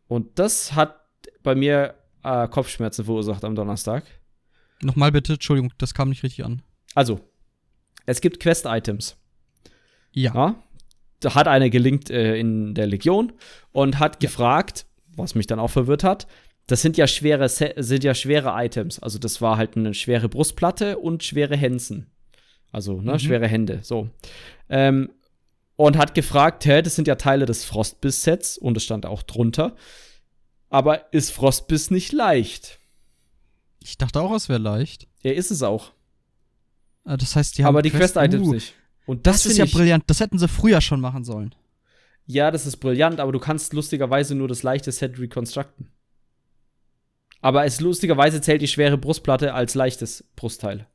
Und 0.07 0.39
das 0.39 0.73
hat 0.73 1.01
bei 1.43 1.53
mir 1.53 1.93
äh, 2.23 2.47
Kopfschmerzen 2.47 3.05
verursacht 3.05 3.43
am 3.43 3.53
Donnerstag. 3.53 4.05
Nochmal 4.81 5.11
bitte, 5.11 5.33
Entschuldigung, 5.33 5.73
das 5.77 5.93
kam 5.93 6.09
nicht 6.09 6.23
richtig 6.23 6.45
an. 6.45 6.61
Also, 6.95 7.19
es 8.05 8.21
gibt 8.21 8.39
Quest-Items. 8.39 9.17
Ja. 10.11 10.33
ja. 10.33 10.63
Da 11.19 11.35
hat 11.35 11.47
einer 11.47 11.69
gelinkt 11.69 12.09
äh, 12.09 12.37
in 12.37 12.73
der 12.73 12.87
Legion 12.87 13.33
und 13.71 13.99
hat 13.99 14.15
ja. 14.15 14.27
gefragt, 14.27 14.85
was 15.15 15.35
mich 15.35 15.47
dann 15.47 15.59
auch 15.59 15.69
verwirrt 15.69 16.03
hat, 16.03 16.27
das 16.67 16.81
sind 16.81 16.97
ja 16.97 17.07
schwere 17.07 17.49
sind 17.49 18.03
ja 18.03 18.13
schwere 18.13 18.53
Items. 18.63 18.99
Also 18.99 19.17
das 19.17 19.41
war 19.41 19.57
halt 19.57 19.75
eine 19.75 19.93
schwere 19.93 20.29
Brustplatte 20.29 20.99
und 20.99 21.23
schwere 21.23 21.57
Hänsen. 21.57 22.11
Also, 22.71 23.01
ne, 23.01 23.13
mhm. 23.13 23.19
schwere 23.19 23.47
Hände. 23.47 23.79
So. 23.81 24.09
Ähm, 24.69 25.09
und 25.75 25.97
hat 25.97 26.13
gefragt, 26.13 26.65
hä, 26.65 26.81
das 26.81 26.95
sind 26.95 27.07
ja 27.07 27.15
Teile 27.15 27.45
des 27.45 27.65
Frostbiss-Sets 27.65 28.57
und 28.57 28.77
es 28.77 28.83
stand 28.83 29.05
auch 29.05 29.23
drunter. 29.23 29.75
Aber 30.69 31.11
ist 31.13 31.31
Frostbiss 31.31 31.89
nicht 31.89 32.11
leicht? 32.11 32.78
Ich 33.81 33.97
dachte 33.97 34.21
auch, 34.21 34.33
es 34.33 34.49
wäre 34.49 34.59
leicht. 34.59 35.07
Ja, 35.23 35.31
ist 35.31 35.51
es 35.51 35.63
auch. 35.63 35.91
Ah, 37.05 37.17
das 37.17 37.35
heißt, 37.35 37.57
die 37.57 37.63
haben 37.63 37.75
Aber 37.75 37.81
die 37.81 37.91
Quest-Items 37.91 38.47
uh, 38.47 38.53
nicht. 38.53 38.73
Und 39.05 39.25
das, 39.25 39.43
das 39.43 39.53
ist 39.53 39.57
ja 39.57 39.65
brillant. 39.65 40.03
Das 40.07 40.19
hätten 40.19 40.37
sie 40.37 40.47
früher 40.47 40.81
schon 40.81 41.01
machen 41.01 41.23
sollen. 41.23 41.55
Ja, 42.25 42.51
das 42.51 42.67
ist 42.67 42.77
brillant, 42.77 43.19
aber 43.19 43.31
du 43.31 43.39
kannst 43.39 43.73
lustigerweise 43.73 44.35
nur 44.35 44.47
das 44.47 44.61
leichte 44.61 44.91
Set 44.91 45.17
reconstructen. 45.17 45.89
Aber 47.41 47.65
es 47.65 47.79
lustigerweise 47.79 48.41
zählt 48.41 48.61
die 48.61 48.67
schwere 48.67 48.97
Brustplatte 48.97 49.53
als 49.53 49.73
leichtes 49.73 50.25
Brustteil. 50.35 50.87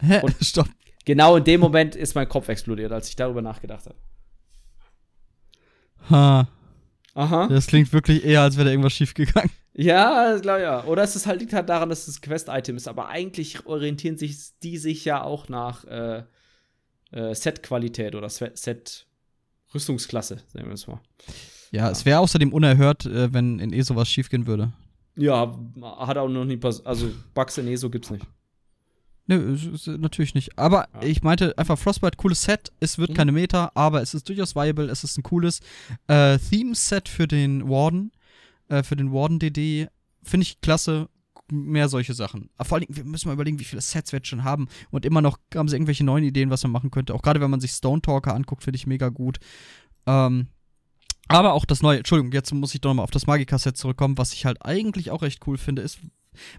Hä? 0.00 0.20
Und 0.22 0.36
Stopp. 0.42 0.68
Genau 1.04 1.36
in 1.36 1.44
dem 1.44 1.60
Moment 1.60 1.96
ist 1.96 2.14
mein 2.14 2.28
Kopf 2.28 2.48
explodiert, 2.48 2.92
als 2.92 3.08
ich 3.08 3.16
darüber 3.16 3.42
nachgedacht 3.42 3.86
habe. 3.86 3.96
Ha. 6.10 6.48
Aha. 7.18 7.48
Das 7.48 7.66
klingt 7.66 7.92
wirklich 7.92 8.24
eher, 8.24 8.42
als 8.42 8.56
wäre 8.56 8.66
da 8.66 8.70
irgendwas 8.70 8.92
schiefgegangen. 8.92 9.50
Ja, 9.74 10.38
klar, 10.40 10.60
ja. 10.60 10.84
Oder 10.84 11.02
es 11.02 11.16
ist 11.16 11.26
halt, 11.26 11.40
liegt 11.40 11.52
halt 11.52 11.68
daran, 11.68 11.88
dass 11.88 12.06
es 12.06 12.20
Quest-Item 12.20 12.76
ist, 12.76 12.86
aber 12.86 13.08
eigentlich 13.08 13.66
orientieren 13.66 14.16
sich 14.16 14.36
die 14.62 14.78
sich 14.78 15.04
ja 15.04 15.24
auch 15.24 15.48
nach 15.48 15.84
äh, 15.84 16.22
äh, 17.10 17.34
Set-Qualität 17.34 18.14
oder 18.14 18.28
Set-Rüstungsklasse, 18.28 20.42
sagen 20.52 20.66
wir 20.66 20.74
es 20.74 20.86
mal. 20.86 21.00
Ja, 21.72 21.90
es 21.90 22.06
wäre 22.06 22.20
außerdem 22.20 22.52
unerhört, 22.52 23.06
äh, 23.06 23.32
wenn 23.32 23.58
in 23.58 23.72
ESO 23.72 23.96
was 23.96 24.08
schiefgehen 24.08 24.46
würde. 24.46 24.72
Ja, 25.16 25.58
hat 25.82 26.18
auch 26.18 26.28
noch 26.28 26.44
nie 26.44 26.56
passiert. 26.56 26.86
Also 26.86 27.10
Bugs 27.34 27.58
in 27.58 27.66
ESO 27.66 27.90
gibt's 27.90 28.10
nicht. 28.10 28.24
Nö, 29.28 29.58
natürlich 29.98 30.34
nicht. 30.34 30.58
Aber 30.58 30.88
ja. 30.94 31.02
ich 31.02 31.22
meinte 31.22 31.56
einfach 31.58 31.78
Frostbite, 31.78 32.16
cooles 32.16 32.42
Set. 32.42 32.72
Es 32.80 32.96
wird 32.96 33.10
mhm. 33.10 33.14
keine 33.14 33.32
Meta, 33.32 33.70
aber 33.74 34.00
es 34.00 34.14
ist 34.14 34.26
durchaus 34.26 34.56
viable. 34.56 34.86
Es 34.86 35.04
ist 35.04 35.18
ein 35.18 35.22
cooles 35.22 35.60
äh, 36.06 36.38
Theme-Set 36.38 37.10
für 37.10 37.28
den 37.28 37.68
Warden, 37.68 38.10
äh, 38.68 38.82
für 38.82 38.96
den 38.96 39.12
Warden-DD. 39.12 39.88
Finde 40.22 40.42
ich 40.42 40.60
klasse. 40.62 41.08
Mehr 41.50 41.88
solche 41.88 42.12
Sachen. 42.12 42.50
Aber 42.56 42.68
vor 42.68 42.78
allem, 42.78 42.86
wir 42.90 43.04
müssen 43.04 43.28
mal 43.28 43.34
überlegen, 43.34 43.58
wie 43.58 43.64
viele 43.64 43.80
Sets 43.80 44.12
wir 44.12 44.18
jetzt 44.18 44.28
schon 44.28 44.44
haben. 44.44 44.68
Und 44.90 45.06
immer 45.06 45.22
noch 45.22 45.38
haben 45.54 45.68
sie 45.68 45.76
irgendwelche 45.76 46.04
neuen 46.04 46.24
Ideen, 46.24 46.50
was 46.50 46.62
man 46.62 46.72
machen 46.72 46.90
könnte. 46.90 47.14
Auch 47.14 47.22
gerade 47.22 47.40
wenn 47.40 47.50
man 47.50 47.60
sich 47.60 47.70
Stone 47.70 48.02
Talker 48.02 48.34
anguckt, 48.34 48.64
finde 48.64 48.76
ich 48.76 48.86
mega 48.86 49.08
gut. 49.08 49.38
Ähm, 50.06 50.48
aber 51.28 51.52
auch 51.52 51.66
das 51.66 51.82
neue, 51.82 51.98
Entschuldigung, 51.98 52.32
jetzt 52.32 52.52
muss 52.52 52.74
ich 52.74 52.80
doch 52.80 52.90
nochmal 52.90 53.04
auf 53.04 53.10
das 53.10 53.26
Magika-Set 53.26 53.76
zurückkommen, 53.76 54.16
was 54.18 54.32
ich 54.32 54.46
halt 54.46 54.64
eigentlich 54.64 55.10
auch 55.10 55.22
recht 55.22 55.46
cool 55.46 55.58
finde, 55.58 55.82
ist, 55.82 56.00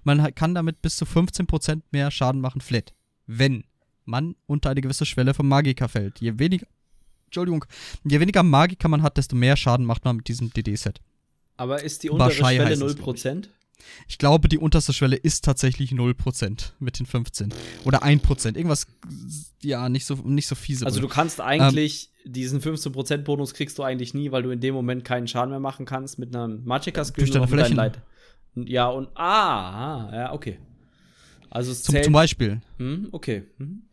man 0.03 0.33
kann 0.35 0.55
damit 0.55 0.81
bis 0.81 0.95
zu 0.95 1.05
15% 1.05 1.81
mehr 1.91 2.11
Schaden 2.11 2.41
machen, 2.41 2.61
flat. 2.61 2.93
Wenn 3.27 3.63
man 4.05 4.35
unter 4.47 4.71
eine 4.71 4.81
gewisse 4.81 5.05
Schwelle 5.05 5.33
vom 5.33 5.47
Magika 5.47 5.87
fällt. 5.87 6.19
Je 6.19 6.39
weniger, 6.39 6.65
Entschuldigung, 7.25 7.65
je 8.03 8.19
weniger 8.19 8.43
Magika 8.43 8.87
man 8.87 9.03
hat, 9.03 9.17
desto 9.17 9.35
mehr 9.35 9.55
Schaden 9.55 9.85
macht 9.85 10.03
man 10.03 10.17
mit 10.17 10.27
diesem 10.27 10.51
DD-Set. 10.51 10.99
Aber 11.57 11.83
ist 11.83 12.03
die 12.03 12.09
untere 12.09 12.29
Barschei 12.29 12.55
Schwelle 12.55 12.75
0%? 12.75 13.49
Ich 14.07 14.17
glaube, 14.17 14.49
die 14.49 14.57
unterste 14.57 14.93
Schwelle 14.93 15.15
ist 15.15 15.45
tatsächlich 15.45 15.91
0% 15.91 16.71
mit 16.79 16.99
den 16.99 17.05
15. 17.05 17.53
Oder 17.85 18.03
1%. 18.03 18.55
Irgendwas, 18.55 18.87
ja, 19.61 19.87
nicht 19.89 20.05
so, 20.05 20.15
nicht 20.15 20.47
so 20.47 20.55
fiese. 20.55 20.85
Also 20.85 20.99
du 20.99 21.07
kannst 21.07 21.39
eigentlich 21.39 22.09
ähm, 22.25 22.33
diesen 22.33 22.61
15% 22.61 23.17
Bonus 23.19 23.53
kriegst 23.53 23.77
du 23.77 23.83
eigentlich 23.83 24.13
nie, 24.13 24.31
weil 24.31 24.43
du 24.43 24.51
in 24.51 24.59
dem 24.59 24.73
Moment 24.73 25.05
keinen 25.05 25.27
Schaden 25.27 25.51
mehr 25.51 25.59
machen 25.59 25.85
kannst 25.85 26.19
mit 26.19 26.35
einem 26.35 26.63
Magicka-Skill. 26.65 27.23
Durch 27.23 27.31
deine 27.31 27.47
Flächen. 27.47 27.75
Leid. 27.75 28.01
Ja, 28.55 28.87
und 28.87 29.09
ah, 29.15 30.09
ja, 30.11 30.33
okay. 30.33 30.59
Also 31.49 31.71
es 31.71 31.83
zum, 31.83 32.01
zum 32.01 32.13
Beispiel. 32.13 32.61
Hm, 32.77 33.09
okay. 33.11 33.43
Hm. 33.57 33.83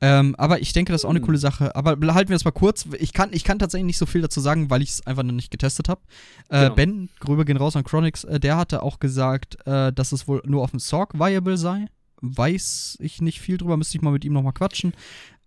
Ähm, 0.00 0.34
aber 0.36 0.60
ich 0.60 0.72
denke, 0.72 0.92
das 0.92 1.02
ist 1.02 1.04
auch 1.04 1.10
eine 1.10 1.20
hm. 1.20 1.26
coole 1.26 1.38
Sache. 1.38 1.74
Aber 1.76 1.92
halten 2.14 2.28
wir 2.28 2.34
das 2.34 2.44
mal 2.44 2.50
kurz. 2.50 2.86
Ich 2.98 3.12
kann, 3.12 3.30
ich 3.32 3.44
kann 3.44 3.58
tatsächlich 3.58 3.86
nicht 3.86 3.98
so 3.98 4.06
viel 4.06 4.20
dazu 4.20 4.40
sagen, 4.40 4.68
weil 4.70 4.82
ich 4.82 4.90
es 4.90 5.06
einfach 5.06 5.22
noch 5.22 5.32
nicht 5.32 5.50
getestet 5.50 5.88
habe. 5.88 6.00
Äh, 6.48 6.64
genau. 6.64 6.74
Ben, 6.74 7.08
Grübe 7.20 7.44
gehen 7.44 7.56
raus 7.56 7.76
an 7.76 7.84
Chronix, 7.84 8.24
äh, 8.24 8.40
der 8.40 8.56
hatte 8.56 8.82
auch 8.82 8.98
gesagt, 8.98 9.56
äh, 9.66 9.92
dass 9.92 10.12
es 10.12 10.26
wohl 10.28 10.42
nur 10.44 10.62
auf 10.62 10.70
dem 10.70 10.80
Sorg 10.80 11.14
viable 11.14 11.56
sei. 11.56 11.86
Weiß 12.20 12.98
ich 13.00 13.20
nicht 13.20 13.40
viel 13.40 13.58
drüber, 13.58 13.76
müsste 13.76 13.98
ich 13.98 14.02
mal 14.02 14.10
mit 14.10 14.24
ihm 14.24 14.32
nochmal 14.32 14.52
quatschen. 14.52 14.94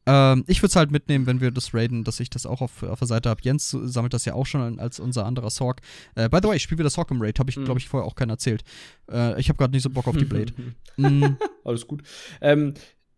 Ähm, 0.08 0.46
ich 0.48 0.60
würde 0.60 0.70
es 0.70 0.76
halt 0.78 0.90
mitnehmen, 0.90 1.26
wenn 1.28 1.42
wir 1.42 1.52
das 1.52 1.74
raiden, 1.74 2.06
dass 2.06 2.20
ich 2.22 2.30
das 2.30 2.46
auch 2.46 2.62
auf, 2.62 2.82
auf 2.84 3.00
der 3.00 3.08
Seite 3.08 3.30
habe. 3.30 3.42
Jens 3.44 3.70
sammelt 3.70 4.14
das 4.14 4.24
ja 4.24 4.34
auch 4.34 4.46
schon 4.46 4.80
als 4.80 5.00
unser 5.00 5.26
anderer 5.26 5.50
Sorg. 5.50 5.82
Äh, 6.16 6.30
by 6.30 6.40
the 6.42 6.48
way, 6.48 6.56
ich 6.56 6.64
spiele 6.64 6.80
wieder 6.80 6.90
Sorg 6.90 7.12
im 7.12 7.22
Raid, 7.22 7.40
habe 7.40 7.50
ich, 7.50 7.58
mhm. 7.58 7.66
glaube 7.66 7.80
ich, 7.80 7.90
vorher 7.90 8.08
auch 8.08 8.16
keinen 8.16 8.30
erzählt. 8.30 8.64
Äh, 9.12 9.40
ich 9.40 9.50
habe 9.50 9.58
gerade 9.58 9.74
nicht 9.74 9.84
so 9.84 9.90
Bock 9.90 10.08
auf 10.08 10.16
die 10.16 10.26
Blade. 10.26 10.54
mm. 10.98 11.38
Alles 11.66 11.86
gut. 11.88 12.04
Ähm, 12.40 12.74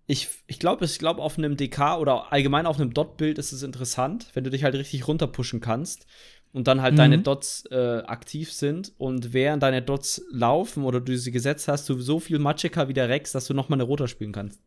ich, 0.07 0.29
ich 0.47 0.57
glaube, 0.57 0.85
ich 0.85 0.97
glaube, 0.97 1.21
auf 1.21 1.37
einem 1.37 1.55
DK 1.55 1.97
oder 1.99 2.33
allgemein 2.33 2.65
auf 2.65 2.79
einem 2.79 2.95
Dot-Bild 2.95 3.37
ist 3.37 3.51
es 3.51 3.61
interessant, 3.61 4.31
wenn 4.33 4.43
du 4.43 4.49
dich 4.49 4.63
halt 4.63 4.73
richtig 4.73 5.07
runterpushen 5.07 5.59
kannst 5.59 6.07
und 6.51 6.67
dann 6.67 6.81
halt 6.81 6.93
mhm. 6.93 6.97
deine 6.97 7.19
Dots 7.19 7.65
äh, 7.69 8.01
aktiv 8.07 8.51
sind 8.51 8.93
und 8.97 9.33
während 9.33 9.61
deine 9.61 9.83
Dots 9.83 10.23
laufen 10.31 10.83
oder 10.83 10.99
du 10.99 11.15
sie 11.15 11.31
gesetzt 11.31 11.67
hast, 11.67 11.87
du 11.89 11.99
so 11.99 12.19
viel 12.19 12.39
Magicka 12.39 12.87
wieder 12.87 13.07
Rex, 13.07 13.33
dass 13.33 13.45
du 13.45 13.53
nochmal 13.53 13.77
eine 13.77 13.83
Roter 13.83 14.07
spielen 14.07 14.31
kannst. 14.31 14.59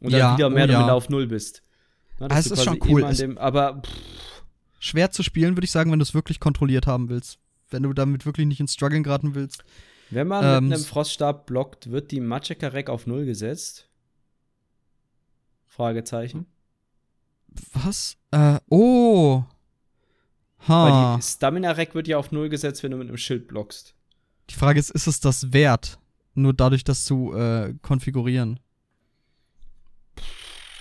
Und 0.00 0.12
dann 0.12 0.36
wieder 0.36 0.50
mehr 0.50 0.68
oh, 0.68 0.70
ja. 0.70 0.92
auf 0.92 1.08
Null 1.08 1.26
bist. 1.26 1.62
Na, 2.18 2.28
das 2.28 2.46
ist 2.46 2.64
schon 2.64 2.78
cool. 2.88 3.02
Dem, 3.14 3.38
aber 3.38 3.82
pff. 3.82 4.44
schwer 4.78 5.10
zu 5.10 5.22
spielen, 5.22 5.56
würde 5.56 5.64
ich 5.64 5.70
sagen, 5.70 5.90
wenn 5.90 5.98
du 5.98 6.04
es 6.04 6.14
wirklich 6.14 6.40
kontrolliert 6.40 6.86
haben 6.86 7.08
willst. 7.08 7.38
Wenn 7.70 7.82
du 7.82 7.92
damit 7.92 8.26
wirklich 8.26 8.46
nicht 8.46 8.60
ins 8.60 8.74
Struggeln 8.74 9.02
geraten 9.02 9.34
willst. 9.34 9.62
Wenn 10.10 10.26
man 10.26 10.44
ähm, 10.44 10.68
mit 10.68 10.78
einem 10.78 10.86
Froststab 10.86 11.46
blockt, 11.46 11.90
wird 11.90 12.10
die 12.10 12.20
Magicka 12.20 12.68
Rec 12.68 12.88
auf 12.88 13.06
Null 13.06 13.26
gesetzt? 13.26 13.88
Fragezeichen. 15.66 16.46
Was? 17.74 18.16
Äh, 18.30 18.58
oh. 18.70 19.44
Ha. 20.66 21.12
Weil 21.12 21.18
die 21.18 21.22
Stamina 21.22 21.72
Rec 21.72 21.94
wird 21.94 22.08
ja 22.08 22.16
auf 22.16 22.32
Null 22.32 22.48
gesetzt, 22.48 22.82
wenn 22.82 22.92
du 22.92 22.96
mit 22.96 23.08
einem 23.08 23.18
Schild 23.18 23.48
blockst. 23.48 23.94
Die 24.48 24.54
Frage 24.54 24.80
ist, 24.80 24.90
ist 24.90 25.06
es 25.06 25.20
das 25.20 25.52
wert? 25.52 25.98
Nur 26.34 26.54
dadurch, 26.54 26.84
das 26.84 27.04
zu 27.04 27.34
äh, 27.34 27.74
konfigurieren 27.82 28.60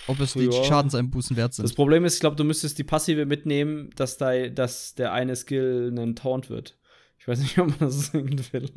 ob 0.07 0.19
es 0.19 0.33
die 0.33 0.51
Schadenseinbußen 0.51 1.35
wert 1.37 1.53
sind. 1.53 1.63
Das 1.63 1.73
Problem 1.73 2.05
ist, 2.05 2.15
ich 2.15 2.19
glaube, 2.19 2.35
du 2.35 2.43
müsstest 2.43 2.77
die 2.77 2.83
Passive 2.83 3.25
mitnehmen, 3.25 3.89
dass, 3.95 4.17
da, 4.17 4.47
dass 4.47 4.95
der 4.95 5.13
eine 5.13 5.35
Skill 5.35 5.93
ein 5.97 6.15
Taunt 6.15 6.49
wird. 6.49 6.77
Ich 7.19 7.27
weiß 7.27 7.39
nicht, 7.39 7.59
ob 7.59 7.67
man 7.67 7.79
das 7.79 8.07
sehen 8.07 8.41
will. 8.51 8.69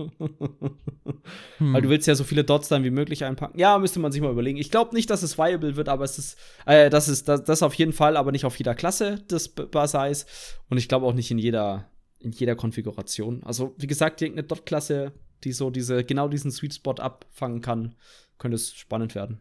hm. 1.59 1.73
Weil 1.73 1.83
du 1.83 1.89
willst 1.89 2.09
ja 2.09 2.15
so 2.15 2.25
viele 2.25 2.43
Dots 2.43 2.69
dann 2.69 2.83
wie 2.83 2.91
möglich 2.91 3.25
einpacken. 3.25 3.59
Ja, 3.59 3.79
müsste 3.79 4.01
man 4.01 4.11
sich 4.11 4.21
mal 4.21 4.33
überlegen. 4.33 4.59
Ich 4.59 4.71
glaube 4.71 4.95
nicht, 4.95 5.09
dass 5.09 5.23
es 5.23 5.39
viable 5.39 5.77
wird, 5.77 5.89
aber 5.89 6.05
es 6.05 6.19
ist, 6.19 6.37
äh, 6.67 6.91
das 6.91 7.09
ist 7.09 7.29
das, 7.29 7.45
das 7.45 7.63
auf 7.63 7.75
jeden 7.75 7.93
Fall, 7.93 8.17
aber 8.17 8.33
nicht 8.33 8.45
auf 8.45 8.57
jeder 8.57 8.75
Klasse 8.75 9.21
des 9.31 9.49
Basais. 9.49 10.27
Und 10.69 10.79
ich 10.79 10.89
glaube 10.89 11.07
auch 11.07 11.15
nicht 11.15 11.31
in 11.31 11.39
jeder, 11.39 11.91
in 12.19 12.33
jeder 12.33 12.57
Konfiguration. 12.57 13.43
Also, 13.45 13.75
wie 13.79 13.87
gesagt, 13.87 14.21
irgendeine 14.21 14.49
Dot-Klasse, 14.49 15.13
die 15.45 15.53
so 15.53 15.71
diese, 15.71 16.05
genau 16.05 16.29
diesen 16.29 16.51
Sweet 16.51 16.75
Spot 16.75 16.95
abfangen 16.95 17.61
kann, 17.61 17.95
könnte 18.39 18.57
es 18.57 18.75
spannend 18.75 19.15
werden. 19.15 19.39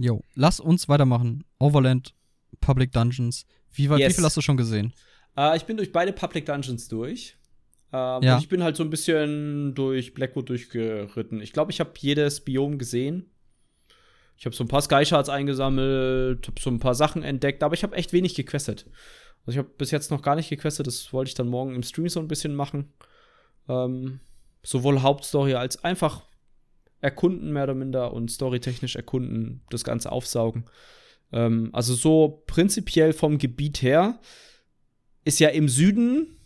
Jo, 0.00 0.24
lass 0.34 0.60
uns 0.60 0.88
weitermachen. 0.88 1.44
Overland, 1.58 2.14
Public 2.60 2.90
Dungeons. 2.92 3.44
Wie, 3.72 3.84
yes. 3.84 3.98
wie 3.98 4.14
viel 4.14 4.24
hast 4.24 4.36
du 4.36 4.40
schon 4.40 4.56
gesehen? 4.56 4.94
Uh, 5.36 5.54
ich 5.54 5.64
bin 5.66 5.76
durch 5.76 5.92
beide 5.92 6.12
Public 6.12 6.46
Dungeons 6.46 6.88
durch. 6.88 7.36
Uh, 7.92 8.18
ja. 8.22 8.34
Und 8.34 8.42
ich 8.42 8.48
bin 8.48 8.62
halt 8.62 8.76
so 8.76 8.82
ein 8.82 8.88
bisschen 8.88 9.74
durch 9.74 10.14
Blackwood 10.14 10.48
durchgeritten. 10.48 11.42
Ich 11.42 11.52
glaube, 11.52 11.70
ich 11.70 11.80
habe 11.80 11.92
jedes 11.98 12.40
Biom 12.40 12.78
gesehen. 12.78 13.30
Ich 14.38 14.46
habe 14.46 14.56
so 14.56 14.64
ein 14.64 14.68
paar 14.68 14.80
Sky 14.80 15.04
Shards 15.04 15.28
eingesammelt, 15.28 16.46
habe 16.46 16.60
so 16.60 16.70
ein 16.70 16.78
paar 16.78 16.94
Sachen 16.94 17.22
entdeckt, 17.22 17.62
aber 17.62 17.74
ich 17.74 17.82
habe 17.82 17.94
echt 17.94 18.14
wenig 18.14 18.34
gequestet. 18.34 18.86
Also 19.44 19.52
ich 19.52 19.58
habe 19.58 19.68
bis 19.76 19.90
jetzt 19.90 20.10
noch 20.10 20.22
gar 20.22 20.34
nicht 20.34 20.48
gequestet, 20.48 20.86
das 20.86 21.12
wollte 21.12 21.28
ich 21.28 21.34
dann 21.34 21.48
morgen 21.48 21.74
im 21.74 21.82
Stream 21.82 22.08
so 22.08 22.20
ein 22.20 22.28
bisschen 22.28 22.54
machen. 22.54 22.90
Ähm, 23.68 24.20
sowohl 24.62 25.02
Hauptstory 25.02 25.54
als 25.54 25.84
einfach 25.84 26.22
erkunden, 27.00 27.52
mehr 27.52 27.64
oder 27.64 27.74
minder, 27.74 28.12
und 28.12 28.30
storytechnisch 28.30 28.96
erkunden, 28.96 29.62
das 29.70 29.84
Ganze 29.84 30.12
aufsaugen. 30.12 30.64
Ähm, 31.32 31.70
also 31.72 31.94
so 31.94 32.42
prinzipiell 32.46 33.12
vom 33.12 33.38
Gebiet 33.38 33.82
her 33.82 34.20
ist 35.24 35.40
ja 35.40 35.48
im 35.48 35.68
Süden, 35.68 36.38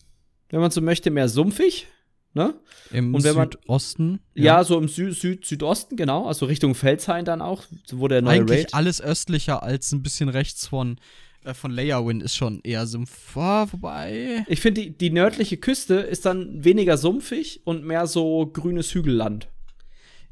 wenn 0.50 0.60
man 0.60 0.70
so 0.70 0.80
möchte, 0.80 1.10
mehr 1.10 1.28
sumpfig. 1.28 1.88
Ne? 2.36 2.54
Im 2.90 3.14
und 3.14 3.22
wenn 3.22 3.36
man, 3.36 3.50
Südosten? 3.50 4.20
Ja. 4.34 4.44
ja, 4.58 4.64
so 4.64 4.76
im 4.76 4.88
Sü 4.88 5.12
Süd 5.12 5.46
Südosten, 5.46 5.96
genau. 5.96 6.26
Also 6.26 6.46
Richtung 6.46 6.74
Felshain 6.74 7.24
dann 7.24 7.40
auch, 7.40 7.62
wo 7.92 8.08
der 8.08 8.22
neue 8.22 8.40
Eigentlich 8.40 8.64
Raid. 8.64 8.74
alles 8.74 9.00
östlicher 9.00 9.62
als 9.62 9.92
ein 9.92 10.02
bisschen 10.02 10.28
rechts 10.28 10.66
von, 10.66 10.98
äh, 11.44 11.54
von 11.54 11.70
Layerwind 11.70 12.24
ist 12.24 12.34
schon 12.34 12.60
eher 12.64 12.88
Sumpf. 12.88 13.36
Oh, 13.36 13.66
wobei. 13.70 14.44
Ich 14.48 14.60
finde, 14.60 14.80
die, 14.80 14.98
die 14.98 15.10
nördliche 15.10 15.58
Küste 15.58 15.94
ist 15.94 16.26
dann 16.26 16.64
weniger 16.64 16.98
sumpfig 16.98 17.60
und 17.64 17.84
mehr 17.84 18.08
so 18.08 18.46
grünes 18.46 18.92
Hügelland. 18.92 19.48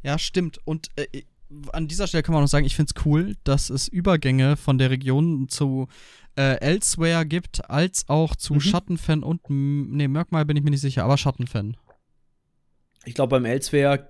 Ja, 0.03 0.19
stimmt. 0.19 0.59
Und 0.65 0.89
äh, 0.97 1.23
an 1.73 1.89
dieser 1.89 2.07
Stelle 2.07 2.23
kann 2.23 2.33
man 2.33 2.43
noch 2.43 2.49
sagen, 2.49 2.67
ich 2.67 2.77
finde 2.77 2.93
es 2.95 3.05
cool, 3.05 3.37
dass 3.45 3.71
es 3.71 3.89
Übergänge 3.89 4.57
von 4.57 4.79
der 4.79 4.91
Region 4.91 5.49
zu 5.49 5.89
äh, 6.37 6.59
Elsewhere 6.61 7.27
gibt, 7.27 7.69
als 7.71 8.09
auch 8.09 8.37
zu 8.37 8.55
mhm. 8.55 8.61
Schattenfan 8.61 9.23
und, 9.23 9.43
nee, 9.49 10.09
Merkmal 10.09 10.45
bin 10.45 10.57
ich 10.57 10.63
mir 10.63 10.71
nicht 10.71 10.81
sicher, 10.81 11.05
aber 11.05 11.19
Schattenfan. 11.19 11.77
Ich 13.05 13.15
glaube, 13.15 13.31
beim 13.31 13.45
Elsewhere, 13.45 14.09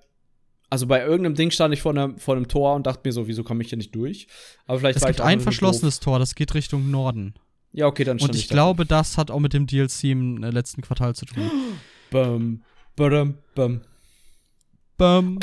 also 0.70 0.86
bei 0.86 1.02
irgendeinem 1.02 1.34
Ding 1.34 1.50
stand 1.50 1.74
ich 1.74 1.82
vor 1.82 1.92
einem, 1.92 2.18
vor 2.18 2.36
einem 2.36 2.48
Tor 2.48 2.74
und 2.74 2.86
dachte 2.86 3.02
mir 3.04 3.12
so, 3.12 3.26
wieso 3.26 3.42
komme 3.42 3.62
ich 3.62 3.70
hier 3.70 3.78
nicht 3.78 3.94
durch? 3.94 4.28
Aber 4.66 4.78
vielleicht 4.78 4.98
Es 4.98 5.06
gibt 5.06 5.20
ein 5.20 5.40
verschlossenes 5.40 5.98
doof. 5.98 6.04
Tor, 6.04 6.18
das 6.18 6.34
geht 6.34 6.54
Richtung 6.54 6.90
Norden. 6.90 7.34
Ja, 7.72 7.86
okay, 7.86 8.04
dann 8.04 8.20
Und 8.20 8.34
ich, 8.34 8.42
ich 8.42 8.48
glaube, 8.48 8.84
das 8.84 9.16
hat 9.16 9.30
auch 9.30 9.40
mit 9.40 9.54
dem 9.54 9.66
DLC 9.66 10.04
im 10.04 10.42
äh, 10.42 10.50
letzten 10.50 10.82
Quartal 10.82 11.14
zu 11.14 11.24
tun. 11.24 11.50
bum, 12.10 12.62
bum, 12.96 13.34
bum. 13.54 13.80
Bum. 14.98 15.38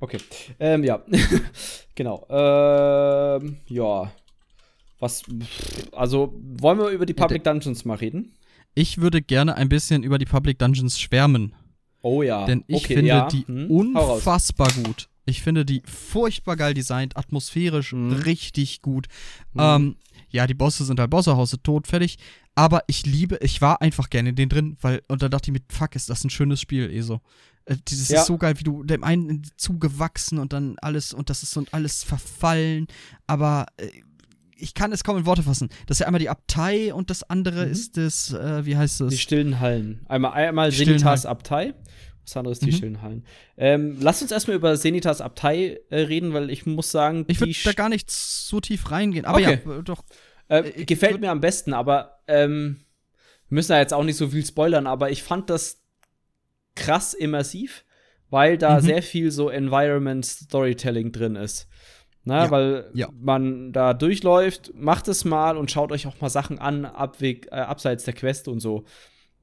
Okay. 0.00 0.18
Ähm, 0.58 0.84
ja. 0.84 1.02
genau. 1.94 2.26
Ähm, 2.28 3.58
ja. 3.66 4.10
Was. 4.98 5.22
Also, 5.92 6.34
wollen 6.58 6.78
wir 6.78 6.88
über 6.88 7.06
die 7.06 7.14
Public 7.14 7.44
Dungeons 7.44 7.84
mal 7.84 7.96
reden? 7.96 8.34
Ich 8.74 8.98
würde 8.98 9.22
gerne 9.22 9.56
ein 9.56 9.68
bisschen 9.68 10.02
über 10.02 10.18
die 10.18 10.26
Public 10.26 10.58
Dungeons 10.58 10.98
schwärmen. 10.98 11.54
Oh 12.02 12.22
ja. 12.22 12.46
Denn 12.46 12.64
ich 12.66 12.84
okay, 12.84 12.94
finde 12.94 13.08
ja. 13.08 13.28
die 13.28 13.46
hm. 13.46 13.70
unfassbar 13.70 14.70
gut. 14.84 15.08
Ich 15.26 15.42
finde 15.42 15.64
die 15.64 15.82
furchtbar 15.84 16.56
geil 16.56 16.74
designt, 16.74 17.16
atmosphärisch 17.16 17.92
hm. 17.92 18.12
richtig 18.12 18.82
gut. 18.82 19.06
Hm. 19.52 19.60
Ähm, 19.60 19.96
ja, 20.30 20.46
die 20.46 20.54
Bosse 20.54 20.84
sind 20.84 21.00
halt 21.00 21.10
Bosse, 21.10 21.36
Hause 21.36 21.62
tot, 21.62 21.86
fertig. 21.86 22.18
Aber 22.54 22.82
ich 22.86 23.06
liebe, 23.06 23.38
ich 23.42 23.60
war 23.60 23.80
einfach 23.82 24.10
gerne 24.10 24.30
in 24.30 24.36
den 24.36 24.48
drin, 24.48 24.76
weil, 24.80 25.02
und 25.08 25.22
da 25.22 25.28
dachte 25.28 25.50
ich 25.50 25.58
mir, 25.58 25.64
fuck, 25.68 25.94
ist 25.94 26.10
das 26.10 26.24
ein 26.24 26.30
schönes 26.30 26.60
Spiel, 26.60 26.90
eh 26.90 27.00
so. 27.00 27.20
Äh, 27.70 27.76
dieses 27.88 28.08
ja. 28.08 28.20
ist 28.20 28.26
so 28.26 28.36
geil, 28.36 28.54
wie 28.58 28.64
du 28.64 28.82
dem 28.82 29.04
einen 29.04 29.42
zugewachsen 29.56 30.38
und 30.38 30.52
dann 30.52 30.76
alles 30.82 31.14
und 31.14 31.30
das 31.30 31.42
ist 31.42 31.52
so 31.52 31.64
alles 31.70 32.02
verfallen, 32.02 32.88
aber 33.26 33.66
äh, 33.76 33.88
ich 34.56 34.74
kann 34.74 34.92
es 34.92 35.04
kaum 35.04 35.16
in 35.16 35.24
Worte 35.24 35.42
fassen. 35.42 35.70
Das 35.86 35.96
ist 35.96 36.00
ja 36.00 36.06
einmal 36.06 36.18
die 36.18 36.28
Abtei 36.28 36.92
und 36.92 37.08
das 37.08 37.22
andere 37.22 37.64
mhm. 37.64 37.72
ist 37.72 37.96
das, 37.96 38.32
äh, 38.32 38.66
wie 38.66 38.76
heißt 38.76 39.00
das? 39.00 39.08
Die 39.08 39.18
stillen 39.18 39.58
Hallen. 39.58 40.04
Einmal, 40.06 40.32
einmal 40.32 40.70
Senitas 40.70 41.24
Abtei. 41.24 41.74
Das 42.26 42.36
andere 42.36 42.52
ist 42.52 42.62
die 42.62 42.66
mhm. 42.66 42.76
stillen 42.76 43.02
Hallen. 43.02 43.24
Ähm, 43.56 43.96
lass 44.00 44.20
uns 44.20 44.30
erstmal 44.30 44.56
über 44.56 44.76
Senitas 44.76 45.22
Abtei 45.22 45.80
äh, 45.88 46.00
reden, 46.00 46.34
weil 46.34 46.50
ich 46.50 46.66
muss 46.66 46.90
sagen, 46.90 47.24
ich 47.28 47.40
würde 47.40 47.54
da 47.64 47.72
gar 47.72 47.88
nicht 47.88 48.10
so 48.10 48.60
tief 48.60 48.90
reingehen. 48.90 49.24
Aber 49.24 49.38
okay. 49.38 49.60
ja, 49.64 49.82
doch. 49.82 50.04
Äh, 50.48 50.84
gefällt 50.84 51.20
mir 51.20 51.30
am 51.30 51.40
besten, 51.40 51.72
aber 51.72 52.20
ähm, 52.26 52.84
wir 53.48 53.54
müssen 53.54 53.70
da 53.70 53.78
jetzt 53.78 53.94
auch 53.94 54.04
nicht 54.04 54.16
so 54.16 54.28
viel 54.28 54.44
spoilern, 54.44 54.86
aber 54.86 55.10
ich 55.10 55.22
fand 55.22 55.48
das 55.48 55.79
krass 56.74 57.14
immersiv, 57.14 57.84
weil 58.30 58.58
da 58.58 58.76
mhm. 58.76 58.80
sehr 58.84 59.02
viel 59.02 59.30
so 59.30 59.48
Environment 59.48 60.24
Storytelling 60.24 61.12
drin 61.12 61.36
ist. 61.36 61.68
Na, 62.24 62.44
ja, 62.44 62.50
weil 62.50 62.90
ja. 62.92 63.08
man 63.18 63.72
da 63.72 63.94
durchläuft, 63.94 64.72
macht 64.74 65.08
es 65.08 65.24
mal 65.24 65.56
und 65.56 65.70
schaut 65.70 65.90
euch 65.90 66.06
auch 66.06 66.20
mal 66.20 66.28
Sachen 66.28 66.58
an, 66.58 66.84
abweg, 66.84 67.46
äh, 67.50 67.56
abseits 67.56 68.04
der 68.04 68.14
Quest 68.14 68.46
und 68.46 68.60
so. 68.60 68.84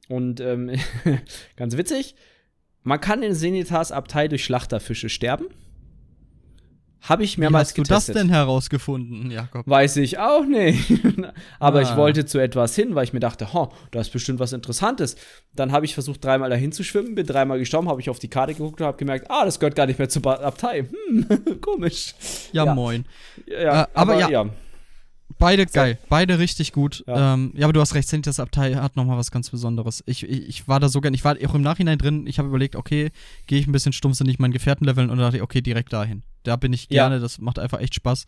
Und 0.10 0.40
ähm, 0.40 0.72
ganz 1.56 1.76
witzig, 1.76 2.16
man 2.84 3.02
kann 3.02 3.24
in 3.24 3.34
Senitas 3.34 3.92
Abtei 3.92 4.28
durch 4.28 4.44
Schlachterfische 4.44 5.10
sterben. 5.10 5.48
Habe 7.08 7.24
ich 7.24 7.38
mehrmals 7.38 7.74
getestet. 7.74 7.90
Wie 7.90 7.96
hast 7.96 8.10
du 8.10 8.14
das 8.14 8.22
denn 8.22 8.30
herausgefunden, 8.30 9.32
Jakob? 9.32 9.68
Weiß 9.68 9.96
ich 9.98 10.20
auch 10.20 10.46
nicht. 10.46 10.94
Aber 11.60 11.80
ah. 11.80 11.82
ich 11.82 11.96
wollte 11.96 12.26
zu 12.26 12.38
etwas 12.40 12.76
hin, 12.76 12.96
weil 12.96 13.06
ich 13.06 13.14
mir 13.14 13.20
dachte, 13.20 13.54
ho, 13.54 13.72
da 13.92 14.02
ist 14.02 14.12
bestimmt 14.12 14.40
was 14.40 14.52
Interessantes. 14.52 15.16
Dann 15.56 15.72
habe 15.72 15.86
ich 15.86 15.94
versucht, 15.94 16.24
dreimal 16.24 16.50
dahin 16.50 16.72
zu 16.72 16.84
schwimmen, 16.84 17.16
bin 17.16 17.26
dreimal 17.26 17.60
gestorben, 17.60 17.88
habe 17.88 18.02
ich 18.02 18.10
auf 18.10 18.20
die 18.20 18.30
Karte 18.30 18.54
geguckt 18.54 18.82
und 18.82 18.88
habe 18.88 18.98
gemerkt, 18.98 19.28
ah, 19.30 19.46
das 19.46 19.60
gehört 19.60 19.76
gar 19.76 19.86
nicht 19.86 20.00
mehr 20.00 20.10
zur 20.10 20.26
Abtei. 20.28 20.86
Hm, 21.08 21.62
komisch. 21.62 22.14
Ja, 22.52 22.66
ja, 22.66 22.74
moin. 22.74 23.06
Ja, 23.46 23.58
äh, 23.58 23.68
aber, 23.68 23.90
aber 23.94 24.20
ja. 24.20 24.30
ja. 24.30 24.50
Beide 25.40 25.64
so. 25.64 25.74
geil, 25.74 25.98
beide 26.10 26.40
richtig 26.40 26.74
gut. 26.74 27.04
Ja. 27.08 27.34
Ähm, 27.34 27.54
ja, 27.56 27.66
aber 27.66 27.74
du 27.74 27.80
hast 27.80 27.94
recht, 27.94 28.08
Sanitas 28.08 28.40
Abtei 28.40 28.74
hat 28.74 28.96
nochmal 28.96 29.18
was 29.18 29.32
ganz 29.32 29.50
Besonderes. 29.50 30.04
Ich, 30.06 30.24
ich, 30.24 30.48
ich, 30.48 30.68
war 30.68 30.80
da 30.80 30.90
so 30.90 31.00
gern, 31.02 31.14
ich 31.14 31.24
war 31.24 31.36
auch 31.46 31.56
im 31.56 31.62
Nachhinein 31.62 31.98
drin, 31.98 32.26
ich 32.28 32.40
habe 32.40 32.48
überlegt, 32.48 32.76
okay, 32.76 33.12
gehe 33.46 33.60
ich 33.60 33.68
ein 33.68 33.72
bisschen 33.72 33.94
stumpfsinnig 33.94 34.40
meinen 34.40 34.54
Gefährten 34.54 34.86
leveln 34.86 35.10
und 35.10 35.18
dachte, 35.20 35.42
okay, 35.42 35.62
direkt 35.62 35.94
dahin. 35.94 36.24
Da 36.44 36.56
bin 36.56 36.74
ich 36.74 36.90
gerne, 36.90 37.16
ja. 37.16 37.22
das 37.22 37.40
macht 37.40 37.60
einfach 37.60 37.80
echt 37.80 37.96
Spaß. 37.96 38.26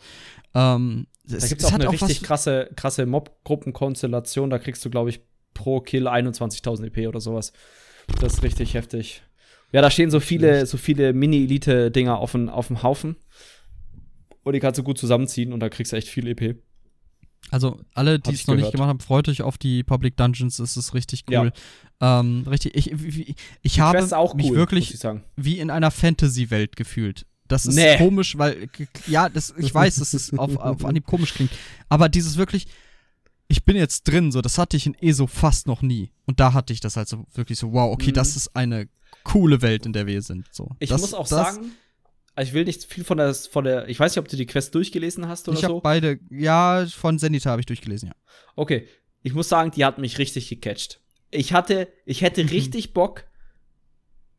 Ähm, 0.54 1.08
da 1.26 1.48
gibt 1.48 1.62
es 1.62 1.68
auch 1.68 1.74
eine 1.74 1.92
richtig 1.92 2.22
krasse, 2.22 2.70
krasse 2.76 3.06
Mob-Gruppenkonstellation, 3.06 4.50
da 4.50 4.60
kriegst 4.60 4.84
du, 4.86 4.90
glaube 4.90 5.10
ich, 5.10 5.22
pro 5.54 5.82
Kill 5.82 6.08
21.000 6.08 6.86
EP 6.86 7.08
oder 7.08 7.22
sowas. 7.22 7.54
Das 8.20 8.34
ist 8.34 8.44
richtig 8.44 8.74
heftig. 8.74 9.24
Ja, 9.72 9.82
da 9.82 9.92
stehen 9.92 10.10
so 10.10 10.20
viele, 10.20 10.66
so 10.66 10.78
viele 10.78 11.14
Mini-Elite-Dinger 11.14 12.18
auf, 12.18 12.34
auf 12.34 12.68
dem 12.68 12.82
Haufen. 12.84 13.18
Und 14.44 14.54
die 14.54 14.60
kannst 14.60 14.80
du 14.80 14.84
gut 14.84 14.98
zusammenziehen 14.98 15.54
und 15.54 15.60
da 15.60 15.70
kriegst 15.70 15.92
du 15.92 15.96
echt 15.96 16.08
viel 16.08 16.28
EP. 16.28 16.58
Also 17.52 17.80
alle, 17.94 18.20
die 18.20 18.32
es 18.32 18.46
noch 18.48 18.56
nicht 18.56 18.72
gemacht 18.72 18.90
haben, 18.90 19.00
freut 19.00 19.28
euch 19.28 19.42
auf 19.42 19.58
die 19.58 19.84
Public 19.84 20.16
Dungeons, 20.18 20.60
es 20.60 20.78
ist 20.78 20.94
richtig 20.94 21.24
cool. 21.30 21.52
Ja. 22.02 22.20
Ähm, 22.20 22.46
richtig, 22.48 22.76
ich, 22.76 22.92
ich, 22.92 23.36
ich 23.62 23.80
habe 23.80 24.02
mich 24.36 24.52
wirklich 24.54 25.00
wie 25.36 25.60
in 25.60 25.70
einer 25.70 25.92
Fantasy-Welt 25.92 26.76
gefühlt. 26.76 27.26
Das 27.48 27.66
ist 27.66 27.76
nee. 27.76 27.98
komisch, 27.98 28.38
weil, 28.38 28.70
ja, 29.08 29.28
das, 29.28 29.54
ich 29.58 29.74
weiß, 29.74 29.96
dass 29.96 30.14
es 30.14 30.32
auf, 30.38 30.56
auf 30.58 30.86
Anhieb 30.86 31.08
komisch 31.08 31.34
klingt, 31.34 31.52
aber 31.90 32.08
dieses 32.08 32.38
wirklich, 32.38 32.68
ich 33.48 33.66
bin 33.66 33.76
jetzt 33.76 34.04
drin, 34.04 34.32
so, 34.32 34.42
das 34.42 34.60
hatte 34.60 34.78
ich 34.78 34.86
in 34.86 34.94
ESO 34.94 35.26
fast 35.26 35.66
noch 35.66 35.82
nie. 35.82 36.12
Und 36.26 36.40
da 36.40 36.54
hatte 36.54 36.72
ich 36.72 36.80
das 36.80 36.96
halt 36.96 37.10
so 37.10 37.26
wirklich 37.34 37.58
so, 37.58 37.74
wow, 37.74 37.92
okay, 37.92 38.12
mhm. 38.12 38.14
das 38.14 38.36
ist 38.36 38.56
eine 38.56 38.88
coole 39.24 39.64
Welt, 39.64 39.88
in 39.88 39.94
der 39.94 40.06
wir 40.06 40.22
sind. 40.22 40.46
So. 40.52 40.70
Ich 40.78 40.90
das, 40.90 41.02
muss 41.02 41.16
auch 41.16 41.28
das, 41.28 41.56
sagen, 41.56 41.72
also 42.40 42.52
ich 42.52 42.54
will 42.54 42.64
nicht 42.64 42.86
viel 42.86 43.04
von 43.04 43.18
der, 43.18 43.34
von 43.34 43.66
der, 43.66 43.90
ich 43.90 44.00
weiß 44.00 44.14
nicht, 44.14 44.20
ob 44.20 44.30
du 44.30 44.38
die 44.38 44.46
Quest 44.46 44.74
durchgelesen 44.74 45.28
hast 45.28 45.50
oder 45.50 45.56
ich 45.56 45.60
so. 45.60 45.68
Ich 45.68 45.72
habe 45.72 45.82
beide, 45.82 46.20
ja, 46.30 46.86
von 46.86 47.20
Zenita 47.20 47.50
habe 47.50 47.60
ich 47.60 47.66
durchgelesen, 47.66 48.08
ja. 48.08 48.16
Okay, 48.56 48.88
ich 49.24 49.34
muss 49.34 49.50
sagen, 49.50 49.72
die 49.72 49.84
hat 49.84 49.98
mich 49.98 50.20
richtig 50.20 50.48
gecatcht. 50.48 51.02
Ich 51.32 51.52
hatte, 51.52 51.90
ich 52.06 52.22
hätte 52.22 52.44
mhm. 52.44 52.50
richtig 52.50 52.94
Bock 52.94 53.26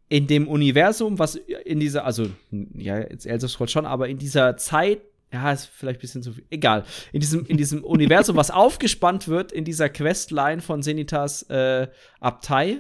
in 0.09 0.27
dem 0.27 0.49
Universum, 0.49 1.19
was 1.19 1.35
in 1.35 1.79
dieser, 1.79 2.07
also, 2.07 2.31
ja, 2.51 3.01
jetzt 3.01 3.27
Elder 3.27 3.49
Scrolls 3.49 3.71
schon, 3.71 3.85
aber 3.85 4.09
in 4.09 4.17
dieser 4.17 4.57
Zeit, 4.57 5.03
ja, 5.31 5.53
ist 5.53 5.67
vielleicht 5.67 5.99
ein 5.99 6.01
bisschen 6.01 6.23
zu 6.23 6.33
viel, 6.33 6.47
egal, 6.49 6.87
in 7.13 7.21
diesem, 7.21 7.45
in 7.45 7.59
diesem 7.59 7.85
Universum, 7.85 8.35
was 8.35 8.51
aufgespannt 8.51 9.29
wird, 9.29 9.53
in 9.53 9.67
dieser 9.67 9.91
Questline 9.91 10.63
von 10.63 10.83
Senitas 10.83 11.43
äh, 11.51 11.87
Abtei, 12.19 12.79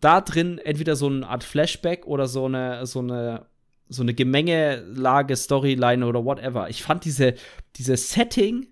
da 0.00 0.22
drin 0.22 0.56
entweder 0.56 0.96
so 0.96 1.08
eine 1.08 1.28
Art 1.28 1.44
Flashback 1.44 2.06
oder 2.06 2.26
so 2.26 2.46
eine, 2.46 2.86
so 2.86 3.00
eine 3.00 3.51
so 3.92 4.02
eine 4.02 4.14
Gemengelage, 4.14 5.36
Storyline 5.36 6.06
oder 6.06 6.24
whatever. 6.24 6.68
Ich 6.70 6.82
fand 6.82 7.04
diese, 7.04 7.34
diese 7.76 7.96
Setting 7.96 8.66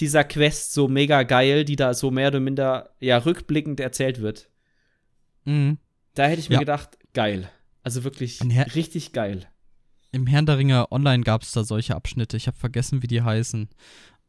dieser 0.00 0.24
Quest 0.24 0.72
so 0.72 0.88
mega 0.88 1.22
geil, 1.24 1.64
die 1.64 1.76
da 1.76 1.94
so 1.94 2.10
mehr 2.10 2.28
oder 2.28 2.40
minder 2.40 2.90
ja 3.00 3.18
rückblickend 3.18 3.80
erzählt 3.80 4.20
wird. 4.20 4.48
Mhm. 5.44 5.78
Da 6.14 6.26
hätte 6.26 6.40
ich 6.40 6.48
mir 6.48 6.54
ja. 6.54 6.60
gedacht, 6.60 6.98
geil. 7.14 7.50
Also 7.82 8.04
wirklich 8.04 8.40
richtig 8.74 9.12
geil. 9.12 9.46
Im 10.10 10.26
Herrn 10.26 10.46
der 10.46 10.58
Ringe 10.58 10.90
Online 10.90 11.22
gab 11.22 11.42
es 11.42 11.52
da 11.52 11.64
solche 11.64 11.94
Abschnitte. 11.94 12.36
Ich 12.36 12.46
habe 12.46 12.56
vergessen, 12.56 13.02
wie 13.02 13.06
die 13.06 13.22
heißen. 13.22 13.68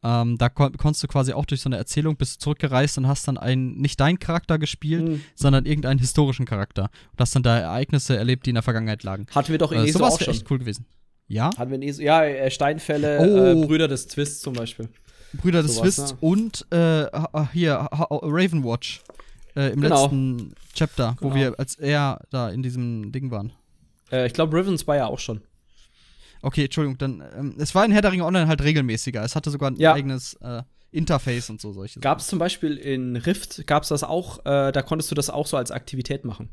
Ähm, 0.02 0.38
da 0.38 0.48
kon 0.48 0.76
konntest 0.76 1.02
du 1.02 1.08
quasi 1.08 1.34
auch 1.34 1.44
durch 1.44 1.60
so 1.60 1.68
eine 1.68 1.76
Erzählung 1.76 2.16
bist 2.16 2.40
zurückgereist 2.40 2.96
und 2.96 3.06
hast 3.06 3.28
dann 3.28 3.36
einen, 3.36 3.78
nicht 3.80 4.00
deinen 4.00 4.18
Charakter 4.18 4.58
gespielt, 4.58 5.06
mhm. 5.06 5.22
sondern 5.34 5.66
irgendeinen 5.66 5.98
historischen 5.98 6.46
Charakter. 6.46 6.84
Und 7.12 7.20
hast 7.20 7.34
dann 7.36 7.42
da 7.42 7.58
Ereignisse 7.58 8.16
erlebt, 8.16 8.46
die 8.46 8.50
in 8.50 8.54
der 8.54 8.62
Vergangenheit 8.62 9.02
lagen. 9.02 9.26
Hatten 9.34 9.52
wir 9.52 9.58
doch 9.58 9.72
in 9.72 9.80
äh, 9.80 9.88
ESO 9.88 10.02
auch 10.02 10.18
schon. 10.18 10.32
echt 10.32 10.50
cool 10.50 10.58
gewesen. 10.58 10.86
Ja? 11.28 11.50
Hatten 11.56 11.70
wir 11.70 11.76
in 11.76 11.82
ESO, 11.82 12.02
ja, 12.02 12.24
äh, 12.24 12.50
Steinfälle, 12.50 13.18
äh, 13.18 13.58
oh. 13.58 13.62
äh, 13.62 13.66
Brüder 13.66 13.88
des 13.88 14.06
Twists 14.06 14.40
zum 14.40 14.54
Beispiel. 14.54 14.88
Brüder 15.34 15.62
des 15.62 15.76
Twists 15.76 16.12
ne? 16.12 16.18
und 16.20 16.66
äh, 16.70 17.06
hier, 17.52 17.74
Ravenwatch. 17.92 19.02
Äh, 19.54 19.72
Im 19.72 19.80
genau. 19.80 20.02
letzten 20.02 20.54
Chapter, 20.74 21.16
genau. 21.18 21.30
wo 21.30 21.34
wir 21.34 21.54
als 21.58 21.74
er 21.74 22.20
da 22.30 22.50
in 22.50 22.62
diesem 22.62 23.12
Ding 23.12 23.30
waren. 23.30 23.52
ich 24.10 24.32
glaube, 24.32 24.56
Rivens 24.56 24.86
war 24.86 24.96
ja 24.96 25.06
auch 25.06 25.18
schon. 25.18 25.42
Okay, 26.42 26.64
Entschuldigung, 26.64 26.98
dann, 26.98 27.22
ähm, 27.36 27.54
es 27.58 27.74
war 27.74 27.84
in 27.84 27.92
Herr 27.92 28.02
der 28.02 28.12
Ringe 28.12 28.24
Online 28.24 28.48
halt 28.48 28.62
regelmäßiger. 28.62 29.22
Es 29.22 29.36
hatte 29.36 29.50
sogar 29.50 29.70
ein 29.70 29.76
ja. 29.76 29.92
eigenes 29.92 30.34
äh, 30.34 30.62
Interface 30.90 31.50
und 31.50 31.60
so 31.60 31.72
solche 31.72 32.00
Gab 32.00 32.18
es 32.18 32.26
zum 32.26 32.38
Beispiel 32.38 32.76
in 32.76 33.16
Rift, 33.16 33.66
gab 33.66 33.82
es 33.82 33.90
das 33.90 34.02
auch, 34.02 34.38
äh, 34.44 34.72
da 34.72 34.82
konntest 34.82 35.10
du 35.10 35.14
das 35.14 35.30
auch 35.30 35.46
so 35.46 35.56
als 35.56 35.70
Aktivität 35.70 36.24
machen. 36.24 36.50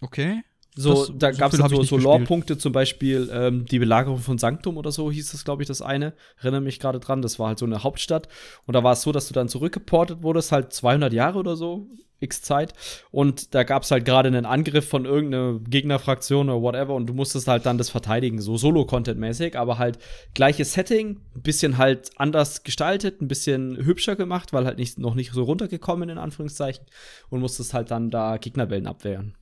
Okay. 0.00 0.42
So, 0.76 1.06
das, 1.06 1.12
da 1.18 1.30
gab 1.32 1.52
es 1.52 1.58
so, 1.58 1.82
so 1.82 1.96
Lore-Punkte, 1.96 2.56
zum 2.56 2.72
Beispiel 2.72 3.28
ähm, 3.32 3.64
die 3.64 3.80
Belagerung 3.80 4.18
von 4.18 4.38
Sanctum 4.38 4.76
oder 4.76 4.92
so 4.92 5.10
hieß 5.10 5.32
das, 5.32 5.44
glaube 5.44 5.62
ich, 5.62 5.66
das 5.66 5.82
eine. 5.82 6.14
Erinnere 6.36 6.60
mich 6.60 6.78
gerade 6.78 7.00
dran, 7.00 7.20
das 7.20 7.40
war 7.40 7.48
halt 7.48 7.58
so 7.58 7.66
eine 7.66 7.82
Hauptstadt. 7.82 8.28
Und 8.64 8.74
da 8.74 8.84
war 8.84 8.92
es 8.92 9.02
so, 9.02 9.10
dass 9.10 9.26
du 9.26 9.34
dann 9.34 9.48
zurückgeportet 9.48 10.22
wurdest, 10.22 10.52
halt 10.52 10.72
200 10.72 11.12
Jahre 11.12 11.40
oder 11.40 11.56
so, 11.56 11.88
x 12.20 12.42
Zeit. 12.42 12.72
Und 13.10 13.54
da 13.54 13.62
gab 13.62 13.82
es 13.82 13.90
halt 13.90 14.04
gerade 14.04 14.28
einen 14.28 14.46
Angriff 14.46 14.88
von 14.88 15.04
irgendeiner 15.04 15.58
Gegnerfraktion 15.60 16.48
oder 16.48 16.62
whatever. 16.62 16.94
Und 16.94 17.06
du 17.06 17.14
musstest 17.14 17.48
halt 17.48 17.66
dann 17.66 17.78
das 17.78 17.90
verteidigen, 17.90 18.40
so 18.40 18.56
Solo-Content-mäßig, 18.56 19.56
aber 19.56 19.78
halt 19.78 19.98
gleiches 20.34 20.72
Setting, 20.72 21.20
ein 21.34 21.42
bisschen 21.42 21.78
halt 21.78 22.10
anders 22.16 22.64
gestaltet, 22.64 23.20
ein 23.20 23.28
bisschen 23.28 23.76
hübscher 23.76 24.16
gemacht, 24.16 24.52
weil 24.52 24.66
halt 24.66 24.78
nicht, 24.78 24.98
noch 24.98 25.14
nicht 25.14 25.32
so 25.32 25.42
runtergekommen, 25.44 26.08
in 26.08 26.18
Anführungszeichen. 26.18 26.84
Und 27.30 27.40
musstest 27.40 27.74
halt 27.74 27.90
dann 27.90 28.10
da 28.10 28.36
Gegnerwellen 28.36 28.86
abwehren. 28.86 29.36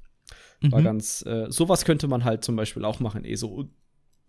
War 0.62 0.80
mhm. 0.80 0.84
ganz, 0.84 1.24
äh, 1.26 1.46
sowas 1.48 1.84
könnte 1.84 2.08
man 2.08 2.24
halt 2.24 2.44
zum 2.44 2.56
Beispiel 2.56 2.84
auch 2.84 3.00
machen, 3.00 3.24
eh 3.24 3.34
so. 3.36 3.68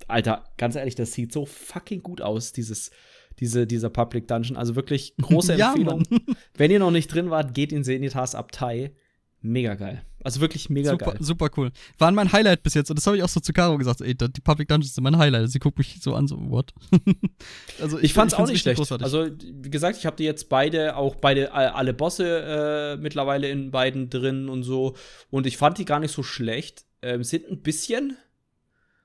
Alter, 0.08 0.44
ganz 0.58 0.76
ehrlich, 0.76 0.96
das 0.96 1.14
sieht 1.14 1.34
so 1.34 1.46
fucking 1.46 2.04
gut 2.04 2.22
aus, 2.22 2.54
dieses, 2.54 2.92
diese, 3.40 3.68
dieser 3.68 3.90
Public 3.90 4.28
Dungeon. 4.28 4.58
Also 4.58 4.76
wirklich 4.76 5.16
große 5.22 5.54
Empfehlung. 5.54 6.04
ja, 6.10 6.20
Wenn 6.56 6.72
ihr 6.72 6.80
noch 6.80 6.92
nicht 6.92 7.14
drin 7.14 7.30
wart, 7.30 7.54
geht 7.54 7.72
in 7.72 7.84
Senitas 7.84 8.36
Abtei. 8.36 8.94
Mega 9.42 9.76
geil. 9.76 10.04
Also 10.24 10.42
wirklich 10.42 10.70
mega 10.70 10.92
super, 10.92 11.12
geil. 11.12 11.18
Super 11.20 11.50
cool. 11.56 11.72
War 12.00 12.12
mein 12.12 12.32
Highlight 12.32 12.64
bis 12.64 12.74
jetzt. 12.74 12.90
Und 12.90 12.98
das 12.98 13.06
habe 13.06 13.16
ich 13.16 13.24
auch 13.24 13.30
so 13.30 13.40
zu 13.40 13.54
Caro 13.54 13.78
gesagt. 13.78 14.02
Ey, 14.02 14.16
die 14.16 14.42
Public 14.42 14.68
Dungeons 14.68 14.96
sind 14.96 15.04
mein 15.04 15.18
Highlight. 15.18 15.50
Sie 15.50 15.60
guckt 15.60 15.78
mich 15.78 16.00
so 16.02 16.16
an, 16.16 16.28
so, 16.28 16.38
what? 16.50 16.74
also 17.82 17.98
ich, 18.00 18.06
ich 18.06 18.14
fand's 18.14 18.34
ich 18.34 18.40
auch 18.40 18.48
nicht 18.48 18.62
schlecht. 18.62 18.78
Großartig. 18.78 19.06
Also, 19.06 19.28
wie 19.40 19.70
gesagt, 19.70 19.98
ich 19.98 20.06
habe 20.06 20.18
die 20.18 20.24
jetzt 20.24 20.50
beide, 20.50 20.98
auch 20.98 21.16
beide, 21.16 21.54
alle 21.54 21.94
Bosse 21.94 22.98
äh, 22.98 23.02
mittlerweile 23.02 23.48
in 23.48 23.72
beiden 23.72 24.10
drin 24.10 24.50
und 24.50 24.64
so. 24.64 24.96
Und 25.30 25.46
ich 25.46 25.56
fand 25.56 25.78
die 25.78 25.86
gar 25.86 26.00
nicht 26.00 26.12
so 26.12 26.24
schlecht. 26.24 26.86
Ähm, 27.04 27.24
sind 27.24 27.48
ein 27.50 27.62
bisschen, 27.62 28.18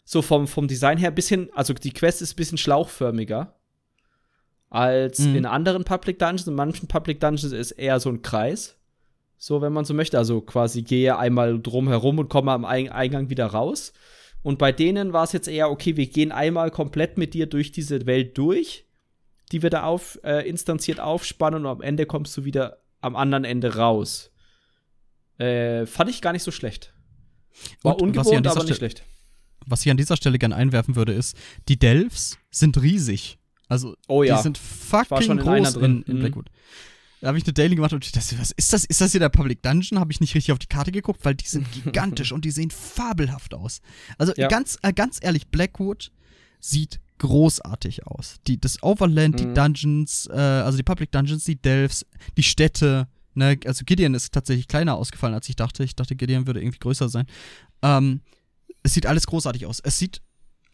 so 0.05 0.23
vom, 0.23 0.49
vom 0.49 0.67
Design 0.67 0.97
her, 0.97 1.11
bisschen, 1.11 1.51
also 1.53 1.75
die 1.75 1.93
Quest 1.93 2.23
ist 2.23 2.33
ein 2.33 2.37
bisschen 2.37 2.59
schlauchförmiger 2.59 3.55
als 4.73 5.21
mhm. 5.21 5.37
in 5.37 5.47
anderen 5.47 5.85
Public 5.85 6.19
Dungeons. 6.19 6.47
In 6.47 6.55
manchen 6.55 6.89
Public 6.89 7.21
Dungeons 7.21 7.53
ist 7.53 7.73
eher 7.73 8.01
so 8.01 8.11
ein 8.11 8.23
Kreis 8.23 8.77
so 9.43 9.61
wenn 9.61 9.73
man 9.73 9.85
so 9.85 9.93
möchte. 9.93 10.19
Also 10.19 10.41
quasi 10.41 10.83
gehe 10.83 11.19
einmal 11.19 11.61
drum 11.61 11.89
herum 11.89 12.21
und 12.21 12.29
komme 12.29 12.53
am 12.53 12.65
Eingang 12.65 13.29
wieder 13.29 13.47
raus. 13.47 13.93
Und 14.43 14.59
bei 14.59 14.71
denen 14.71 15.13
war 15.13 15.25
es 15.25 15.33
jetzt 15.33 15.49
eher, 15.49 15.69
okay, 15.69 15.97
wir 15.97 16.07
gehen 16.07 16.31
einmal 16.31 16.71
komplett 16.71 17.19
mit 17.19 17.35
dir 17.35 17.47
durch 17.47 17.73
diese 17.73 18.07
Welt 18.07 18.39
durch, 18.39 18.87
die 19.51 19.63
wir 19.63 19.71
da 19.71 19.83
auf, 19.83 20.21
äh, 20.23 20.49
instanziert 20.49 21.01
aufspannen 21.01 21.67
und 21.67 21.73
am 21.73 21.81
Ende 21.81 22.07
kommst 22.07 22.37
du 22.37 22.45
wieder 22.45 22.83
am 23.01 23.17
anderen 23.17 23.45
Ende 23.45 23.75
raus. 23.75 24.31
Äh, 25.39 25.87
fand 25.87 26.09
ich 26.09 26.23
gar 26.23 26.33
nicht 26.33 26.45
so 26.45 26.53
schlecht. 26.53 26.95
War 27.83 27.97
und 27.97 28.03
ungewohnt, 28.03 28.47
aber 28.47 28.63
nicht 28.63 28.77
schlecht. 28.77 29.03
Was 29.67 29.85
ich 29.85 29.91
an 29.91 29.97
dieser 29.97 30.17
Stelle 30.17 30.39
gerne 30.39 30.55
einwerfen 30.55 30.95
würde, 30.95 31.13
ist, 31.15 31.37
die 31.69 31.81
Delphs 31.81 32.39
sind 32.53 32.81
riesig. 32.81 33.39
Also, 33.69 33.97
oh, 34.09 34.23
ja. 34.23 34.37
die 34.37 34.43
sind 34.43 34.59
fucking 34.59 35.39
groß 35.39 35.77
in, 35.77 35.83
in, 35.83 36.03
in 36.03 36.17
mhm. 36.17 36.21
Blackwood. 36.21 36.51
Da 37.23 37.29
habe 37.29 37.39
ich 37.39 37.45
eine 37.45 37.53
Daily 37.53 37.77
gemacht 37.77 37.93
und 37.93 38.05
ich 38.05 38.11
dachte, 38.11 38.37
was 38.41 38.51
ist 38.51 38.73
das? 38.73 38.85
Ist 38.85 39.01
das 39.01 39.13
hier 39.13 39.21
der 39.21 39.29
Public 39.29 39.63
Dungeon? 39.63 40.01
Habe 40.01 40.11
ich 40.11 40.21
nicht 40.21 40.35
richtig 40.35 40.51
auf 40.51 40.59
die 40.59 40.67
Karte 40.67 40.91
geguckt, 40.91 41.25
weil 41.25 41.37
die 41.37 41.47
sind 41.47 41.71
gigantisch 41.85 42.33
und 42.33 42.45
die 42.45 42.51
sehen 42.51 42.71
fabelhaft 42.71 43.55
aus. 43.55 43.81
Also 44.19 44.33
ja. 44.37 44.49
ganz, 44.49 44.77
äh, 44.83 44.93
ganz 44.93 45.21
ehrlich, 45.23 45.47
Blackwood 45.47 46.11
sieht 46.59 47.01
großartig 47.19 48.09
aus. 48.09 48.41
Die, 48.49 48.61
das 48.61 48.83
Overland, 48.83 49.37
mhm. 49.37 49.39
die 49.39 49.55
Dungeons, 49.55 50.29
äh, 50.33 50.37
also 50.37 50.77
die 50.77 50.83
Public 50.83 51.13
Dungeons, 51.13 51.45
die 51.45 51.55
Delphs, 51.55 52.05
die 52.37 52.43
Städte, 52.43 53.07
ne, 53.35 53.57
also 53.67 53.85
Gideon 53.85 54.15
ist 54.15 54.33
tatsächlich 54.35 54.67
kleiner 54.67 54.97
ausgefallen, 54.97 55.35
als 55.35 55.49
ich 55.49 55.55
dachte. 55.55 55.85
Ich 55.85 55.95
dachte, 55.95 56.17
Gideon 56.17 56.49
würde 56.49 56.61
irgendwie 56.61 56.81
größer 56.81 57.09
sein. 57.09 57.27
Ähm, 57.83 58.23
es 58.83 58.95
sieht 58.95 59.07
alles 59.07 59.29
großartig 59.29 59.67
aus. 59.67 59.79
Es 59.79 59.97
sieht 59.97 60.21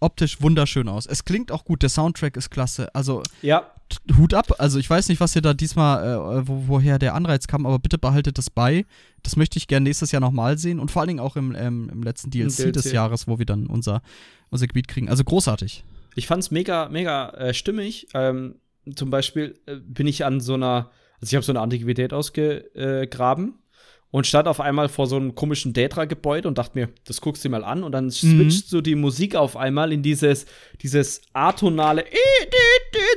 optisch 0.01 0.41
wunderschön 0.41 0.89
aus. 0.89 1.07
Es 1.07 1.25
klingt 1.25 1.53
auch 1.53 1.65
gut, 1.65 1.83
der 1.83 1.89
Soundtrack 1.89 2.37
ist 2.37 2.51
klasse. 2.51 2.95
Also 2.95 3.23
ja. 3.43 3.71
Hut 4.17 4.35
ab. 4.35 4.55
Also 4.59 4.79
ich 4.79 4.89
weiß 4.89 5.09
nicht, 5.09 5.21
was 5.21 5.35
ihr 5.35 5.43
da 5.43 5.55
diesmal, 5.55 6.05
äh, 6.05 6.49
wo, 6.49 6.65
woher 6.67 6.99
der 6.99 7.15
Anreiz 7.15 7.47
kam, 7.47 7.67
aber 7.67 7.79
bitte 7.79 7.99
behaltet 7.99 8.39
das 8.39 8.51
bei. 8.51 8.85
Das 9.23 9.37
möchte 9.37 9.59
ich 9.59 9.67
gerne 9.67 9.85
nächstes 9.85 10.13
Jahr 10.13 10.21
nochmal 10.21 10.59
sehen 10.59 10.79
und 10.79 10.91
vor 10.91 11.01
allen 11.01 11.09
Dingen 11.09 11.21
auch 11.21 11.37
im, 11.37 11.55
ähm, 11.55 11.89
im 11.91 12.03
letzten 12.03 12.31
DLC, 12.31 12.57
DLC, 12.57 12.73
des 12.73 12.93
Jahres, 12.93 13.27
wo 13.27 13.39
wir 13.39 13.47
dann 13.47 13.67
unser, 13.67 14.03
unser 14.51 14.67
Gebiet 14.67 14.89
kriegen. 14.89 15.09
Also 15.09 15.25
großartig. 15.25 15.85
Ich 16.15 16.27
fand 16.27 16.43
es 16.43 16.51
mega, 16.51 16.89
mega 16.89 17.31
äh, 17.31 17.55
stimmig. 17.55 18.09
Ähm, 18.15 18.57
zum 18.95 19.11
Beispiel 19.11 19.59
äh, 19.67 19.77
bin 19.77 20.07
ich 20.07 20.25
an 20.25 20.41
so 20.41 20.55
einer, 20.55 20.91
also 21.21 21.31
ich 21.31 21.35
habe 21.35 21.45
so 21.45 21.53
eine 21.53 21.61
Antiquität 21.61 22.13
ausgegraben 22.13 23.55
und 24.11 24.27
stand 24.27 24.49
auf 24.49 24.61
einmal 24.61 24.89
vor 24.89 25.07
so 25.07 25.17
einem 25.17 25.35
komischen 25.35 25.75
Detra-Gebäude 25.75 26.49
und 26.49 26.57
dachte 26.57 26.79
mir, 26.79 26.89
das 27.05 27.21
guckst 27.21 27.45
du 27.45 27.51
mal 27.51 27.65
an 27.65 27.83
und 27.83 27.93
dann 27.93 28.07
mhm. 28.07 28.11
switcht 28.11 28.69
so 28.69 28.81
die 28.81 28.95
Musik 28.95 29.35
auf 29.37 29.57
einmal 29.57 29.93
in 29.93 30.03
dieses, 30.03 30.47
dieses 30.81 31.21
atonale 31.35 32.05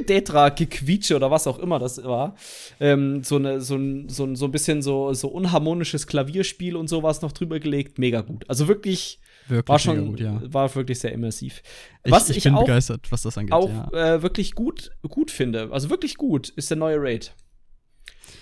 Detra-Gequietsche 0.10 1.16
oder 1.16 1.32
was 1.32 1.48
auch 1.48 1.60
immer 1.60 1.80
das 1.80 2.04
war. 2.04 2.36
Ähm, 2.80 3.24
so, 3.24 3.38
eine, 3.38 3.62
so, 3.62 3.76
ein, 3.76 4.10
so, 4.10 4.26
ein, 4.26 4.36
so 4.36 4.46
ein 4.46 4.52
bisschen 4.52 4.82
so, 4.82 5.14
so 5.14 5.30
unharmonisches 5.30 6.08
Klavierspiel 6.08 6.76
und 6.76 6.90
sowas 6.90 7.22
noch 7.22 7.32
drüber 7.32 7.60
gelegt. 7.60 7.98
Mega 7.98 8.22
gut. 8.22 8.44
Also 8.50 8.68
wirklich, 8.68 9.20
wirklich 9.48 9.70
war 9.70 9.80
schon 9.80 10.08
gut, 10.08 10.20
ja. 10.20 10.42
war 10.44 10.74
wirklich 10.76 11.00
sehr 11.00 11.14
immersiv. 11.14 11.64
Was 12.04 12.26
ich, 12.26 12.32
ich, 12.32 12.38
ich 12.38 12.44
bin 12.44 12.56
auch, 12.56 12.66
begeistert, 12.66 13.10
was 13.12 13.22
das 13.22 13.38
angeht. 13.38 13.54
Auch 13.54 13.70
ja. 13.70 14.16
äh, 14.16 14.22
wirklich 14.24 14.56
gut, 14.56 14.92
gut 15.08 15.32
finde, 15.32 15.70
also 15.72 15.90
wirklich 15.90 16.16
gut, 16.16 16.50
ist 16.50 16.70
der 16.70 16.78
neue 16.78 16.98
Raid. 17.00 17.34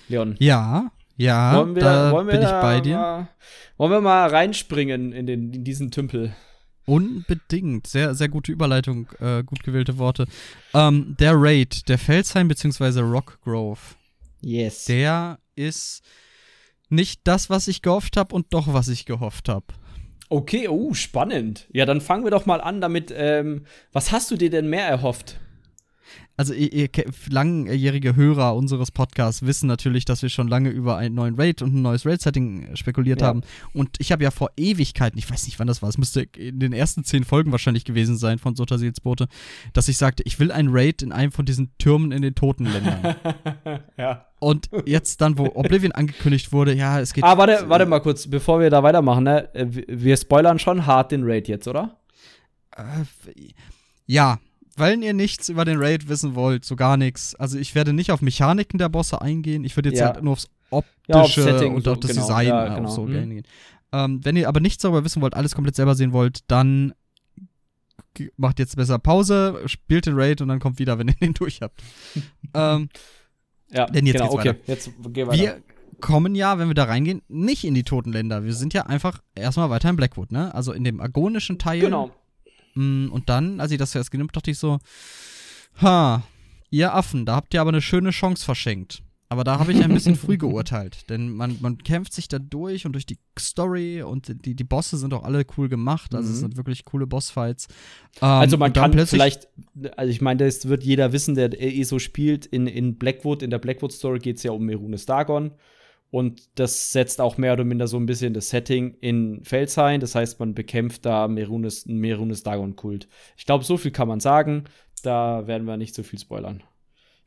Leon. 0.08 0.34
Ja, 0.40 0.90
ja, 1.20 1.56
wollen 1.56 1.74
wir, 1.74 1.82
da 1.82 2.12
wollen 2.12 2.26
wir 2.26 2.32
bin 2.32 2.42
ich 2.42 2.50
bei 2.50 2.80
dir. 2.80 2.96
Mal, 2.96 3.28
wollen 3.76 3.92
wir 3.92 4.00
mal 4.00 4.28
reinspringen 4.28 5.12
in, 5.12 5.26
den, 5.26 5.52
in 5.52 5.64
diesen 5.64 5.90
Tümpel? 5.90 6.34
Unbedingt. 6.86 7.86
Sehr, 7.86 8.14
sehr 8.14 8.28
gute 8.28 8.52
Überleitung, 8.52 9.08
äh, 9.20 9.44
gut 9.44 9.62
gewählte 9.62 9.98
Worte. 9.98 10.26
Ähm, 10.74 11.16
der 11.20 11.34
Raid, 11.36 11.88
der 11.88 11.98
Felsheim 11.98 12.48
bzw. 12.48 13.00
Rockgrove. 13.00 13.96
Yes. 14.40 14.86
Der 14.86 15.38
ist 15.54 16.02
nicht 16.88 17.20
das, 17.24 17.50
was 17.50 17.68
ich 17.68 17.82
gehofft 17.82 18.16
habe 18.16 18.34
und 18.34 18.46
doch, 18.54 18.72
was 18.72 18.88
ich 18.88 19.04
gehofft 19.04 19.48
habe. 19.48 19.66
Okay, 20.30 20.68
oh, 20.68 20.94
spannend. 20.94 21.66
Ja, 21.72 21.84
dann 21.84 22.00
fangen 22.00 22.24
wir 22.24 22.30
doch 22.30 22.46
mal 22.46 22.60
an 22.60 22.80
damit. 22.80 23.12
Ähm, 23.14 23.66
was 23.92 24.10
hast 24.10 24.30
du 24.30 24.36
dir 24.36 24.48
denn 24.48 24.70
mehr 24.70 24.86
erhofft? 24.86 25.38
Also 26.40 26.54
ihr, 26.54 26.72
ihr, 26.72 26.88
langjährige 27.28 28.16
Hörer 28.16 28.56
unseres 28.56 28.90
Podcasts 28.90 29.44
wissen 29.44 29.66
natürlich, 29.66 30.06
dass 30.06 30.22
wir 30.22 30.30
schon 30.30 30.48
lange 30.48 30.70
über 30.70 30.96
einen 30.96 31.14
neuen 31.14 31.34
Raid 31.34 31.60
und 31.60 31.74
ein 31.74 31.82
neues 31.82 32.06
Raid-Setting 32.06 32.76
spekuliert 32.76 33.20
ja. 33.20 33.26
haben. 33.26 33.42
Und 33.74 33.96
ich 33.98 34.10
habe 34.10 34.24
ja 34.24 34.30
vor 34.30 34.48
Ewigkeiten, 34.56 35.18
ich 35.18 35.30
weiß 35.30 35.44
nicht, 35.44 35.58
wann 35.58 35.66
das 35.66 35.82
war, 35.82 35.90
es 35.90 35.98
müsste 35.98 36.22
in 36.22 36.58
den 36.58 36.72
ersten 36.72 37.04
zehn 37.04 37.24
Folgen 37.24 37.52
wahrscheinlich 37.52 37.84
gewesen 37.84 38.16
sein 38.16 38.38
von 38.38 38.56
Sota 38.56 38.78
Seelsbote, 38.78 39.28
dass 39.74 39.88
ich 39.88 39.98
sagte, 39.98 40.22
ich 40.24 40.40
will 40.40 40.50
ein 40.50 40.68
Raid 40.70 41.02
in 41.02 41.12
einem 41.12 41.30
von 41.30 41.44
diesen 41.44 41.76
Türmen 41.76 42.10
in 42.10 42.22
den 42.22 42.34
Totenländern. 42.34 43.16
ja. 43.98 44.24
Und 44.38 44.70
jetzt 44.86 45.20
dann, 45.20 45.36
wo 45.36 45.44
Oblivion 45.44 45.92
angekündigt 45.92 46.54
wurde, 46.54 46.72
ja, 46.72 47.00
es 47.00 47.12
geht. 47.12 47.22
Ah, 47.22 47.36
warte, 47.36 47.68
warte 47.68 47.84
mal 47.84 48.00
kurz, 48.00 48.26
bevor 48.26 48.60
wir 48.60 48.70
da 48.70 48.82
weitermachen, 48.82 49.24
ne? 49.24 49.50
Wir 49.52 50.16
spoilern 50.16 50.58
schon 50.58 50.86
hart 50.86 51.12
den 51.12 51.22
Raid 51.24 51.48
jetzt, 51.48 51.68
oder? 51.68 51.98
Äh, 52.74 53.04
ja, 54.06 54.38
weil 54.80 55.02
ihr 55.02 55.14
nichts 55.14 55.48
über 55.48 55.64
den 55.64 55.78
Raid 55.78 56.08
wissen 56.08 56.34
wollt, 56.34 56.64
so 56.64 56.74
gar 56.74 56.96
nichts. 56.96 57.34
Also 57.36 57.58
ich 57.58 57.74
werde 57.74 57.92
nicht 57.92 58.10
auf 58.10 58.22
Mechaniken 58.22 58.78
der 58.78 58.88
Bosse 58.88 59.20
eingehen. 59.22 59.64
Ich 59.64 59.76
würde 59.76 59.90
jetzt 59.90 60.00
ja. 60.00 60.06
halt 60.06 60.22
nur 60.22 60.32
aufs 60.32 60.48
optische 60.70 61.48
ja, 61.48 61.56
auf 61.56 61.74
und 61.74 61.88
auf 61.88 62.00
das 62.00 62.10
genau. 62.10 62.22
Design 62.22 62.48
ja, 62.48 62.74
genau. 62.74 62.88
so 62.88 63.04
mhm. 63.04 63.16
eingehen. 63.16 63.44
Ähm, 63.92 64.24
wenn 64.24 64.36
ihr 64.36 64.48
aber 64.48 64.60
nichts 64.60 64.82
darüber 64.82 65.04
wissen 65.04 65.22
wollt, 65.22 65.34
alles 65.34 65.54
komplett 65.54 65.76
selber 65.76 65.94
sehen 65.94 66.12
wollt, 66.12 66.40
dann 66.48 66.94
macht 68.36 68.58
jetzt 68.58 68.76
besser 68.76 68.98
Pause, 68.98 69.60
spielt 69.66 70.06
den 70.06 70.14
Raid 70.14 70.40
und 70.40 70.48
dann 70.48 70.60
kommt 70.60 70.78
wieder, 70.78 70.98
wenn 70.98 71.08
ihr 71.08 71.14
den 71.20 71.34
durch 71.34 71.60
habt. 71.60 71.82
ähm, 72.54 72.88
ja, 73.70 73.86
denn 73.86 74.06
jetzt 74.06 74.18
genau, 74.18 74.32
okay. 74.32 74.54
Jetzt 74.66 74.90
geh 75.12 75.26
weiter. 75.26 75.38
Wir 75.38 75.62
kommen 76.00 76.34
ja, 76.34 76.58
wenn 76.58 76.68
wir 76.68 76.74
da 76.74 76.84
reingehen, 76.84 77.22
nicht 77.28 77.64
in 77.64 77.74
die 77.74 77.84
Totenländer. 77.84 78.44
Wir 78.44 78.54
sind 78.54 78.74
ja 78.74 78.86
einfach 78.86 79.22
erstmal 79.34 79.70
weiter 79.70 79.90
in 79.90 79.96
Blackwood, 79.96 80.32
ne? 80.32 80.54
Also 80.54 80.72
in 80.72 80.82
dem 80.82 81.00
agonischen 81.00 81.58
Teil 81.58 81.80
genau. 81.80 82.10
Mm, 82.80 83.12
und 83.12 83.28
dann, 83.28 83.60
als 83.60 83.72
ich 83.72 83.78
das 83.78 83.94
erst 83.94 84.10
genommen 84.10 84.30
dachte 84.32 84.50
ich 84.50 84.58
so, 84.58 84.78
ha, 85.82 86.22
ihr 86.70 86.94
Affen, 86.94 87.26
da 87.26 87.36
habt 87.36 87.52
ihr 87.52 87.60
aber 87.60 87.70
eine 87.70 87.82
schöne 87.82 88.10
Chance 88.10 88.44
verschenkt. 88.44 89.02
Aber 89.28 89.44
da 89.44 89.60
habe 89.60 89.70
ich 89.70 89.80
ein 89.84 89.94
bisschen 89.94 90.16
früh 90.16 90.38
geurteilt, 90.38 91.08
denn 91.08 91.30
man, 91.30 91.56
man 91.60 91.78
kämpft 91.78 92.12
sich 92.12 92.26
da 92.26 92.40
durch 92.40 92.84
und 92.84 92.94
durch 92.94 93.06
die 93.06 93.18
Story 93.38 94.02
und 94.02 94.44
die, 94.44 94.56
die 94.56 94.64
Bosse 94.64 94.96
sind 94.96 95.14
auch 95.14 95.22
alle 95.22 95.44
cool 95.56 95.68
gemacht, 95.68 96.16
also 96.16 96.26
mhm. 96.26 96.34
es 96.34 96.40
sind 96.40 96.56
wirklich 96.56 96.84
coole 96.84 97.06
Bossfights. 97.06 97.68
Ähm, 98.20 98.28
also 98.28 98.56
man 98.56 98.72
kann 98.72 99.06
vielleicht, 99.06 99.46
also 99.96 100.10
ich 100.10 100.20
meine, 100.20 100.44
das 100.44 100.66
wird 100.66 100.82
jeder 100.82 101.12
wissen, 101.12 101.36
der 101.36 101.60
eh 101.60 101.84
so 101.84 102.00
spielt, 102.00 102.44
in, 102.44 102.66
in 102.66 102.98
Blackwood, 102.98 103.44
in 103.44 103.50
der 103.50 103.60
Blackwood 103.60 103.92
Story 103.92 104.18
geht 104.18 104.38
es 104.38 104.42
ja 104.42 104.50
um 104.50 104.64
Merunes 104.64 105.06
Dagon 105.06 105.52
und 106.10 106.58
das 106.58 106.92
setzt 106.92 107.20
auch 107.20 107.38
mehr 107.38 107.52
oder 107.52 107.64
minder 107.64 107.86
so 107.86 107.96
ein 107.96 108.06
bisschen 108.06 108.34
das 108.34 108.48
Setting 108.50 108.96
in 109.00 109.44
Felshain. 109.44 110.00
Das 110.00 110.14
heißt, 110.14 110.40
man 110.40 110.54
bekämpft 110.54 111.06
da 111.06 111.28
Merunes, 111.28 111.86
Merunes 111.86 112.42
Dagon-Kult. 112.42 113.08
Ich 113.36 113.46
glaube, 113.46 113.64
so 113.64 113.76
viel 113.76 113.92
kann 113.92 114.08
man 114.08 114.20
sagen. 114.20 114.64
Da 115.02 115.46
werden 115.46 115.66
wir 115.66 115.76
nicht 115.76 115.94
so 115.94 116.02
viel 116.02 116.18
spoilern. 116.18 116.62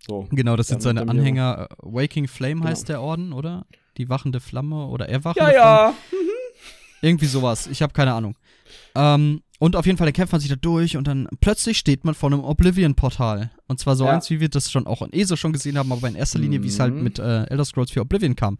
So, 0.05 0.27
genau, 0.31 0.57
das 0.57 0.67
sind 0.67 0.81
seine 0.81 1.07
Anhänger. 1.07 1.69
Äh, 1.71 1.75
Waking 1.81 2.27
Flame 2.27 2.55
genau. 2.55 2.67
heißt 2.67 2.89
der 2.89 3.01
Orden, 3.01 3.31
oder? 3.31 3.65
Die 3.97 4.09
wachende 4.09 4.41
Flamme 4.41 4.87
oder 4.87 5.07
erwachende 5.07 5.53
ja, 5.53 5.53
ja. 5.53 5.93
Flamme. 5.93 5.97
Ja, 6.11 6.27
Irgendwie 7.01 7.25
sowas. 7.25 7.67
Ich 7.67 7.81
habe 7.81 7.93
keine 7.93 8.13
Ahnung. 8.13 8.35
Ähm, 8.95 9.43
und 9.59 9.75
auf 9.75 9.85
jeden 9.85 9.97
Fall, 9.97 10.07
dann 10.07 10.13
kämpft 10.13 10.31
man 10.31 10.41
sich 10.41 10.49
da 10.49 10.55
durch 10.55 10.97
und 10.97 11.07
dann 11.07 11.27
plötzlich 11.39 11.77
steht 11.77 12.03
man 12.05 12.15
vor 12.15 12.31
einem 12.31 12.43
Oblivion-Portal. 12.43 13.51
Und 13.67 13.79
zwar 13.79 13.95
so 13.95 14.05
ja. 14.05 14.11
eins, 14.11 14.29
wie 14.29 14.39
wir 14.39 14.49
das 14.49 14.71
schon 14.71 14.87
auch 14.87 15.01
in 15.01 15.13
ESO 15.13 15.35
schon 15.35 15.53
gesehen 15.53 15.77
haben, 15.77 15.91
aber 15.91 16.07
in 16.07 16.15
erster 16.15 16.39
Linie, 16.39 16.59
mhm. 16.59 16.63
wie 16.63 16.67
es 16.67 16.79
halt 16.79 16.93
mhm. 16.93 17.03
mit 17.03 17.19
äh, 17.19 17.43
Elder 17.45 17.65
Scrolls 17.65 17.91
4 17.91 18.01
Oblivion 18.01 18.35
kam. 18.35 18.57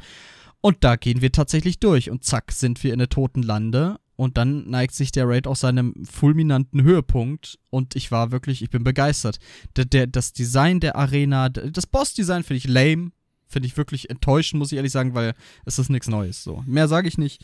Und 0.61 0.77
da 0.83 0.95
gehen 0.95 1.21
wir 1.21 1.31
tatsächlich 1.31 1.79
durch 1.79 2.09
und 2.09 2.23
zack, 2.23 2.53
sind 2.53 2.83
wir 2.83 2.93
in 2.93 2.99
der 2.99 3.09
toten 3.09 3.43
Lande. 3.43 3.97
Und 4.15 4.37
dann 4.37 4.69
neigt 4.69 4.93
sich 4.93 5.11
der 5.11 5.27
Raid 5.27 5.47
auf 5.47 5.57
seinem 5.57 5.93
fulminanten 6.05 6.83
Höhepunkt. 6.83 7.59
Und 7.69 7.95
ich 7.95 8.11
war 8.11 8.31
wirklich, 8.31 8.61
ich 8.61 8.69
bin 8.69 8.83
begeistert. 8.83 9.39
Der, 9.75 9.85
der, 9.85 10.07
das 10.07 10.31
Design 10.31 10.79
der 10.79 10.95
Arena, 10.95 11.49
das 11.49 11.87
Boss-Design 11.87 12.43
finde 12.43 12.57
ich 12.59 12.67
lame. 12.67 13.11
Finde 13.47 13.67
ich 13.67 13.75
wirklich 13.75 14.09
enttäuschend, 14.09 14.59
muss 14.59 14.71
ich 14.71 14.77
ehrlich 14.77 14.91
sagen, 14.91 15.13
weil 15.13 15.33
es 15.65 15.77
ist 15.77 15.89
nichts 15.89 16.07
Neues. 16.07 16.43
So. 16.43 16.63
Mehr 16.65 16.87
sage 16.87 17.07
ich 17.07 17.17
nicht. 17.17 17.43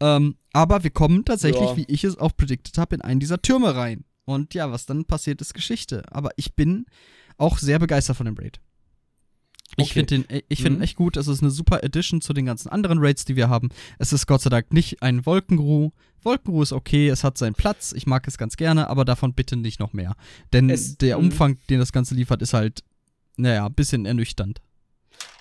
Ähm, 0.00 0.36
aber 0.52 0.84
wir 0.84 0.90
kommen 0.90 1.24
tatsächlich, 1.24 1.70
ja. 1.70 1.76
wie 1.76 1.86
ich 1.88 2.04
es 2.04 2.18
auch 2.18 2.36
prediktet 2.36 2.78
habe, 2.78 2.94
in 2.94 3.02
einen 3.02 3.20
dieser 3.20 3.40
Türme 3.40 3.74
rein. 3.74 4.04
Und 4.24 4.54
ja, 4.54 4.70
was 4.70 4.86
dann 4.86 5.04
passiert, 5.04 5.40
ist 5.40 5.54
Geschichte. 5.54 6.02
Aber 6.10 6.30
ich 6.36 6.54
bin 6.54 6.86
auch 7.38 7.58
sehr 7.58 7.78
begeistert 7.78 8.16
von 8.16 8.26
dem 8.26 8.36
Raid. 8.36 8.60
Ich 9.76 9.90
okay. 9.90 10.04
finde 10.04 10.14
ihn, 10.14 10.42
ich 10.48 10.62
find 10.62 10.76
mhm. 10.76 10.82
echt 10.82 10.96
gut. 10.96 11.16
Es 11.16 11.28
ist 11.28 11.42
eine 11.42 11.50
super 11.50 11.82
Addition 11.82 12.20
zu 12.20 12.32
den 12.32 12.46
ganzen 12.46 12.68
anderen 12.68 12.98
Raids, 12.98 13.24
die 13.24 13.36
wir 13.36 13.48
haben. 13.48 13.70
Es 13.98 14.12
ist 14.12 14.26
Gott 14.26 14.40
sei 14.42 14.50
Dank 14.50 14.72
nicht 14.72 15.02
ein 15.02 15.26
Wolkenruh. 15.26 15.90
Wolkenruh 16.22 16.62
ist 16.62 16.72
okay, 16.72 17.08
es 17.08 17.24
hat 17.24 17.36
seinen 17.36 17.54
Platz. 17.54 17.92
Ich 17.92 18.06
mag 18.06 18.26
es 18.26 18.38
ganz 18.38 18.56
gerne, 18.56 18.88
aber 18.88 19.04
davon 19.04 19.34
bitte 19.34 19.56
nicht 19.56 19.80
noch 19.80 19.92
mehr. 19.92 20.14
Denn 20.52 20.70
es, 20.70 20.96
der 20.98 21.18
mhm. 21.18 21.26
Umfang, 21.26 21.58
den 21.68 21.78
das 21.78 21.92
Ganze 21.92 22.14
liefert, 22.14 22.42
ist 22.42 22.54
halt, 22.54 22.82
naja, 23.36 23.66
ein 23.66 23.74
bisschen 23.74 24.06
ernüchternd. 24.06 24.60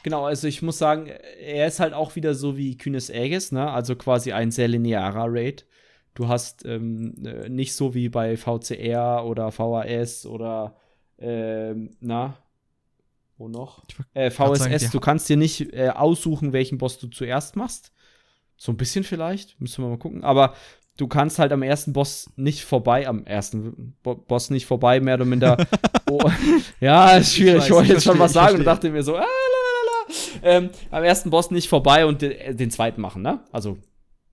Genau, 0.03 0.25
also 0.25 0.47
ich 0.47 0.61
muss 0.61 0.77
sagen, 0.77 1.07
er 1.07 1.67
ist 1.67 1.79
halt 1.79 1.93
auch 1.93 2.15
wieder 2.15 2.35
so 2.35 2.57
wie 2.57 2.77
Kühnes 2.77 3.09
Aegis, 3.09 3.51
ne? 3.51 3.71
Also 3.71 3.95
quasi 3.95 4.31
ein 4.33 4.51
sehr 4.51 4.67
linearer 4.67 5.25
Raid. 5.27 5.65
Du 6.13 6.27
hast 6.27 6.63
ähm, 6.65 7.15
äh, 7.25 7.49
nicht 7.49 7.73
so 7.73 7.93
wie 7.93 8.09
bei 8.09 8.37
VCR 8.37 9.25
oder 9.25 9.51
VHS 9.51 10.25
oder 10.25 10.75
ähm, 11.17 11.97
na, 11.99 12.37
wo 13.37 13.47
noch? 13.47 13.83
Äh, 14.13 14.29
VSS, 14.29 14.59
sagen, 14.59 14.89
du 14.91 14.99
kannst 14.99 15.27
dir 15.27 15.37
nicht 15.37 15.73
äh, 15.73 15.89
aussuchen, 15.89 16.53
welchen 16.53 16.77
Boss 16.77 16.99
du 16.99 17.07
zuerst 17.07 17.55
machst. 17.55 17.91
So 18.57 18.71
ein 18.71 18.77
bisschen 18.77 19.03
vielleicht, 19.03 19.59
müssen 19.59 19.83
wir 19.83 19.89
mal 19.89 19.97
gucken. 19.97 20.23
Aber 20.23 20.53
du 20.97 21.07
kannst 21.07 21.39
halt 21.39 21.51
am 21.51 21.61
ersten 21.61 21.93
Boss 21.93 22.29
nicht 22.37 22.63
vorbei, 22.63 23.07
am 23.07 23.25
ersten 23.25 23.95
Bo 24.03 24.15
Boss 24.15 24.49
nicht 24.49 24.65
vorbei, 24.65 24.99
mehr 25.01 25.15
oder 25.15 25.25
minder. 25.25 25.57
oh, 26.09 26.29
ja, 26.79 27.17
ist 27.17 27.35
schwierig. 27.35 27.55
Ich, 27.55 27.59
weiß, 27.59 27.65
ich 27.65 27.73
wollte 27.73 27.93
jetzt 27.93 28.03
schon 28.03 28.19
was 28.19 28.33
sagen 28.33 28.59
und 28.59 28.63
dachte 28.63 28.89
mir 28.89 29.03
so, 29.03 29.17
ah, 29.17 29.25
ähm, 30.43 30.69
am 30.91 31.03
ersten 31.03 31.29
Boss 31.29 31.51
nicht 31.51 31.67
vorbei 31.69 32.05
und 32.05 32.21
den, 32.21 32.31
äh, 32.31 32.55
den 32.55 32.71
zweiten 32.71 33.01
machen, 33.01 33.21
ne? 33.21 33.41
Also 33.51 33.77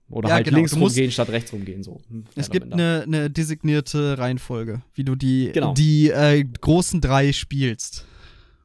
Oder 0.09 0.29
ja, 0.29 0.35
halt 0.35 0.45
genau. 0.45 0.57
links 0.57 0.75
rumgehen 0.75 1.11
statt 1.11 1.29
rechts 1.29 1.53
rumgehen. 1.53 1.83
So. 1.83 2.01
Hm, 2.09 2.25
es 2.35 2.49
gibt 2.49 2.71
eine, 2.71 3.03
eine, 3.05 3.29
designierte 3.29 4.17
Reihenfolge, 4.17 4.81
wie 4.93 5.03
du 5.03 5.15
die, 5.15 5.51
genau. 5.53 5.73
die 5.73 6.09
äh, 6.09 6.43
großen 6.43 7.01
drei 7.01 7.31
spielst. 7.33 8.05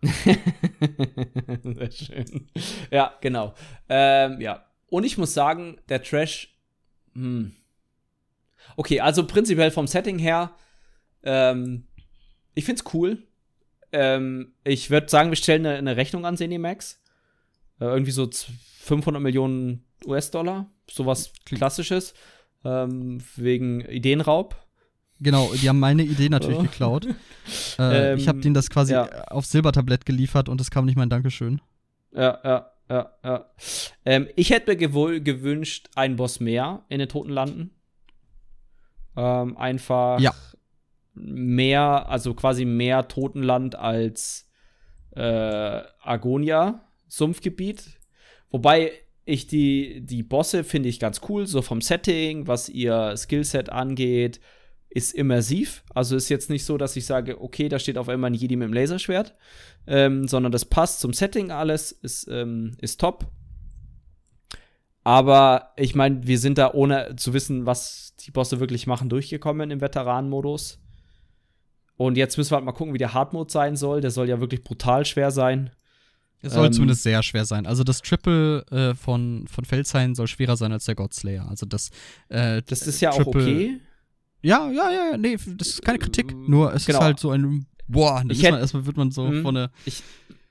Sehr 0.03 1.91
schön. 1.91 2.49
Ja, 2.91 3.15
genau. 3.21 3.55
Ähm, 3.89 4.41
ja. 4.41 4.65
Und 4.91 5.05
ich 5.05 5.19
muss 5.19 5.35
sagen, 5.35 5.79
der 5.89 6.03
Trash. 6.03 6.57
Hm. 7.15 7.53
Okay, 8.77 9.01
also 9.01 9.27
prinzipiell 9.27 9.71
vom 9.71 9.87
Setting 9.87 10.19
her, 10.19 10.55
ähm, 11.23 11.85
ich 12.55 12.65
find's 12.65 12.85
cool. 12.93 13.28
Ähm, 13.93 14.53
ich 14.65 14.91
würde 14.91 15.09
sagen, 15.09 15.31
wir 15.31 15.37
stellen 15.37 15.65
eine, 15.67 15.77
eine 15.77 15.97
Rechnung 15.97 16.27
an 16.27 16.37
Zenimax. 16.37 17.01
Äh, 17.81 17.85
irgendwie 17.85 18.11
so 18.11 18.29
500 18.81 19.23
Millionen 19.23 19.85
US-Dollar. 20.07 20.71
Sowas 20.91 21.33
Klassisches. 21.45 22.15
Ähm, 22.65 23.23
wegen 23.37 23.81
Ideenraub. 23.83 24.57
Genau, 25.21 25.53
die 25.55 25.69
haben 25.69 25.81
meine 25.81 26.03
Idee 26.03 26.29
natürlich 26.29 26.59
geklaut. 26.63 27.07
Äh, 27.79 28.13
ähm, 28.13 28.19
ich 28.19 28.29
habe 28.29 28.41
denen 28.41 28.55
das 28.55 28.71
quasi 28.71 28.93
ja. 28.93 29.25
auf 29.29 29.47
Silbertablett 29.47 30.07
geliefert 30.07 30.49
und 30.49 30.61
es 30.61 30.71
kam 30.71 30.85
nicht 30.85 30.97
mein 30.97 31.11
Dankeschön. 31.11 31.61
Ja, 32.13 32.39
ja, 32.45 32.71
ja, 32.89 33.13
ja. 33.25 33.51
Ähm, 34.05 34.29
ich 34.37 34.51
hätte 34.51 34.71
mir 34.71 35.21
gewünscht, 35.21 35.89
einen 35.95 36.17
Boss 36.17 36.41
mehr 36.41 36.85
in 36.89 36.99
den 36.99 37.09
Toten 37.09 37.31
Landen. 37.31 37.71
Ähm, 39.17 39.57
einfach 39.57 40.21
ja. 40.21 40.33
Mehr, 41.21 42.09
also 42.09 42.35
quasi 42.35 42.65
mehr 42.65 43.09
Totenland 43.09 43.75
als 43.75 44.49
äh, 45.15 45.83
Agonia, 46.03 46.85
Sumpfgebiet. 47.09 47.99
Wobei 48.51 48.93
ich 49.25 49.47
die, 49.47 50.01
die 50.01 50.23
Bosse 50.23 50.65
finde 50.65 50.89
ich 50.89 51.01
ganz 51.01 51.21
cool, 51.29 51.47
so 51.47 51.61
vom 51.61 51.81
Setting, 51.81 52.47
was 52.47 52.69
ihr 52.69 53.15
Skillset 53.17 53.71
angeht, 53.71 54.41
ist 54.89 55.13
immersiv. 55.13 55.85
Also 55.95 56.17
ist 56.17 56.29
jetzt 56.31 56.49
nicht 56.49 56.65
so, 56.65 56.79
dass 56.79 56.97
ich 56.97 57.05
sage, 57.05 57.41
okay, 57.41 57.69
da 57.69 57.79
steht 57.79 57.99
auf 57.99 58.09
einmal 58.09 58.31
ein 58.31 58.35
Jedi 58.35 58.57
mit 58.57 58.69
dem 58.69 58.73
Laserschwert, 58.73 59.35
ähm, 59.87 60.27
sondern 60.27 60.53
das 60.53 60.65
passt 60.65 61.01
zum 61.01 61.13
Setting 61.13 61.51
alles, 61.51 61.93
ist, 61.93 62.27
ähm, 62.31 62.77
ist 62.81 63.01
top. 63.01 63.31
Aber 65.05 65.73
ich 65.77 65.95
meine, 65.95 66.27
wir 66.27 66.39
sind 66.39 66.59
da 66.59 66.73
ohne 66.73 67.17
zu 67.17 67.33
wissen, 67.33 67.67
was 67.67 68.15
die 68.21 68.31
Bosse 68.31 68.61
wirklich 68.61 68.87
machen, 68.87 69.09
durchgekommen 69.09 69.71
im 69.71 69.81
Veteranenmodus. 69.81 70.81
Und 71.99 72.17
jetzt 72.17 72.39
müssen 72.39 72.53
wir 72.53 72.57
halt 72.57 72.65
mal 72.65 72.73
gucken, 72.73 72.95
wie 72.95 72.99
der 72.99 73.13
Hardmode 73.13 73.53
sein 73.53 73.77
soll. 73.77 74.01
Der 74.01 74.13
soll 74.13 74.29
ja 74.29 74.41
wirklich 74.41 74.63
brutal 74.63 75.05
schwer 75.05 75.31
sein. 75.31 75.71
Es 76.41 76.53
soll 76.53 76.67
ähm, 76.67 76.73
zumindest 76.73 77.03
sehr 77.03 77.23
schwer 77.25 77.45
sein. 77.45 77.67
Also 77.67 77.83
das 77.83 78.01
Triple 78.01 78.65
äh, 78.71 78.95
von, 78.95 79.47
von 79.49 79.65
Feldsign 79.65 80.15
soll 80.15 80.29
schwerer 80.29 80.57
sein 80.57 80.71
als 80.71 80.85
der 80.85 80.95
Godslayer. 80.95 81.49
Also 81.49 81.67
das 81.67 81.91
äh, 82.29 82.63
Das 82.65 82.87
ist 82.87 83.01
ja 83.01 83.11
Triple, 83.11 83.31
auch 83.31 83.35
okay. 83.35 83.81
Ja, 84.41 84.71
ja, 84.71 84.91
ja, 84.93 85.17
nee, 85.17 85.37
das 85.57 85.69
ist 85.69 85.83
keine 85.83 85.99
Kritik. 85.99 86.33
Nur 86.33 86.73
es 86.73 86.87
genau. 86.87 87.01
ist 87.01 87.05
halt 87.05 87.19
so 87.19 87.33
ein 87.33 87.67
Boah, 87.89 88.21
hätt, 88.21 88.43
man, 88.51 88.61
erstmal 88.61 88.87
wird 88.87 88.97
man 88.99 89.11
so 89.11 89.25
mh, 89.25 89.43
von 89.43 89.55
der. 89.55 89.71
Ich, 89.87 90.03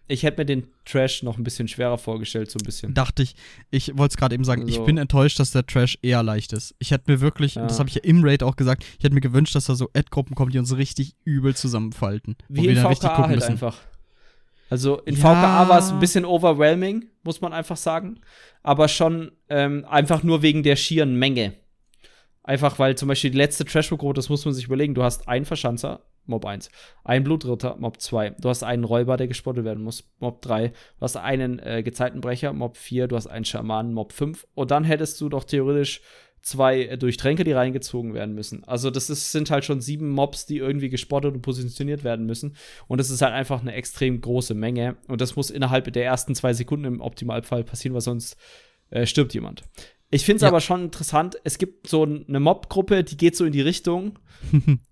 ich 0.08 0.24
hätte 0.24 0.42
mir 0.42 0.46
den 0.46 0.68
Trash 0.86 1.24
noch 1.24 1.38
ein 1.38 1.44
bisschen 1.44 1.68
schwerer 1.68 1.98
vorgestellt, 1.98 2.50
so 2.50 2.58
ein 2.60 2.66
bisschen. 2.66 2.94
Dachte 2.94 3.24
ich. 3.24 3.36
Ich 3.70 3.98
wollte 3.98 4.14
es 4.14 4.18
gerade 4.18 4.36
eben 4.36 4.44
sagen, 4.44 4.64
also. 4.64 4.80
ich 4.80 4.86
bin 4.86 4.98
enttäuscht, 4.98 5.40
dass 5.40 5.52
der 5.52 5.66
Trash 5.66 5.98
eher 6.02 6.24
leicht 6.24 6.54
ist. 6.54 6.76
Ich 6.80 6.92
hätte 6.92 7.12
mir 7.12 7.22
wirklich, 7.22 7.56
ja. 7.56 7.68
das 7.68 7.80
habe 7.80 7.90
ich 7.90 7.96
ja 7.96 8.04
im 8.04 8.24
Raid 8.24 8.44
auch 8.44 8.56
gesagt, 8.56 8.86
ich 8.98 9.04
hätte 9.04 9.14
mir 9.14 9.22
gewünscht, 9.22 9.56
dass 9.56 9.66
da 9.66 9.76
so 9.76 9.90
Ad-Gruppen 9.94 10.36
kommen, 10.36 10.52
die 10.52 10.60
uns 10.60 10.76
richtig 10.76 11.16
übel 11.26 11.56
zusammenfalten. 11.56 12.36
Wie 12.48 12.68
in 12.68 12.78
VKA 12.78 13.18
halt 13.18 13.36
müssen. 13.36 13.52
einfach. 13.52 13.78
Also 14.70 15.00
in 15.02 15.16
ja. 15.16 15.22
VKA 15.22 15.70
war 15.70 15.80
es 15.80 15.92
ein 15.92 16.00
bisschen 16.00 16.26
overwhelming, 16.26 17.06
muss 17.24 17.42
man 17.42 17.54
einfach 17.54 17.78
sagen. 17.78 18.20
Aber 18.64 18.88
schon 18.88 19.32
ähm, 19.50 19.86
einfach 19.90 20.24
nur 20.24 20.42
wegen 20.42 20.64
der 20.64 20.76
schieren 20.76 21.18
Menge. 21.18 21.54
Einfach 22.44 22.80
weil 22.80 22.96
zum 22.96 23.10
Beispiel 23.10 23.32
die 23.32 23.38
letzte 23.38 23.66
Trashbook-Gruppe, 23.66 24.14
das 24.14 24.30
muss 24.30 24.46
man 24.46 24.54
sich 24.54 24.66
überlegen, 24.66 24.96
du 24.96 25.04
hast 25.04 25.28
einen 25.28 25.46
Verschanzer, 25.46 26.06
Mob 26.28 26.46
1, 26.46 26.70
einen 27.04 27.24
Blutritter, 27.24 27.76
Mob 27.78 28.02
2, 28.02 28.32
du 28.40 28.50
hast 28.50 28.64
einen 28.64 28.84
Räuber, 28.84 29.18
der 29.18 29.28
gespottet 29.28 29.66
werden 29.66 29.84
muss, 29.84 30.10
Mob 30.20 30.42
3, 30.42 30.70
du 30.70 30.74
hast 31.02 31.18
einen 31.18 31.60
äh, 31.60 31.84
Gezeitenbrecher, 31.84 32.54
Mob 32.54 32.78
4, 32.78 33.08
du 33.08 33.16
hast 33.16 33.28
einen 33.28 33.46
Schamanen, 33.46 33.94
Mob 33.94 34.14
5 34.14 34.48
und 34.54 34.72
dann 34.72 34.84
hättest 34.84 35.20
du 35.22 35.30
doch 35.30 35.44
theoretisch 35.44 36.02
zwei 36.42 36.84
äh, 36.84 36.98
Durchtränke, 36.98 37.44
die 37.44 37.52
reingezogen 37.52 38.14
werden 38.14 38.34
müssen. 38.34 38.64
Also 38.64 38.90
das 38.90 39.10
ist, 39.10 39.32
sind 39.32 39.52
halt 39.52 39.66
schon 39.66 39.82
sieben 39.82 40.10
Mobs, 40.10 40.46
die 40.46 40.58
irgendwie 40.58 40.90
gespottet 40.90 41.34
und 41.34 41.42
positioniert 41.42 42.04
werden 42.04 42.26
müssen. 42.26 42.56
Und 42.88 43.00
das 43.00 43.10
ist 43.10 43.22
halt 43.22 43.34
einfach 43.34 43.62
eine 43.62 43.74
extrem 43.74 44.22
große 44.22 44.54
Menge. 44.54 44.98
Und 45.08 45.22
das 45.22 45.36
muss 45.36 45.50
innerhalb 45.50 45.92
der 45.92 46.06
ersten 46.06 46.36
zwei 46.36 46.54
Sekunden 46.54 46.86
im 46.86 47.02
Optimalfall 47.02 47.64
passieren, 47.64 47.94
weil 47.94 48.02
sonst 48.02 48.38
äh, 48.90 49.06
stirbt 49.06 49.34
jemand. 49.34 49.64
Ich 50.10 50.24
finde 50.24 50.38
es 50.38 50.42
ja. 50.44 50.48
aber 50.48 50.62
schon 50.62 50.86
interessant, 50.86 51.38
es 51.44 51.58
gibt 51.58 51.88
so 51.88 52.04
eine 52.04 52.40
Mob-Gruppe, 52.40 53.04
die 53.04 53.18
geht 53.18 53.36
so 53.36 53.44
in 53.46 53.52
die 53.52 53.62
Richtung. 53.62 54.18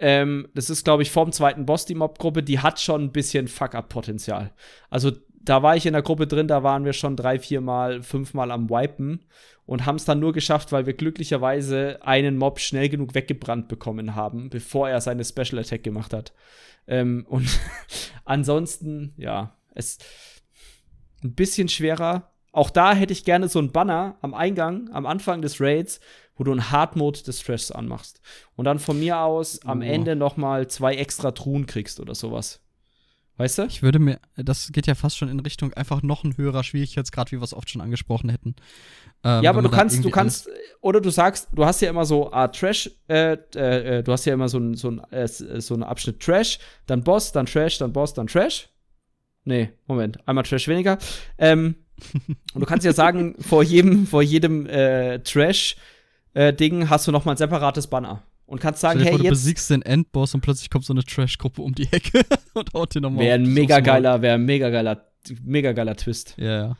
ähm, 0.00 0.48
das 0.54 0.70
ist, 0.70 0.84
glaube 0.84 1.02
ich, 1.02 1.10
vorm 1.10 1.30
zweiten 1.32 1.66
Boss 1.66 1.86
die 1.86 1.94
Mob-Gruppe, 1.94 2.42
die 2.42 2.58
hat 2.58 2.80
schon 2.80 3.04
ein 3.04 3.12
bisschen 3.12 3.48
Fuck-Up-Potenzial. 3.48 4.52
Also 4.88 5.12
da 5.42 5.62
war 5.62 5.76
ich 5.76 5.86
in 5.86 5.92
der 5.92 6.02
Gruppe 6.02 6.26
drin, 6.26 6.48
da 6.48 6.62
waren 6.62 6.84
wir 6.84 6.92
schon 6.92 7.16
drei, 7.16 7.38
vier 7.38 7.60
Mal, 7.60 8.02
fünf 8.02 8.34
Mal 8.34 8.50
am 8.50 8.68
Wipen 8.68 9.24
und 9.66 9.86
haben 9.86 9.96
es 9.96 10.04
dann 10.04 10.20
nur 10.20 10.32
geschafft, 10.32 10.72
weil 10.72 10.86
wir 10.86 10.94
glücklicherweise 10.94 11.98
einen 12.02 12.36
Mob 12.36 12.60
schnell 12.60 12.88
genug 12.88 13.14
weggebrannt 13.14 13.68
bekommen 13.68 14.14
haben, 14.14 14.50
bevor 14.50 14.88
er 14.88 15.00
seine 15.00 15.24
Special 15.24 15.58
Attack 15.58 15.82
gemacht 15.82 16.12
hat. 16.12 16.32
Ähm, 16.86 17.24
und 17.28 17.48
ansonsten, 18.24 19.14
ja, 19.16 19.56
es 19.74 19.98
ein 21.22 21.34
bisschen 21.34 21.68
schwerer. 21.68 22.32
Auch 22.52 22.70
da 22.70 22.94
hätte 22.94 23.12
ich 23.12 23.24
gerne 23.24 23.48
so 23.48 23.60
ein 23.60 23.72
Banner 23.72 24.18
am 24.22 24.34
Eingang, 24.34 24.90
am 24.92 25.06
Anfang 25.06 25.40
des 25.40 25.60
Raids, 25.60 26.00
wo 26.40 26.44
du 26.44 26.52
einen 26.52 26.70
Hard 26.70 26.96
Mode 26.96 27.22
des 27.22 27.42
Trashs 27.42 27.70
anmachst. 27.70 28.22
Und 28.56 28.64
dann 28.64 28.78
von 28.78 28.98
mir 28.98 29.18
aus 29.18 29.60
am 29.66 29.80
oh. 29.80 29.84
Ende 29.84 30.16
noch 30.16 30.38
mal 30.38 30.68
zwei 30.68 30.94
extra 30.94 31.32
Truhen 31.32 31.66
kriegst 31.66 32.00
oder 32.00 32.14
sowas. 32.14 32.62
Weißt 33.36 33.58
du? 33.58 33.64
Ich 33.64 33.82
würde 33.82 33.98
mir, 33.98 34.18
das 34.36 34.72
geht 34.72 34.86
ja 34.86 34.94
fast 34.94 35.18
schon 35.18 35.28
in 35.28 35.40
Richtung 35.40 35.74
einfach 35.74 36.02
noch 36.02 36.24
ein 36.24 36.38
höherer 36.38 36.64
Schwierigkeitsgrad, 36.64 37.30
wie 37.30 37.36
wir 37.36 37.42
es 37.42 37.52
oft 37.52 37.68
schon 37.68 37.82
angesprochen 37.82 38.30
hätten. 38.30 38.56
Ähm, 39.22 39.42
ja, 39.42 39.50
aber 39.50 39.60
du 39.60 39.68
kannst, 39.68 40.02
du 40.02 40.08
kannst, 40.08 40.48
oder 40.80 41.02
du 41.02 41.10
sagst, 41.10 41.48
du 41.52 41.66
hast 41.66 41.82
ja 41.82 41.90
immer 41.90 42.06
so 42.06 42.32
ah, 42.32 42.48
Trash, 42.48 42.90
äh, 43.08 43.36
äh, 43.54 43.98
äh, 43.98 44.02
du 44.02 44.10
hast 44.10 44.24
ja 44.24 44.32
immer 44.32 44.48
so 44.48 44.56
ein, 44.56 44.76
so 44.76 44.92
ein, 44.92 45.00
äh, 45.10 45.28
so 45.28 45.74
einen 45.74 45.82
Abschnitt 45.82 46.20
Trash, 46.20 46.58
dann 46.86 47.04
Boss, 47.04 47.32
dann 47.32 47.44
Trash, 47.44 47.76
dann 47.76 47.92
Boss, 47.92 48.14
dann 48.14 48.28
Trash. 48.28 48.70
Nee, 49.44 49.68
Moment, 49.86 50.26
einmal 50.26 50.44
Trash 50.44 50.68
weniger. 50.68 50.96
Ähm, 51.36 51.74
und 52.54 52.60
du 52.62 52.64
kannst 52.64 52.86
ja 52.86 52.94
sagen, 52.94 53.34
vor 53.40 53.62
jedem, 53.62 54.06
vor 54.06 54.22
jedem 54.22 54.66
äh, 56.34 56.50
äh, 56.50 56.86
hast 56.86 57.06
du 57.06 57.12
noch 57.12 57.24
mal 57.24 57.32
ein 57.32 57.36
separates 57.36 57.86
Banner 57.86 58.22
und 58.46 58.60
kannst 58.60 58.80
sagen, 58.80 59.00
hey, 59.00 59.12
vor, 59.12 59.18
jetzt. 59.18 59.26
Du 59.26 59.30
besiegst 59.30 59.70
den 59.70 59.82
Endboss 59.82 60.34
und 60.34 60.40
plötzlich 60.40 60.70
kommt 60.70 60.84
so 60.84 60.92
eine 60.92 61.04
Trash-Gruppe 61.04 61.62
um 61.62 61.74
die 61.74 61.90
Ecke 61.92 62.22
und 62.54 62.72
haut 62.74 62.94
dir 62.94 63.00
nochmal. 63.00 63.24
Wäre 63.24 63.36
ein 63.36 63.52
mega 63.52 63.80
geiler, 63.80 64.20
wäre 64.22 64.34
ein 64.34 64.44
mega 64.44 64.70
geiler, 64.70 65.06
mega 65.44 65.72
geiler 65.72 65.96
Twist. 65.96 66.34
Ja, 66.36 66.66
ja. 66.66 66.76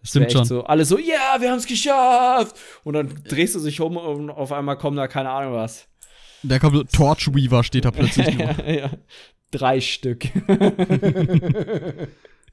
Das 0.00 0.10
Stimmt 0.10 0.32
schon. 0.32 0.44
So, 0.46 0.64
alle 0.64 0.86
so, 0.86 0.98
ja, 0.98 1.04
yeah, 1.04 1.40
wir 1.40 1.50
haben 1.50 1.58
es 1.58 1.66
geschafft. 1.66 2.56
Und 2.84 2.94
dann 2.94 3.22
drehst 3.28 3.54
du 3.54 3.60
dich 3.60 3.80
um 3.82 3.98
und 3.98 4.30
auf 4.30 4.50
einmal 4.50 4.78
kommen 4.78 4.96
da 4.96 5.08
keine 5.08 5.28
Ahnung 5.28 5.52
was. 5.54 5.86
Der 6.42 6.58
kommt, 6.58 6.90
Torchweaver 6.90 7.62
steht 7.64 7.84
da 7.84 7.90
plötzlich 7.90 8.34
nur. 8.38 8.46
ja, 8.66 8.72
ja. 8.72 8.90
Drei 9.50 9.80
Stück. 9.80 10.24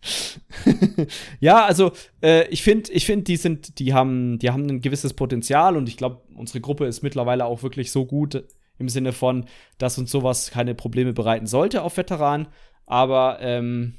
ja, 1.39 1.65
also 1.65 1.91
äh, 2.21 2.47
ich 2.49 2.63
finde, 2.63 2.91
ich 2.91 3.05
finde, 3.05 3.23
die 3.23 3.37
sind, 3.37 3.79
die 3.79 3.93
haben, 3.93 4.39
die 4.39 4.51
haben 4.51 4.67
ein 4.67 4.81
gewisses 4.81 5.13
Potenzial 5.13 5.75
und 5.77 5.89
ich 5.89 5.97
glaube, 5.97 6.21
unsere 6.35 6.61
Gruppe 6.61 6.85
ist 6.85 7.01
mittlerweile 7.01 7.45
auch 7.45 7.63
wirklich 7.63 7.91
so 7.91 8.05
gut 8.05 8.43
im 8.79 8.89
Sinne 8.89 9.11
von, 9.11 9.45
dass 9.77 9.97
uns 9.97 10.11
sowas 10.11 10.51
keine 10.51 10.75
Probleme 10.75 11.13
bereiten 11.13 11.47
sollte 11.47 11.81
auf 11.81 11.97
Veteranen. 11.97 12.47
Aber 12.85 13.39
ähm, 13.41 13.95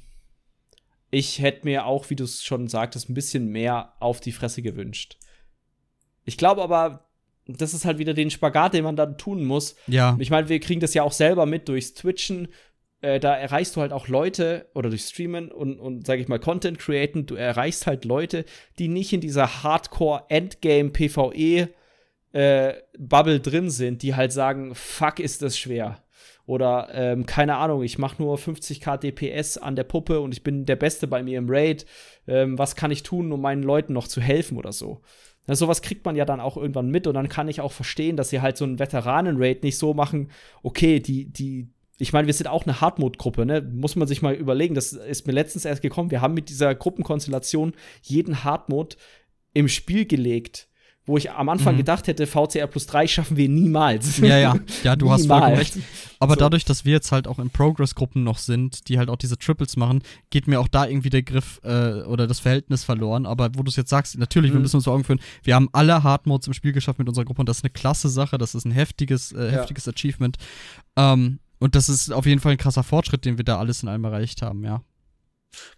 ich 1.10 1.40
hätte 1.40 1.64
mir 1.64 1.86
auch, 1.86 2.08
wie 2.10 2.16
du 2.16 2.24
es 2.24 2.44
schon 2.44 2.68
sagtest, 2.68 3.08
ein 3.08 3.14
bisschen 3.14 3.48
mehr 3.48 3.94
auf 4.00 4.20
die 4.20 4.32
Fresse 4.32 4.62
gewünscht. 4.62 5.18
Ich 6.24 6.36
glaube 6.36 6.62
aber, 6.62 7.08
das 7.46 7.72
ist 7.72 7.86
halt 7.86 7.98
wieder 7.98 8.12
den 8.12 8.30
Spagat, 8.30 8.74
den 8.74 8.84
man 8.84 8.96
dann 8.96 9.16
tun 9.16 9.44
muss. 9.44 9.74
Ja. 9.86 10.16
Ich 10.20 10.30
meine, 10.30 10.48
wir 10.48 10.60
kriegen 10.60 10.80
das 10.80 10.94
ja 10.94 11.02
auch 11.02 11.12
selber 11.12 11.46
mit 11.46 11.68
durchs 11.68 11.94
Twitchen 11.94 12.48
äh, 13.00 13.20
da 13.20 13.36
erreichst 13.36 13.76
du 13.76 13.80
halt 13.80 13.92
auch 13.92 14.08
Leute 14.08 14.66
oder 14.74 14.90
durch 14.90 15.02
Streamen 15.02 15.52
und, 15.52 15.78
und 15.78 16.04
sag 16.06 16.18
ich 16.18 16.26
mal, 16.28 16.40
Content 16.40 16.78
createn, 16.78 17.26
du 17.26 17.36
erreichst 17.36 17.86
halt 17.86 18.04
Leute, 18.04 18.44
die 18.78 18.88
nicht 18.88 19.12
in 19.12 19.20
dieser 19.20 19.62
Hardcore-Endgame-PvE 19.62 21.68
äh, 22.32 22.74
Bubble 22.98 23.40
drin 23.40 23.70
sind, 23.70 24.02
die 24.02 24.14
halt 24.14 24.32
sagen, 24.32 24.74
fuck, 24.74 25.20
ist 25.20 25.42
das 25.42 25.58
schwer. 25.58 26.02
Oder, 26.44 26.88
ähm, 26.92 27.26
keine 27.26 27.56
Ahnung, 27.56 27.82
ich 27.82 27.98
mache 27.98 28.22
nur 28.22 28.38
50k 28.38 28.96
DPS 28.96 29.58
an 29.58 29.76
der 29.76 29.84
Puppe 29.84 30.20
und 30.20 30.32
ich 30.32 30.42
bin 30.42 30.64
der 30.64 30.76
Beste 30.76 31.06
bei 31.06 31.22
mir 31.22 31.38
im 31.38 31.48
Raid. 31.48 31.84
Ähm, 32.26 32.58
was 32.58 32.74
kann 32.74 32.90
ich 32.90 33.02
tun, 33.02 33.30
um 33.32 33.42
meinen 33.42 33.62
Leuten 33.62 33.92
noch 33.92 34.08
zu 34.08 34.22
helfen 34.22 34.56
oder 34.56 34.72
so? 34.72 35.02
Na, 35.46 35.54
sowas 35.54 35.82
kriegt 35.82 36.04
man 36.04 36.16
ja 36.16 36.24
dann 36.24 36.40
auch 36.40 36.56
irgendwann 36.56 36.90
mit 36.90 37.06
und 37.06 37.14
dann 37.14 37.28
kann 37.28 37.48
ich 37.48 37.60
auch 37.60 37.72
verstehen, 37.72 38.16
dass 38.16 38.30
sie 38.30 38.40
halt 38.40 38.56
so 38.56 38.64
einen 38.64 38.78
Veteranen-Raid 38.78 39.62
nicht 39.62 39.78
so 39.78 39.94
machen, 39.94 40.30
okay, 40.62 41.00
die, 41.00 41.30
die, 41.30 41.68
ich 41.98 42.12
meine, 42.12 42.26
wir 42.26 42.34
sind 42.34 42.46
auch 42.46 42.64
eine 42.64 42.80
Hardmode-Gruppe, 42.80 43.44
ne? 43.44 43.60
Muss 43.60 43.96
man 43.96 44.06
sich 44.06 44.22
mal 44.22 44.34
überlegen. 44.34 44.74
Das 44.74 44.92
ist 44.92 45.26
mir 45.26 45.32
letztens 45.32 45.64
erst 45.64 45.82
gekommen. 45.82 46.10
Wir 46.10 46.20
haben 46.20 46.34
mit 46.34 46.48
dieser 46.48 46.74
Gruppenkonstellation 46.74 47.72
jeden 48.02 48.44
Hardmode 48.44 48.96
im 49.52 49.68
Spiel 49.68 50.06
gelegt, 50.06 50.68
wo 51.06 51.16
ich 51.16 51.30
am 51.30 51.48
Anfang 51.48 51.74
mhm. 51.74 51.78
gedacht 51.78 52.06
hätte, 52.06 52.26
VCR 52.26 52.66
plus 52.66 52.86
3 52.86 53.08
schaffen 53.08 53.36
wir 53.36 53.48
niemals. 53.48 54.18
Ja, 54.18 54.38
ja, 54.38 54.54
ja, 54.84 54.94
du 54.94 55.10
hast 55.10 55.26
vollkommen 55.26 55.54
recht. 55.54 55.78
Aber 56.20 56.34
so. 56.34 56.40
dadurch, 56.40 56.64
dass 56.66 56.84
wir 56.84 56.92
jetzt 56.92 57.10
halt 57.10 57.26
auch 57.26 57.38
in 57.38 57.50
Progress-Gruppen 57.50 58.22
noch 58.22 58.38
sind, 58.38 58.88
die 58.88 58.98
halt 58.98 59.08
auch 59.08 59.16
diese 59.16 59.38
Triples 59.38 59.76
machen, 59.76 60.02
geht 60.30 60.46
mir 60.46 60.60
auch 60.60 60.68
da 60.68 60.86
irgendwie 60.86 61.10
der 61.10 61.22
Griff 61.22 61.60
äh, 61.64 62.02
oder 62.02 62.26
das 62.26 62.40
Verhältnis 62.40 62.84
verloren. 62.84 63.24
Aber 63.24 63.50
wo 63.54 63.62
du 63.62 63.70
es 63.70 63.76
jetzt 63.76 63.90
sagst, 63.90 64.18
natürlich, 64.18 64.50
mhm. 64.50 64.56
wir 64.56 64.60
müssen 64.60 64.76
uns 64.76 64.84
vor 64.84 64.92
Augen 64.92 65.04
führen, 65.04 65.20
wir 65.42 65.54
haben 65.54 65.68
alle 65.72 66.02
Hard 66.02 66.26
Modes 66.26 66.46
im 66.46 66.52
Spiel 66.52 66.72
geschafft 66.72 66.98
mit 66.98 67.08
unserer 67.08 67.24
Gruppe 67.24 67.40
und 67.40 67.48
das 67.48 67.58
ist 67.58 67.64
eine 67.64 67.70
klasse 67.70 68.10
Sache, 68.10 68.36
das 68.36 68.54
ist 68.54 68.66
ein 68.66 68.72
heftiges, 68.72 69.32
äh, 69.32 69.50
heftiges 69.50 69.86
ja. 69.86 69.92
Achievement. 69.92 70.36
Ähm, 70.96 71.40
und 71.58 71.74
das 71.74 71.88
ist 71.88 72.12
auf 72.12 72.26
jeden 72.26 72.40
Fall 72.40 72.52
ein 72.52 72.58
krasser 72.58 72.82
Fortschritt, 72.82 73.24
den 73.24 73.38
wir 73.38 73.44
da 73.44 73.58
alles 73.58 73.82
in 73.82 73.88
allem 73.88 74.04
erreicht 74.04 74.42
haben, 74.42 74.64
ja. 74.64 74.82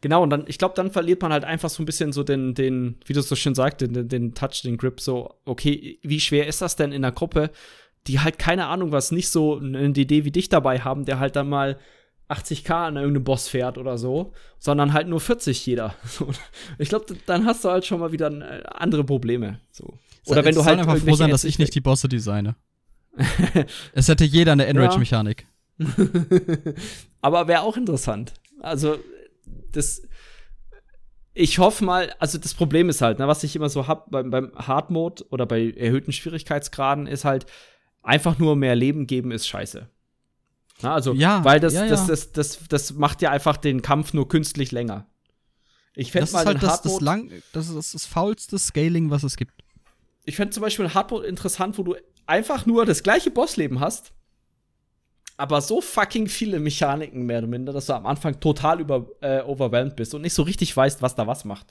Genau, 0.00 0.22
und 0.22 0.30
dann, 0.30 0.44
ich 0.46 0.58
glaube, 0.58 0.74
dann 0.74 0.90
verliert 0.90 1.22
man 1.22 1.32
halt 1.32 1.44
einfach 1.44 1.70
so 1.70 1.82
ein 1.82 1.86
bisschen 1.86 2.12
so 2.12 2.22
den, 2.22 2.54
den, 2.54 2.96
wie 3.06 3.12
du 3.12 3.20
es 3.20 3.28
so 3.28 3.36
schön 3.36 3.54
sagst, 3.54 3.80
den, 3.80 4.08
den 4.08 4.34
Touch, 4.34 4.62
den 4.64 4.76
Grip, 4.76 5.00
so, 5.00 5.34
okay, 5.44 5.98
wie 6.02 6.20
schwer 6.20 6.46
ist 6.46 6.60
das 6.60 6.76
denn 6.76 6.92
in 6.92 7.02
der 7.02 7.12
Gruppe, 7.12 7.50
die 8.06 8.20
halt 8.20 8.38
keine 8.38 8.66
Ahnung 8.66 8.92
was, 8.92 9.12
nicht 9.12 9.28
so 9.28 9.58
eine 9.58 9.92
DD 9.92 10.24
wie 10.24 10.30
dich 10.30 10.48
dabei 10.48 10.80
haben, 10.80 11.04
der 11.04 11.20
halt 11.20 11.36
dann 11.36 11.48
mal 11.48 11.78
80k 12.28 12.86
an 12.86 12.96
irgendeinem 12.96 13.24
Boss 13.24 13.48
fährt 13.48 13.76
oder 13.76 13.98
so, 13.98 14.32
sondern 14.58 14.92
halt 14.92 15.08
nur 15.08 15.20
40 15.20 15.66
jeder. 15.66 15.94
ich 16.78 16.88
glaube, 16.88 17.16
dann 17.26 17.44
hast 17.44 17.64
du 17.64 17.70
halt 17.70 17.84
schon 17.84 18.00
mal 18.00 18.12
wieder 18.12 18.30
äh, 18.30 18.62
andere 18.66 19.04
Probleme. 19.04 19.60
So. 19.70 19.98
Oder 20.26 20.44
wenn 20.44 20.54
du 20.54 20.64
halt 20.64 20.78
einfach 20.78 20.98
froh 20.98 21.14
sein, 21.14 21.30
dass 21.30 21.44
ich 21.44 21.58
nicht 21.58 21.74
die 21.74 21.80
Bosse 21.80 22.08
designe. 22.08 22.54
es 23.92 24.08
hätte 24.08 24.24
jeder 24.24 24.52
eine 24.52 24.66
Enrage-Mechanik. 24.66 25.46
Aber 27.20 27.48
wäre 27.48 27.62
auch 27.62 27.76
interessant. 27.76 28.34
Also 28.60 28.98
das 29.72 30.02
ich 31.32 31.58
hoffe 31.58 31.84
mal, 31.84 32.12
also 32.18 32.38
das 32.38 32.54
Problem 32.54 32.88
ist 32.88 33.02
halt, 33.02 33.18
ne, 33.18 33.28
was 33.28 33.44
ich 33.44 33.54
immer 33.56 33.68
so 33.68 33.86
hab 33.86 34.10
beim, 34.10 34.30
beim 34.30 34.52
Hard 34.56 34.90
Mode 34.90 35.24
oder 35.30 35.46
bei 35.46 35.70
erhöhten 35.70 36.12
Schwierigkeitsgraden, 36.12 37.06
ist 37.06 37.24
halt, 37.24 37.46
einfach 38.02 38.38
nur 38.38 38.56
mehr 38.56 38.74
Leben 38.74 39.06
geben 39.06 39.30
ist 39.30 39.46
scheiße. 39.46 39.88
Na, 40.82 40.94
also, 40.94 41.12
ja, 41.12 41.44
weil 41.44 41.60
das, 41.60 41.74
ja, 41.74 41.84
ja. 41.84 41.88
Das, 41.90 42.06
das, 42.06 42.32
das, 42.32 42.58
das 42.68 42.94
macht 42.94 43.20
ja 43.22 43.30
einfach 43.30 43.56
den 43.56 43.82
Kampf 43.82 44.14
nur 44.14 44.28
künstlich 44.28 44.72
länger. 44.72 45.06
Ich 45.94 46.12
fände 46.12 46.30
mal 46.32 46.46
halt 46.46 46.62
das, 46.62 46.82
das, 46.82 47.00
lang, 47.00 47.30
das 47.52 47.68
ist 47.68 47.94
das 47.94 48.06
faulste 48.06 48.58
Scaling, 48.58 49.10
was 49.10 49.22
es 49.22 49.36
gibt. 49.36 49.52
Ich 50.24 50.36
fände 50.36 50.54
zum 50.54 50.62
Beispiel 50.62 50.88
Hardmode 50.94 51.26
interessant, 51.26 51.76
wo 51.76 51.82
du 51.82 51.96
einfach 52.26 52.64
nur 52.64 52.86
das 52.86 53.02
gleiche 53.02 53.30
Bossleben 53.30 53.80
hast, 53.80 54.12
aber 55.40 55.60
so 55.62 55.80
fucking 55.80 56.28
viele 56.28 56.60
Mechaniken 56.60 57.24
mehr 57.24 57.38
oder 57.38 57.46
minder, 57.46 57.72
dass 57.72 57.86
du 57.86 57.94
am 57.94 58.06
Anfang 58.06 58.38
total 58.40 58.80
über, 58.80 59.06
äh, 59.22 59.40
overwhelmed 59.40 59.96
bist 59.96 60.14
und 60.14 60.22
nicht 60.22 60.34
so 60.34 60.42
richtig 60.42 60.76
weißt, 60.76 61.00
was 61.00 61.14
da 61.14 61.26
was 61.26 61.44
macht. 61.44 61.66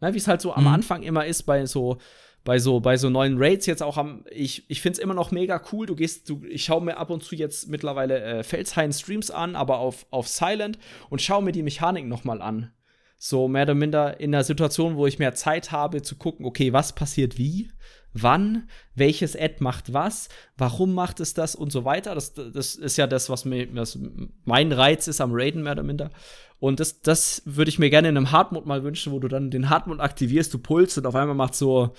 Wie 0.00 0.16
es 0.16 0.28
halt 0.28 0.40
so 0.40 0.50
mhm. 0.50 0.58
am 0.58 0.66
Anfang 0.68 1.02
immer 1.02 1.26
ist 1.26 1.44
bei 1.44 1.64
so 1.66 1.98
bei 2.44 2.58
so 2.58 2.80
bei 2.80 2.96
so 2.96 3.08
neuen 3.08 3.38
Raids 3.38 3.66
jetzt 3.66 3.84
auch 3.84 3.96
am 3.96 4.24
ich 4.30 4.68
ich 4.68 4.80
finde 4.80 4.96
es 4.96 4.98
immer 4.98 5.14
noch 5.14 5.30
mega 5.30 5.62
cool. 5.70 5.86
Du 5.86 5.94
gehst 5.94 6.28
du 6.28 6.42
ich 6.44 6.64
schaue 6.64 6.82
mir 6.82 6.96
ab 6.96 7.10
und 7.10 7.22
zu 7.22 7.36
jetzt 7.36 7.68
mittlerweile 7.68 8.20
äh, 8.20 8.42
Felshain 8.42 8.92
Streams 8.92 9.30
an, 9.30 9.54
aber 9.54 9.78
auf 9.78 10.06
auf 10.10 10.26
Silent 10.26 10.78
und 11.08 11.22
schaue 11.22 11.42
mir 11.42 11.52
die 11.52 11.62
Mechaniken 11.62 12.08
noch 12.08 12.24
mal 12.24 12.42
an. 12.42 12.72
So 13.16 13.46
mehr 13.46 13.62
oder 13.62 13.74
minder 13.74 14.18
in 14.18 14.32
der 14.32 14.42
Situation, 14.42 14.96
wo 14.96 15.06
ich 15.06 15.20
mehr 15.20 15.34
Zeit 15.34 15.70
habe 15.70 16.02
zu 16.02 16.16
gucken, 16.16 16.44
okay, 16.44 16.72
was 16.72 16.92
passiert 16.94 17.38
wie? 17.38 17.70
Wann, 18.14 18.68
welches 18.94 19.36
Ad 19.36 19.56
macht 19.60 19.92
was, 19.92 20.28
warum 20.56 20.94
macht 20.94 21.20
es 21.20 21.34
das 21.34 21.54
und 21.54 21.72
so 21.72 21.84
weiter. 21.84 22.14
Das, 22.14 22.34
das 22.34 22.74
ist 22.74 22.96
ja 22.96 23.06
das, 23.06 23.30
was, 23.30 23.44
mir, 23.44 23.68
was 23.74 23.98
mein 24.44 24.72
Reiz 24.72 25.08
ist 25.08 25.20
am 25.20 25.30
Raiden 25.32 25.62
mehr 25.62 25.72
oder 25.72 25.82
minder. 25.82 26.10
Und 26.58 26.78
das, 26.78 27.00
das 27.00 27.42
würde 27.44 27.70
ich 27.70 27.78
mir 27.78 27.90
gerne 27.90 28.08
in 28.08 28.16
einem 28.16 28.30
Hardmode 28.30 28.68
mal 28.68 28.84
wünschen, 28.84 29.12
wo 29.12 29.18
du 29.18 29.28
dann 29.28 29.50
den 29.50 29.68
Hardmode 29.68 30.02
aktivierst, 30.02 30.54
du 30.54 30.58
pulst 30.58 30.98
und 30.98 31.06
auf 31.06 31.14
einmal 31.14 31.34
macht 31.34 31.54
so 31.54 31.94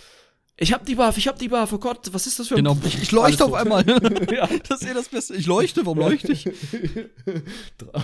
ich 0.56 0.72
hab 0.72 0.86
die 0.86 0.94
Buff, 0.96 1.18
ich 1.18 1.28
hab 1.28 1.40
die 1.40 1.48
Buff, 1.48 1.74
oh 1.74 1.80
Gott, 1.80 2.10
was 2.12 2.28
ist 2.28 2.38
das 2.38 2.48
für 2.48 2.54
ein 2.56 2.58
Genau, 2.58 2.78
ich, 2.86 3.02
ich 3.02 3.12
leuchte 3.12 3.44
auf 3.44 3.54
einmal. 3.54 3.84
ja. 4.32 4.48
Das 4.68 4.82
ist 4.82 4.90
eh 4.90 4.94
das 4.94 5.10
Beste. 5.10 5.36
Ich 5.36 5.48
leuchte, 5.48 5.84
warum 5.86 5.98
leuchte 5.98 6.32
ich? 6.32 6.44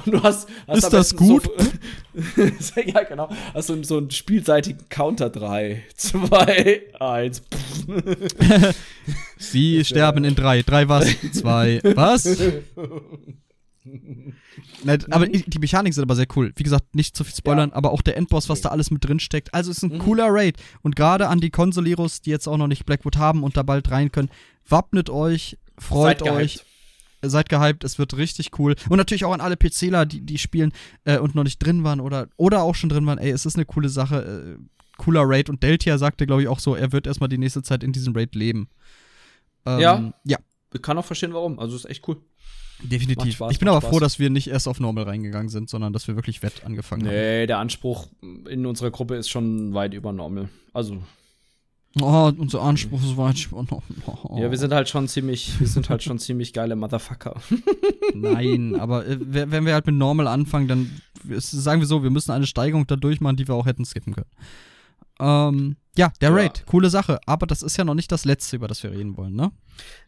du 0.05 0.23
hast, 0.23 0.49
hast 0.67 0.83
ist 0.83 0.89
das 0.89 1.15
gut? 1.15 1.43
So, 2.59 2.81
ja, 2.85 3.03
genau. 3.03 3.29
Hast 3.53 3.69
du 3.69 3.83
so 3.83 3.97
einen 3.97 4.09
spielseitigen 4.09 4.89
Counter 4.89 5.29
3, 5.29 5.83
2, 5.95 6.81
1. 6.99 7.43
Sie 9.37 9.85
sterben 9.85 10.23
in 10.23 10.35
3. 10.35 10.63
3 10.63 10.89
was? 10.89 11.07
2 11.31 11.81
was? 11.95 12.25
aber 15.09 15.27
mhm. 15.27 15.43
die 15.47 15.59
Mechaniken 15.59 15.93
sind 15.93 16.03
aber 16.03 16.15
sehr 16.15 16.27
cool. 16.35 16.51
Wie 16.55 16.63
gesagt, 16.63 16.95
nicht 16.95 17.15
zu 17.15 17.23
viel 17.23 17.35
spoilern, 17.35 17.69
ja. 17.69 17.75
aber 17.75 17.91
auch 17.91 18.01
der 18.01 18.17
Endboss, 18.17 18.49
was 18.49 18.61
da 18.61 18.69
alles 18.69 18.91
mit 18.91 19.05
drin 19.05 19.19
steckt. 19.19 19.53
Also 19.53 19.71
ist 19.71 19.83
ein 19.83 19.93
mhm. 19.93 19.99
cooler 19.99 20.27
Raid. 20.29 20.57
Und 20.81 20.95
gerade 20.95 21.27
an 21.27 21.39
die 21.39 21.49
Konsoleros, 21.49 22.21
die 22.21 22.29
jetzt 22.29 22.47
auch 22.47 22.57
noch 22.57 22.67
nicht 22.67 22.85
Blackwood 22.85 23.17
haben 23.17 23.43
und 23.43 23.57
da 23.57 23.63
bald 23.63 23.91
rein 23.91 24.11
können, 24.11 24.29
wappnet 24.67 25.09
euch, 25.09 25.57
freut 25.77 26.19
seid 26.19 26.31
euch. 26.31 26.53
Gehypt. 26.53 26.65
Seid 27.21 27.49
gehypt, 27.49 27.83
es 27.83 27.99
wird 27.99 28.15
richtig 28.15 28.57
cool. 28.59 28.75
Und 28.87 28.97
natürlich 28.97 29.25
auch 29.25 29.33
an 29.33 29.41
alle 29.41 29.57
PCler, 29.57 30.05
die, 30.05 30.21
die 30.21 30.37
spielen 30.37 30.71
äh, 31.03 31.17
und 31.17 31.35
noch 31.35 31.43
nicht 31.43 31.59
drin 31.59 31.83
waren 31.83 31.99
oder, 31.99 32.29
oder 32.37 32.63
auch 32.63 32.75
schon 32.75 32.89
drin 32.89 33.05
waren. 33.05 33.17
Ey, 33.17 33.31
es 33.31 33.45
ist 33.45 33.55
eine 33.55 33.65
coole 33.65 33.89
Sache. 33.89 34.57
Äh, 34.57 34.63
cooler 34.97 35.23
Raid. 35.25 35.49
Und 35.49 35.63
Deltia 35.63 35.97
sagte, 35.97 36.25
glaube 36.25 36.43
ich, 36.43 36.47
auch 36.47 36.59
so, 36.59 36.75
er 36.75 36.91
wird 36.91 37.07
erstmal 37.07 37.29
die 37.29 37.37
nächste 37.37 37.63
Zeit 37.63 37.83
in 37.83 37.91
diesem 37.91 38.15
Raid 38.15 38.35
leben. 38.35 38.69
Ähm, 39.65 39.79
ja. 39.79 40.13
Ja. 40.23 40.37
Ich 40.73 40.81
kann 40.81 40.97
auch 40.97 41.05
verstehen, 41.05 41.33
warum. 41.33 41.59
Also 41.59 41.75
ist 41.75 41.85
echt 41.85 42.07
cool. 42.07 42.21
Definitiv. 42.81 43.35
Spaß, 43.35 43.51
ich 43.51 43.59
bin 43.59 43.67
aber 43.67 43.81
Spaß. 43.81 43.89
froh, 43.89 43.99
dass 43.99 44.19
wir 44.19 44.29
nicht 44.29 44.47
erst 44.47 44.67
auf 44.67 44.79
Normal 44.79 45.03
reingegangen 45.05 45.49
sind, 45.49 45.69
sondern 45.69 45.93
dass 45.93 46.07
wir 46.07 46.15
wirklich 46.15 46.41
Wett 46.41 46.63
angefangen 46.65 47.03
nee, 47.03 47.09
haben. 47.09 47.15
Nee, 47.15 47.47
der 47.47 47.59
Anspruch 47.59 48.07
in 48.49 48.65
unserer 48.65 48.91
Gruppe 48.91 49.15
ist 49.15 49.29
schon 49.29 49.73
weit 49.73 49.93
über 49.93 50.13
Normal. 50.13 50.49
Also. 50.73 51.01
Oh, 51.99 52.31
unser 52.37 52.61
Anspruch 52.61 53.01
ist 53.01 53.17
weit 53.17 53.47
über 53.47 53.63
Normal. 53.63 53.83
Oh. 54.23 54.39
Ja, 54.39 54.49
wir 54.49 54.57
sind 54.57 54.73
halt 54.73 54.87
schon 54.87 55.07
ziemlich, 55.07 55.59
wir 55.59 55.67
sind 55.67 55.89
halt 55.89 56.03
schon 56.03 56.19
ziemlich 56.19 56.53
geile 56.53 56.75
Motherfucker. 56.75 57.41
Nein, 58.13 58.75
aber 58.79 59.05
äh, 59.05 59.17
wenn 59.19 59.65
wir 59.65 59.73
halt 59.73 59.85
mit 59.85 59.95
Normal 59.95 60.27
anfangen, 60.27 60.67
dann 60.67 61.01
sagen 61.37 61.81
wir 61.81 61.87
so, 61.87 62.03
wir 62.03 62.11
müssen 62.11 62.31
eine 62.31 62.47
Steigerung 62.47 62.87
da 62.87 62.95
durchmachen, 62.95 63.35
die 63.35 63.47
wir 63.47 63.55
auch 63.55 63.65
hätten 63.65 63.85
skippen 63.85 64.13
können. 64.13 64.29
Ähm, 65.19 65.75
ja, 65.97 66.13
der 66.21 66.33
Raid, 66.33 66.59
ja. 66.59 66.63
coole 66.65 66.89
Sache. 66.89 67.19
Aber 67.25 67.45
das 67.45 67.61
ist 67.61 67.75
ja 67.75 67.83
noch 67.83 67.95
nicht 67.95 68.11
das 68.11 68.23
letzte, 68.23 68.55
über 68.55 68.69
das 68.69 68.81
wir 68.83 68.91
reden 68.91 69.17
wollen, 69.17 69.35
ne? 69.35 69.51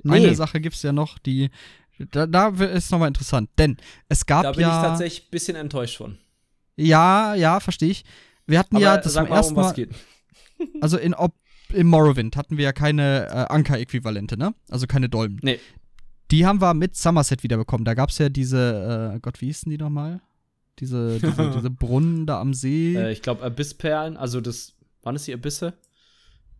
Nee. 0.04 0.16
Eine 0.16 0.36
Sache 0.36 0.62
gibt 0.62 0.76
es 0.76 0.84
ja 0.84 0.94
noch, 0.94 1.20
die 1.20 1.50
da, 2.12 2.28
da 2.28 2.50
ist 2.50 2.92
nochmal 2.92 3.08
interessant, 3.10 3.50
denn 3.58 3.78
es 4.10 4.26
gab 4.26 4.44
ja. 4.44 4.52
Da 4.52 4.56
bin 4.56 4.62
ja, 4.62 4.82
ich 4.82 4.88
tatsächlich 4.88 5.28
ein 5.28 5.32
bisschen 5.32 5.56
enttäuscht 5.56 5.98
von. 5.98 6.18
Ja, 6.76 7.36
ja, 7.36 7.60
verstehe 7.60 7.90
ich. 7.90 8.04
Wir 8.48 8.60
hatten 8.60 8.76
Aber 8.76 8.84
ja 8.84 8.98
das 8.98 9.14
sag 9.14 9.26
zum 9.26 9.30
mal, 9.30 9.36
ersten 9.38 9.56
um 9.56 9.64
was 9.64 9.74
geht. 9.74 9.90
Also 10.80 10.98
in 10.98 11.16
Ob 11.16 11.34
im 11.74 11.88
Morrowind 11.88 12.36
hatten 12.36 12.58
wir 12.58 12.66
ja 12.66 12.74
keine 12.74 13.28
äh, 13.28 13.54
Anker-Äquivalente, 13.54 14.38
ne? 14.38 14.54
Also 14.70 14.88
keine 14.88 15.10
Dolmen. 15.10 15.40
Nee. 15.42 15.60
Die 16.30 16.46
haben 16.46 16.62
wir 16.62 16.74
mit 16.74 16.96
Somerset 16.96 17.44
wiederbekommen. 17.44 17.86
Da 17.86 17.94
gab 17.94 18.10
es 18.10 18.18
ja 18.18 18.30
diese, 18.30 19.14
äh, 19.16 19.20
Gott, 19.20 19.42
wie 19.42 19.48
hießen 19.48 19.70
die 19.70 19.78
nochmal? 19.78 20.22
Diese, 20.80 21.20
diese, 21.20 21.52
diese 21.56 21.70
Brunnen 21.70 22.26
da 22.26 22.40
am 22.40 22.54
See. 22.54 22.96
Äh, 22.96 23.12
ich 23.12 23.22
glaube 23.22 23.44
Abyssperlen, 23.44 24.18
also 24.18 24.42
das, 24.42 24.74
waren 25.02 25.16
es 25.16 25.24
die 25.24 25.34
Abysse? 25.34 25.74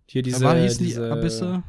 Hier 0.08 0.24
diese, 0.24 0.44
ja, 0.44 0.54
hießen 0.56 0.86
diese, 0.86 1.06
die 1.06 1.12
Abysse? 1.12 1.64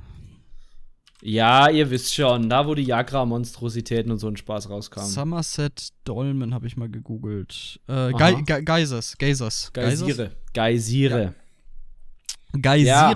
Ja, 1.25 1.71
ihr 1.71 1.89
wisst 1.89 2.13
schon, 2.13 2.49
da 2.49 2.67
wo 2.67 2.75
die 2.75 2.83
Jagra-Monstrositäten 2.83 4.11
und 4.11 4.19
so 4.19 4.27
ein 4.27 4.37
Spaß 4.37 4.69
rauskamen. 4.69 5.09
Somerset 5.09 5.91
Dolmen 6.03 6.53
habe 6.53 6.67
ich 6.67 6.77
mal 6.77 6.89
gegoogelt. 6.89 7.79
Äh, 7.87 8.13
Ge 8.13 8.43
Ge 8.43 8.63
Geysers, 8.63 9.17
Geysers. 9.17 9.71
Geysire. 9.73 10.33
Geysire. 10.53 11.37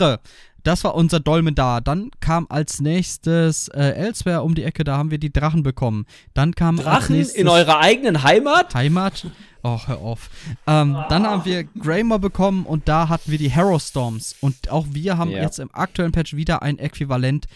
Ja. 0.01 0.19
Das 0.63 0.85
war 0.85 0.95
unser 0.95 1.19
Dolmen 1.19 1.57
da. 1.57 1.81
Dann 1.81 2.11
kam 2.21 2.47
als 2.49 2.81
nächstes 2.81 3.69
äh, 3.69 3.91
Elsewhere 3.91 4.43
um 4.43 4.55
die 4.55 4.63
Ecke, 4.63 4.85
da 4.85 4.97
haben 4.97 5.11
wir 5.11 5.19
die 5.19 5.33
Drachen 5.33 5.65
bekommen. 5.65 6.07
Dann 6.33 6.55
kam 6.55 6.77
Drachen 6.77 7.17
in 7.17 7.49
eurer 7.49 7.81
eigenen 7.81 8.23
Heimat? 8.23 8.73
Heimat? 8.75 9.27
Oh, 9.65 9.81
hör 9.85 9.99
auf. 9.99 10.31
Ähm, 10.69 10.95
ah. 10.95 11.07
Dann 11.09 11.25
haben 11.25 11.45
wir 11.45 11.65
Graymore 11.65 12.21
bekommen 12.21 12.67
und 12.67 12.89
da 12.89 13.09
hatten 13.09 13.33
wir 13.33 13.39
die 13.39 13.51
Hero 13.51 13.81
Storms. 13.81 14.37
Und 14.41 14.71
auch 14.71 14.87
wir 14.91 15.19
haben 15.19 15.33
ja. 15.33 15.43
jetzt 15.43 15.59
im 15.59 15.73
aktuellen 15.73 16.13
Patch 16.13 16.35
wieder 16.35 16.63
ein 16.63 16.79
Äquivalent 16.79 17.47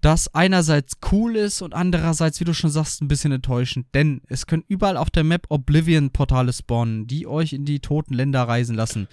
das 0.00 0.32
einerseits 0.34 0.98
cool 1.10 1.36
ist 1.36 1.60
und 1.60 1.74
andererseits, 1.74 2.38
wie 2.40 2.44
du 2.44 2.54
schon 2.54 2.70
sagst, 2.70 3.02
ein 3.02 3.08
bisschen 3.08 3.32
enttäuschend. 3.32 3.86
Denn 3.94 4.22
es 4.28 4.46
können 4.46 4.64
überall 4.68 4.96
auf 4.96 5.10
der 5.10 5.24
Map 5.24 5.46
Oblivion-Portale 5.48 6.52
spawnen, 6.52 7.06
die 7.06 7.26
euch 7.26 7.52
in 7.52 7.64
die 7.64 7.80
toten 7.80 8.14
Länder 8.14 8.42
reisen 8.44 8.76
lassen. 8.76 9.08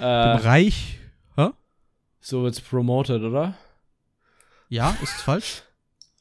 Äh, 0.00 0.32
Im 0.32 0.38
Reich. 0.38 0.98
Hä? 1.36 1.48
So 2.20 2.42
wird's 2.42 2.60
promoted, 2.60 3.22
oder? 3.22 3.54
Ja, 4.68 4.96
ist 5.02 5.22
falsch? 5.22 5.62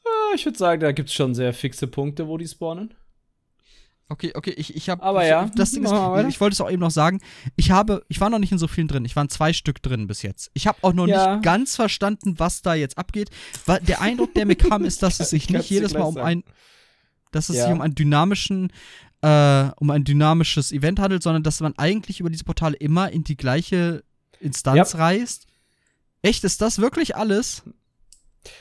Ah, 0.06 0.36
ich 0.36 0.46
würde 0.46 0.58
sagen, 0.58 0.82
da 0.82 0.92
gibt's 0.92 1.14
schon 1.14 1.34
sehr 1.34 1.54
fixe 1.54 1.88
Punkte, 1.88 2.28
wo 2.28 2.38
die 2.38 2.48
spawnen. 2.48 2.94
Okay, 4.08 4.34
okay, 4.36 4.52
ich, 4.52 4.76
ich 4.76 4.90
habe. 4.90 5.02
Aber 5.02 5.24
ich, 5.24 5.30
ja. 5.30 5.50
Das 5.56 5.72
Ding 5.72 5.84
ist, 5.84 5.92
ich, 5.92 6.28
ich 6.28 6.42
wollte 6.42 6.54
es 6.54 6.62
auch 6.62 6.70
eben 6.70 6.82
noch 6.82 6.92
sagen. 6.92 7.22
Ich 7.56 7.72
habe, 7.72 8.04
ich 8.08 8.22
war 8.22 8.30
noch 8.30 8.40
nicht 8.40 8.52
in 8.52 8.58
so 8.58 8.68
vielen 8.68 8.88
drin. 8.88 9.04
Ich 9.04 9.16
war 9.16 9.24
in 9.24 9.30
zwei 9.30 9.52
Stück 9.52 9.82
drin 9.82 10.08
bis 10.08 10.22
jetzt. 10.22 10.52
Ich 10.54 10.68
habe 10.68 10.78
auch 10.82 10.94
noch 10.94 11.08
ja. 11.08 11.36
nicht 11.36 11.44
ganz 11.44 11.76
verstanden, 11.76 12.38
was 12.38 12.62
da 12.62 12.76
jetzt 12.76 12.98
abgeht. 12.98 13.30
Weil 13.66 13.80
der 13.80 14.02
Eindruck, 14.02 14.34
der 14.36 14.46
mir 14.46 14.56
kam, 14.56 14.86
ist, 14.86 15.02
dass 15.02 15.20
es 15.20 15.30
sich 15.32 15.50
nicht 15.50 15.70
jedes 15.70 15.94
Mal 15.94 16.04
um 16.04 16.18
ein, 16.18 16.44
dass 17.32 17.50
es 17.50 17.58
ja. 17.58 17.64
sich 17.64 17.74
um 17.74 17.82
einen 17.82 17.96
dynamischen, 17.96 18.72
äh, 19.22 19.70
um 19.78 19.90
ein 19.90 20.04
dynamisches 20.04 20.72
Event 20.72 21.00
handelt, 21.00 21.24
sondern 21.24 21.42
dass 21.42 21.60
man 21.62 21.74
eigentlich 21.78 22.20
über 22.20 22.30
diese 22.30 22.44
Portale 22.44 22.76
immer 22.78 23.12
in 23.12 23.24
die 23.24 23.38
gleiche 23.38 24.04
Instanz 24.40 24.94
ja. 24.94 25.00
reist 25.00 25.48
Echt, 26.26 26.44
ist 26.44 26.60
das 26.60 26.80
wirklich 26.80 27.16
alles? 27.16 27.62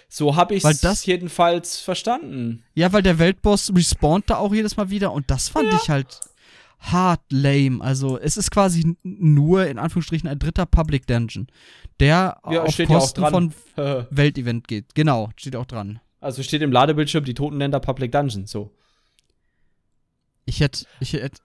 So 0.08 0.36
habe 0.36 0.54
ich 0.54 0.64
es 0.64 1.06
jedenfalls 1.06 1.80
verstanden. 1.80 2.64
Ja, 2.74 2.92
weil 2.92 3.02
der 3.02 3.18
Weltboss 3.18 3.72
respawnt 3.74 4.30
da 4.30 4.36
auch 4.36 4.52
jedes 4.52 4.76
Mal 4.76 4.90
wieder 4.90 5.12
und 5.12 5.30
das 5.30 5.48
fand 5.48 5.70
ja. 5.70 5.78
ich 5.82 5.88
halt 5.90 6.20
hart 6.80 7.22
lame. 7.30 7.82
Also 7.82 8.18
es 8.18 8.36
ist 8.36 8.50
quasi 8.50 8.96
nur 9.02 9.66
in 9.66 9.78
Anführungsstrichen 9.78 10.28
ein 10.28 10.38
dritter 10.38 10.66
Public 10.66 11.06
Dungeon, 11.06 11.46
der 12.00 12.38
ja, 12.50 12.62
auf 12.62 12.76
Kosten 12.86 13.22
ja 13.22 13.30
von 13.30 13.54
Weltevent 14.10 14.68
geht. 14.68 14.94
Genau, 14.94 15.30
steht 15.36 15.56
auch 15.56 15.66
dran. 15.66 16.00
Also 16.20 16.42
steht 16.42 16.62
im 16.62 16.72
Ladebildschirm 16.72 17.24
die 17.24 17.34
Totenländer 17.34 17.80
Public 17.80 18.12
Dungeon, 18.12 18.46
so. 18.46 18.72
Ich 20.46 20.60
hätte, 20.60 20.86
ich 21.00 21.14
hätte, 21.14 21.40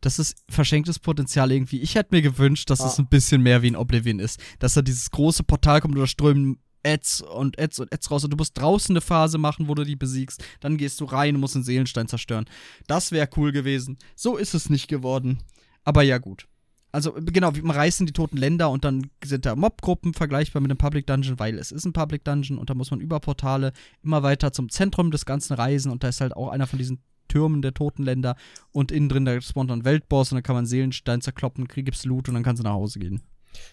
das 0.00 0.18
ist 0.18 0.42
verschenktes 0.48 0.98
Potenzial 0.98 1.52
irgendwie. 1.52 1.80
Ich 1.80 1.94
hätte 1.94 2.14
mir 2.14 2.22
gewünscht, 2.22 2.70
dass 2.70 2.80
ah. 2.80 2.86
es 2.86 2.98
ein 2.98 3.08
bisschen 3.08 3.42
mehr 3.42 3.62
wie 3.62 3.70
ein 3.70 3.76
Oblivion 3.76 4.18
ist. 4.18 4.40
Dass 4.58 4.74
da 4.74 4.82
dieses 4.82 5.10
große 5.10 5.44
Portal 5.44 5.80
kommt 5.80 5.96
oder 5.96 6.06
strömen 6.06 6.58
Ads 6.84 7.22
und 7.22 7.58
Ads 7.58 7.80
und 7.80 7.92
Ads 7.92 8.10
raus 8.10 8.24
und 8.24 8.30
du 8.30 8.36
musst 8.36 8.58
draußen 8.58 8.92
eine 8.92 9.00
Phase 9.00 9.38
machen, 9.38 9.68
wo 9.68 9.74
du 9.74 9.84
die 9.84 9.96
besiegst. 9.96 10.44
Dann 10.60 10.76
gehst 10.76 11.00
du 11.00 11.04
rein 11.04 11.34
und 11.34 11.40
musst 11.40 11.54
den 11.54 11.62
Seelenstein 11.62 12.08
zerstören. 12.08 12.46
Das 12.86 13.12
wäre 13.12 13.28
cool 13.36 13.52
gewesen. 13.52 13.98
So 14.14 14.36
ist 14.36 14.54
es 14.54 14.70
nicht 14.70 14.88
geworden. 14.88 15.38
Aber 15.84 16.02
ja, 16.02 16.18
gut. 16.18 16.46
Also, 16.92 17.12
genau, 17.12 17.52
man 17.62 17.76
reist 17.76 18.00
in 18.00 18.06
die 18.06 18.12
toten 18.12 18.36
Länder 18.36 18.70
und 18.70 18.84
dann 18.84 19.10
sind 19.24 19.46
da 19.46 19.54
Mobgruppen 19.54 20.12
vergleichbar 20.12 20.60
mit 20.60 20.70
einem 20.70 20.78
Public 20.78 21.06
Dungeon, 21.06 21.38
weil 21.38 21.56
es 21.56 21.70
ist 21.70 21.84
ein 21.84 21.92
Public 21.92 22.24
Dungeon 22.24 22.58
und 22.58 22.68
da 22.68 22.74
muss 22.74 22.90
man 22.90 23.00
über 23.00 23.20
Portale 23.20 23.72
immer 24.02 24.24
weiter 24.24 24.52
zum 24.52 24.68
Zentrum 24.68 25.12
des 25.12 25.24
Ganzen 25.24 25.54
reisen 25.54 25.92
und 25.92 26.02
da 26.02 26.08
ist 26.08 26.20
halt 26.20 26.34
auch 26.34 26.48
einer 26.48 26.66
von 26.66 26.78
diesen 26.78 27.00
Türmen 27.28 27.62
der 27.62 27.74
toten 27.74 28.02
Länder 28.02 28.34
und 28.72 28.90
innen 28.90 29.08
drin 29.08 29.24
da 29.24 29.40
spawnt 29.40 29.70
dann 29.70 29.84
Weltboss 29.84 30.32
und 30.32 30.36
dann 30.36 30.42
kann 30.42 30.56
man 30.56 30.66
Seelenstein 30.66 31.20
zerkloppen, 31.20 31.68
kriegst 31.68 32.04
Loot 32.04 32.28
und 32.28 32.34
dann 32.34 32.42
kannst 32.42 32.60
du 32.60 32.64
nach 32.64 32.74
Hause 32.74 32.98
gehen. 32.98 33.22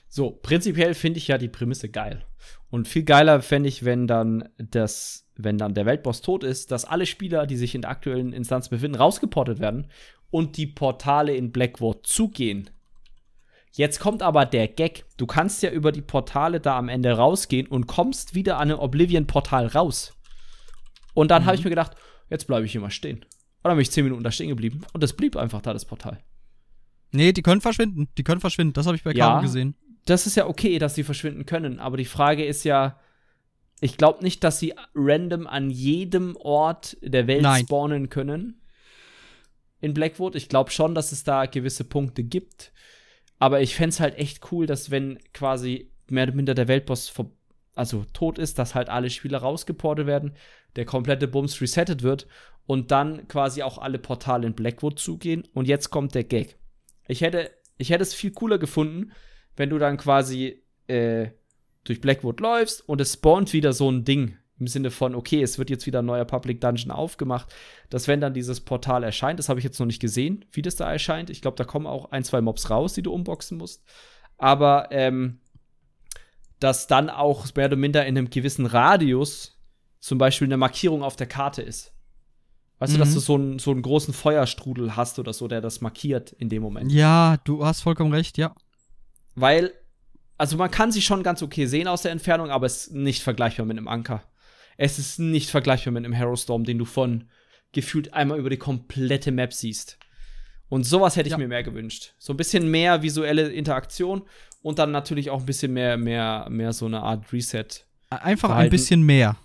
So, 0.07 0.31
prinzipiell 0.31 0.93
finde 0.93 1.17
ich 1.17 1.27
ja 1.27 1.37
die 1.37 1.49
Prämisse 1.49 1.89
geil. 1.89 2.25
Und 2.69 2.87
viel 2.87 3.03
geiler 3.03 3.41
fände 3.41 3.69
ich, 3.69 3.85
wenn 3.85 4.07
dann 4.07 4.49
das, 4.57 5.27
wenn 5.35 5.57
dann 5.57 5.73
der 5.73 5.85
Weltboss 5.85 6.21
tot 6.21 6.43
ist, 6.43 6.71
dass 6.71 6.85
alle 6.85 7.05
Spieler, 7.05 7.47
die 7.47 7.57
sich 7.57 7.75
in 7.75 7.81
der 7.81 7.91
aktuellen 7.91 8.33
Instanz 8.33 8.69
befinden, 8.69 8.97
rausgeportet 8.97 9.59
werden 9.59 9.87
und 10.29 10.57
die 10.57 10.67
Portale 10.67 11.35
in 11.35 11.51
Blackwood 11.51 12.05
zugehen. 12.05 12.69
Jetzt 13.71 13.99
kommt 13.99 14.23
aber 14.23 14.45
der 14.45 14.67
Gag. 14.67 15.05
Du 15.17 15.27
kannst 15.27 15.61
ja 15.61 15.69
über 15.69 15.91
die 15.91 16.01
Portale 16.01 16.59
da 16.59 16.77
am 16.77 16.89
Ende 16.89 17.11
rausgehen 17.11 17.67
und 17.67 17.85
kommst 17.85 18.33
wieder 18.33 18.57
an 18.57 18.71
ein 18.71 18.79
Oblivion-Portal 18.79 19.67
raus. 19.67 20.13
Und 21.13 21.31
dann 21.31 21.43
mhm. 21.43 21.45
habe 21.47 21.57
ich 21.57 21.63
mir 21.63 21.69
gedacht, 21.69 21.95
jetzt 22.29 22.47
bleibe 22.47 22.65
ich 22.65 22.71
hier 22.71 22.81
mal 22.81 22.89
stehen. 22.89 23.17
Und 23.17 23.63
dann 23.63 23.75
bin 23.75 23.81
ich 23.81 23.91
zehn 23.91 24.03
Minuten 24.03 24.23
da 24.23 24.31
stehen 24.31 24.49
geblieben. 24.49 24.81
Und 24.93 25.03
es 25.03 25.13
blieb 25.13 25.35
einfach 25.35 25.61
da, 25.61 25.73
das 25.73 25.85
Portal. 25.85 26.19
Nee, 27.11 27.31
die 27.31 27.41
können 27.41 27.61
verschwinden. 27.61 28.09
Die 28.17 28.23
können 28.23 28.41
verschwinden. 28.41 28.73
Das 28.73 28.85
habe 28.85 28.95
ich 28.95 29.03
bei 29.03 29.11
ja, 29.11 29.27
Caro 29.27 29.41
gesehen. 29.41 29.75
Das 30.05 30.27
ist 30.27 30.35
ja 30.35 30.47
okay, 30.47 30.79
dass 30.79 30.95
sie 30.95 31.03
verschwinden 31.03 31.45
können. 31.45 31.79
Aber 31.79 31.97
die 31.97 32.05
Frage 32.05 32.45
ist 32.45 32.63
ja, 32.63 32.99
ich 33.79 33.97
glaube 33.97 34.23
nicht, 34.23 34.43
dass 34.43 34.59
sie 34.59 34.73
random 34.95 35.47
an 35.47 35.69
jedem 35.69 36.35
Ort 36.37 36.97
der 37.01 37.27
Welt 37.27 37.43
Nein. 37.43 37.65
spawnen 37.65 38.09
können. 38.09 38.61
In 39.79 39.93
Blackwood. 39.93 40.35
Ich 40.35 40.49
glaube 40.49 40.71
schon, 40.71 40.95
dass 40.95 41.11
es 41.11 41.23
da 41.23 41.45
gewisse 41.45 41.83
Punkte 41.83 42.23
gibt. 42.23 42.71
Aber 43.39 43.61
ich 43.61 43.75
fände 43.75 43.89
es 43.89 43.99
halt 43.99 44.17
echt 44.17 44.51
cool, 44.51 44.65
dass 44.65 44.89
wenn 44.89 45.19
quasi 45.33 45.91
mehr 46.09 46.23
oder 46.23 46.33
minder 46.33 46.55
der 46.55 46.67
Weltboss 46.67 47.13
also 47.75 48.05
tot 48.13 48.39
ist, 48.39 48.57
dass 48.57 48.73
halt 48.73 48.89
alle 48.89 49.09
Spieler 49.09 49.37
rausgeportet 49.39 50.07
werden, 50.07 50.33
der 50.75 50.85
komplette 50.85 51.27
Bums 51.27 51.61
resettet 51.61 52.01
wird 52.01 52.27
und 52.65 52.91
dann 52.91 53.27
quasi 53.27 53.61
auch 53.61 53.77
alle 53.77 53.99
Portale 53.99 54.47
in 54.47 54.53
Blackwood 54.53 54.97
zugehen. 54.97 55.43
Und 55.53 55.67
jetzt 55.67 55.91
kommt 55.91 56.15
der 56.15 56.23
Gag. 56.23 56.57
Ich 57.07 57.21
hätte, 57.21 57.51
ich 57.77 57.89
hätte 57.89 58.03
es 58.03 58.13
viel 58.13 58.31
cooler 58.31 58.57
gefunden, 58.57 59.11
wenn 59.55 59.69
du 59.69 59.77
dann 59.77 59.97
quasi 59.97 60.63
äh, 60.87 61.29
durch 61.83 62.01
Blackwood 62.01 62.39
läufst 62.39 62.87
und 62.87 63.01
es 63.01 63.13
spawnt 63.13 63.53
wieder 63.53 63.73
so 63.73 63.89
ein 63.89 64.03
Ding. 64.03 64.37
Im 64.59 64.65
Sinne 64.65 64.89
von, 64.89 65.13
okay, 65.13 65.43
es 65.43 65.59
wird 65.59 65.69
jetzt 65.69 65.85
wieder 65.85 66.01
ein 66.01 66.07
neuer 66.07 66.25
Public 66.25 66.59
Dungeon 66.61 66.89
aufgemacht, 66.89 67.53
dass 67.91 68.07
wenn 68.07 68.21
dann 68.21 68.33
dieses 68.33 68.61
Portal 68.61 69.03
erscheint, 69.03 69.37
das 69.37 69.49
habe 69.49 69.59
ich 69.59 69.63
jetzt 69.63 69.79
noch 69.79 69.85
nicht 69.85 70.01
gesehen, 70.01 70.45
wie 70.51 70.63
das 70.63 70.75
da 70.75 70.91
erscheint. 70.91 71.29
Ich 71.29 71.43
glaube, 71.43 71.57
da 71.57 71.63
kommen 71.63 71.85
auch 71.85 72.11
ein, 72.11 72.23
zwei 72.23 72.41
Mobs 72.41 72.71
raus, 72.71 72.93
die 72.93 73.03
du 73.03 73.13
unboxen 73.13 73.59
musst. 73.59 73.83
Aber 74.39 74.87
ähm, 74.89 75.41
dass 76.59 76.87
dann 76.87 77.11
auch 77.11 77.45
mehr 77.55 77.67
oder 77.67 77.75
minder 77.75 78.05
in 78.05 78.17
einem 78.17 78.31
gewissen 78.31 78.65
Radius 78.65 79.61
zum 79.99 80.17
Beispiel 80.17 80.47
eine 80.47 80.57
Markierung 80.57 81.03
auf 81.03 81.15
der 81.15 81.27
Karte 81.27 81.61
ist. 81.61 81.93
Weißt 82.79 82.93
mhm. 82.93 82.97
du, 82.97 82.99
dass 82.99 83.09
mhm. 83.09 83.13
du 83.13 83.19
so 83.19 83.35
einen, 83.35 83.59
so 83.59 83.71
einen 83.71 83.81
großen 83.81 84.13
Feuerstrudel 84.13 84.95
hast 84.95 85.19
oder 85.19 85.33
so, 85.33 85.47
der 85.47 85.61
das 85.61 85.81
markiert 85.81 86.31
in 86.33 86.49
dem 86.49 86.61
Moment. 86.61 86.91
Ja, 86.91 87.37
du 87.43 87.65
hast 87.65 87.81
vollkommen 87.81 88.13
recht, 88.13 88.37
ja. 88.37 88.55
Weil, 89.35 89.71
also 90.37 90.57
man 90.57 90.71
kann 90.71 90.91
sie 90.91 91.01
schon 91.01 91.23
ganz 91.23 91.41
okay 91.41 91.65
sehen 91.65 91.87
aus 91.87 92.03
der 92.03 92.11
Entfernung, 92.11 92.49
aber 92.49 92.65
es 92.65 92.87
ist 92.87 92.93
nicht 92.93 93.23
vergleichbar 93.23 93.65
mit 93.65 93.77
einem 93.77 93.87
Anker. 93.87 94.23
Es 94.77 94.99
ist 94.99 95.19
nicht 95.19 95.49
vergleichbar 95.49 95.91
mit 95.91 96.05
einem 96.05 96.15
Harrowstorm, 96.17 96.63
den 96.63 96.77
du 96.77 96.85
von 96.85 97.25
gefühlt 97.71 98.13
einmal 98.13 98.39
über 98.39 98.49
die 98.49 98.57
komplette 98.57 99.31
Map 99.31 99.53
siehst. 99.53 99.97
Und 100.69 100.83
sowas 100.83 101.15
hätte 101.15 101.27
ich 101.27 101.31
ja. 101.31 101.37
mir 101.37 101.47
mehr 101.47 101.63
gewünscht. 101.63 102.13
So 102.17 102.33
ein 102.33 102.37
bisschen 102.37 102.69
mehr 102.69 103.01
visuelle 103.01 103.49
Interaktion 103.49 104.23
und 104.61 104.79
dann 104.79 104.91
natürlich 104.91 105.29
auch 105.29 105.39
ein 105.39 105.45
bisschen 105.45 105.73
mehr, 105.73 105.97
mehr, 105.97 106.47
mehr 106.49 106.73
so 106.73 106.85
eine 106.85 107.01
Art 107.01 107.31
Reset. 107.31 107.67
Einfach 108.09 108.49
Verhalten. 108.49 108.67
ein 108.67 108.69
bisschen 108.69 109.01
mehr. 109.01 109.37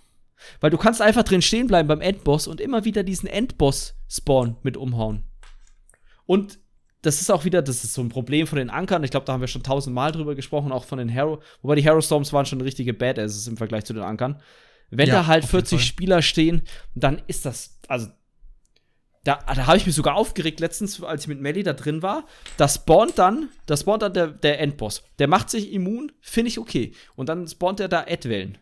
Weil 0.60 0.70
du 0.70 0.78
kannst 0.78 1.02
einfach 1.02 1.22
drin 1.22 1.42
stehen 1.42 1.66
bleiben 1.66 1.88
beim 1.88 2.00
Endboss 2.00 2.46
und 2.46 2.60
immer 2.60 2.84
wieder 2.84 3.02
diesen 3.02 3.28
Endboss-Spawn 3.28 4.56
mit 4.62 4.76
umhauen. 4.76 5.24
Und 6.26 6.58
das 7.02 7.20
ist 7.20 7.30
auch 7.30 7.44
wieder, 7.44 7.62
das 7.62 7.82
ist 7.82 7.94
so 7.94 8.00
ein 8.00 8.08
Problem 8.08 8.46
von 8.46 8.58
den 8.58 8.70
Ankern. 8.70 9.02
Ich 9.02 9.10
glaube, 9.10 9.26
da 9.26 9.32
haben 9.32 9.40
wir 9.40 9.48
schon 9.48 9.64
tausendmal 9.64 10.12
drüber 10.12 10.34
gesprochen, 10.34 10.70
auch 10.70 10.84
von 10.84 10.98
den 10.98 11.08
Hero. 11.08 11.42
Wobei 11.60 11.74
die 11.74 11.82
Hero 11.82 12.00
Storms 12.00 12.32
waren 12.32 12.46
schon 12.46 12.60
richtige 12.60 12.94
Badasses 12.94 13.48
im 13.48 13.56
Vergleich 13.56 13.84
zu 13.84 13.92
den 13.92 14.04
Ankern. 14.04 14.40
Wenn 14.90 15.08
ja, 15.08 15.14
da 15.14 15.26
halt 15.26 15.44
40 15.44 15.84
Spieler 15.84 16.22
stehen, 16.22 16.62
dann 16.94 17.20
ist 17.26 17.44
das, 17.44 17.80
also 17.88 18.08
da, 19.24 19.36
da 19.36 19.66
habe 19.66 19.76
ich 19.76 19.86
mich 19.86 19.94
sogar 19.94 20.16
aufgeregt 20.16 20.60
letztens, 20.60 21.02
als 21.02 21.22
ich 21.22 21.28
mit 21.28 21.40
Melly 21.40 21.62
da 21.62 21.72
drin 21.72 22.02
war. 22.02 22.26
Da 22.56 22.68
spawnt 22.68 23.18
dann, 23.18 23.48
da 23.66 23.76
spawnt 23.76 24.02
dann 24.02 24.14
der, 24.14 24.28
der 24.28 24.60
Endboss. 24.60 25.02
Der 25.18 25.28
macht 25.28 25.48
sich 25.48 25.72
immun, 25.72 26.12
finde 26.20 26.48
ich 26.48 26.58
okay. 26.58 26.92
Und 27.14 27.28
dann 27.28 27.46
spawnt 27.46 27.80
er 27.80 27.88
da 27.88 28.04
Edwellen. 28.04 28.58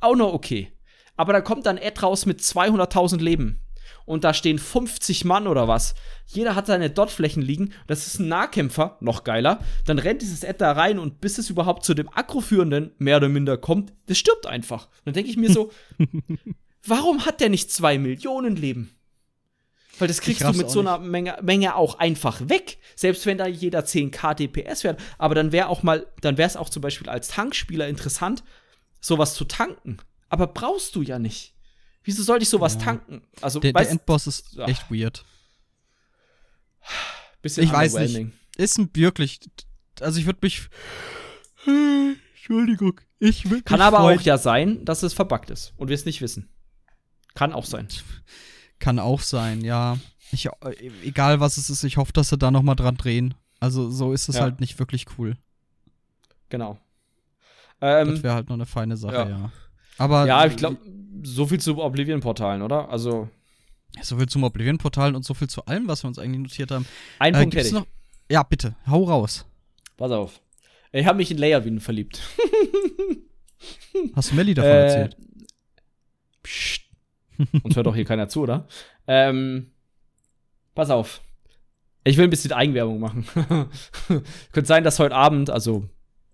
Auch 0.00 0.16
noch 0.16 0.32
okay. 0.32 0.72
Aber 1.20 1.34
da 1.34 1.42
kommt 1.42 1.66
dann 1.66 1.76
Ed 1.76 2.02
raus 2.02 2.24
mit 2.24 2.40
200.000 2.40 3.18
Leben. 3.20 3.60
Und 4.06 4.24
da 4.24 4.32
stehen 4.32 4.58
50 4.58 5.26
Mann 5.26 5.46
oder 5.46 5.68
was. 5.68 5.94
Jeder 6.24 6.54
hat 6.54 6.66
seine 6.66 6.88
Dotflächen 6.88 7.42
liegen. 7.42 7.74
Das 7.86 8.06
ist 8.06 8.20
ein 8.20 8.28
Nahkämpfer, 8.28 8.96
noch 9.00 9.22
geiler. 9.22 9.60
Dann 9.84 9.98
rennt 9.98 10.22
dieses 10.22 10.44
Ed 10.44 10.62
da 10.62 10.72
rein 10.72 10.98
und 10.98 11.20
bis 11.20 11.36
es 11.36 11.50
überhaupt 11.50 11.84
zu 11.84 11.92
dem 11.92 12.08
Akroführenden 12.08 12.92
mehr 12.96 13.18
oder 13.18 13.28
minder 13.28 13.58
kommt, 13.58 13.92
das 14.06 14.16
stirbt 14.16 14.46
einfach. 14.46 14.86
Und 14.86 15.08
dann 15.08 15.12
denke 15.12 15.28
ich 15.28 15.36
mir 15.36 15.52
so, 15.52 15.70
warum 16.86 17.26
hat 17.26 17.42
der 17.42 17.50
nicht 17.50 17.70
zwei 17.70 17.98
Millionen 17.98 18.56
Leben? 18.56 18.96
Weil 19.98 20.08
das 20.08 20.22
kriegst 20.22 20.40
du 20.40 20.52
mit 20.54 20.70
so 20.70 20.80
einer 20.80 20.96
Menge, 20.96 21.36
Menge, 21.42 21.76
auch 21.76 21.98
einfach 21.98 22.48
weg. 22.48 22.78
Selbst 22.96 23.26
wenn 23.26 23.36
da 23.36 23.46
jeder 23.46 23.80
10k 23.80 24.36
DPS 24.36 24.84
wäre. 24.84 24.96
Aber 25.18 25.34
dann 25.34 25.52
wäre 25.52 25.68
auch 25.68 25.82
mal, 25.82 26.06
dann 26.22 26.38
wäre 26.38 26.48
es 26.48 26.56
auch 26.56 26.70
zum 26.70 26.80
Beispiel 26.80 27.10
als 27.10 27.28
Tankspieler 27.28 27.88
interessant, 27.88 28.42
sowas 29.02 29.34
zu 29.34 29.44
tanken. 29.44 29.98
Aber 30.30 30.46
brauchst 30.46 30.96
du 30.96 31.02
ja 31.02 31.18
nicht. 31.18 31.54
Wieso 32.02 32.22
sollte 32.22 32.44
ich 32.44 32.48
sowas 32.48 32.74
ja. 32.74 32.80
tanken? 32.80 33.22
Also, 33.42 33.60
der, 33.60 33.74
der 33.74 33.90
Endboss 33.90 34.26
ist 34.26 34.58
ach. 34.58 34.68
echt 34.68 34.90
weird. 34.90 35.24
Bisschen 37.42 37.64
ich 37.64 37.72
weiß 37.72 37.94
nicht. 37.94 38.32
Ist 38.56 38.78
ein 38.78 38.90
wirklich. 38.94 39.40
Also 40.00 40.18
ich 40.18 40.26
würde 40.26 40.38
mich. 40.42 40.68
Entschuldigung. 42.32 43.00
Ich 43.18 43.50
würde 43.50 43.62
Kann 43.62 43.82
aber 43.82 43.98
freuen. 43.98 44.18
auch 44.18 44.22
ja 44.22 44.38
sein, 44.38 44.84
dass 44.84 45.02
es 45.02 45.12
verbuggt 45.12 45.50
ist 45.50 45.74
und 45.76 45.88
wir 45.88 45.94
es 45.94 46.06
nicht 46.06 46.22
wissen. 46.22 46.48
Kann 47.34 47.52
auch 47.52 47.66
sein. 47.66 47.88
Kann 48.78 48.98
auch 48.98 49.20
sein, 49.20 49.62
ja. 49.62 49.98
Ich, 50.32 50.48
egal 51.04 51.40
was 51.40 51.56
es 51.58 51.68
ist, 51.70 51.84
ich 51.84 51.96
hoffe, 51.96 52.12
dass 52.12 52.30
sie 52.30 52.38
da 52.38 52.50
noch 52.50 52.62
mal 52.62 52.76
dran 52.76 52.96
drehen. 52.96 53.34
Also 53.58 53.90
so 53.90 54.12
ist 54.12 54.28
es 54.28 54.36
ja. 54.36 54.42
halt 54.42 54.60
nicht 54.60 54.78
wirklich 54.78 55.06
cool. 55.18 55.36
Genau. 56.48 56.78
Ähm, 57.80 58.10
das 58.10 58.22
wäre 58.22 58.34
halt 58.34 58.48
noch 58.48 58.54
eine 58.54 58.66
feine 58.66 58.96
Sache, 58.96 59.14
ja. 59.14 59.28
ja. 59.28 59.52
Aber 60.00 60.26
ja, 60.26 60.46
ich 60.46 60.56
glaube, 60.56 60.78
so 61.22 61.46
viel 61.46 61.60
zu 61.60 61.76
Oblivion-Portalen, 61.76 62.62
oder? 62.62 62.88
Also. 62.88 63.28
So 64.00 64.16
viel 64.16 64.28
zum 64.28 64.44
Oblivion-Portalen 64.44 65.14
und 65.14 65.26
so 65.26 65.34
viel 65.34 65.48
zu 65.48 65.66
allem, 65.66 65.88
was 65.88 66.02
wir 66.02 66.08
uns 66.08 66.18
eigentlich 66.18 66.40
notiert 66.40 66.70
haben. 66.70 66.86
Ein 67.18 67.34
äh, 67.34 67.40
Punkt 67.40 67.54
hätte 67.54 67.66
ich. 67.66 67.72
Noch? 67.74 67.86
Ja, 68.30 68.42
bitte, 68.42 68.76
hau 68.86 69.04
raus. 69.04 69.44
Pass 69.98 70.10
auf. 70.10 70.40
Ich 70.92 71.04
habe 71.04 71.18
mich 71.18 71.30
in 71.30 71.36
Leerwin 71.36 71.80
verliebt. 71.80 72.22
Hast 74.14 74.30
du 74.30 74.36
Melly 74.36 74.54
davon 74.54 74.70
äh, 74.70 74.84
erzählt? 74.84 75.16
Psst. 76.42 76.82
Uns 77.62 77.76
hört 77.76 77.86
doch 77.86 77.94
hier 77.94 78.06
keiner 78.06 78.28
zu, 78.28 78.40
oder? 78.40 78.66
Ähm, 79.06 79.72
pass 80.74 80.88
auf. 80.88 81.20
Ich 82.04 82.16
will 82.16 82.24
ein 82.24 82.30
bisschen 82.30 82.52
Eigenwerbung 82.52 83.00
machen. 83.00 83.26
Könnte 84.52 84.66
sein, 84.66 84.82
dass 84.82 84.98
heute 84.98 85.14
Abend, 85.14 85.50
also 85.50 85.90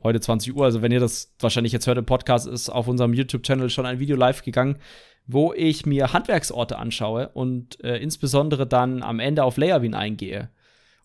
heute 0.07 0.20
20 0.20 0.55
Uhr, 0.57 0.65
also 0.65 0.83
wenn 0.83 0.93
ihr 0.93 1.01
das 1.01 1.35
wahrscheinlich 1.39 1.73
jetzt 1.73 1.87
hört 1.87 1.99
im 1.99 2.07
Podcast, 2.07 2.47
ist 2.47 2.69
auf 2.69 2.89
unserem 2.89 3.12
YouTube-Channel 3.12 3.70
schon 3.70 3.87
ein 3.87 3.99
Video 3.99 4.16
live 4.16 4.43
gegangen, 4.43 4.78
wo 5.27 5.53
ich 5.53 5.85
mir 5.87 6.12
Handwerksorte 6.12 6.78
anschaue 6.78 7.28
und 7.31 7.83
äh, 7.85 7.97
insbesondere 7.99 8.66
dann 8.66 9.03
am 9.03 9.20
Ende 9.20 9.45
auf 9.45 9.57
Layerwin 9.57 9.95
eingehe. 9.95 10.51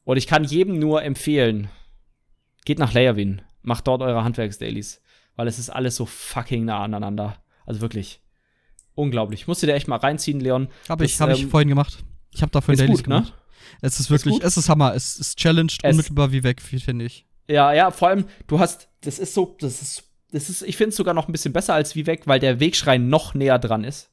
Und 0.03 0.17
ich 0.17 0.27
kann 0.27 0.43
jedem 0.43 0.79
nur 0.79 1.03
empfehlen, 1.03 1.69
geht 2.65 2.79
nach 2.79 2.93
Layerwin, 2.93 3.41
macht 3.61 3.87
dort 3.87 4.01
eure 4.01 4.23
Handwerksdailies. 4.23 5.01
weil 5.35 5.47
es 5.47 5.59
ist 5.59 5.69
alles 5.69 5.95
so 5.95 6.05
fucking 6.05 6.65
nah 6.65 6.83
aneinander. 6.83 7.37
Also 7.65 7.81
wirklich 7.81 8.21
unglaublich. 8.93 9.47
Musst 9.47 9.63
du 9.63 9.67
dir 9.67 9.73
echt 9.73 9.87
mal 9.87 9.97
reinziehen, 9.97 10.39
Leon. 10.39 10.67
Habe 10.89 11.05
ich, 11.05 11.19
habe 11.19 11.31
ähm, 11.31 11.37
ich 11.37 11.45
vorhin 11.47 11.69
gemacht. 11.69 12.03
Ich 12.31 12.41
habe 12.41 12.51
dafür 12.51 12.75
Dailies 12.75 12.99
gut, 12.99 13.07
ne? 13.07 13.15
gemacht. 13.15 13.33
Ne? 13.33 13.41
Es 13.81 13.99
ist 13.99 14.09
wirklich, 14.09 14.35
ist 14.37 14.43
es 14.43 14.57
ist 14.57 14.69
Hammer. 14.69 14.93
Es 14.95 15.17
ist 15.17 15.37
challenged 15.37 15.79
es 15.83 15.91
unmittelbar 15.91 16.31
wie 16.31 16.43
weg, 16.43 16.61
finde 16.61 17.05
ich. 17.05 17.25
Ja, 17.51 17.73
ja, 17.73 17.91
vor 17.91 18.07
allem, 18.07 18.25
du 18.47 18.59
hast, 18.59 18.87
das 19.01 19.19
ist 19.19 19.33
so, 19.33 19.57
das 19.59 19.81
ist, 19.81 20.03
das 20.31 20.49
ist, 20.49 20.61
ich 20.61 20.77
finde 20.77 20.89
es 20.89 20.95
sogar 20.95 21.13
noch 21.13 21.27
ein 21.27 21.31
bisschen 21.33 21.51
besser 21.51 21.73
als 21.73 21.95
weg, 21.95 22.23
weil 22.25 22.39
der 22.39 22.59
Wegschrein 22.59 23.09
noch 23.09 23.33
näher 23.33 23.59
dran 23.59 23.83
ist. 23.83 24.09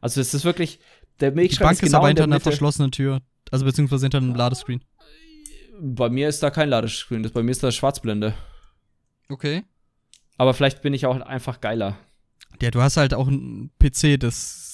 Also 0.00 0.20
es 0.20 0.32
ist 0.34 0.44
wirklich, 0.44 0.78
der 1.18 1.34
Wegschrein 1.34 1.58
Die 1.58 1.64
Bank 1.64 1.72
ist, 1.74 1.80
genau 1.80 1.90
ist 1.90 1.94
aber 1.94 2.08
hinter 2.08 2.24
einer 2.24 2.40
verschlossenen 2.40 2.92
Tür. 2.92 3.20
Also 3.50 3.64
beziehungsweise 3.64 4.04
hinter 4.04 4.18
einem 4.18 4.34
Ladescreen. 4.36 4.84
Bei 5.80 6.08
mir 6.08 6.28
ist 6.28 6.42
da 6.42 6.50
kein 6.50 6.68
Ladescreen, 6.68 7.24
das, 7.24 7.32
bei 7.32 7.42
mir 7.42 7.50
ist 7.50 7.62
da 7.62 7.72
Schwarzblende. 7.72 8.34
Okay. 9.28 9.64
Aber 10.38 10.54
vielleicht 10.54 10.82
bin 10.82 10.94
ich 10.94 11.06
auch 11.06 11.20
einfach 11.20 11.60
geiler. 11.60 11.98
Ja, 12.62 12.70
du 12.70 12.80
hast 12.80 12.96
halt 12.96 13.14
auch 13.14 13.26
einen 13.26 13.70
PC, 13.78 14.18
das 14.20 14.69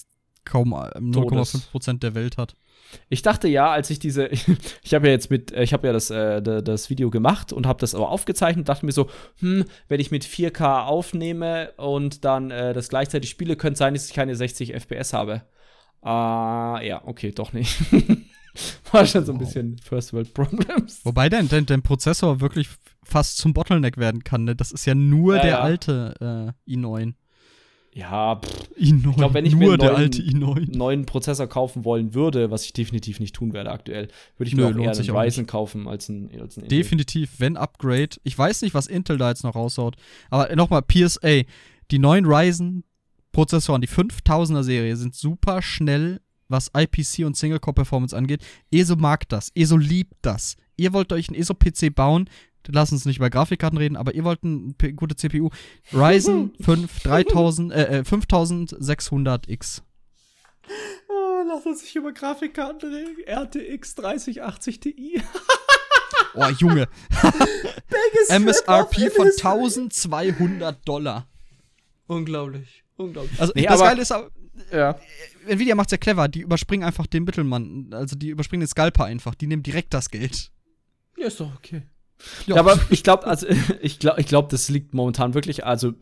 kaum 0.47 0.73
0,5% 0.75 1.99
der 1.99 2.15
Welt 2.15 2.39
hat. 2.39 2.55
Ich 3.09 3.23
dachte 3.23 3.49
ja, 3.49 3.71
als 3.71 3.91
ich 3.91 3.99
diese, 3.99 4.29
ich 4.83 4.95
habe 4.95 5.09
ja 5.09 5.13
jetzt 5.13 5.31
mit, 5.31 5.53
ich 5.53 5.73
habe 5.73 5.87
ja 5.87 5.93
das, 5.93 6.11
äh, 6.11 6.41
das 6.41 6.89
Video 6.89 7.11
gemacht 7.11 7.53
und 7.53 7.67
habe 7.67 7.81
das 7.81 7.95
aber 7.95 8.11
aufgezeichnet, 8.11 8.69
dachte 8.69 8.87
mir 8.87 8.93
so, 8.93 9.09
hm, 9.41 9.65
wenn 9.89 10.01
ich 10.01 10.11
mit 10.11 10.25
4K 10.25 10.85
aufnehme 10.87 11.73
und 11.77 12.25
dann 12.25 12.51
äh, 12.51 12.73
das 12.73 12.89
gleichzeitig 12.89 13.29
spiele, 13.29 13.57
könnte 13.57 13.79
sein, 13.79 13.95
dass 13.95 14.09
ich 14.09 14.15
keine 14.15 14.35
60 14.37 14.73
FPS 14.73 15.13
habe. 15.13 15.43
Ah, 16.01 16.79
äh, 16.81 16.89
ja, 16.89 17.03
okay, 17.05 17.33
doch 17.33 17.53
nicht. 17.53 17.77
War 18.93 19.05
schon 19.05 19.27
so 19.27 19.33
ein 19.33 19.39
bisschen 19.39 19.77
First 19.79 20.13
World 20.13 20.33
Problems. 20.33 21.01
Wobei 21.05 21.29
dein, 21.29 21.49
dein, 21.49 21.67
dein 21.67 21.83
Prozessor 21.83 22.41
wirklich 22.41 22.69
fast 23.03 23.37
zum 23.37 23.53
Bottleneck 23.53 23.99
werden 23.99 24.25
kann, 24.25 24.45
ne? 24.45 24.57
Das 24.57 24.73
ist 24.73 24.87
ja 24.87 24.95
nur 24.95 25.37
ja, 25.37 25.43
der 25.43 25.51
ja. 25.51 25.61
alte 25.61 26.55
äh, 26.67 26.73
i9. 26.73 27.15
Ja, 27.97 28.37
pff, 28.37 28.69
i9, 28.79 29.09
ich 29.09 29.17
glaube, 29.17 29.33
wenn 29.33 29.47
ich 29.47 29.55
nur 29.55 29.79
mir 29.79 29.97
einen 29.97 30.39
neuen, 30.39 30.71
neuen 30.71 31.07
Prozessor 31.07 31.47
kaufen 31.47 31.87
wollen 31.87 32.13
würde, 32.13 32.51
was 32.51 32.67
ich 32.67 32.75
definitiv 32.75 33.21
nicht 33.21 33.35
tun 33.35 33.55
werde 33.55 33.71
aktuell, 33.71 34.09
würde 34.37 34.49
ich 34.49 34.55
Nö, 34.55 34.65
mir 34.65 34.69
auch 34.69 34.85
eher 34.85 34.93
einen 34.93 35.17
Ryzen 35.17 35.47
kaufen 35.47 35.89
als 35.89 36.11
einen, 36.11 36.31
als 36.39 36.59
einen 36.59 36.69
Definitiv, 36.69 37.31
wenn 37.39 37.57
Upgrade. 37.57 38.11
Ich 38.23 38.37
weiß 38.37 38.61
nicht, 38.61 38.75
was 38.75 38.87
Intel 38.87 39.17
da 39.17 39.31
jetzt 39.31 39.45
noch 39.45 39.55
raushaut, 39.55 39.97
aber 40.29 40.55
nochmal, 40.57 40.83
PSA, 40.83 41.45
die 41.91 41.99
neuen 41.99 42.27
Ryzen-Prozessoren, 42.27 43.81
die 43.81 43.89
5000er 43.89 44.63
Serie, 44.63 44.95
sind 44.97 45.15
super 45.15 45.63
schnell, 45.63 46.21
was 46.49 46.71
IPC 46.77 47.25
und 47.25 47.35
Single-Core-Performance 47.35 48.15
angeht. 48.15 48.45
ESO 48.71 48.97
mag 48.97 49.27
das, 49.31 49.51
ESO 49.55 49.79
liebt 49.79 50.17
das. 50.21 50.57
Ihr 50.77 50.93
wollt 50.93 51.13
euch 51.13 51.29
einen 51.29 51.39
ESO-PC 51.39 51.95
bauen, 51.95 52.29
lass 52.69 52.93
uns 52.93 53.05
nicht 53.05 53.19
über 53.19 53.31
Grafikkarten 53.31 53.79
reden, 53.79 53.97
aber 53.97 54.15
ihr 54.15 54.25
wollt 54.25 54.43
eine 54.45 54.75
gute 54.95 55.17
CPU. 55.17 55.51
Ryzen 55.93 56.53
5 56.61 57.03
3000, 57.03 57.73
äh, 57.73 58.03
5600X. 58.05 59.83
Oh, 61.09 61.43
lass 61.49 61.65
uns 61.65 61.83
nicht 61.83 61.97
über 61.97 62.13
Grafikkarten 62.13 62.93
reden. 62.93 63.17
RTX 63.27 63.95
3080 63.95 64.81
Ti. 64.81 65.23
oh, 66.35 66.49
Junge. 66.59 66.89
MSRP 68.29 69.13
von 69.13 69.29
1200 69.29 70.87
Dollar. 70.87 71.29
Unglaublich. 72.09 72.85
Unglaublich. 72.97 73.41
Also, 73.41 73.53
nee, 73.55 73.67
das 73.67 73.81
Geile 73.81 74.03
ist 74.03 74.13
aber, 74.13 74.31
ja. 74.73 74.99
Nvidia 75.47 75.75
macht's 75.75 75.93
ja 75.93 75.99
clever. 75.99 76.29
Die 76.29 76.41
überspringen 76.41 76.85
einfach 76.85 77.07
den 77.07 77.25
Mittelmann. 77.25 77.89
Also, 77.93 78.17
die 78.17 78.31
überspringen 78.31 78.63
den 78.63 78.69
Scalper 78.69 79.05
einfach. 79.05 79.35
Die 79.35 79.47
nehmen 79.47 79.63
direkt 79.63 79.95
das 79.95 80.11
Geld. 80.11 80.51
Ja, 81.27 81.29
ist 81.29 81.41
doch 81.41 81.55
okay. 81.57 81.83
Ja. 82.47 82.57
aber 82.57 82.79
ich 82.89 83.03
glaube, 83.03 83.27
also 83.27 83.47
ich 83.81 83.99
glaube, 83.99 84.21
ich 84.21 84.27
glaube, 84.27 84.49
das 84.51 84.69
liegt 84.69 84.95
momentan 84.95 85.35
wirklich. 85.35 85.67
Also 85.67 85.93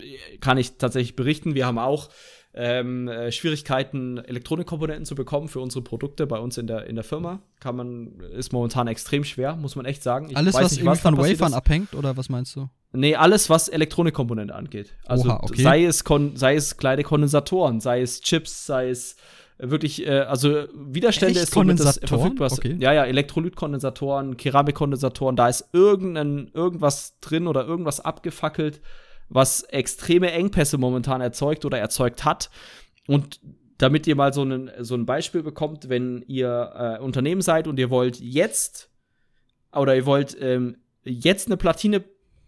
kann 0.41 0.59
ich 0.59 0.77
tatsächlich 0.77 1.17
berichten. 1.17 1.55
Wir 1.55 1.67
haben 1.67 1.79
auch 1.79 2.11
ähm, 2.53 3.09
äh, 3.09 3.33
Schwierigkeiten, 3.33 4.19
Elektronikkomponenten 4.19 5.07
zu 5.07 5.15
bekommen 5.15 5.49
für 5.49 5.61
unsere 5.61 5.83
Produkte 5.83 6.27
bei 6.27 6.39
uns 6.39 6.57
in 6.57 6.67
der, 6.67 6.87
in 6.87 6.95
der 6.95 7.05
Firma. 7.05 7.41
Kann 7.59 7.75
man, 7.75 8.21
ist 8.21 8.53
momentan 8.53 8.87
extrem 8.87 9.25
schwer, 9.25 9.57
muss 9.57 9.75
man 9.75 9.87
echt 9.87 10.03
sagen. 10.03 10.29
Ich 10.31 10.37
alles, 10.37 10.55
was 10.55 10.73
nicht, 10.73 10.85
was 10.85 11.01
von 11.01 11.17
Wafern 11.17 11.55
abhängt, 11.55 11.95
oder 11.95 12.17
was 12.17 12.29
meinst 12.29 12.55
du? 12.55 12.69
Nee, 12.93 13.17
alles, 13.17 13.51
was 13.51 13.69
Elektronikkomponente 13.69 14.55
angeht. 14.55 14.95
Also 15.05 15.31
Oha, 15.31 15.41
okay. 15.43 15.63
sei 15.63 15.85
es 15.85 16.05
sei 16.35 16.55
es 16.55 16.77
kleine 16.77 17.03
Kondensatoren, 17.03 17.81
sei 17.81 18.03
es 18.03 18.21
Chips, 18.21 18.67
sei 18.67 18.91
es 18.91 19.17
wirklich, 19.59 20.07
äh, 20.07 20.21
also 20.21 20.65
Widerstände 20.75 21.35
Echt? 21.35 21.45
ist 21.45 21.55
somit 21.55 21.81
das 21.81 22.01
verfügbarste. 22.05 22.59
Okay. 22.59 22.77
Ja, 22.81 22.93
ja, 22.93 23.05
Elektrolytkondensatoren, 23.05 24.37
Keramikkondensatoren, 24.37 25.37
da 25.37 25.49
ist 25.49 25.69
irgendein, 25.73 26.51
irgendwas 26.55 27.19
drin 27.21 27.47
oder 27.47 27.67
irgendwas 27.67 28.01
abgefackelt, 28.01 28.81
was 29.29 29.63
extreme 29.63 30.33
Engpässe 30.33 30.79
momentan 30.79 31.21
erzeugt 31.21 31.65
oder 31.65 31.79
erzeugt 31.79 32.25
hat. 32.25 32.51
Und 33.07 33.41
damit 33.79 34.07
ihr 34.07 34.17
mal 34.17 34.33
so, 34.33 34.43
einen, 34.43 34.71
so 34.81 34.95
ein 34.95 35.07
Beispiel 35.07 35.43
bekommt, 35.43 35.89
wenn 35.89 36.23
ihr 36.27 36.99
äh, 36.99 37.03
Unternehmen 37.03 37.43
seid 37.43 37.67
und 37.67 37.79
ihr 37.79 37.91
wollt 37.91 38.21
jetzt 38.21 38.91
oder 39.73 39.97
ihr 39.97 40.07
wollt 40.07 40.37
ähm, 40.41 40.77
jetzt 41.03 41.49
eine 41.49 41.57
Platine 41.57 42.05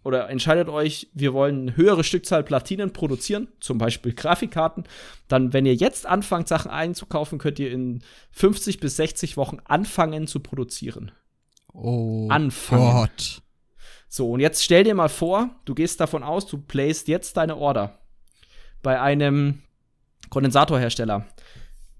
oder 0.07 0.29
entscheidet 0.29 0.69
euch, 0.69 1.09
wir 1.13 1.33
wollen 1.33 1.63
eine 1.63 1.75
höhere 1.75 2.05
Stückzahl 2.05 2.41
Platinen 2.41 2.93
produzieren, 2.93 3.49
zum 3.59 3.77
Beispiel 3.77 4.13
Grafikkarten, 4.13 4.85
dann, 5.27 5.51
wenn 5.51 5.65
ihr 5.65 5.75
jetzt 5.75 6.05
anfangt, 6.05 6.47
Sachen 6.47 6.71
einzukaufen, 6.71 7.39
könnt 7.39 7.59
ihr 7.59 7.69
in 7.73 8.01
50 8.31 8.79
bis 8.79 8.95
60 8.95 9.35
Wochen 9.35 9.57
anfangen 9.65 10.25
zu 10.25 10.39
produzieren. 10.39 11.11
Oh 11.73 12.29
anfangen. 12.29 12.93
Gott. 12.93 13.41
So, 14.07 14.31
und 14.31 14.39
jetzt 14.39 14.63
stell 14.63 14.85
dir 14.85 14.95
mal 14.95 15.09
vor, 15.09 15.49
du 15.65 15.75
gehst 15.75 15.99
davon 15.99 16.23
aus, 16.23 16.47
du 16.47 16.57
placed 16.57 17.09
jetzt 17.09 17.35
deine 17.35 17.57
Order 17.57 17.99
bei 18.81 19.01
einem 19.01 19.61
Kondensatorhersteller. 20.29 21.25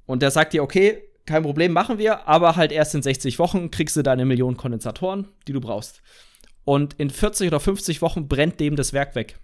Und 0.05 0.21
der 0.21 0.31
sagt 0.31 0.53
dir, 0.53 0.63
okay, 0.63 1.03
kein 1.25 1.43
Problem, 1.43 1.73
machen 1.73 1.97
wir, 1.97 2.25
aber 2.25 2.55
halt 2.55 2.71
erst 2.71 2.95
in 2.95 3.01
60 3.01 3.37
Wochen 3.37 3.69
kriegst 3.69 3.97
du 3.97 4.01
deine 4.01 4.23
Millionen 4.23 4.55
Kondensatoren, 4.55 5.27
die 5.45 5.51
du 5.51 5.59
brauchst. 5.59 6.01
Und 6.67 6.95
in 6.95 7.09
40 7.09 7.47
oder 7.47 7.61
50 7.61 8.01
Wochen 8.01 8.27
brennt 8.27 8.59
dem 8.59 8.75
das 8.75 8.91
Werk 8.91 9.15
weg. 9.15 9.39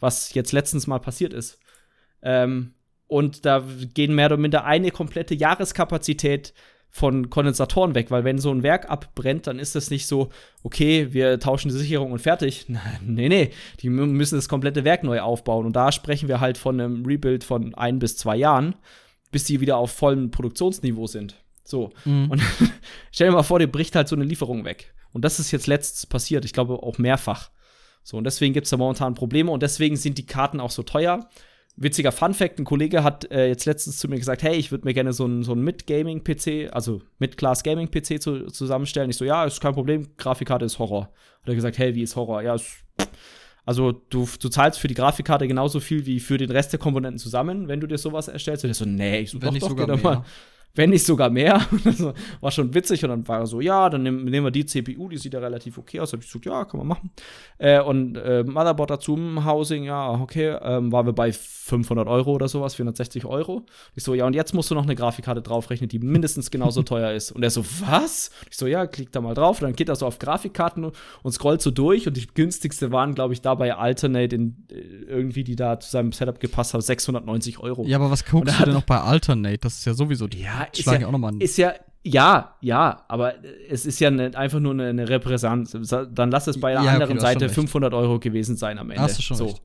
Was 0.00 0.34
jetzt 0.34 0.52
letztens 0.52 0.86
mal 0.86 0.98
passiert 0.98 1.32
ist. 1.32 1.58
Ähm, 2.20 2.74
und 3.06 3.46
da 3.46 3.64
gehen 3.94 4.14
mehr 4.14 4.26
oder 4.26 4.36
minder 4.36 4.66
eine 4.66 4.90
komplette 4.90 5.34
Jahreskapazität 5.34 6.52
von 6.90 7.30
Kondensatoren 7.30 7.94
weg, 7.94 8.10
weil 8.10 8.24
wenn 8.24 8.36
so 8.36 8.50
ein 8.50 8.62
Werk 8.62 8.90
abbrennt, 8.90 9.46
dann 9.46 9.58
ist 9.58 9.76
das 9.76 9.88
nicht 9.88 10.06
so, 10.06 10.28
okay, 10.62 11.14
wir 11.14 11.40
tauschen 11.40 11.70
die 11.70 11.74
Sicherung 11.78 12.12
und 12.12 12.18
fertig. 12.18 12.66
Nee, 13.02 13.30
nee, 13.30 13.48
die 13.80 13.88
müssen 13.88 14.36
das 14.36 14.50
komplette 14.50 14.84
Werk 14.84 15.04
neu 15.04 15.22
aufbauen. 15.22 15.64
Und 15.64 15.74
da 15.74 15.90
sprechen 15.90 16.28
wir 16.28 16.38
halt 16.40 16.58
von 16.58 16.78
einem 16.78 17.06
Rebuild 17.06 17.44
von 17.44 17.74
ein 17.76 17.98
bis 17.98 18.18
zwei 18.18 18.36
Jahren, 18.36 18.74
bis 19.32 19.44
die 19.44 19.62
wieder 19.62 19.78
auf 19.78 19.92
vollem 19.92 20.30
Produktionsniveau 20.30 21.06
sind. 21.06 21.42
So. 21.64 21.94
Mhm. 22.04 22.30
Und 22.30 22.42
stell 23.10 23.28
dir 23.28 23.36
mal 23.36 23.42
vor, 23.42 23.58
dir 23.58 23.68
bricht 23.68 23.96
halt 23.96 24.08
so 24.08 24.16
eine 24.16 24.26
Lieferung 24.26 24.66
weg. 24.66 24.92
Und 25.12 25.24
das 25.24 25.38
ist 25.38 25.50
jetzt 25.50 25.66
letztens 25.66 26.06
passiert, 26.06 26.44
ich 26.44 26.52
glaube 26.52 26.82
auch 26.82 26.98
mehrfach. 26.98 27.50
So, 28.02 28.16
und 28.16 28.24
deswegen 28.24 28.54
gibt 28.54 28.66
es 28.66 28.70
da 28.70 28.76
momentan 28.76 29.14
Probleme 29.14 29.50
und 29.50 29.62
deswegen 29.62 29.96
sind 29.96 30.18
die 30.18 30.26
Karten 30.26 30.60
auch 30.60 30.70
so 30.70 30.82
teuer. 30.82 31.28
Witziger 31.76 32.10
Fun 32.10 32.34
Fact: 32.34 32.58
Ein 32.58 32.64
Kollege 32.64 33.04
hat 33.04 33.30
äh, 33.30 33.46
jetzt 33.48 33.64
letztens 33.64 33.98
zu 33.98 34.08
mir 34.08 34.16
gesagt: 34.16 34.42
Hey, 34.42 34.56
ich 34.56 34.70
würde 34.70 34.84
mir 34.84 34.94
gerne 34.94 35.12
so 35.12 35.24
einen 35.24 35.42
so 35.42 35.54
Mid-Gaming-PC, 35.54 36.72
also 36.72 37.02
Mid-Class-Gaming-PC 37.18 38.20
zu, 38.20 38.46
zusammenstellen. 38.46 39.10
Ich 39.10 39.16
so: 39.16 39.24
Ja, 39.24 39.44
ist 39.44 39.60
kein 39.60 39.74
Problem, 39.74 40.08
Grafikkarte 40.16 40.64
ist 40.64 40.78
Horror. 40.78 41.12
Hat 41.42 41.48
er 41.48 41.54
gesagt: 41.54 41.78
Hey, 41.78 41.94
wie 41.94 42.02
ist 42.02 42.16
Horror? 42.16 42.42
Ja, 42.42 42.54
ist. 42.56 42.84
Also, 43.64 43.92
du, 43.92 44.26
du 44.40 44.48
zahlst 44.48 44.80
für 44.80 44.88
die 44.88 44.94
Grafikkarte 44.94 45.46
genauso 45.46 45.78
viel 45.78 46.06
wie 46.06 46.20
für 46.20 46.38
den 46.38 46.50
Rest 46.50 46.72
der 46.72 46.80
Komponenten 46.80 47.18
zusammen, 47.18 47.68
wenn 47.68 47.80
du 47.80 47.86
dir 47.86 47.98
sowas 47.98 48.26
erstellst. 48.26 48.64
Und 48.64 48.70
ich 48.70 48.76
so: 48.76 48.84
Nee, 48.84 49.20
ich 49.20 49.34
Wenn 49.34 49.40
doch, 49.40 49.52
nicht 49.52 49.62
doch, 49.62 49.68
sogar 49.68 49.96
mal 49.98 50.24
wenn 50.74 50.90
nicht 50.90 51.04
sogar 51.04 51.30
mehr. 51.30 51.60
das 51.84 52.04
war 52.40 52.50
schon 52.50 52.72
witzig. 52.72 53.02
Und 53.04 53.10
dann 53.10 53.28
war 53.28 53.40
er 53.40 53.46
so, 53.46 53.60
ja, 53.60 53.90
dann 53.90 54.02
nehmen, 54.02 54.24
nehmen 54.24 54.46
wir 54.46 54.50
die 54.50 54.64
CPU, 54.64 55.08
die 55.08 55.18
sieht 55.18 55.34
ja 55.34 55.40
relativ 55.40 55.76
okay 55.76 56.00
aus. 56.00 56.12
Hab 56.12 56.20
ich 56.20 56.26
gesagt, 56.26 56.46
ja, 56.46 56.64
kann 56.64 56.78
man 56.78 56.86
machen. 56.86 57.10
Äh, 57.58 57.80
und 57.80 58.16
äh, 58.16 58.44
Motherboard 58.44 58.90
dazu, 58.90 59.18
Housing, 59.44 59.84
ja, 59.84 60.10
okay, 60.12 60.56
ähm, 60.62 60.92
waren 60.92 61.06
wir 61.06 61.12
bei 61.12 61.32
500 61.32 62.06
Euro 62.08 62.32
oder 62.32 62.48
sowas, 62.48 62.76
460 62.76 63.24
Euro. 63.26 63.66
Ich 63.94 64.04
so, 64.04 64.14
ja, 64.14 64.26
und 64.26 64.34
jetzt 64.34 64.54
musst 64.54 64.70
du 64.70 64.74
noch 64.74 64.84
eine 64.84 64.94
Grafikkarte 64.94 65.42
draufrechnen, 65.42 65.88
die 65.88 65.98
mindestens 65.98 66.50
genauso 66.50 66.82
teuer 66.82 67.12
ist. 67.12 67.32
Und 67.32 67.42
er 67.42 67.50
so, 67.50 67.64
was? 67.80 68.30
Ich 68.50 68.56
so, 68.56 68.66
ja, 68.66 68.86
klick 68.86 69.12
da 69.12 69.20
mal 69.20 69.34
drauf. 69.34 69.60
Und 69.60 69.66
dann 69.66 69.76
geht 69.76 69.88
er 69.88 69.96
so 69.96 70.06
auf 70.06 70.18
Grafikkarten 70.18 70.90
und 71.22 71.32
scrollt 71.32 71.60
so 71.60 71.70
durch. 71.70 72.06
Und 72.06 72.16
die 72.16 72.26
günstigste 72.26 72.92
waren, 72.92 73.14
glaube 73.14 73.34
ich, 73.34 73.42
dabei 73.42 73.74
Alternate, 73.74 74.34
in, 74.34 74.64
äh, 74.70 74.76
irgendwie, 75.08 75.44
die 75.44 75.56
da 75.56 75.78
zu 75.80 75.90
seinem 75.90 76.12
Setup 76.12 76.40
gepasst 76.40 76.72
haben, 76.74 76.80
690 76.80 77.58
Euro. 77.58 77.84
Ja, 77.84 77.98
aber 77.98 78.10
was 78.10 78.24
guckst 78.24 78.60
du 78.60 78.64
denn 78.64 78.74
noch 78.74 78.84
bei 78.84 79.00
Alternate? 79.00 79.58
Das 79.58 79.78
ist 79.78 79.84
ja 79.84 79.94
sowieso 79.94 80.26
die. 80.26 80.42
Ja, 80.42 80.57
ist 80.64 80.86
ja, 80.86 81.06
auch 81.06 81.12
nochmal 81.12 81.34
Ist 81.40 81.56
ja, 81.58 81.74
ja, 82.04 82.56
ja, 82.60 83.04
aber 83.08 83.34
es 83.68 83.86
ist 83.86 84.00
ja 84.00 84.10
ne, 84.10 84.30
einfach 84.34 84.60
nur 84.60 84.72
eine, 84.72 84.88
eine 84.88 85.08
Repräsentanz. 85.08 85.76
Dann 86.12 86.30
lass 86.30 86.46
es 86.46 86.58
bei 86.58 86.72
der 86.72 86.82
ja, 86.82 86.92
anderen 86.92 87.18
okay, 87.18 87.20
Seite 87.20 87.48
500 87.48 87.92
Euro 87.92 88.18
gewesen 88.18 88.56
sein 88.56 88.78
am 88.78 88.90
Ende. 88.90 89.02
Hast 89.02 89.18
du 89.18 89.22
schon 89.22 89.36
so. 89.36 89.46
Recht. 89.46 89.62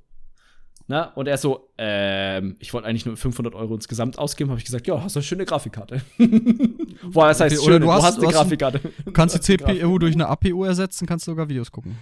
Na, 0.88 1.06
und 1.14 1.28
er 1.28 1.38
so, 1.38 1.70
ähm, 1.78 2.58
ich 2.60 2.74
wollte 2.74 2.88
eigentlich 2.90 3.06
nur 3.06 3.16
500 3.16 3.56
Euro 3.56 3.74
insgesamt 3.76 4.20
ausgeben, 4.20 4.50
habe 4.50 4.60
ich 4.60 4.66
gesagt, 4.66 4.86
ja, 4.86 5.02
hast 5.02 5.16
du 5.16 5.20
eine 5.20 5.24
schöne 5.24 5.46
Grafikkarte. 5.46 6.02
Boah, 7.12 7.28
das 7.28 7.40
heißt, 7.40 7.58
okay, 7.58 7.66
schön, 7.66 7.82
du, 7.82 7.92
hast, 7.92 8.02
du 8.02 8.06
hast 8.06 8.18
eine 8.18 8.28
du 8.28 8.34
Grafikkarte. 8.34 8.82
Du 9.06 9.12
kannst 9.14 9.36
die 9.36 9.40
CPU 9.40 9.98
durch 9.98 10.14
eine 10.14 10.28
APU 10.28 10.66
ersetzen, 10.66 11.08
kannst 11.08 11.24
sogar 11.24 11.48
Videos 11.48 11.72
gucken. 11.72 11.98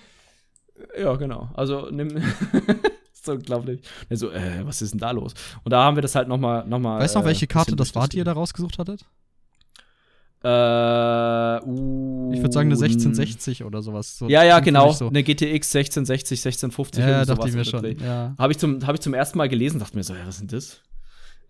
Ja, 0.99 1.15
genau. 1.15 1.49
Also 1.53 1.89
nimm 1.91 2.09
ist 3.21 3.29
unglaublich. 3.29 3.81
Er 4.09 4.17
so, 4.17 4.31
äh, 4.31 4.65
was 4.65 4.81
ist 4.81 4.91
denn 4.91 4.99
da 4.99 5.11
los? 5.11 5.33
Und 5.63 5.71
da 5.71 5.83
haben 5.83 5.95
wir 5.95 6.01
das 6.01 6.15
halt 6.15 6.27
nochmal. 6.27 6.65
Noch 6.67 6.79
mal, 6.79 6.99
weißt 6.99 7.15
du 7.15 7.19
noch, 7.19 7.25
welche 7.25 7.45
äh, 7.45 7.47
Karte 7.47 7.75
das 7.75 7.93
war, 7.95 8.07
die 8.07 8.17
ihr 8.17 8.23
da 8.23 8.33
rausgesucht 8.33 8.79
hattet? 8.79 9.05
Äh, 10.43 10.47
uh, 10.47 12.31
ich 12.33 12.39
würde 12.39 12.51
sagen 12.51 12.71
eine 12.71 12.75
1660 12.75 13.63
oder 13.63 13.83
sowas. 13.83 14.17
So 14.17 14.27
ja, 14.27 14.43
ja, 14.43 14.59
genau. 14.59 14.91
So. 14.91 15.07
Eine 15.07 15.21
GTX 15.21 15.75
1660, 15.75 16.39
1650 16.39 17.03
ja, 17.03 17.25
dachte 17.25 17.47
ich 17.47 17.53
mir 17.53 17.65
schon. 17.65 17.99
Ja. 17.99 18.33
Habe 18.39 18.51
ich, 18.51 18.57
zum, 18.57 18.85
hab 18.85 18.95
ich 18.95 19.01
zum 19.01 19.13
ersten 19.13 19.37
Mal 19.37 19.49
gelesen, 19.49 19.79
dachte 19.79 19.95
mir 19.95 20.03
so, 20.03 20.15
ja, 20.15 20.25
was 20.25 20.35
ist 20.35 20.41
denn 20.41 20.47
das? 20.47 20.81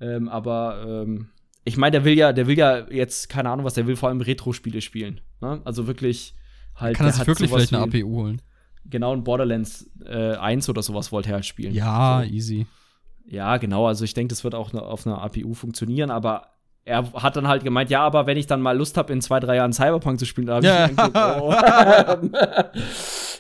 Ähm, 0.02 0.27
aber 0.27 0.84
ähm, 0.85 1.30
ich 1.64 1.77
meine, 1.77 1.91
der 1.91 2.03
will 2.03 2.18
ja, 2.18 2.34
der 2.34 2.48
will 2.48 2.57
ja 2.57 2.89
jetzt, 2.89 3.30
keine 3.30 3.49
Ahnung 3.49 3.65
was, 3.65 3.76
der 3.76 3.88
will 3.88 3.95
vor 3.95 4.10
allem 4.10 4.19
Retro-Spiele 4.19 4.81
spielen. 4.81 5.22
Ne? 5.39 5.61
Also 5.64 5.88
wirklich 5.88 6.35
halt. 6.76 6.98
Kann 6.98 7.06
er 7.06 7.14
sich 7.14 7.26
wirklich 7.27 7.49
vielleicht 7.49 7.73
eine 7.73 7.84
APU 7.84 8.10
holen? 8.10 8.41
Genau, 8.86 9.14
ein 9.14 9.24
Borderlands 9.24 9.90
äh, 10.06 10.36
1 10.36 10.68
oder 10.70 10.82
sowas 10.82 11.12
wollte 11.12 11.30
er 11.30 11.36
halt 11.36 11.45
spielen. 11.45 11.74
Ja, 11.74 12.24
so. 12.24 12.34
easy. 12.34 12.68
Ja, 13.26 13.58
genau. 13.58 13.88
Also 13.88 14.03
ich 14.03 14.14
denke, 14.14 14.34
das 14.34 14.44
wird 14.44 14.56
auch 14.56 14.74
auf 14.74 15.06
einer 15.06 15.22
APU 15.22 15.53
funktionieren, 15.53 16.12
aber 16.12 16.48
er 16.84 17.14
hat 17.14 17.36
dann 17.36 17.48
halt 17.48 17.64
gemeint, 17.64 17.90
ja, 17.90 18.02
aber 18.02 18.26
wenn 18.26 18.38
ich 18.38 18.48
dann 18.48 18.62
mal 18.62 18.76
Lust 18.76 18.98
habe, 18.98 19.14
in 19.14 19.22
zwei, 19.22 19.40
drei 19.40 19.58
Jahren 19.58 19.72
Cyberpunk 19.72 20.20
zu 20.20 20.26
spielen, 20.26 20.48
da 20.48 20.56
habe 20.56 20.66
ja. 20.66 20.86
ich 20.86 20.90
gedacht, 20.90 21.12
oh. 21.41 21.53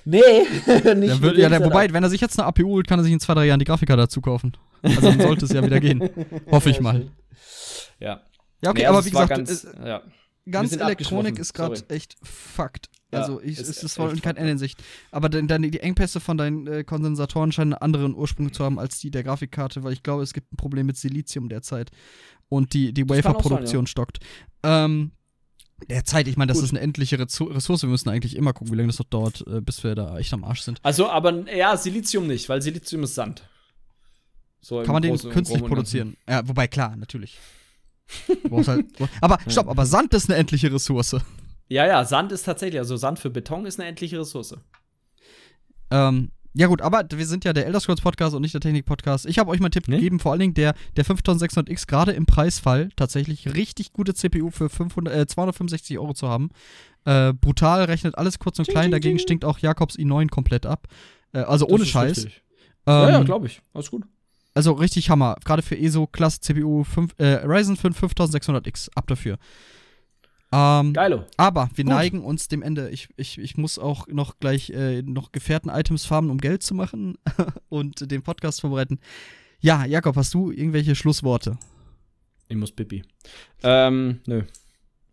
nee, 0.05 0.21
nicht. 0.95 1.21
Wird, 1.21 1.37
ja, 1.37 1.49
der, 1.49 1.63
wobei, 1.65 1.91
wenn 1.91 2.03
er 2.03 2.09
sich 2.09 2.21
jetzt 2.21 2.39
eine 2.39 2.47
APU 2.47 2.67
holt, 2.67 2.87
kann 2.87 2.99
er 2.99 3.03
sich 3.03 3.13
in 3.13 3.19
zwei, 3.19 3.33
drei 3.33 3.47
Jahren 3.47 3.59
die 3.59 3.65
Grafiker 3.65 3.97
dazu 3.97 4.21
kaufen. 4.21 4.53
Also 4.83 5.01
dann 5.01 5.19
sollte 5.19 5.45
es 5.45 5.53
ja 5.53 5.63
wieder 5.63 5.79
gehen. 5.79 6.09
Hoffe 6.51 6.69
ich 6.69 6.79
mal. 6.79 7.07
Ja. 7.99 8.21
Ja, 8.63 8.69
okay, 8.69 8.81
nee, 8.81 8.85
also 8.85 8.97
aber 8.97 9.05
wie 9.05 9.09
gesagt, 9.09 9.29
ganz, 9.29 9.63
äh, 9.63 9.87
ja. 9.87 10.01
Ganz 10.49 10.73
Elektronik 10.73 11.39
ist 11.39 11.53
gerade 11.53 11.83
echt 11.89 12.17
fucked. 12.23 12.89
Also 13.11 13.41
ich, 13.41 13.59
es 13.59 13.83
ist 13.83 13.95
voll 13.95 14.17
kein 14.19 14.37
Ende 14.37 14.53
in 14.53 14.57
Sicht. 14.57 14.81
Aber 15.11 15.29
dann 15.29 15.61
die 15.61 15.79
Engpässe 15.79 16.19
von 16.19 16.37
deinen 16.37 16.67
äh, 16.67 16.83
Kondensatoren 16.83 17.51
scheinen 17.51 17.73
einen 17.73 17.81
anderen 17.81 18.15
Ursprung 18.15 18.53
zu 18.53 18.63
haben 18.63 18.79
als 18.79 18.99
die 18.99 19.11
der 19.11 19.23
Grafikkarte, 19.23 19.83
weil 19.83 19.93
ich 19.93 20.03
glaube, 20.03 20.23
es 20.23 20.33
gibt 20.33 20.51
ein 20.53 20.57
Problem 20.57 20.85
mit 20.85 20.97
Silizium 20.97 21.49
derzeit. 21.49 21.91
Und 22.49 22.73
die, 22.73 22.93
die 22.93 23.07
Wafer-Produktion 23.07 23.83
ja. 23.83 23.87
stockt. 23.87 24.19
Ähm, 24.63 25.11
derzeit, 25.89 26.27
ich 26.27 26.37
meine, 26.37 26.49
das 26.49 26.57
Gut. 26.57 26.65
ist 26.65 26.71
eine 26.71 26.79
endliche 26.79 27.19
Ressource. 27.19 27.81
Wir 27.81 27.89
müssen 27.89 28.09
eigentlich 28.09 28.35
immer 28.35 28.53
gucken, 28.53 28.73
wie 28.73 28.77
lange 28.77 28.87
das 28.87 28.99
noch 28.99 29.05
dauert, 29.05 29.45
äh, 29.47 29.61
bis 29.61 29.83
wir 29.83 29.95
da 29.95 30.17
echt 30.17 30.33
am 30.33 30.43
Arsch 30.43 30.61
sind. 30.61 30.79
Also, 30.83 31.09
aber 31.09 31.49
ja, 31.53 31.75
Silizium 31.77 32.27
nicht, 32.27 32.47
weil 32.49 32.61
Silizium 32.61 33.03
ist 33.03 33.15
Sand. 33.15 33.43
So 34.61 34.83
Kann 34.83 34.93
man 34.93 35.01
den 35.01 35.17
künstlich 35.17 35.63
produzieren? 35.63 36.17
Ja, 36.29 36.47
wobei, 36.47 36.67
klar, 36.67 36.95
natürlich. 36.95 37.39
Halt, 38.67 38.85
aber 39.21 39.39
stopp, 39.47 39.67
aber 39.67 39.85
Sand 39.85 40.13
ist 40.13 40.29
eine 40.29 40.37
endliche 40.37 40.71
Ressource. 40.71 41.17
Ja, 41.69 41.85
ja, 41.85 42.03
Sand 42.03 42.31
ist 42.31 42.43
tatsächlich, 42.43 42.79
also 42.79 42.97
Sand 42.97 43.19
für 43.19 43.29
Beton 43.29 43.65
ist 43.65 43.79
eine 43.79 43.87
endliche 43.87 44.19
Ressource. 44.19 44.55
Ähm, 45.89 46.31
ja 46.53 46.67
gut, 46.67 46.81
aber 46.81 47.05
wir 47.09 47.25
sind 47.25 47.45
ja 47.45 47.53
der 47.53 47.65
Elder 47.65 47.79
Scrolls 47.79 48.01
Podcast 48.01 48.35
und 48.35 48.41
nicht 48.41 48.53
der 48.53 48.59
Technik 48.59 48.85
Podcast. 48.85 49.25
Ich 49.25 49.39
habe 49.39 49.49
euch 49.51 49.61
mal 49.61 49.67
einen 49.67 49.71
Tipp 49.71 49.87
nee? 49.87 49.95
gegeben, 49.95 50.19
vor 50.19 50.33
allen 50.33 50.41
Dingen 50.41 50.53
der, 50.53 50.73
der 50.97 51.05
5600X 51.05 51.87
gerade 51.87 52.11
im 52.11 52.25
Preisfall 52.25 52.89
tatsächlich 52.97 53.53
richtig 53.55 53.93
gute 53.93 54.13
CPU 54.13 54.49
für 54.51 54.69
500, 54.69 55.15
äh, 55.15 55.27
265 55.27 55.97
Euro 55.97 56.13
zu 56.13 56.27
haben. 56.27 56.49
Äh, 57.05 57.31
brutal, 57.33 57.85
rechnet 57.85 58.17
alles 58.17 58.37
kurz 58.37 58.59
und 58.59 58.67
klein, 58.67 58.91
dagegen 58.91 59.17
stinkt 59.17 59.45
auch 59.45 59.59
Jakobs 59.59 59.97
i9 59.97 60.29
komplett 60.29 60.65
ab. 60.65 60.87
Äh, 61.31 61.39
also 61.39 61.65
das 61.65 61.73
ohne 61.73 61.85
Scheiß. 61.85 62.25
Ähm, 62.25 62.31
ja, 62.85 63.09
ja, 63.11 63.23
glaube 63.23 63.47
ich. 63.47 63.61
Alles 63.73 63.89
gut. 63.89 64.03
Also 64.53 64.73
richtig 64.73 65.09
Hammer. 65.09 65.37
Gerade 65.45 65.61
für 65.61 65.77
ESO 65.77 66.07
Klasse 66.07 66.41
CPU 66.41 66.83
5, 66.83 67.15
äh, 67.17 67.45
Ryzen 67.45 67.77
5 67.77 68.03
5600X. 68.03 68.89
Ab 68.95 69.07
dafür. 69.07 69.37
Ähm, 70.53 70.91
Geilo. 70.91 71.23
Aber 71.37 71.69
wir 71.75 71.85
Gut. 71.85 71.93
neigen 71.93 72.23
uns 72.23 72.49
dem 72.49 72.61
Ende. 72.61 72.89
Ich, 72.89 73.07
ich, 73.15 73.37
ich 73.37 73.55
muss 73.55 73.79
auch 73.79 74.07
noch 74.07 74.39
gleich 74.39 74.69
äh, 74.71 75.01
noch 75.01 75.31
Gefährten-Items 75.31 76.05
farmen, 76.05 76.29
um 76.29 76.39
Geld 76.39 76.63
zu 76.63 76.75
machen 76.75 77.17
und 77.69 78.11
den 78.11 78.21
Podcast 78.21 78.59
vorbereiten. 78.61 78.99
Ja, 79.61 79.85
Jakob, 79.85 80.17
hast 80.17 80.33
du 80.33 80.51
irgendwelche 80.51 80.95
Schlussworte? 80.95 81.57
Ich 82.49 82.57
muss 82.57 82.73
Pipi. 82.73 83.03
Ähm, 83.63 84.19
nö. 84.25 84.43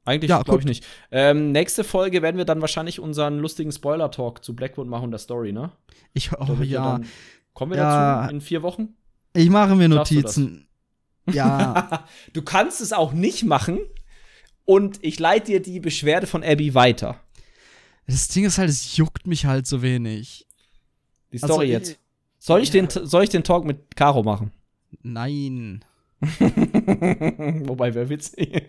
Eigentlich 0.05 0.31
ja, 0.31 0.43
glaube 0.43 0.61
ich 0.61 0.67
nicht. 0.67 0.87
Ähm, 1.13 1.53
nächste 1.53 1.85
Folge 1.85 2.23
werden 2.23 2.39
wir 2.39 2.47
dann 2.47 2.63
wahrscheinlich 2.63 2.99
unseren 2.99 3.39
lustigen 3.39 3.71
Spoiler-Talk 3.71 4.43
zu 4.43 4.57
Blackwood 4.57 4.89
machen, 4.89 5.11
der 5.11 5.19
Story, 5.19 5.53
ne? 5.53 5.71
Ich, 6.15 6.33
oh, 6.33 6.57
ja. 6.63 6.93
Dann, 6.93 7.07
kommen 7.53 7.73
wir 7.73 7.79
ja. 7.79 8.23
dazu 8.23 8.35
in 8.35 8.41
vier 8.41 8.63
Wochen? 8.63 8.97
Ich 9.35 9.51
mache 9.51 9.75
mir 9.77 9.89
Notizen. 9.89 10.69
Ja. 11.31 12.07
du 12.33 12.43
kannst 12.43 12.81
es 12.81 12.93
auch 12.93 13.13
nicht 13.13 13.45
machen 13.45 13.81
und 14.65 14.99
ich 15.03 15.19
leite 15.19 15.47
dir 15.47 15.63
die 15.63 15.81
Beschwerde 15.81 16.27
von 16.27 16.43
Abby 16.43 16.75
weiter. 16.75 17.21
Das 18.07 18.29
Ding 18.29 18.45
ist 18.45 18.59
halt, 18.59 18.71
es 18.71 18.97
juckt 18.97 19.27
mich 19.27 19.45
halt 19.45 19.67
so 19.67 19.83
wenig. 19.83 20.47
Die 21.33 21.39
Story 21.39 21.53
also, 21.53 21.63
jetzt. 21.63 21.99
Soll 22.39 22.63
ich, 22.63 22.73
ja. 22.73 22.83
den, 22.83 23.07
soll 23.07 23.25
ich 23.25 23.31
den 23.31 23.45
Talk 23.45 23.65
mit 23.65 23.97
Caro 23.97 24.23
machen? 24.23 24.53
Nein. 25.03 25.85
Wobei, 26.21 27.95
wer 27.95 28.09
witzig. 28.09 28.67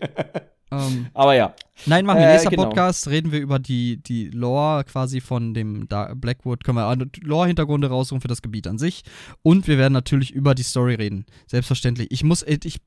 ähm. 0.70 1.08
Aber 1.14 1.34
ja. 1.34 1.54
Nein, 1.86 2.04
machen 2.04 2.20
wir 2.20 2.28
äh, 2.28 2.32
nächster 2.32 2.50
genau. 2.50 2.64
Podcast, 2.64 3.08
reden 3.08 3.32
wir 3.32 3.40
über 3.40 3.58
die, 3.58 4.02
die 4.02 4.28
Lore 4.28 4.84
quasi 4.84 5.20
von 5.20 5.54
dem 5.54 5.88
Blackwood, 5.88 6.64
können 6.64 6.76
wir 6.76 7.06
Lore-Hintergründe 7.22 7.88
raussuchen 7.88 8.20
für 8.20 8.28
das 8.28 8.42
Gebiet 8.42 8.66
an 8.66 8.78
sich. 8.78 9.02
Und 9.42 9.66
wir 9.66 9.78
werden 9.78 9.94
natürlich 9.94 10.32
über 10.32 10.54
die 10.54 10.62
Story 10.62 10.94
reden. 10.94 11.26
Selbstverständlich. 11.46 12.08
Ich 12.10 12.22
muss, 12.22 12.42
ich 12.42 12.80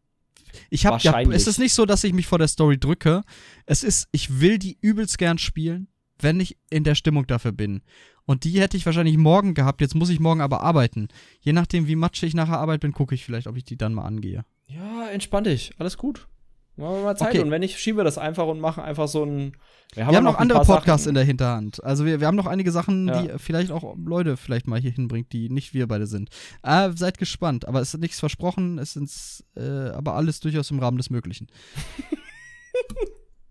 ich 0.69 0.85
habe 0.85 0.99
ja, 1.01 1.19
es 1.31 1.47
ist 1.47 1.57
nicht 1.57 1.73
so, 1.73 1.85
dass 1.85 2.03
ich 2.03 2.13
mich 2.13 2.27
vor 2.27 2.37
der 2.37 2.47
Story 2.47 2.77
drücke. 2.77 3.23
Es 3.65 3.83
ist, 3.83 4.07
ich 4.11 4.39
will 4.39 4.59
die 4.59 4.77
übelst 4.81 5.17
gern 5.17 5.39
spielen, 5.39 5.87
wenn 6.19 6.39
ich 6.39 6.57
in 6.69 6.83
der 6.83 6.95
Stimmung 6.95 7.25
dafür 7.27 7.51
bin. 7.51 7.81
Und 8.25 8.43
die 8.43 8.61
hätte 8.61 8.77
ich 8.77 8.85
wahrscheinlich 8.85 9.17
morgen 9.17 9.53
gehabt. 9.53 9.81
Jetzt 9.81 9.95
muss 9.95 10.09
ich 10.09 10.19
morgen 10.19 10.41
aber 10.41 10.61
arbeiten. 10.61 11.07
Je 11.41 11.53
nachdem, 11.53 11.87
wie 11.87 11.95
matschig 11.95 12.29
ich 12.29 12.33
nachher 12.35 12.59
Arbeit 12.59 12.81
bin, 12.81 12.93
gucke 12.93 13.15
ich 13.15 13.25
vielleicht, 13.25 13.47
ob 13.47 13.57
ich 13.57 13.65
die 13.65 13.77
dann 13.77 13.93
mal 13.93 14.05
angehe. 14.05 14.45
Ja, 14.67 15.09
entspann 15.09 15.43
dich. 15.43 15.73
Alles 15.77 15.97
gut. 15.97 16.27
Machen 16.75 16.95
wir 16.95 17.03
mal 17.03 17.15
Zeit. 17.15 17.29
Okay. 17.29 17.39
Und 17.39 17.51
wenn 17.51 17.59
nicht, 17.59 17.77
schieben 17.77 17.99
wir 17.99 18.03
das 18.03 18.17
einfach 18.17 18.47
und 18.47 18.59
machen 18.59 18.83
einfach 18.83 19.07
so 19.07 19.23
ein. 19.23 19.55
Wir 19.93 20.05
haben, 20.05 20.11
wir 20.11 20.17
haben 20.17 20.23
noch 20.23 20.39
andere 20.39 20.59
Podcasts 20.61 21.03
Sachen. 21.03 21.09
in 21.09 21.15
der 21.15 21.23
Hinterhand. 21.23 21.83
Also 21.83 22.03
wir, 22.03 22.19
wir 22.19 22.25
haben 22.25 22.35
noch 22.35 22.47
einige 22.47 22.71
Sachen, 22.71 23.07
ja. 23.07 23.21
die 23.21 23.29
vielleicht 23.37 23.69
auch 23.69 23.95
Leute 24.03 24.37
vielleicht 24.37 24.67
mal 24.67 24.79
hier 24.79 24.89
hinbringt, 24.89 25.31
die 25.33 25.49
nicht 25.49 25.75
wir 25.75 25.87
beide 25.87 26.07
sind. 26.07 26.29
Äh, 26.63 26.89
seid 26.95 27.19
gespannt. 27.19 27.67
Aber 27.67 27.79
es 27.79 27.93
ist 27.93 27.99
nichts 27.99 28.19
versprochen. 28.19 28.79
Es 28.79 28.95
ist 28.95 29.45
äh, 29.55 29.89
aber 29.89 30.15
alles 30.15 30.39
durchaus 30.39 30.71
im 30.71 30.79
Rahmen 30.79 30.97
des 30.97 31.11
Möglichen. 31.11 31.47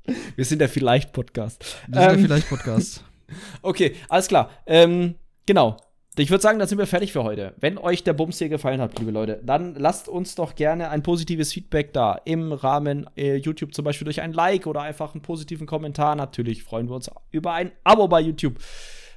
wir 0.37 0.45
sind 0.45 0.59
der 0.59 0.69
Vielleicht-Podcast. 0.69 1.65
Wir 1.87 2.01
sind 2.01 2.11
ähm, 2.11 2.17
der 2.17 2.25
Vielleicht-Podcast. 2.27 3.05
okay, 3.63 3.95
alles 4.09 4.27
klar. 4.27 4.51
Ähm, 4.67 5.15
genau. 5.47 5.77
Ich 6.19 6.31
würde 6.31 6.43
sagen, 6.43 6.59
dann 6.59 6.69
sind 6.69 6.77
wir 6.77 6.87
fertig 6.87 7.11
für 7.11 7.25
heute. 7.25 7.55
Wenn 7.59 7.79
euch 7.79 8.05
der 8.05 8.13
Bums 8.13 8.37
hier 8.37 8.51
gefallen 8.51 8.83
hat, 8.83 8.99
liebe 8.99 9.11
Leute, 9.11 9.41
dann 9.43 9.75
lasst 9.77 10.09
uns 10.09 10.35
doch 10.35 10.55
gerne 10.55 10.91
ein 10.91 11.03
positives 11.03 11.55
Feedback 11.55 11.95
da. 11.95 12.21
Im 12.27 12.53
Rahmen 12.53 13.09
äh, 13.17 13.37
YouTube 13.37 13.73
zum 13.73 13.87
Beispiel 13.87 14.05
durch 14.05 14.21
ein 14.21 14.35
Like 14.35 14.67
oder 14.67 14.83
einfach 14.83 15.15
einen 15.15 15.23
positiven 15.23 15.67
Kommentar. 15.67 16.15
Natürlich 16.15 16.65
freuen 16.65 16.91
wir 16.91 16.97
uns 16.97 17.11
über 17.31 17.55
ein 17.55 17.73
Abo 17.83 18.09
bei 18.09 18.21
YouTube. 18.21 18.59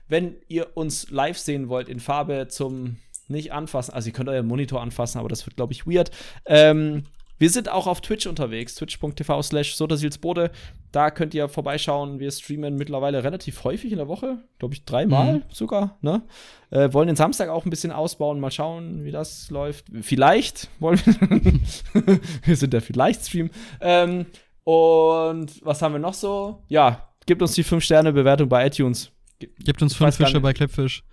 Wenn 0.07 0.37
ihr 0.47 0.77
uns 0.77 1.09
live 1.09 1.37
sehen 1.37 1.67
wollt 1.67 1.89
in 1.89 1.99
Farbe 1.99 2.47
zum 2.47 2.95
nicht 3.27 3.51
anfassen, 3.51 3.93
also 3.93 4.07
ihr 4.07 4.13
könnt 4.13 4.29
euren 4.29 4.47
Monitor 4.47 4.81
anfassen, 4.81 5.19
aber 5.19 5.27
das 5.27 5.45
wird, 5.45 5.57
glaube 5.57 5.73
ich, 5.73 5.85
weird. 5.85 6.11
Ähm, 6.45 7.03
wir 7.37 7.49
sind 7.49 7.69
auch 7.69 7.87
auf 7.87 8.01
Twitch 8.01 8.27
unterwegs, 8.27 8.75
twitch.tv 8.75 9.41
slash 9.41 9.75
sodasilsbode. 9.75 10.51
Da 10.91 11.11
könnt 11.11 11.33
ihr 11.33 11.49
vorbeischauen. 11.49 12.19
Wir 12.19 12.31
streamen 12.31 12.75
mittlerweile 12.75 13.23
relativ 13.23 13.63
häufig 13.63 13.91
in 13.91 13.97
der 13.97 14.07
Woche, 14.07 14.37
glaube 14.59 14.73
ich 14.73 14.85
dreimal 14.85 15.35
mhm. 15.35 15.43
sogar. 15.49 15.97
Ne? 16.01 16.21
Äh, 16.69 16.93
wollen 16.93 17.07
den 17.07 17.17
Samstag 17.17 17.49
auch 17.49 17.65
ein 17.65 17.69
bisschen 17.69 17.91
ausbauen, 17.91 18.39
mal 18.39 18.51
schauen, 18.51 19.03
wie 19.03 19.11
das 19.11 19.49
läuft. 19.49 19.85
Vielleicht 20.01 20.69
wollen 20.79 20.99
wir. 21.05 22.19
wir 22.45 22.55
sind 22.55 22.71
der 22.71 22.81
Vielleicht-Stream. 22.81 23.49
Ähm, 23.81 24.25
und 24.63 25.65
was 25.65 25.81
haben 25.81 25.93
wir 25.93 25.99
noch 25.99 26.13
so? 26.13 26.63
Ja, 26.69 27.09
gebt 27.25 27.41
uns 27.41 27.53
die 27.53 27.65
5-Sterne-Bewertung 27.65 28.47
bei 28.47 28.65
iTunes. 28.65 29.11
Gebt 29.39 29.81
uns 29.81 29.95
5 29.95 30.15
Fische 30.15 30.39
bei 30.39 30.53
Clipfish. 30.53 31.03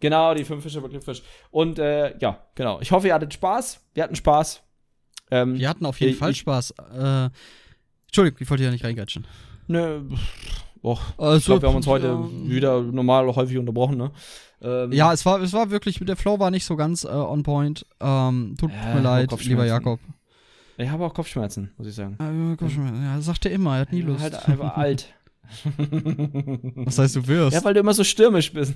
Genau, 0.00 0.34
die 0.34 0.44
5 0.44 0.62
Fische 0.62 0.80
bei 0.80 0.88
Clipfish. 0.88 1.22
Und 1.52 1.78
äh, 1.78 2.18
ja, 2.18 2.44
genau. 2.56 2.80
Ich 2.80 2.90
hoffe, 2.90 3.06
ihr 3.06 3.14
hattet 3.14 3.32
Spaß. 3.32 3.80
Wir 3.94 4.02
hatten 4.02 4.16
Spaß. 4.16 4.62
Ähm, 5.32 5.58
wir 5.58 5.68
hatten 5.68 5.86
auf 5.86 5.98
jeden 5.98 6.12
ich, 6.12 6.18
Fall 6.18 6.34
Spaß. 6.34 6.74
Äh, 6.94 7.30
Entschuldigung, 8.06 8.38
ich 8.40 8.50
wollte 8.50 8.64
ja 8.64 8.70
nicht 8.70 8.84
reingrätschen. 8.84 9.26
Nö. 9.66 10.02
Och, 10.84 11.00
also, 11.16 11.38
ich 11.38 11.44
glaube, 11.46 11.62
wir 11.62 11.68
haben 11.70 11.76
uns 11.76 11.86
heute 11.86 12.08
ja. 12.08 12.50
wieder 12.50 12.82
normal 12.82 13.34
häufig 13.34 13.56
unterbrochen, 13.56 13.96
ne? 13.96 14.10
Ähm, 14.60 14.92
ja, 14.92 15.12
es 15.12 15.24
war, 15.24 15.40
es 15.40 15.52
war 15.54 15.70
wirklich, 15.70 15.98
der 16.00 16.16
Flow 16.16 16.38
war 16.38 16.50
nicht 16.50 16.66
so 16.66 16.76
ganz 16.76 17.04
äh, 17.04 17.08
on 17.08 17.42
point. 17.42 17.86
Ähm, 18.00 18.56
tut 18.58 18.70
ja, 18.70 18.94
mir 18.94 19.00
leid, 19.00 19.32
lieber 19.44 19.64
Jakob. 19.64 20.00
Ich 20.76 20.88
habe 20.90 21.04
auch 21.06 21.14
Kopfschmerzen, 21.14 21.70
muss 21.78 21.86
ich 21.86 21.94
sagen. 21.94 22.16
Äh, 22.20 22.56
Kopfschmerzen. 22.56 23.02
Ja, 23.02 23.20
sagt 23.20 23.46
er 23.46 23.52
immer, 23.52 23.76
er 23.76 23.80
hat 23.82 23.92
nie 23.92 24.02
Lust. 24.02 24.20
Halt 24.20 24.48
einfach 24.48 24.76
alt. 24.76 25.14
Was 26.86 26.98
heißt, 26.98 27.16
du 27.16 27.26
wirst? 27.26 27.54
Ja, 27.54 27.64
weil 27.64 27.74
du 27.74 27.80
immer 27.80 27.94
so 27.94 28.04
stürmisch 28.04 28.52
bist. 28.52 28.74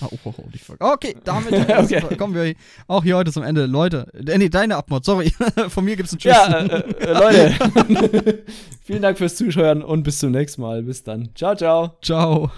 ah, 0.00 0.08
oh, 0.10 0.18
oh, 0.24 0.34
oh. 0.36 0.92
Okay, 0.92 1.16
damit 1.24 1.52
okay. 1.70 2.16
kommen 2.16 2.34
wir 2.34 2.54
auch 2.86 3.02
hier 3.02 3.16
heute 3.16 3.32
zum 3.32 3.42
Ende. 3.42 3.66
Leute, 3.66 4.06
äh, 4.14 4.38
nee, 4.38 4.48
deine 4.48 4.76
Abmord, 4.76 5.04
sorry. 5.04 5.32
Von 5.68 5.84
mir 5.84 5.96
gibt's 5.96 6.12
einen 6.12 6.20
Tschüss. 6.20 6.32
Ja, 6.32 6.60
äh, 6.60 6.84
äh, 7.00 7.12
Leute. 7.12 8.44
Vielen 8.84 9.02
Dank 9.02 9.18
fürs 9.18 9.36
Zuschauen 9.36 9.82
und 9.82 10.02
bis 10.02 10.18
zum 10.18 10.32
nächsten 10.32 10.62
Mal. 10.62 10.82
Bis 10.82 11.02
dann. 11.02 11.30
Ciao, 11.34 11.54
ciao. 11.54 11.96
Ciao. 12.02 12.50